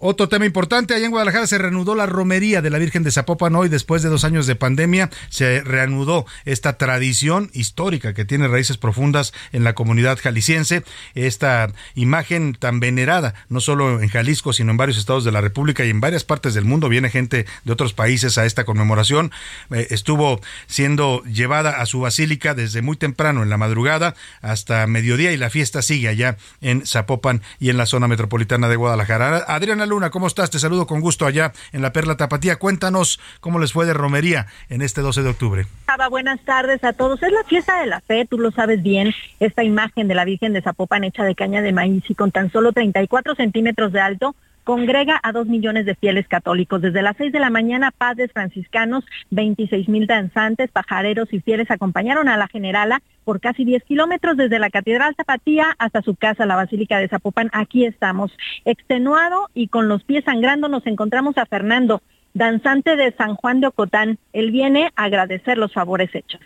otro 0.00 0.28
tema 0.28 0.46
importante, 0.46 0.94
allá 0.94 1.04
en 1.04 1.10
Guadalajara 1.10 1.46
se 1.46 1.58
reanudó 1.58 1.94
la 1.94 2.06
romería 2.06 2.62
de 2.62 2.70
la 2.70 2.78
Virgen 2.78 3.02
de 3.02 3.10
Zapopan 3.10 3.54
hoy, 3.54 3.68
después 3.68 4.02
de 4.02 4.08
dos 4.08 4.24
años 4.24 4.46
de 4.46 4.56
pandemia, 4.56 5.10
se 5.28 5.60
reanudó 5.60 6.26
esta 6.44 6.78
tradición 6.78 7.50
histórica 7.52 8.14
que 8.14 8.24
tiene 8.24 8.48
raíces 8.48 8.78
profundas 8.78 9.32
en 9.52 9.62
la 9.62 9.74
comunidad 9.74 10.18
jalisciense, 10.18 10.84
esta 11.14 11.70
imagen 11.94 12.54
tan 12.58 12.80
venerada, 12.80 13.34
no 13.48 13.60
solo 13.60 14.00
en 14.00 14.08
Jalisco, 14.08 14.52
sino 14.52 14.70
en 14.70 14.78
varios 14.78 14.96
estados 14.96 15.24
de 15.24 15.32
la 15.32 15.40
República 15.40 15.84
y 15.84 15.90
en 15.90 16.00
varias 16.00 16.24
partes 16.24 16.54
del 16.54 16.64
mundo, 16.64 16.88
viene 16.88 17.10
gente 17.10 17.46
de 17.64 17.72
otros 17.72 17.92
países 17.92 18.38
a 18.38 18.46
esta 18.46 18.64
conmemoración, 18.64 19.30
eh, 19.70 19.88
estuvo 19.90 20.40
siendo 20.66 21.22
llevada 21.24 21.80
a 21.80 21.86
su 21.86 22.00
basílica 22.00 22.54
desde 22.54 22.80
muy 22.80 22.96
temprano 22.96 23.42
en 23.42 23.50
la 23.50 23.58
madrugada 23.58 24.14
hasta 24.40 24.86
mediodía 24.86 25.32
y 25.32 25.36
la 25.36 25.50
fiesta 25.50 25.82
sigue 25.82 26.08
allá 26.08 26.38
en 26.62 26.86
Zapopan 26.86 27.42
y 27.58 27.68
en 27.68 27.76
la 27.76 27.86
zona 27.86 28.08
metropolitana 28.08 28.68
de 28.68 28.76
Guadalajara. 28.76 29.44
Adriana 29.46 29.86
Luna, 29.90 30.10
¿cómo 30.10 30.28
estás? 30.28 30.50
Te 30.50 30.58
saludo 30.58 30.86
con 30.86 31.00
gusto 31.00 31.26
allá 31.26 31.52
en 31.72 31.82
la 31.82 31.92
Perla 31.92 32.16
Tapatía. 32.16 32.56
Cuéntanos 32.56 33.20
cómo 33.40 33.58
les 33.58 33.72
fue 33.72 33.86
de 33.86 33.92
romería 33.92 34.46
en 34.68 34.82
este 34.82 35.00
12 35.00 35.22
de 35.22 35.28
octubre. 35.28 35.66
Buenas 36.08 36.40
tardes 36.44 36.82
a 36.84 36.92
todos. 36.92 37.22
Es 37.22 37.32
la 37.32 37.44
fiesta 37.44 37.80
de 37.80 37.86
la 37.86 38.00
fe, 38.00 38.24
tú 38.24 38.38
lo 38.38 38.52
sabes 38.52 38.82
bien, 38.82 39.12
esta 39.38 39.64
imagen 39.64 40.08
de 40.08 40.14
la 40.14 40.24
Virgen 40.24 40.52
de 40.52 40.62
Zapopan 40.62 41.04
hecha 41.04 41.24
de 41.24 41.34
caña 41.34 41.60
de 41.60 41.72
maíz 41.72 42.04
y 42.08 42.14
con 42.14 42.30
tan 42.30 42.50
solo 42.50 42.72
34 42.72 43.34
centímetros 43.34 43.92
de 43.92 44.00
alto 44.00 44.34
congrega 44.70 45.18
a 45.24 45.32
dos 45.32 45.48
millones 45.48 45.84
de 45.84 45.96
fieles 45.96 46.28
católicos. 46.28 46.80
Desde 46.80 47.02
las 47.02 47.16
seis 47.16 47.32
de 47.32 47.40
la 47.40 47.50
mañana, 47.50 47.90
padres 47.90 48.30
franciscanos, 48.32 49.04
26 49.30 49.88
mil 49.88 50.06
danzantes, 50.06 50.70
pajareros 50.70 51.26
y 51.32 51.40
fieles 51.40 51.72
acompañaron 51.72 52.28
a 52.28 52.36
la 52.36 52.46
generala 52.46 53.02
por 53.24 53.40
casi 53.40 53.64
10 53.64 53.82
kilómetros 53.82 54.36
desde 54.36 54.60
la 54.60 54.70
Catedral 54.70 55.16
Zapatía 55.16 55.74
hasta 55.80 56.02
su 56.02 56.14
casa, 56.14 56.46
la 56.46 56.54
Basílica 56.54 57.00
de 57.00 57.08
Zapopan. 57.08 57.50
Aquí 57.52 57.84
estamos, 57.84 58.30
extenuado 58.64 59.48
y 59.54 59.66
con 59.66 59.88
los 59.88 60.04
pies 60.04 60.22
sangrando, 60.24 60.68
nos 60.68 60.86
encontramos 60.86 61.36
a 61.36 61.46
Fernando, 61.46 62.00
danzante 62.34 62.94
de 62.94 63.10
San 63.16 63.34
Juan 63.34 63.60
de 63.60 63.66
Ocotán. 63.66 64.18
Él 64.32 64.52
viene 64.52 64.92
a 64.94 65.02
agradecer 65.02 65.58
los 65.58 65.72
favores 65.72 66.14
hechos. 66.14 66.40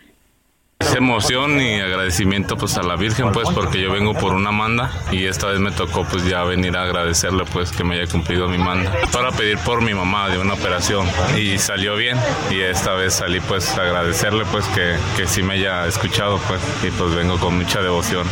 Es 0.85 0.93
emoción 0.93 1.59
y 1.59 1.79
agradecimiento 1.79 2.57
pues 2.57 2.77
a 2.77 2.83
la 2.83 2.95
Virgen 2.95 3.31
pues 3.31 3.49
porque 3.49 3.81
yo 3.81 3.91
vengo 3.91 4.13
por 4.13 4.35
una 4.35 4.51
manda 4.51 4.91
y 5.11 5.25
esta 5.25 5.47
vez 5.47 5.59
me 5.59 5.71
tocó 5.71 6.05
pues 6.05 6.29
ya 6.29 6.43
venir 6.43 6.77
a 6.77 6.83
agradecerle 6.83 7.43
pues 7.51 7.71
que 7.71 7.83
me 7.83 7.95
haya 7.95 8.09
cumplido 8.09 8.47
mi 8.47 8.59
manda. 8.59 8.93
Para 9.11 9.31
pedir 9.31 9.57
por 9.57 9.81
mi 9.81 9.95
mamá 9.95 10.29
de 10.29 10.37
una 10.37 10.53
operación 10.53 11.07
y 11.35 11.57
salió 11.57 11.95
bien 11.95 12.17
y 12.51 12.59
esta 12.59 12.93
vez 12.93 13.15
salí 13.15 13.39
pues 13.39 13.75
a 13.75 13.81
agradecerle 13.81 14.45
pues 14.51 14.63
que, 14.67 14.95
que 15.17 15.25
sí 15.25 15.41
me 15.41 15.55
haya 15.55 15.87
escuchado 15.87 16.39
pues 16.47 16.61
y 16.83 16.91
pues 16.91 17.15
vengo 17.15 17.39
con 17.39 17.57
mucha 17.57 17.81
devoción. 17.81 18.27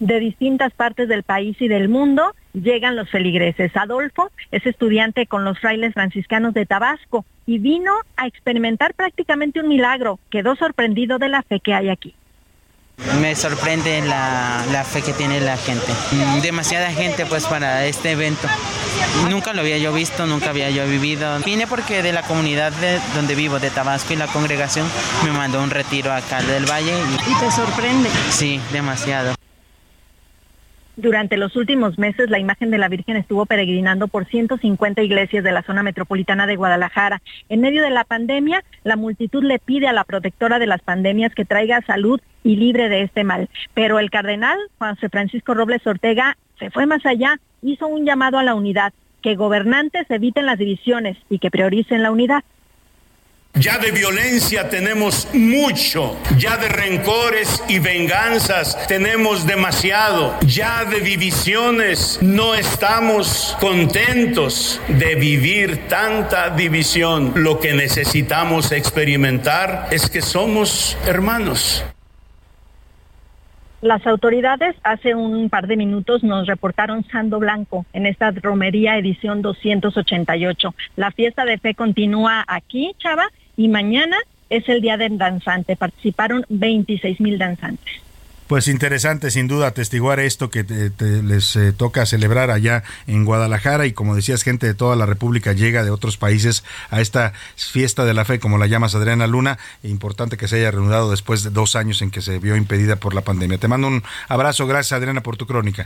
De 0.00 0.18
distintas 0.18 0.72
partes 0.72 1.08
del 1.08 1.22
país 1.22 1.56
y 1.60 1.68
del 1.68 1.88
mundo 1.88 2.34
llegan 2.52 2.96
los 2.96 3.10
feligreses. 3.10 3.76
Adolfo 3.76 4.30
es 4.50 4.66
estudiante 4.66 5.26
con 5.26 5.44
los 5.44 5.58
frailes 5.58 5.94
franciscanos 5.94 6.54
de 6.54 6.66
Tabasco 6.66 7.24
y 7.46 7.58
vino 7.58 7.92
a 8.16 8.26
experimentar 8.26 8.94
prácticamente 8.94 9.60
un 9.60 9.68
milagro. 9.68 10.18
Quedó 10.30 10.56
sorprendido 10.56 11.18
de 11.18 11.28
la 11.28 11.42
fe 11.42 11.60
que 11.60 11.74
hay 11.74 11.88
aquí. 11.88 12.14
Me 13.20 13.36
sorprende 13.36 14.00
la, 14.02 14.64
la, 14.72 14.82
fe 14.82 15.02
que 15.02 15.12
tiene 15.12 15.40
la 15.40 15.56
gente. 15.56 15.86
Demasiada 16.42 16.90
gente 16.90 17.26
pues 17.26 17.46
para 17.46 17.86
este 17.86 18.10
evento. 18.10 18.48
Nunca 19.30 19.52
lo 19.52 19.60
había 19.60 19.78
yo 19.78 19.92
visto, 19.92 20.26
nunca 20.26 20.50
había 20.50 20.68
yo 20.70 20.84
vivido. 20.84 21.38
Vine 21.44 21.68
porque 21.68 22.02
de 22.02 22.12
la 22.12 22.22
comunidad 22.22 22.72
de 22.72 22.98
donde 23.14 23.36
vivo, 23.36 23.60
de 23.60 23.70
Tabasco 23.70 24.14
y 24.14 24.16
la 24.16 24.26
congregación, 24.26 24.88
me 25.24 25.30
mandó 25.30 25.62
un 25.62 25.70
retiro 25.70 26.12
acá 26.12 26.42
del 26.42 26.66
Valle. 26.66 26.92
¿Y, 26.92 27.30
¿Y 27.30 27.34
te 27.38 27.50
sorprende? 27.52 28.10
Sí, 28.30 28.60
demasiado. 28.72 29.38
Durante 30.98 31.36
los 31.36 31.54
últimos 31.54 31.96
meses, 31.96 32.28
la 32.28 32.40
imagen 32.40 32.72
de 32.72 32.78
la 32.78 32.88
Virgen 32.88 33.16
estuvo 33.16 33.46
peregrinando 33.46 34.08
por 34.08 34.26
150 34.26 35.00
iglesias 35.00 35.44
de 35.44 35.52
la 35.52 35.62
zona 35.62 35.84
metropolitana 35.84 36.48
de 36.48 36.56
Guadalajara. 36.56 37.22
En 37.48 37.60
medio 37.60 37.84
de 37.84 37.90
la 37.90 38.02
pandemia, 38.02 38.64
la 38.82 38.96
multitud 38.96 39.44
le 39.44 39.60
pide 39.60 39.86
a 39.86 39.92
la 39.92 40.02
protectora 40.02 40.58
de 40.58 40.66
las 40.66 40.82
pandemias 40.82 41.32
que 41.36 41.44
traiga 41.44 41.82
salud 41.82 42.20
y 42.42 42.56
libre 42.56 42.88
de 42.88 43.02
este 43.02 43.22
mal. 43.22 43.48
Pero 43.74 44.00
el 44.00 44.10
cardenal 44.10 44.58
Juan 44.78 44.96
Francisco 44.96 45.54
Robles 45.54 45.86
Ortega 45.86 46.36
se 46.58 46.68
fue 46.70 46.84
más 46.84 47.06
allá, 47.06 47.38
hizo 47.62 47.86
un 47.86 48.04
llamado 48.04 48.36
a 48.36 48.42
la 48.42 48.56
unidad, 48.56 48.92
que 49.22 49.36
gobernantes 49.36 50.10
eviten 50.10 50.46
las 50.46 50.58
divisiones 50.58 51.16
y 51.30 51.38
que 51.38 51.52
prioricen 51.52 52.02
la 52.02 52.10
unidad. 52.10 52.42
Ya 53.54 53.78
de 53.78 53.90
violencia 53.90 54.68
tenemos 54.68 55.26
mucho, 55.34 56.16
ya 56.36 56.56
de 56.58 56.68
rencores 56.68 57.60
y 57.66 57.80
venganzas 57.80 58.86
tenemos 58.86 59.46
demasiado, 59.46 60.38
ya 60.46 60.84
de 60.84 61.00
divisiones 61.00 62.20
no 62.22 62.54
estamos 62.54 63.56
contentos 63.58 64.80
de 64.86 65.16
vivir 65.16 65.88
tanta 65.88 66.50
división. 66.50 67.32
Lo 67.34 67.58
que 67.58 67.72
necesitamos 67.72 68.70
experimentar 68.70 69.88
es 69.90 70.08
que 70.08 70.22
somos 70.22 70.96
hermanos. 71.04 71.84
Las 73.80 74.04
autoridades 74.08 74.74
hace 74.82 75.14
un 75.14 75.48
par 75.50 75.68
de 75.68 75.76
minutos 75.76 76.24
nos 76.24 76.48
reportaron 76.48 77.04
Sando 77.12 77.38
Blanco 77.38 77.86
en 77.92 78.06
esta 78.06 78.32
romería 78.32 78.98
edición 78.98 79.40
288. 79.40 80.74
La 80.96 81.12
fiesta 81.12 81.44
de 81.44 81.58
fe 81.58 81.74
continúa 81.74 82.44
aquí, 82.48 82.92
Chava, 82.98 83.28
y 83.58 83.68
mañana 83.68 84.16
es 84.48 84.66
el 84.68 84.80
día 84.80 84.96
del 84.96 85.18
danzante. 85.18 85.76
Participaron 85.76 86.46
26 86.48 87.20
mil 87.20 87.38
danzantes. 87.38 87.92
Pues 88.46 88.66
interesante, 88.66 89.30
sin 89.30 89.46
duda, 89.46 89.66
atestiguar 89.66 90.20
esto 90.20 90.48
que 90.48 90.64
te, 90.64 90.88
te, 90.88 91.22
les 91.22 91.54
eh, 91.56 91.74
toca 91.74 92.06
celebrar 92.06 92.50
allá 92.50 92.82
en 93.06 93.26
Guadalajara 93.26 93.84
y 93.84 93.92
como 93.92 94.14
decías, 94.14 94.42
gente 94.42 94.66
de 94.66 94.72
toda 94.72 94.96
la 94.96 95.04
República 95.04 95.52
llega 95.52 95.84
de 95.84 95.90
otros 95.90 96.16
países 96.16 96.64
a 96.88 97.02
esta 97.02 97.34
fiesta 97.56 98.06
de 98.06 98.14
la 98.14 98.24
fe, 98.24 98.38
como 98.38 98.56
la 98.56 98.66
llamas 98.66 98.94
Adriana 98.94 99.26
Luna. 99.26 99.58
Importante 99.82 100.38
que 100.38 100.48
se 100.48 100.56
haya 100.56 100.70
reanudado 100.70 101.10
después 101.10 101.42
de 101.42 101.50
dos 101.50 101.76
años 101.76 102.00
en 102.00 102.10
que 102.10 102.22
se 102.22 102.38
vio 102.38 102.56
impedida 102.56 102.96
por 102.96 103.12
la 103.12 103.20
pandemia. 103.20 103.58
Te 103.58 103.68
mando 103.68 103.88
un 103.88 104.02
abrazo, 104.28 104.66
gracias 104.66 104.96
Adriana 104.96 105.22
por 105.22 105.36
tu 105.36 105.46
crónica. 105.46 105.84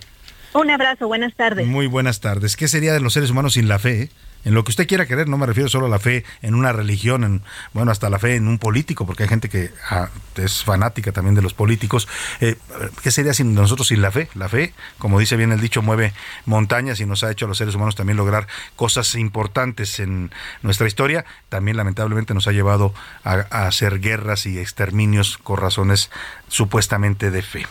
Un 0.52 0.70
abrazo, 0.70 1.08
buenas 1.08 1.34
tardes. 1.34 1.66
Muy 1.66 1.86
buenas 1.86 2.20
tardes. 2.20 2.56
¿Qué 2.56 2.68
sería 2.68 2.92
de 2.92 3.00
los 3.00 3.14
seres 3.14 3.30
humanos 3.30 3.54
sin 3.54 3.66
la 3.66 3.78
fe? 3.78 4.02
Eh? 4.02 4.10
En 4.44 4.54
lo 4.54 4.64
que 4.64 4.70
usted 4.70 4.86
quiera 4.86 5.06
querer, 5.06 5.28
no 5.28 5.38
me 5.38 5.46
refiero 5.46 5.68
solo 5.68 5.86
a 5.86 5.88
la 5.88 5.98
fe 5.98 6.24
en 6.42 6.54
una 6.54 6.72
religión, 6.72 7.24
en, 7.24 7.42
bueno, 7.72 7.90
hasta 7.92 8.10
la 8.10 8.18
fe 8.18 8.36
en 8.36 8.48
un 8.48 8.58
político, 8.58 9.06
porque 9.06 9.22
hay 9.24 9.28
gente 9.28 9.48
que 9.48 9.70
ah, 9.90 10.08
es 10.36 10.64
fanática 10.64 11.12
también 11.12 11.34
de 11.34 11.42
los 11.42 11.54
políticos. 11.54 12.08
Eh, 12.40 12.56
¿Qué 13.02 13.10
sería 13.10 13.34
sin 13.34 13.54
nosotros 13.54 13.88
sin 13.88 14.02
la 14.02 14.10
fe? 14.10 14.28
La 14.34 14.48
fe, 14.48 14.74
como 14.98 15.20
dice 15.20 15.36
bien 15.36 15.52
el 15.52 15.60
dicho, 15.60 15.82
mueve 15.82 16.12
montañas 16.44 17.00
y 17.00 17.06
nos 17.06 17.24
ha 17.24 17.30
hecho 17.30 17.46
a 17.46 17.48
los 17.48 17.58
seres 17.58 17.74
humanos 17.74 17.94
también 17.94 18.16
lograr 18.16 18.46
cosas 18.76 19.14
importantes 19.14 20.00
en 20.00 20.30
nuestra 20.62 20.86
historia. 20.86 21.24
También 21.48 21.76
lamentablemente 21.76 22.34
nos 22.34 22.46
ha 22.46 22.52
llevado 22.52 22.94
a, 23.24 23.46
a 23.50 23.66
hacer 23.66 24.00
guerras 24.00 24.46
y 24.46 24.58
exterminios 24.58 25.38
con 25.38 25.58
razones 25.58 26.10
supuestamente 26.48 27.30
de 27.30 27.42
fe. 27.42 27.66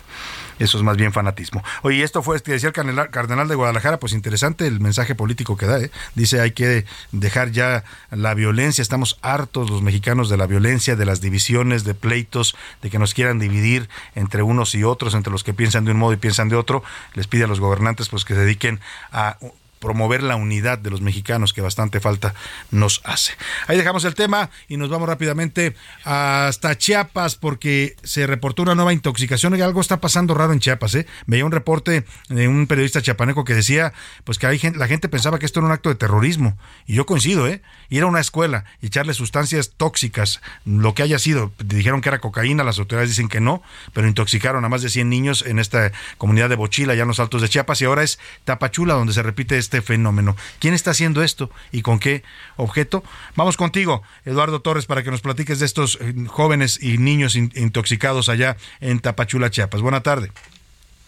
Eso 0.62 0.78
es 0.78 0.84
más 0.84 0.96
bien 0.96 1.12
fanatismo. 1.12 1.64
Oye, 1.82 2.04
esto 2.04 2.22
fue, 2.22 2.38
decía 2.38 2.70
el 2.70 2.74
cardenal, 2.74 3.10
cardenal 3.10 3.48
de 3.48 3.56
Guadalajara, 3.56 4.00
pues 4.00 4.14
interesante 4.14 4.68
el 4.68 4.80
mensaje 4.80 5.16
político 5.16 5.58
que 5.58 5.66
da. 5.66 5.80
¿eh? 5.80 5.90
Dice, 6.14 6.40
hay 6.40 6.52
que 6.52 6.86
dejar 7.12 7.50
ya 7.50 7.84
la 8.12 8.36
violencia. 8.36 8.84
Estamos 8.84 9.18
hartos 9.24 9.72
los 9.72 9.82
mexicanos 9.82 10.30
de 10.30 10.38
la 10.38 10.46
violencia, 10.46 10.96
de 10.96 11.04
las 11.04 11.20
divisiones, 11.20 11.84
de 11.84 11.96
pleitos, 11.96 12.56
de 12.84 12.92
que 12.92 13.00
nos 13.00 13.16
quieran 13.16 13.40
dividir 13.40 13.90
entre 14.14 14.44
unos 14.44 14.76
y 14.76 14.84
otros, 14.84 15.16
entre 15.16 15.32
los 15.32 15.44
que 15.44 15.56
piensan 15.56 15.84
de 15.84 15.94
un 15.94 15.98
modo 15.98 16.14
y 16.14 16.18
piensan 16.18 16.48
de 16.48 16.56
otro. 16.56 16.84
Les 17.16 17.26
pide 17.26 17.46
a 17.46 17.48
los 17.48 17.60
gobernantes 17.60 18.10
pues 18.10 18.24
que 18.24 18.36
se 18.36 18.42
dediquen 18.42 18.80
a 19.12 19.38
promover 19.82 20.22
la 20.24 20.36
unidad 20.36 20.78
de 20.78 20.92
los 20.92 21.02
mexicanos 21.02 21.54
que 21.54 21.60
bastante 21.60 22.00
falta 22.00 22.34
nos 22.70 23.02
hace. 23.04 23.34
Ahí 23.68 23.76
dejamos 23.76 24.06
el 24.06 24.14
tema 24.14 24.52
y 24.70 24.78
nos 24.78 24.90
vamos 24.90 25.10
rápidamente 25.10 25.76
hasta 26.06 26.78
Chiapas 26.78 27.36
porque 27.36 27.96
se 28.04 28.28
reportó 28.28 28.62
una 28.62 28.76
nueva 28.76 28.94
intoxicación 28.94 29.58
y 29.58 29.62
algo 29.62 29.82
está 29.82 30.00
pasando 30.00 30.36
raro 30.36 30.54
en 30.54 30.60
Chiapas. 30.60 30.96
¿eh? 30.96 31.08
Veía 31.26 31.44
un 31.44 31.52
reporte 31.52 32.06
de 32.30 32.48
un 32.48 32.68
periodista 32.68 33.02
chiapaneco 33.02 33.44
que 33.44 33.56
decía 33.56 33.92
pues 34.24 34.38
que 34.38 34.46
hay 34.48 34.60
gente, 34.60 34.78
la 34.78 34.88
gente 34.88 35.10
pensaba 35.10 35.40
que 35.40 35.48
esto 35.48 35.60
era 35.60 35.68
un 35.68 35.74
acto 35.74 35.90
de 35.90 35.96
terrorismo 35.96 36.58
y 36.86 36.94
yo 36.94 37.08
coincido, 37.08 37.48
¿eh? 37.48 37.62
ir 37.90 38.04
a 38.04 38.06
una 38.06 38.20
escuela 38.20 38.66
y 38.82 38.88
echarle 38.88 39.16
sustancias 39.16 39.72
tóxicas, 39.76 40.42
lo 40.64 40.94
que 40.94 41.02
haya 41.02 41.18
sido, 41.18 41.52
dijeron 41.58 42.02
que 42.02 42.10
era 42.10 42.20
cocaína, 42.20 42.64
las 42.64 42.78
autoridades 42.78 43.10
dicen 43.10 43.30
que 43.30 43.42
no, 43.42 43.64
pero 43.94 44.08
intoxicaron 44.08 44.64
a 44.64 44.70
más 44.70 44.84
de 44.84 44.90
100 44.90 45.10
niños 45.10 45.44
en 45.48 45.58
esta 45.58 45.92
comunidad 46.20 46.50
de 46.50 46.56
Bochila, 46.56 46.94
allá 46.94 47.02
en 47.02 47.08
los 47.08 47.20
altos 47.20 47.42
de 47.42 47.50
Chiapas 47.50 47.82
y 47.82 47.86
ahora 47.86 48.04
es 48.04 48.20
Tapachula 48.46 48.94
donde 48.94 49.14
se 49.14 49.24
repite 49.24 49.58
este 49.58 49.71
este 49.72 49.82
fenómeno. 49.82 50.36
¿Quién 50.60 50.74
está 50.74 50.92
haciendo 50.92 51.24
esto 51.24 51.50
y 51.72 51.82
con 51.82 51.98
qué 51.98 52.24
objeto? 52.58 53.06
Vamos 53.38 53.56
contigo, 53.56 54.04
Eduardo 54.26 54.62
Torres, 54.62 54.86
para 54.86 55.02
que 55.02 55.12
nos 55.12 55.22
platiques 55.22 55.60
de 55.60 55.66
estos 55.66 55.98
eh, 56.02 56.14
jóvenes 56.28 56.78
y 56.84 56.98
niños 56.98 57.36
intoxicados 57.38 58.28
allá 58.28 58.58
en 58.82 59.00
Tapachula, 59.00 59.50
Chiapas. 59.50 59.80
Buena 59.80 60.04
tarde. 60.04 60.32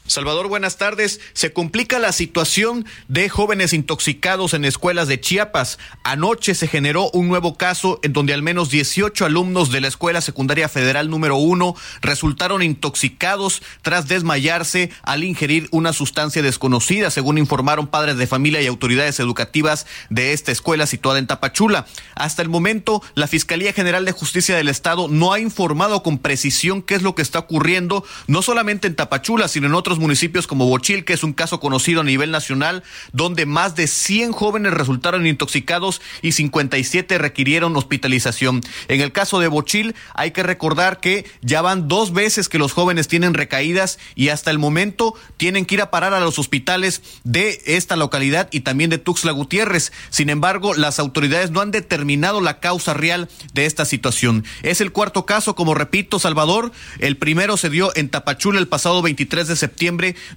Salvador, 0.05 0.49
buenas 0.49 0.75
tardes. 0.75 1.21
Se 1.31 1.53
complica 1.53 1.97
la 1.97 2.11
situación 2.11 2.85
de 3.07 3.29
jóvenes 3.29 3.71
intoxicados 3.71 4.53
en 4.53 4.65
escuelas 4.65 5.07
de 5.07 5.21
Chiapas. 5.21 5.79
Anoche 6.03 6.55
se 6.55 6.67
generó 6.67 7.09
un 7.11 7.29
nuevo 7.29 7.55
caso 7.55 8.01
en 8.03 8.11
donde 8.11 8.33
al 8.33 8.41
menos 8.41 8.69
18 8.69 9.23
alumnos 9.23 9.71
de 9.71 9.79
la 9.79 9.87
Escuela 9.87 10.19
Secundaria 10.19 10.67
Federal 10.67 11.09
número 11.09 11.37
1 11.37 11.73
resultaron 12.01 12.61
intoxicados 12.61 13.61
tras 13.81 14.09
desmayarse 14.09 14.91
al 15.03 15.23
ingerir 15.23 15.69
una 15.71 15.93
sustancia 15.93 16.41
desconocida, 16.41 17.09
según 17.09 17.37
informaron 17.37 17.87
padres 17.87 18.17
de 18.17 18.27
familia 18.27 18.61
y 18.61 18.67
autoridades 18.67 19.21
educativas 19.21 19.87
de 20.09 20.33
esta 20.33 20.51
escuela 20.51 20.85
situada 20.85 21.19
en 21.19 21.27
Tapachula. 21.27 21.85
Hasta 22.15 22.41
el 22.41 22.49
momento, 22.49 23.01
la 23.15 23.27
Fiscalía 23.27 23.71
General 23.71 24.03
de 24.03 24.11
Justicia 24.11 24.57
del 24.57 24.67
Estado 24.67 25.07
no 25.07 25.31
ha 25.31 25.39
informado 25.39 26.03
con 26.03 26.17
precisión 26.17 26.81
qué 26.81 26.95
es 26.95 27.03
lo 27.03 27.15
que 27.15 27.21
está 27.21 27.39
ocurriendo, 27.39 28.03
no 28.27 28.41
solamente 28.41 28.87
en 28.87 28.95
Tapachula, 28.95 29.47
sino 29.47 29.67
en 29.67 29.75
otros 29.75 29.92
municipios 29.99 30.47
como 30.47 30.67
Bochil, 30.67 31.05
que 31.05 31.13
es 31.13 31.23
un 31.23 31.33
caso 31.33 31.59
conocido 31.59 32.01
a 32.01 32.03
nivel 32.03 32.31
nacional, 32.31 32.83
donde 33.11 33.45
más 33.45 33.75
de 33.75 33.87
100 33.87 34.31
jóvenes 34.31 34.73
resultaron 34.73 35.27
intoxicados 35.27 36.01
y 36.21 36.33
57 36.33 37.17
requirieron 37.17 37.75
hospitalización. 37.75 38.61
En 38.87 39.01
el 39.01 39.11
caso 39.11 39.39
de 39.39 39.47
Bochil, 39.47 39.95
hay 40.13 40.31
que 40.31 40.43
recordar 40.43 40.99
que 40.99 41.25
ya 41.41 41.61
van 41.61 41.87
dos 41.87 42.13
veces 42.13 42.49
que 42.49 42.59
los 42.59 42.73
jóvenes 42.73 43.07
tienen 43.07 43.33
recaídas 43.33 43.99
y 44.15 44.29
hasta 44.29 44.51
el 44.51 44.59
momento 44.59 45.13
tienen 45.37 45.65
que 45.65 45.75
ir 45.75 45.81
a 45.81 45.91
parar 45.91 46.13
a 46.13 46.19
los 46.19 46.39
hospitales 46.39 47.01
de 47.23 47.61
esta 47.65 47.95
localidad 47.95 48.49
y 48.51 48.61
también 48.61 48.89
de 48.89 48.97
Tuxtla 48.97 49.31
Gutiérrez. 49.31 49.91
Sin 50.09 50.29
embargo, 50.29 50.73
las 50.73 50.99
autoridades 50.99 51.51
no 51.51 51.61
han 51.61 51.71
determinado 51.71 52.41
la 52.41 52.59
causa 52.59 52.93
real 52.93 53.29
de 53.53 53.65
esta 53.65 53.85
situación. 53.85 54.45
Es 54.63 54.81
el 54.81 54.91
cuarto 54.91 55.25
caso, 55.25 55.55
como 55.55 55.73
repito, 55.73 56.19
Salvador. 56.19 56.71
El 56.99 57.17
primero 57.17 57.57
se 57.57 57.69
dio 57.69 57.95
en 57.95 58.09
Tapachula 58.09 58.59
el 58.59 58.67
pasado 58.67 59.01
23 59.01 59.47
de 59.47 59.55
septiembre 59.55 59.82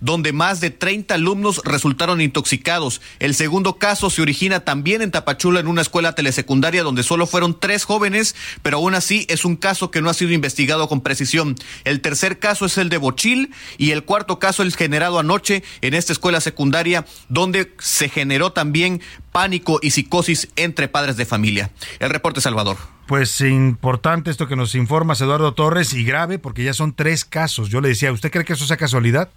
donde 0.00 0.32
más 0.32 0.60
de 0.60 0.70
30 0.70 1.14
alumnos 1.14 1.60
resultaron 1.64 2.20
intoxicados. 2.20 3.00
El 3.18 3.34
segundo 3.34 3.76
caso 3.76 4.10
se 4.10 4.22
origina 4.22 4.60
también 4.60 5.02
en 5.02 5.10
Tapachula, 5.10 5.60
en 5.60 5.68
una 5.68 5.82
escuela 5.82 6.14
telesecundaria, 6.14 6.82
donde 6.82 7.02
solo 7.02 7.26
fueron 7.26 7.58
tres 7.58 7.84
jóvenes, 7.84 8.34
pero 8.62 8.78
aún 8.78 8.94
así 8.94 9.26
es 9.28 9.44
un 9.44 9.56
caso 9.56 9.90
que 9.90 10.02
no 10.02 10.10
ha 10.10 10.14
sido 10.14 10.32
investigado 10.32 10.88
con 10.88 11.00
precisión. 11.00 11.56
El 11.84 12.00
tercer 12.00 12.38
caso 12.38 12.66
es 12.66 12.78
el 12.78 12.88
de 12.88 12.98
Bochil 12.98 13.52
y 13.78 13.90
el 13.90 14.04
cuarto 14.04 14.38
caso 14.38 14.62
es 14.62 14.76
generado 14.76 15.18
anoche 15.18 15.62
en 15.80 15.94
esta 15.94 16.12
escuela 16.12 16.40
secundaria, 16.40 17.06
donde 17.28 17.72
se 17.78 18.08
generó 18.08 18.52
también 18.52 19.00
pánico 19.32 19.78
y 19.82 19.90
psicosis 19.90 20.48
entre 20.56 20.88
padres 20.88 21.16
de 21.16 21.26
familia. 21.26 21.70
El 21.98 22.10
reporte, 22.10 22.40
Salvador. 22.40 22.95
Pues 23.06 23.40
importante 23.40 24.32
esto 24.32 24.48
que 24.48 24.56
nos 24.56 24.74
informas 24.74 25.20
Eduardo 25.20 25.54
Torres 25.54 25.92
y 25.92 26.04
grave 26.04 26.40
porque 26.40 26.64
ya 26.64 26.74
son 26.74 26.92
tres 26.92 27.24
casos. 27.24 27.68
Yo 27.68 27.80
le 27.80 27.88
decía, 27.88 28.10
¿usted 28.10 28.32
cree 28.32 28.44
que 28.44 28.54
eso 28.54 28.66
sea 28.66 28.76
casualidad? 28.76 29.30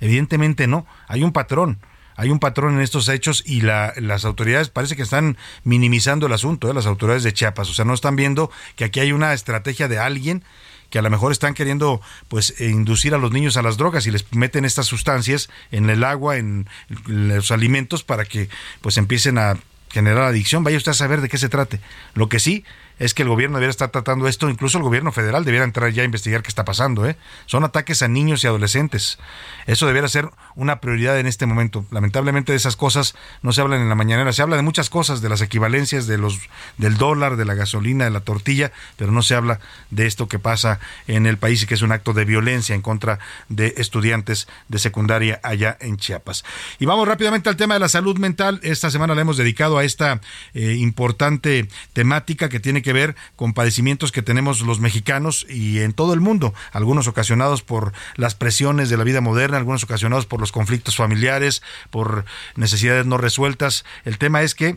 Evidentemente 0.00 0.66
no, 0.66 0.86
hay 1.08 1.22
un 1.22 1.32
patrón. 1.32 1.78
Hay 2.16 2.28
un 2.28 2.38
patrón 2.38 2.74
en 2.74 2.80
estos 2.80 3.08
hechos 3.08 3.42
y 3.46 3.62
la, 3.62 3.92
las 3.96 4.24
autoridades 4.24 4.68
parece 4.68 4.94
que 4.94 5.02
están 5.02 5.36
minimizando 5.64 6.26
el 6.26 6.32
asunto, 6.32 6.70
¿eh? 6.70 6.74
las 6.74 6.86
autoridades 6.86 7.24
de 7.24 7.32
Chiapas. 7.32 7.70
O 7.70 7.74
sea, 7.74 7.84
no 7.84 7.94
están 7.94 8.14
viendo 8.14 8.50
que 8.76 8.84
aquí 8.84 9.00
hay 9.00 9.12
una 9.12 9.32
estrategia 9.32 9.88
de 9.88 9.98
alguien 9.98 10.44
que 10.90 10.98
a 10.98 11.02
lo 11.02 11.10
mejor 11.10 11.32
están 11.32 11.54
queriendo 11.54 12.00
pues 12.28 12.54
eh, 12.60 12.68
inducir 12.68 13.14
a 13.14 13.18
los 13.18 13.32
niños 13.32 13.56
a 13.56 13.62
las 13.62 13.78
drogas 13.78 14.06
y 14.06 14.10
les 14.10 14.32
meten 14.32 14.64
estas 14.64 14.86
sustancias 14.86 15.48
en 15.72 15.90
el 15.90 16.04
agua, 16.04 16.36
en 16.36 16.68
los 17.06 17.50
alimentos 17.50 18.04
para 18.04 18.26
que 18.26 18.48
pues 18.80 18.96
empiecen 18.96 19.38
a 19.38 19.56
generar 19.90 20.24
adicción. 20.24 20.62
Vaya 20.62 20.76
usted 20.76 20.92
a 20.92 20.94
saber 20.94 21.20
de 21.20 21.28
qué 21.28 21.38
se 21.38 21.48
trate. 21.48 21.80
Lo 22.14 22.28
que 22.28 22.38
sí 22.38 22.64
es 22.98 23.14
que 23.14 23.22
el 23.22 23.28
gobierno 23.28 23.56
debería 23.56 23.70
estar 23.70 23.90
tratando 23.90 24.28
esto, 24.28 24.48
incluso 24.48 24.78
el 24.78 24.84
gobierno 24.84 25.10
federal 25.10 25.44
debería 25.44 25.64
entrar 25.64 25.90
ya 25.92 26.02
a 26.02 26.04
investigar 26.04 26.42
qué 26.42 26.48
está 26.48 26.64
pasando. 26.64 27.06
¿eh? 27.06 27.16
Son 27.46 27.64
ataques 27.64 28.02
a 28.02 28.08
niños 28.08 28.44
y 28.44 28.46
adolescentes. 28.46 29.18
Eso 29.66 29.86
debería 29.86 30.08
ser 30.08 30.30
una 30.54 30.80
prioridad 30.80 31.18
en 31.18 31.26
este 31.26 31.46
momento. 31.46 31.84
Lamentablemente 31.90 32.52
de 32.52 32.56
esas 32.56 32.76
cosas 32.76 33.14
no 33.42 33.52
se 33.52 33.60
hablan 33.60 33.80
en 33.80 33.88
la 33.88 33.94
mañanera, 33.94 34.32
se 34.32 34.42
habla 34.42 34.56
de 34.56 34.62
muchas 34.62 34.90
cosas, 34.90 35.20
de 35.20 35.28
las 35.28 35.40
equivalencias 35.40 36.06
de 36.06 36.18
los, 36.18 36.38
del 36.78 36.96
dólar, 36.96 37.36
de 37.36 37.44
la 37.44 37.54
gasolina, 37.54 38.04
de 38.04 38.10
la 38.10 38.20
tortilla, 38.20 38.72
pero 38.96 39.10
no 39.10 39.22
se 39.22 39.34
habla 39.34 39.58
de 39.90 40.06
esto 40.06 40.28
que 40.28 40.38
pasa 40.38 40.78
en 41.06 41.26
el 41.26 41.36
país 41.36 41.62
y 41.62 41.66
que 41.66 41.74
es 41.74 41.82
un 41.82 41.92
acto 41.92 42.12
de 42.12 42.24
violencia 42.24 42.74
en 42.74 42.82
contra 42.82 43.18
de 43.48 43.74
estudiantes 43.76 44.46
de 44.68 44.78
secundaria 44.78 45.40
allá 45.42 45.76
en 45.80 45.96
Chiapas. 45.96 46.44
Y 46.78 46.86
vamos 46.86 47.08
rápidamente 47.08 47.48
al 47.48 47.56
tema 47.56 47.74
de 47.74 47.80
la 47.80 47.88
salud 47.88 48.18
mental. 48.18 48.60
Esta 48.62 48.90
semana 48.90 49.14
la 49.14 49.22
hemos 49.22 49.36
dedicado 49.36 49.78
a 49.78 49.84
esta 49.84 50.20
eh, 50.54 50.74
importante 50.74 51.68
temática 51.92 52.48
que 52.48 52.60
tiene 52.60 52.83
que 52.84 52.92
ver 52.92 53.16
con 53.34 53.54
padecimientos 53.54 54.12
que 54.12 54.22
tenemos 54.22 54.60
los 54.60 54.78
mexicanos 54.78 55.44
y 55.48 55.80
en 55.80 55.92
todo 55.92 56.14
el 56.14 56.20
mundo, 56.20 56.54
algunos 56.70 57.08
ocasionados 57.08 57.62
por 57.62 57.92
las 58.14 58.36
presiones 58.36 58.90
de 58.90 58.96
la 58.96 59.02
vida 59.02 59.20
moderna, 59.20 59.56
algunos 59.56 59.82
ocasionados 59.82 60.26
por 60.26 60.40
los 60.40 60.52
conflictos 60.52 60.94
familiares, 60.96 61.62
por 61.90 62.24
necesidades 62.54 63.06
no 63.06 63.18
resueltas. 63.18 63.84
El 64.04 64.18
tema 64.18 64.42
es 64.42 64.54
que 64.54 64.76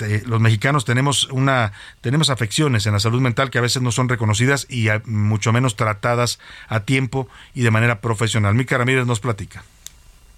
eh, 0.00 0.22
los 0.26 0.40
mexicanos 0.40 0.84
tenemos 0.84 1.24
una 1.32 1.72
tenemos 2.00 2.30
afecciones 2.30 2.86
en 2.86 2.92
la 2.92 3.00
salud 3.00 3.20
mental 3.20 3.50
que 3.50 3.58
a 3.58 3.62
veces 3.62 3.82
no 3.82 3.90
son 3.90 4.08
reconocidas 4.08 4.66
y 4.70 4.88
mucho 5.06 5.52
menos 5.52 5.74
tratadas 5.74 6.38
a 6.68 6.80
tiempo 6.80 7.28
y 7.54 7.62
de 7.62 7.70
manera 7.70 8.00
profesional. 8.00 8.54
Mica 8.54 8.78
Ramírez 8.78 9.06
nos 9.06 9.20
platica. 9.20 9.64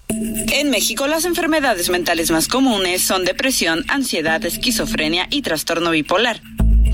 En 0.08 0.70
México, 0.70 1.06
las 1.06 1.24
enfermedades 1.26 1.90
mentales 1.90 2.30
más 2.30 2.48
comunes 2.48 3.02
son 3.02 3.24
depresión, 3.24 3.84
ansiedad, 3.88 4.42
esquizofrenia 4.44 5.26
y 5.30 5.42
trastorno 5.42 5.90
bipolar. 5.90 6.40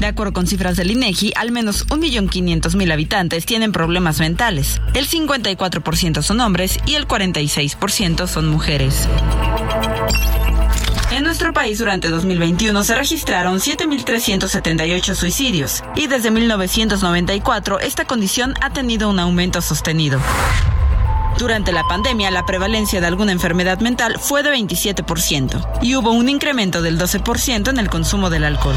De 0.04 0.10
acuerdo 0.10 0.34
con 0.34 0.46
cifras 0.46 0.76
del 0.76 0.90
INEGI, 0.90 1.32
al 1.34 1.50
menos 1.50 1.86
1.500.000 1.86 2.92
habitantes 2.92 3.46
tienen 3.46 3.72
problemas 3.72 4.20
mentales. 4.20 4.82
El 4.92 5.08
54% 5.08 6.20
son 6.20 6.42
hombres 6.42 6.78
y 6.84 6.96
el 6.96 7.08
46% 7.08 8.26
son 8.26 8.48
mujeres. 8.48 9.08
En 11.10 11.24
nuestro 11.24 11.54
país 11.54 11.78
durante 11.78 12.10
2021 12.10 12.84
se 12.84 12.94
registraron 12.94 13.60
7.378 13.60 15.14
suicidios 15.14 15.82
y 15.96 16.06
desde 16.06 16.30
1994 16.30 17.80
esta 17.80 18.04
condición 18.04 18.52
ha 18.60 18.74
tenido 18.74 19.08
un 19.08 19.18
aumento 19.18 19.62
sostenido. 19.62 20.20
Durante 21.38 21.72
la 21.72 21.84
pandemia, 21.84 22.30
la 22.30 22.44
prevalencia 22.44 23.00
de 23.00 23.06
alguna 23.06 23.32
enfermedad 23.32 23.80
mental 23.80 24.18
fue 24.20 24.42
de 24.42 24.50
27% 24.50 25.78
y 25.80 25.96
hubo 25.96 26.10
un 26.10 26.28
incremento 26.28 26.82
del 26.82 26.98
12% 26.98 27.70
en 27.70 27.78
el 27.78 27.88
consumo 27.88 28.28
del 28.28 28.44
alcohol. 28.44 28.76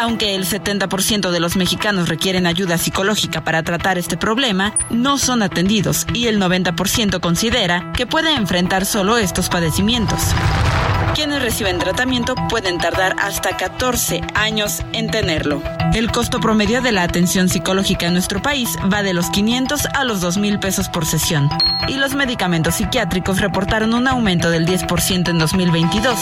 Aunque 0.00 0.34
el 0.34 0.46
70% 0.46 1.30
de 1.30 1.40
los 1.40 1.56
mexicanos 1.56 2.08
requieren 2.08 2.46
ayuda 2.46 2.78
psicológica 2.78 3.44
para 3.44 3.62
tratar 3.62 3.98
este 3.98 4.16
problema, 4.16 4.72
no 4.88 5.18
son 5.18 5.42
atendidos 5.42 6.06
y 6.14 6.26
el 6.28 6.40
90% 6.40 7.20
considera 7.20 7.92
que 7.92 8.06
puede 8.06 8.32
enfrentar 8.32 8.86
solo 8.86 9.18
estos 9.18 9.50
padecimientos. 9.50 10.22
Quienes 11.14 11.42
reciben 11.42 11.78
tratamiento 11.78 12.34
pueden 12.48 12.78
tardar 12.78 13.14
hasta 13.18 13.58
14 13.58 14.22
años 14.32 14.82
en 14.94 15.10
tenerlo. 15.10 15.62
El 15.92 16.10
costo 16.10 16.40
promedio 16.40 16.80
de 16.80 16.92
la 16.92 17.02
atención 17.02 17.50
psicológica 17.50 18.06
en 18.06 18.14
nuestro 18.14 18.40
país 18.40 18.78
va 18.90 19.02
de 19.02 19.12
los 19.12 19.28
500 19.28 19.84
a 19.84 20.04
los 20.04 20.22
2 20.22 20.38
mil 20.38 20.58
pesos 20.58 20.88
por 20.88 21.04
sesión. 21.04 21.50
Y 21.88 21.98
los 21.98 22.14
medicamentos 22.14 22.76
psiquiátricos 22.76 23.38
reportaron 23.38 23.92
un 23.92 24.08
aumento 24.08 24.48
del 24.48 24.64
10% 24.64 25.28
en 25.28 25.38
2022 25.38 26.18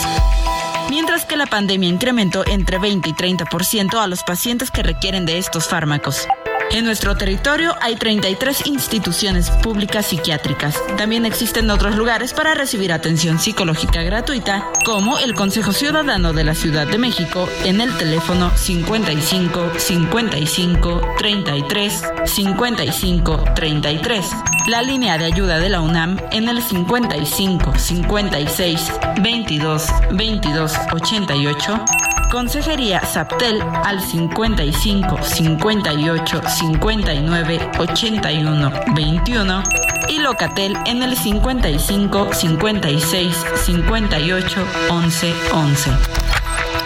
mientras 0.90 1.24
que 1.24 1.36
la 1.36 1.47
pandemia 1.47 1.89
incrementó 1.89 2.44
entre 2.47 2.78
20 2.78 3.09
y 3.09 3.12
30% 3.12 3.94
a 4.02 4.06
los 4.06 4.23
pacientes 4.23 4.70
que 4.70 4.82
requieren 4.82 5.27
de 5.27 5.39
estos 5.39 5.69
fármacos. 5.69 6.27
En 6.70 6.84
nuestro 6.84 7.16
territorio 7.16 7.74
hay 7.80 7.96
33 7.96 8.66
instituciones 8.66 9.50
públicas 9.50 10.06
psiquiátricas. 10.06 10.78
También 10.98 11.24
existen 11.24 11.70
otros 11.70 11.96
lugares 11.96 12.34
para 12.34 12.54
recibir 12.54 12.92
atención 12.92 13.38
psicológica 13.38 14.02
gratuita, 14.02 14.70
como 14.84 15.18
el 15.18 15.34
Consejo 15.34 15.72
Ciudadano 15.72 16.34
de 16.34 16.44
la 16.44 16.54
Ciudad 16.54 16.86
de 16.86 16.98
México 16.98 17.48
en 17.64 17.80
el 17.80 17.96
teléfono 17.96 18.50
55 18.54 19.72
55 19.78 21.14
33 21.16 22.02
55 22.26 23.44
33. 23.54 24.26
La 24.68 24.82
línea 24.82 25.16
de 25.16 25.24
ayuda 25.24 25.58
de 25.58 25.70
la 25.70 25.80
UNAM 25.80 26.18
en 26.32 26.50
el 26.50 26.62
55 26.62 27.78
56 27.78 28.92
22 29.22 29.86
22 30.12 30.72
88 30.92 31.84
Consejería 32.30 33.05
Saptel 33.05 33.62
al 33.84 34.00
55 34.02 35.22
58 35.22 36.42
59 36.46 37.70
81 37.78 38.72
21 38.94 39.62
y 40.09 40.18
Locatel 40.18 40.76
en 40.86 41.02
el 41.02 41.16
55 41.16 42.32
56 42.32 43.36
58 43.64 44.66
11 44.90 45.34
11. 45.52 45.90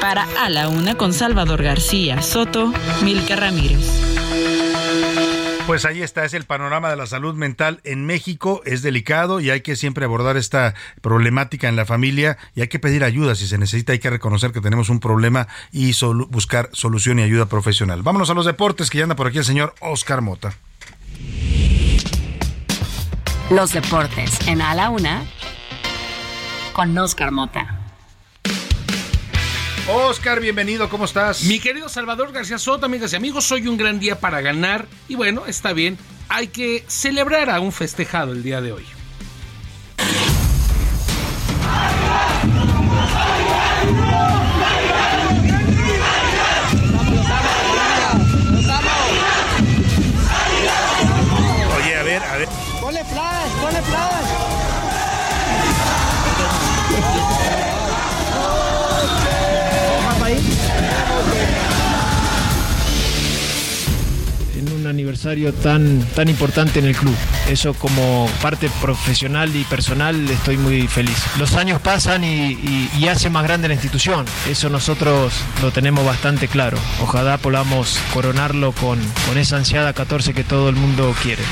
Para 0.01 0.27
A 0.41 0.49
la 0.49 0.69
Una 0.69 0.95
con 0.95 1.13
Salvador 1.13 1.63
García 1.63 2.23
Soto, 2.23 2.73
Milka 3.03 3.37
Ramírez. 3.37 4.62
Pues 5.67 5.85
ahí 5.85 6.03
está, 6.03 6.25
es 6.25 6.35
el 6.35 6.45
panorama 6.45 6.91
de 6.91 6.97
la 6.97 7.07
salud 7.07 7.35
mental 7.35 7.81
en 7.85 8.05
México. 8.05 8.63
Es 8.65 8.83
delicado 8.83 9.41
y 9.41 9.51
hay 9.51 9.61
que 9.61 9.77
siempre 9.77 10.05
abordar 10.05 10.37
esta 10.37 10.75
problemática 11.01 11.69
en 11.69 11.77
la 11.77 11.87
familia 11.87 12.37
y 12.55 12.63
hay 12.63 12.69
que 12.69 12.81
pedir 12.81 13.05
ayuda. 13.05 13.37
Si 13.37 13.47
se 13.47 13.59
necesita, 13.59 13.93
hay 13.93 14.01
que 14.01 14.11
reconocer 14.11 14.53
que 14.53 14.61
tenemos 14.61 14.89
un 14.89 14.99
problema 14.99 15.47
y 15.71 15.95
buscar 16.29 16.69
solución 16.73 17.21
y 17.21 17.23
ayuda 17.23 17.47
profesional. 17.47 18.03
Vámonos 18.03 18.29
a 18.29 18.35
los 18.35 18.45
deportes, 18.45 18.91
que 18.91 18.99
ya 18.99 19.05
anda 19.05 19.17
por 19.17 19.29
aquí 19.29 19.39
el 19.39 19.45
señor 19.45 19.75
Oscar 19.81 20.21
Mota. 20.21 20.53
Los 23.51 23.73
deportes 23.73 24.47
en 24.49 24.63
A 24.63 24.75
la 24.75 24.91
Una 24.91 25.25
con 26.73 26.97
Oscar 26.99 27.31
Mota. 27.31 27.82
Oscar, 29.89 30.41
bienvenido, 30.41 30.89
¿cómo 30.89 31.07
estás? 31.07 31.43
Mi 31.43 31.59
querido 31.59 31.89
Salvador 31.89 32.31
García 32.31 32.57
Soto, 32.57 32.87
amigas 32.87 33.13
y 33.13 33.17
amigos, 33.17 33.51
hoy 33.51 33.67
un 33.67 33.77
gran 33.77 33.99
día 33.99 34.21
para 34.21 34.41
ganar 34.41 34.87
y 35.09 35.17
bueno, 35.17 35.45
está 35.47 35.73
bien, 35.73 35.99
hay 36.29 36.49
que 36.49 36.85
celebrar 36.87 37.51
a 37.51 37.59
un 37.59 37.73
festejado 37.73 38.33
el 38.33 38.45
día 38.45 38.61
de 38.61 38.73
hoy. 38.73 38.85
Tan, 65.63 66.01
tan 66.15 66.29
importante 66.29 66.81
en 66.81 66.87
el 66.87 66.97
club. 66.97 67.15
Eso 67.49 67.75
como 67.75 68.29
parte 68.41 68.69
profesional 68.81 69.55
y 69.55 69.65
personal 69.65 70.29
estoy 70.29 70.57
muy 70.57 70.89
feliz. 70.89 71.17
Los 71.39 71.55
años 71.55 71.81
pasan 71.81 72.25
y, 72.25 72.53
y, 72.53 72.91
y 72.99 73.09
hace 73.09 73.31
más 73.31 73.45
grande 73.45 73.69
la 73.69 73.75
institución. 73.75 74.27
Eso 74.49 74.69
nosotros 74.69 75.33
lo 75.63 75.71
tenemos 75.71 76.05
bastante 76.05 76.49
claro. 76.49 76.77
Ojalá 77.01 77.39
podamos 77.39 77.99
coronarlo 78.13 78.73
con, 78.73 78.99
con 79.29 79.39
esa 79.39 79.57
ansiada 79.57 79.93
14 79.93 80.35
que 80.35 80.45
todo 80.45 80.69
el 80.69 80.77
mundo 80.77 81.15
quiere. 81.23 81.43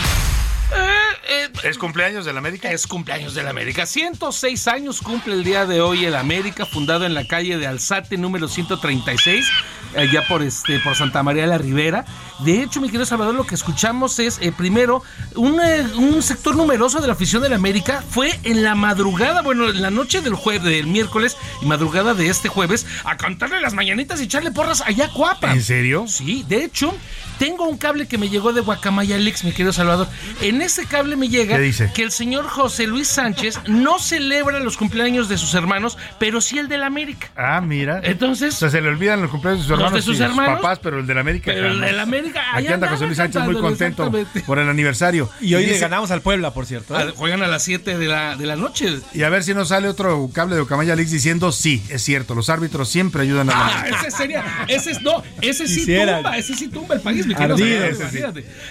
¿Es 1.63 1.77
cumpleaños 1.79 2.25
del 2.25 2.39
América? 2.39 2.73
Es 2.73 2.87
cumpleaños 2.87 3.35
del 3.35 3.47
América. 3.47 3.85
106 3.85 4.67
años 4.69 5.01
cumple 5.01 5.35
el 5.35 5.45
día 5.45 5.67
de 5.67 5.81
hoy 5.81 6.07
el 6.07 6.17
América, 6.17 6.65
fundado 6.65 7.05
en 7.05 7.13
la 7.13 7.27
calle 7.27 7.59
de 7.59 7.67
Alzate, 7.67 8.17
número 8.17 8.49
136, 8.49 9.47
allá 9.97 10.23
por, 10.29 10.43
este, 10.43 10.79
por 10.81 10.95
Santa 10.97 11.23
María 11.23 11.43
de 11.43 11.49
la 11.49 11.59
Ribera. 11.59 12.05
De 12.41 12.62
hecho, 12.62 12.81
mi 12.81 12.89
querido 12.89 13.05
Salvador, 13.05 13.35
lo 13.35 13.47
que 13.47 13.55
escuchamos 13.55 14.19
es, 14.19 14.39
eh, 14.41 14.53
primero, 14.57 15.03
un, 15.35 15.61
eh, 15.61 15.87
un 15.97 16.23
sector 16.23 16.57
numeroso 16.57 17.01
de 17.01 17.07
la 17.07 17.12
afición 17.12 17.43
del 17.43 17.53
América 17.53 18.03
fue 18.09 18.39
en 18.45 18.62
la 18.62 18.75
madrugada, 18.75 19.43
bueno, 19.43 19.69
en 19.69 19.83
la 19.83 19.91
noche 19.91 20.23
del 20.23 20.35
jueves, 20.35 20.62
del 20.65 20.87
miércoles 20.87 21.37
y 21.61 21.67
madrugada 21.67 22.15
de 22.15 22.29
este 22.29 22.49
jueves, 22.49 22.87
a 23.05 23.17
cantarle 23.17 23.61
las 23.61 23.75
mañanitas 23.75 24.21
y 24.21 24.25
echarle 24.25 24.51
porras 24.53 24.81
allá 24.87 25.07
a 25.07 25.12
Cuapa. 25.12 25.53
¿En 25.53 25.62
serio? 25.62 26.07
Sí, 26.09 26.45
de 26.49 26.65
hecho, 26.65 26.95
tengo 27.39 27.67
un 27.67 27.77
cable 27.77 28.09
que 28.09 28.17
me 28.17 28.29
llegó 28.31 28.53
de 28.55 28.61
Guacamaya 28.62 29.19
Lex, 29.19 29.45
mi 29.45 29.51
querido 29.53 29.73
Salvador. 29.73 30.09
En 30.41 30.62
ese 30.62 30.87
cable 30.87 31.17
me 31.17 31.29
llega 31.29 31.59
que 31.95 32.03
el 32.03 32.11
señor 32.11 32.47
José 32.49 32.87
Luis 32.87 33.09
Sánchez 33.09 33.61
no 33.67 33.99
celebra 33.99 34.61
los 34.61 34.77
cumpleaños 34.79 35.29
de 35.29 35.37
sus 35.37 35.55
hermanos, 35.55 35.99
pero 36.19 36.41
sí 36.41 36.59
el 36.59 36.69
del 36.69 36.83
América. 36.85 37.29
Ah, 37.37 37.61
mira. 37.61 38.01
Entonces- 38.05 38.55
O 38.55 38.59
sea, 38.61 38.71
se 38.71 38.81
le 38.81 38.89
olvidan 38.89 39.21
los 39.21 39.31
cumpleaños 39.31 39.61
de 39.62 39.69
sus 39.69 39.71
Los 39.79 39.80
hermanos. 39.86 40.05
de 40.07 40.12
sus 40.12 40.19
y 40.20 40.23
hermanos, 40.23 40.57
papás, 40.61 40.78
pero 40.82 40.98
el 41.01 41.07
del 41.07 41.19
América. 41.19 41.52
pero 41.55 41.69
el 41.69 41.81
del 41.81 41.98
América, 42.01 42.43
ahí 42.52 42.65
Aquí 42.65 42.73
anda 42.74 42.89
José 42.89 43.07
Luis 43.07 43.16
Sánchez 43.16 43.43
muy 43.43 43.57
contento 43.57 44.11
por 44.47 44.59
el 44.59 44.69
aniversario. 44.69 45.28
Y 45.40 45.55
hoy 45.55 45.65
dice- 45.65 45.78
ganamos 45.81 46.11
al 46.11 46.20
Puebla, 46.23 46.52
por 46.52 46.66
cierto. 46.66 46.98
¿eh? 46.98 47.07
Ah, 47.09 47.12
Juegan 47.16 47.43
a 47.43 47.47
las 47.47 47.62
7 47.62 47.98
de 47.98 48.07
la, 48.07 48.36
de 48.36 48.47
la 48.47 48.57
noche. 48.57 48.98
Y 49.15 49.23
a 49.23 49.28
ver 49.28 49.43
si 49.44 49.55
nos 49.55 49.69
sale 49.69 49.89
otro 49.89 50.31
cable 50.32 50.55
de 50.57 50.61
Ocamaya 50.62 50.94
Leaks 50.97 51.11
diciendo 51.11 51.52
sí, 51.52 51.82
es 51.90 52.02
cierto, 52.02 52.35
los 52.35 52.48
árbitros 52.51 52.89
siempre 52.89 53.23
ayudan 53.23 53.51
a 53.51 53.52
la 53.52 53.66
Ah, 53.66 53.85
ese 53.89 54.11
sería, 54.11 54.44
ese 54.69 54.90
es, 54.93 55.02
no, 55.02 55.23
ese 55.40 55.66
sí 55.69 55.81
Quisiera. 55.81 56.16
tumba, 56.16 56.36
ese 56.39 56.55
sí 56.55 56.69
tumba 56.69 56.94
el 56.94 57.01
país, 57.01 57.27
mi 57.27 57.35
querido 57.35 57.55
Ardido, 57.55 57.85
ese 57.85 58.11
sí. 58.11 58.19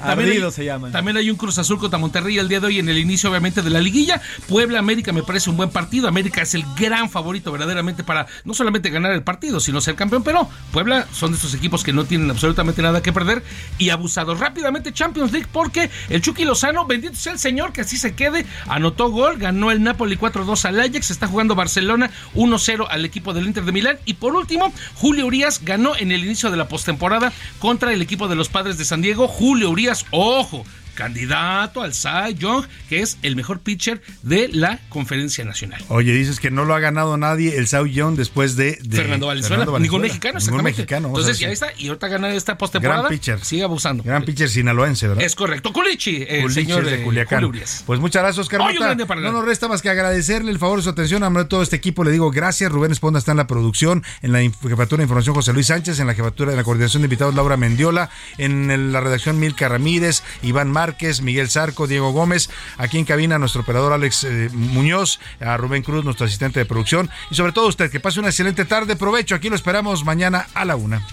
Ardido 0.02 0.48
hay, 0.48 0.52
se 0.52 0.66
llaman. 0.66 0.92
También 0.92 1.18
hay 1.18 1.30
un 1.30 1.38
Cruz 1.38 1.58
Azul 1.58 1.78
contra 1.80 1.98
Monterrey 2.00 2.38
el 2.38 2.48
día 2.48 2.60
de 2.60 2.68
hoy 2.68 2.80
en 2.80 2.90
el 2.90 2.98
inicio, 2.98 3.30
obviamente, 3.30 3.62
de 3.62 3.70
la 3.70 3.80
liguilla. 3.80 4.22
Puebla 4.48 4.80
América 4.80 5.12
me 5.12 5.24
parece 5.24 5.50
un 5.50 5.58
buen 5.58 5.70
partido. 5.70 6.08
América 6.08 6.42
es 6.42 6.54
el 6.56 6.64
gran 6.78 7.10
favorito 7.10 7.52
verdaderamente 7.52 8.04
para 8.04 8.28
no 8.44 8.54
solamente 8.54 8.90
ganar 8.90 9.12
el 9.12 9.24
partido, 9.24 9.60
sino 9.60 9.82
ser 9.82 9.96
campeón. 9.96 10.24
Pero 10.24 10.50
Puebla 10.72 10.99
son 11.12 11.32
de 11.32 11.38
esos 11.38 11.54
equipos 11.54 11.84
que 11.84 11.94
no 11.94 12.06
tienen 12.06 12.30
absolutamente 12.30 12.82
nada 12.82 13.02
que 13.02 13.14
perder 13.14 13.44
y 13.78 13.90
abusados. 13.90 14.40
Rápidamente 14.40 14.94
Champions 14.94 15.32
League 15.32 15.48
porque 15.52 15.90
el 16.10 16.22
Chucky 16.22 16.46
Lozano, 16.46 16.86
bendito 16.86 17.16
sea 17.16 17.34
el 17.34 17.40
señor, 17.40 17.74
que 17.74 17.82
así 17.82 17.98
se 17.98 18.16
quede, 18.16 18.46
anotó 18.68 19.10
gol, 19.10 19.38
ganó 19.38 19.72
el 19.72 19.84
Napoli 19.84 20.18
4-2 20.18 20.66
al 20.66 20.80
Ajax, 20.80 21.12
está 21.12 21.28
jugando 21.28 21.56
Barcelona 21.56 22.10
1-0 22.36 22.88
al 22.90 23.06
equipo 23.06 23.34
del 23.34 23.46
Inter 23.46 23.66
de 23.66 23.72
Milán. 23.72 24.00
Y 24.06 24.16
por 24.16 24.36
último, 24.36 24.74
Julio 24.96 25.26
Urias 25.26 25.62
ganó 25.64 25.96
en 25.96 26.12
el 26.12 26.24
inicio 26.24 26.52
de 26.52 26.58
la 26.58 26.68
postemporada 26.68 27.32
contra 27.60 27.94
el 27.94 28.02
equipo 28.02 28.28
de 28.28 28.36
los 28.36 28.50
Padres 28.50 28.78
de 28.78 28.86
San 28.86 29.02
Diego. 29.02 29.28
Julio 29.28 29.70
Urias, 29.70 30.06
ojo, 30.12 30.66
candidato 31.00 31.82
al 31.82 31.94
Cy 31.94 32.36
Young, 32.38 32.66
que 32.90 33.02
es 33.02 33.18
el 33.24 33.38
mejor 33.38 33.60
pitcher 33.62 34.02
de 34.22 34.50
la 34.50 34.80
conferencia 34.90 35.46
nacional. 35.46 35.82
Oye, 35.88 36.12
dices 36.12 36.42
que 36.42 36.52
no 36.52 36.66
lo 36.66 36.76
ha 36.76 36.80
ganado 36.82 37.16
nadie 37.16 37.58
el 37.58 37.68
Sao 37.68 37.86
Young 37.86 38.18
después 38.18 38.58
de, 38.58 38.78
de 38.84 38.98
Fernando 38.98 39.28
Valenzuela, 39.28 39.66
Fernando 39.66 39.80
ningún 39.80 40.02
Valenzuela. 40.02 40.08
mexicano, 40.08 40.40
Ningún 40.40 40.42
exactamente. 40.42 40.78
mexicano. 40.82 41.08
vamos 41.08 41.18
a 41.18 41.22
Entonces 41.22 41.40
ver 41.42 41.58
ya 41.58 41.68
está, 41.68 41.82
y 41.82 41.88
ahorita 41.88 42.08
gana 42.10 42.34
esta 42.34 42.58
postemporada. 42.58 43.02
Gran 43.04 43.12
pitcher. 43.14 43.40
Sigue 43.46 43.64
abusando. 43.64 44.04
Gran 44.04 44.24
pitcher 44.26 44.50
sinaloense, 44.50 45.08
¿verdad? 45.08 45.24
Es 45.24 45.36
correcto. 45.36 45.72
Culichi, 45.72 46.26
el 46.28 46.42
Culichi 46.42 46.62
señor 46.62 46.86
de 46.86 46.96
eh, 46.96 47.04
Culiacán. 47.04 47.46
Julio. 47.46 47.64
Pues 47.86 48.00
muchas 48.02 48.22
gracias, 48.22 48.40
Oscar 48.40 48.60
Hoy 48.62 48.74
Mota. 48.78 48.96
No 49.16 49.32
nos 49.32 49.46
resta 49.46 49.70
más 49.70 49.82
que 49.82 49.90
agradecerle 49.90 50.52
el 50.52 50.60
favor 50.60 50.80
de 50.80 50.84
su 50.84 50.90
atención. 50.90 51.24
A 51.24 51.48
todo 51.48 51.64
este 51.64 51.78
equipo 51.78 52.04
le 52.04 52.12
digo 52.12 52.30
gracias. 52.30 52.70
Rubén 52.72 52.92
Esponda 52.92 53.20
está 53.20 53.32
en 53.32 53.38
la 53.38 53.48
producción, 53.48 54.04
en 54.22 54.34
la 54.34 54.40
jefatura 54.40 54.98
de 54.98 55.04
información 55.04 55.34
José 55.34 55.54
Luis 55.54 55.68
Sánchez, 55.68 56.00
en 56.00 56.08
la 56.08 56.14
jefatura 56.14 56.52
de 56.52 56.58
la 56.58 56.64
coordinación 56.64 57.02
de 57.04 57.06
invitados 57.06 57.34
Laura 57.36 57.56
Mendiola, 57.56 58.10
en 58.38 58.92
la 58.92 59.00
redacción 59.00 59.40
Milka 59.40 59.70
Ramírez, 59.70 60.24
Iván 60.44 60.70
Márquez, 60.90 61.22
Miguel 61.22 61.52
Zarco, 61.52 61.86
Diego 61.86 62.12
Gómez, 62.12 62.50
aquí 62.80 62.98
en 62.98 63.06
cabina 63.06 63.38
nuestro 63.38 63.62
operador 63.62 63.94
Alex 63.94 64.24
eh, 64.24 64.50
Muñoz, 64.52 65.20
a 65.40 65.56
Rubén 65.56 65.84
Cruz, 65.84 66.04
nuestro 66.04 66.26
asistente 66.26 66.60
de 66.60 66.66
producción, 66.66 67.12
y 67.30 67.36
sobre 67.36 67.52
todo 67.52 67.68
usted, 67.68 67.92
que 67.92 68.00
pase 68.00 68.20
una 68.20 68.30
excelente 68.30 68.66
tarde. 68.66 68.96
Provecho, 68.96 69.36
aquí 69.36 69.50
lo 69.50 69.56
esperamos 69.56 70.04
mañana 70.04 70.48
a 70.56 70.66
la 70.66 70.76
una. 70.76 71.06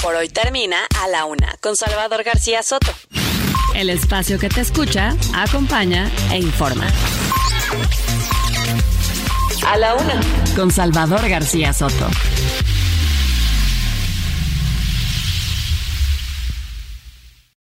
Por 0.00 0.14
hoy 0.14 0.30
termina 0.30 0.78
a 1.02 1.08
la 1.08 1.26
una 1.26 1.54
con 1.60 1.76
Salvador 1.76 2.24
García 2.24 2.62
Soto. 2.62 2.90
El 3.74 3.90
espacio 3.90 4.38
que 4.38 4.48
te 4.48 4.62
escucha, 4.62 5.14
acompaña 5.34 6.10
e 6.32 6.38
informa. 6.38 6.86
A 9.66 9.76
la 9.76 9.94
una. 9.94 10.20
Con 10.54 10.70
Salvador 10.70 11.28
García 11.28 11.74
Soto. 11.74 12.08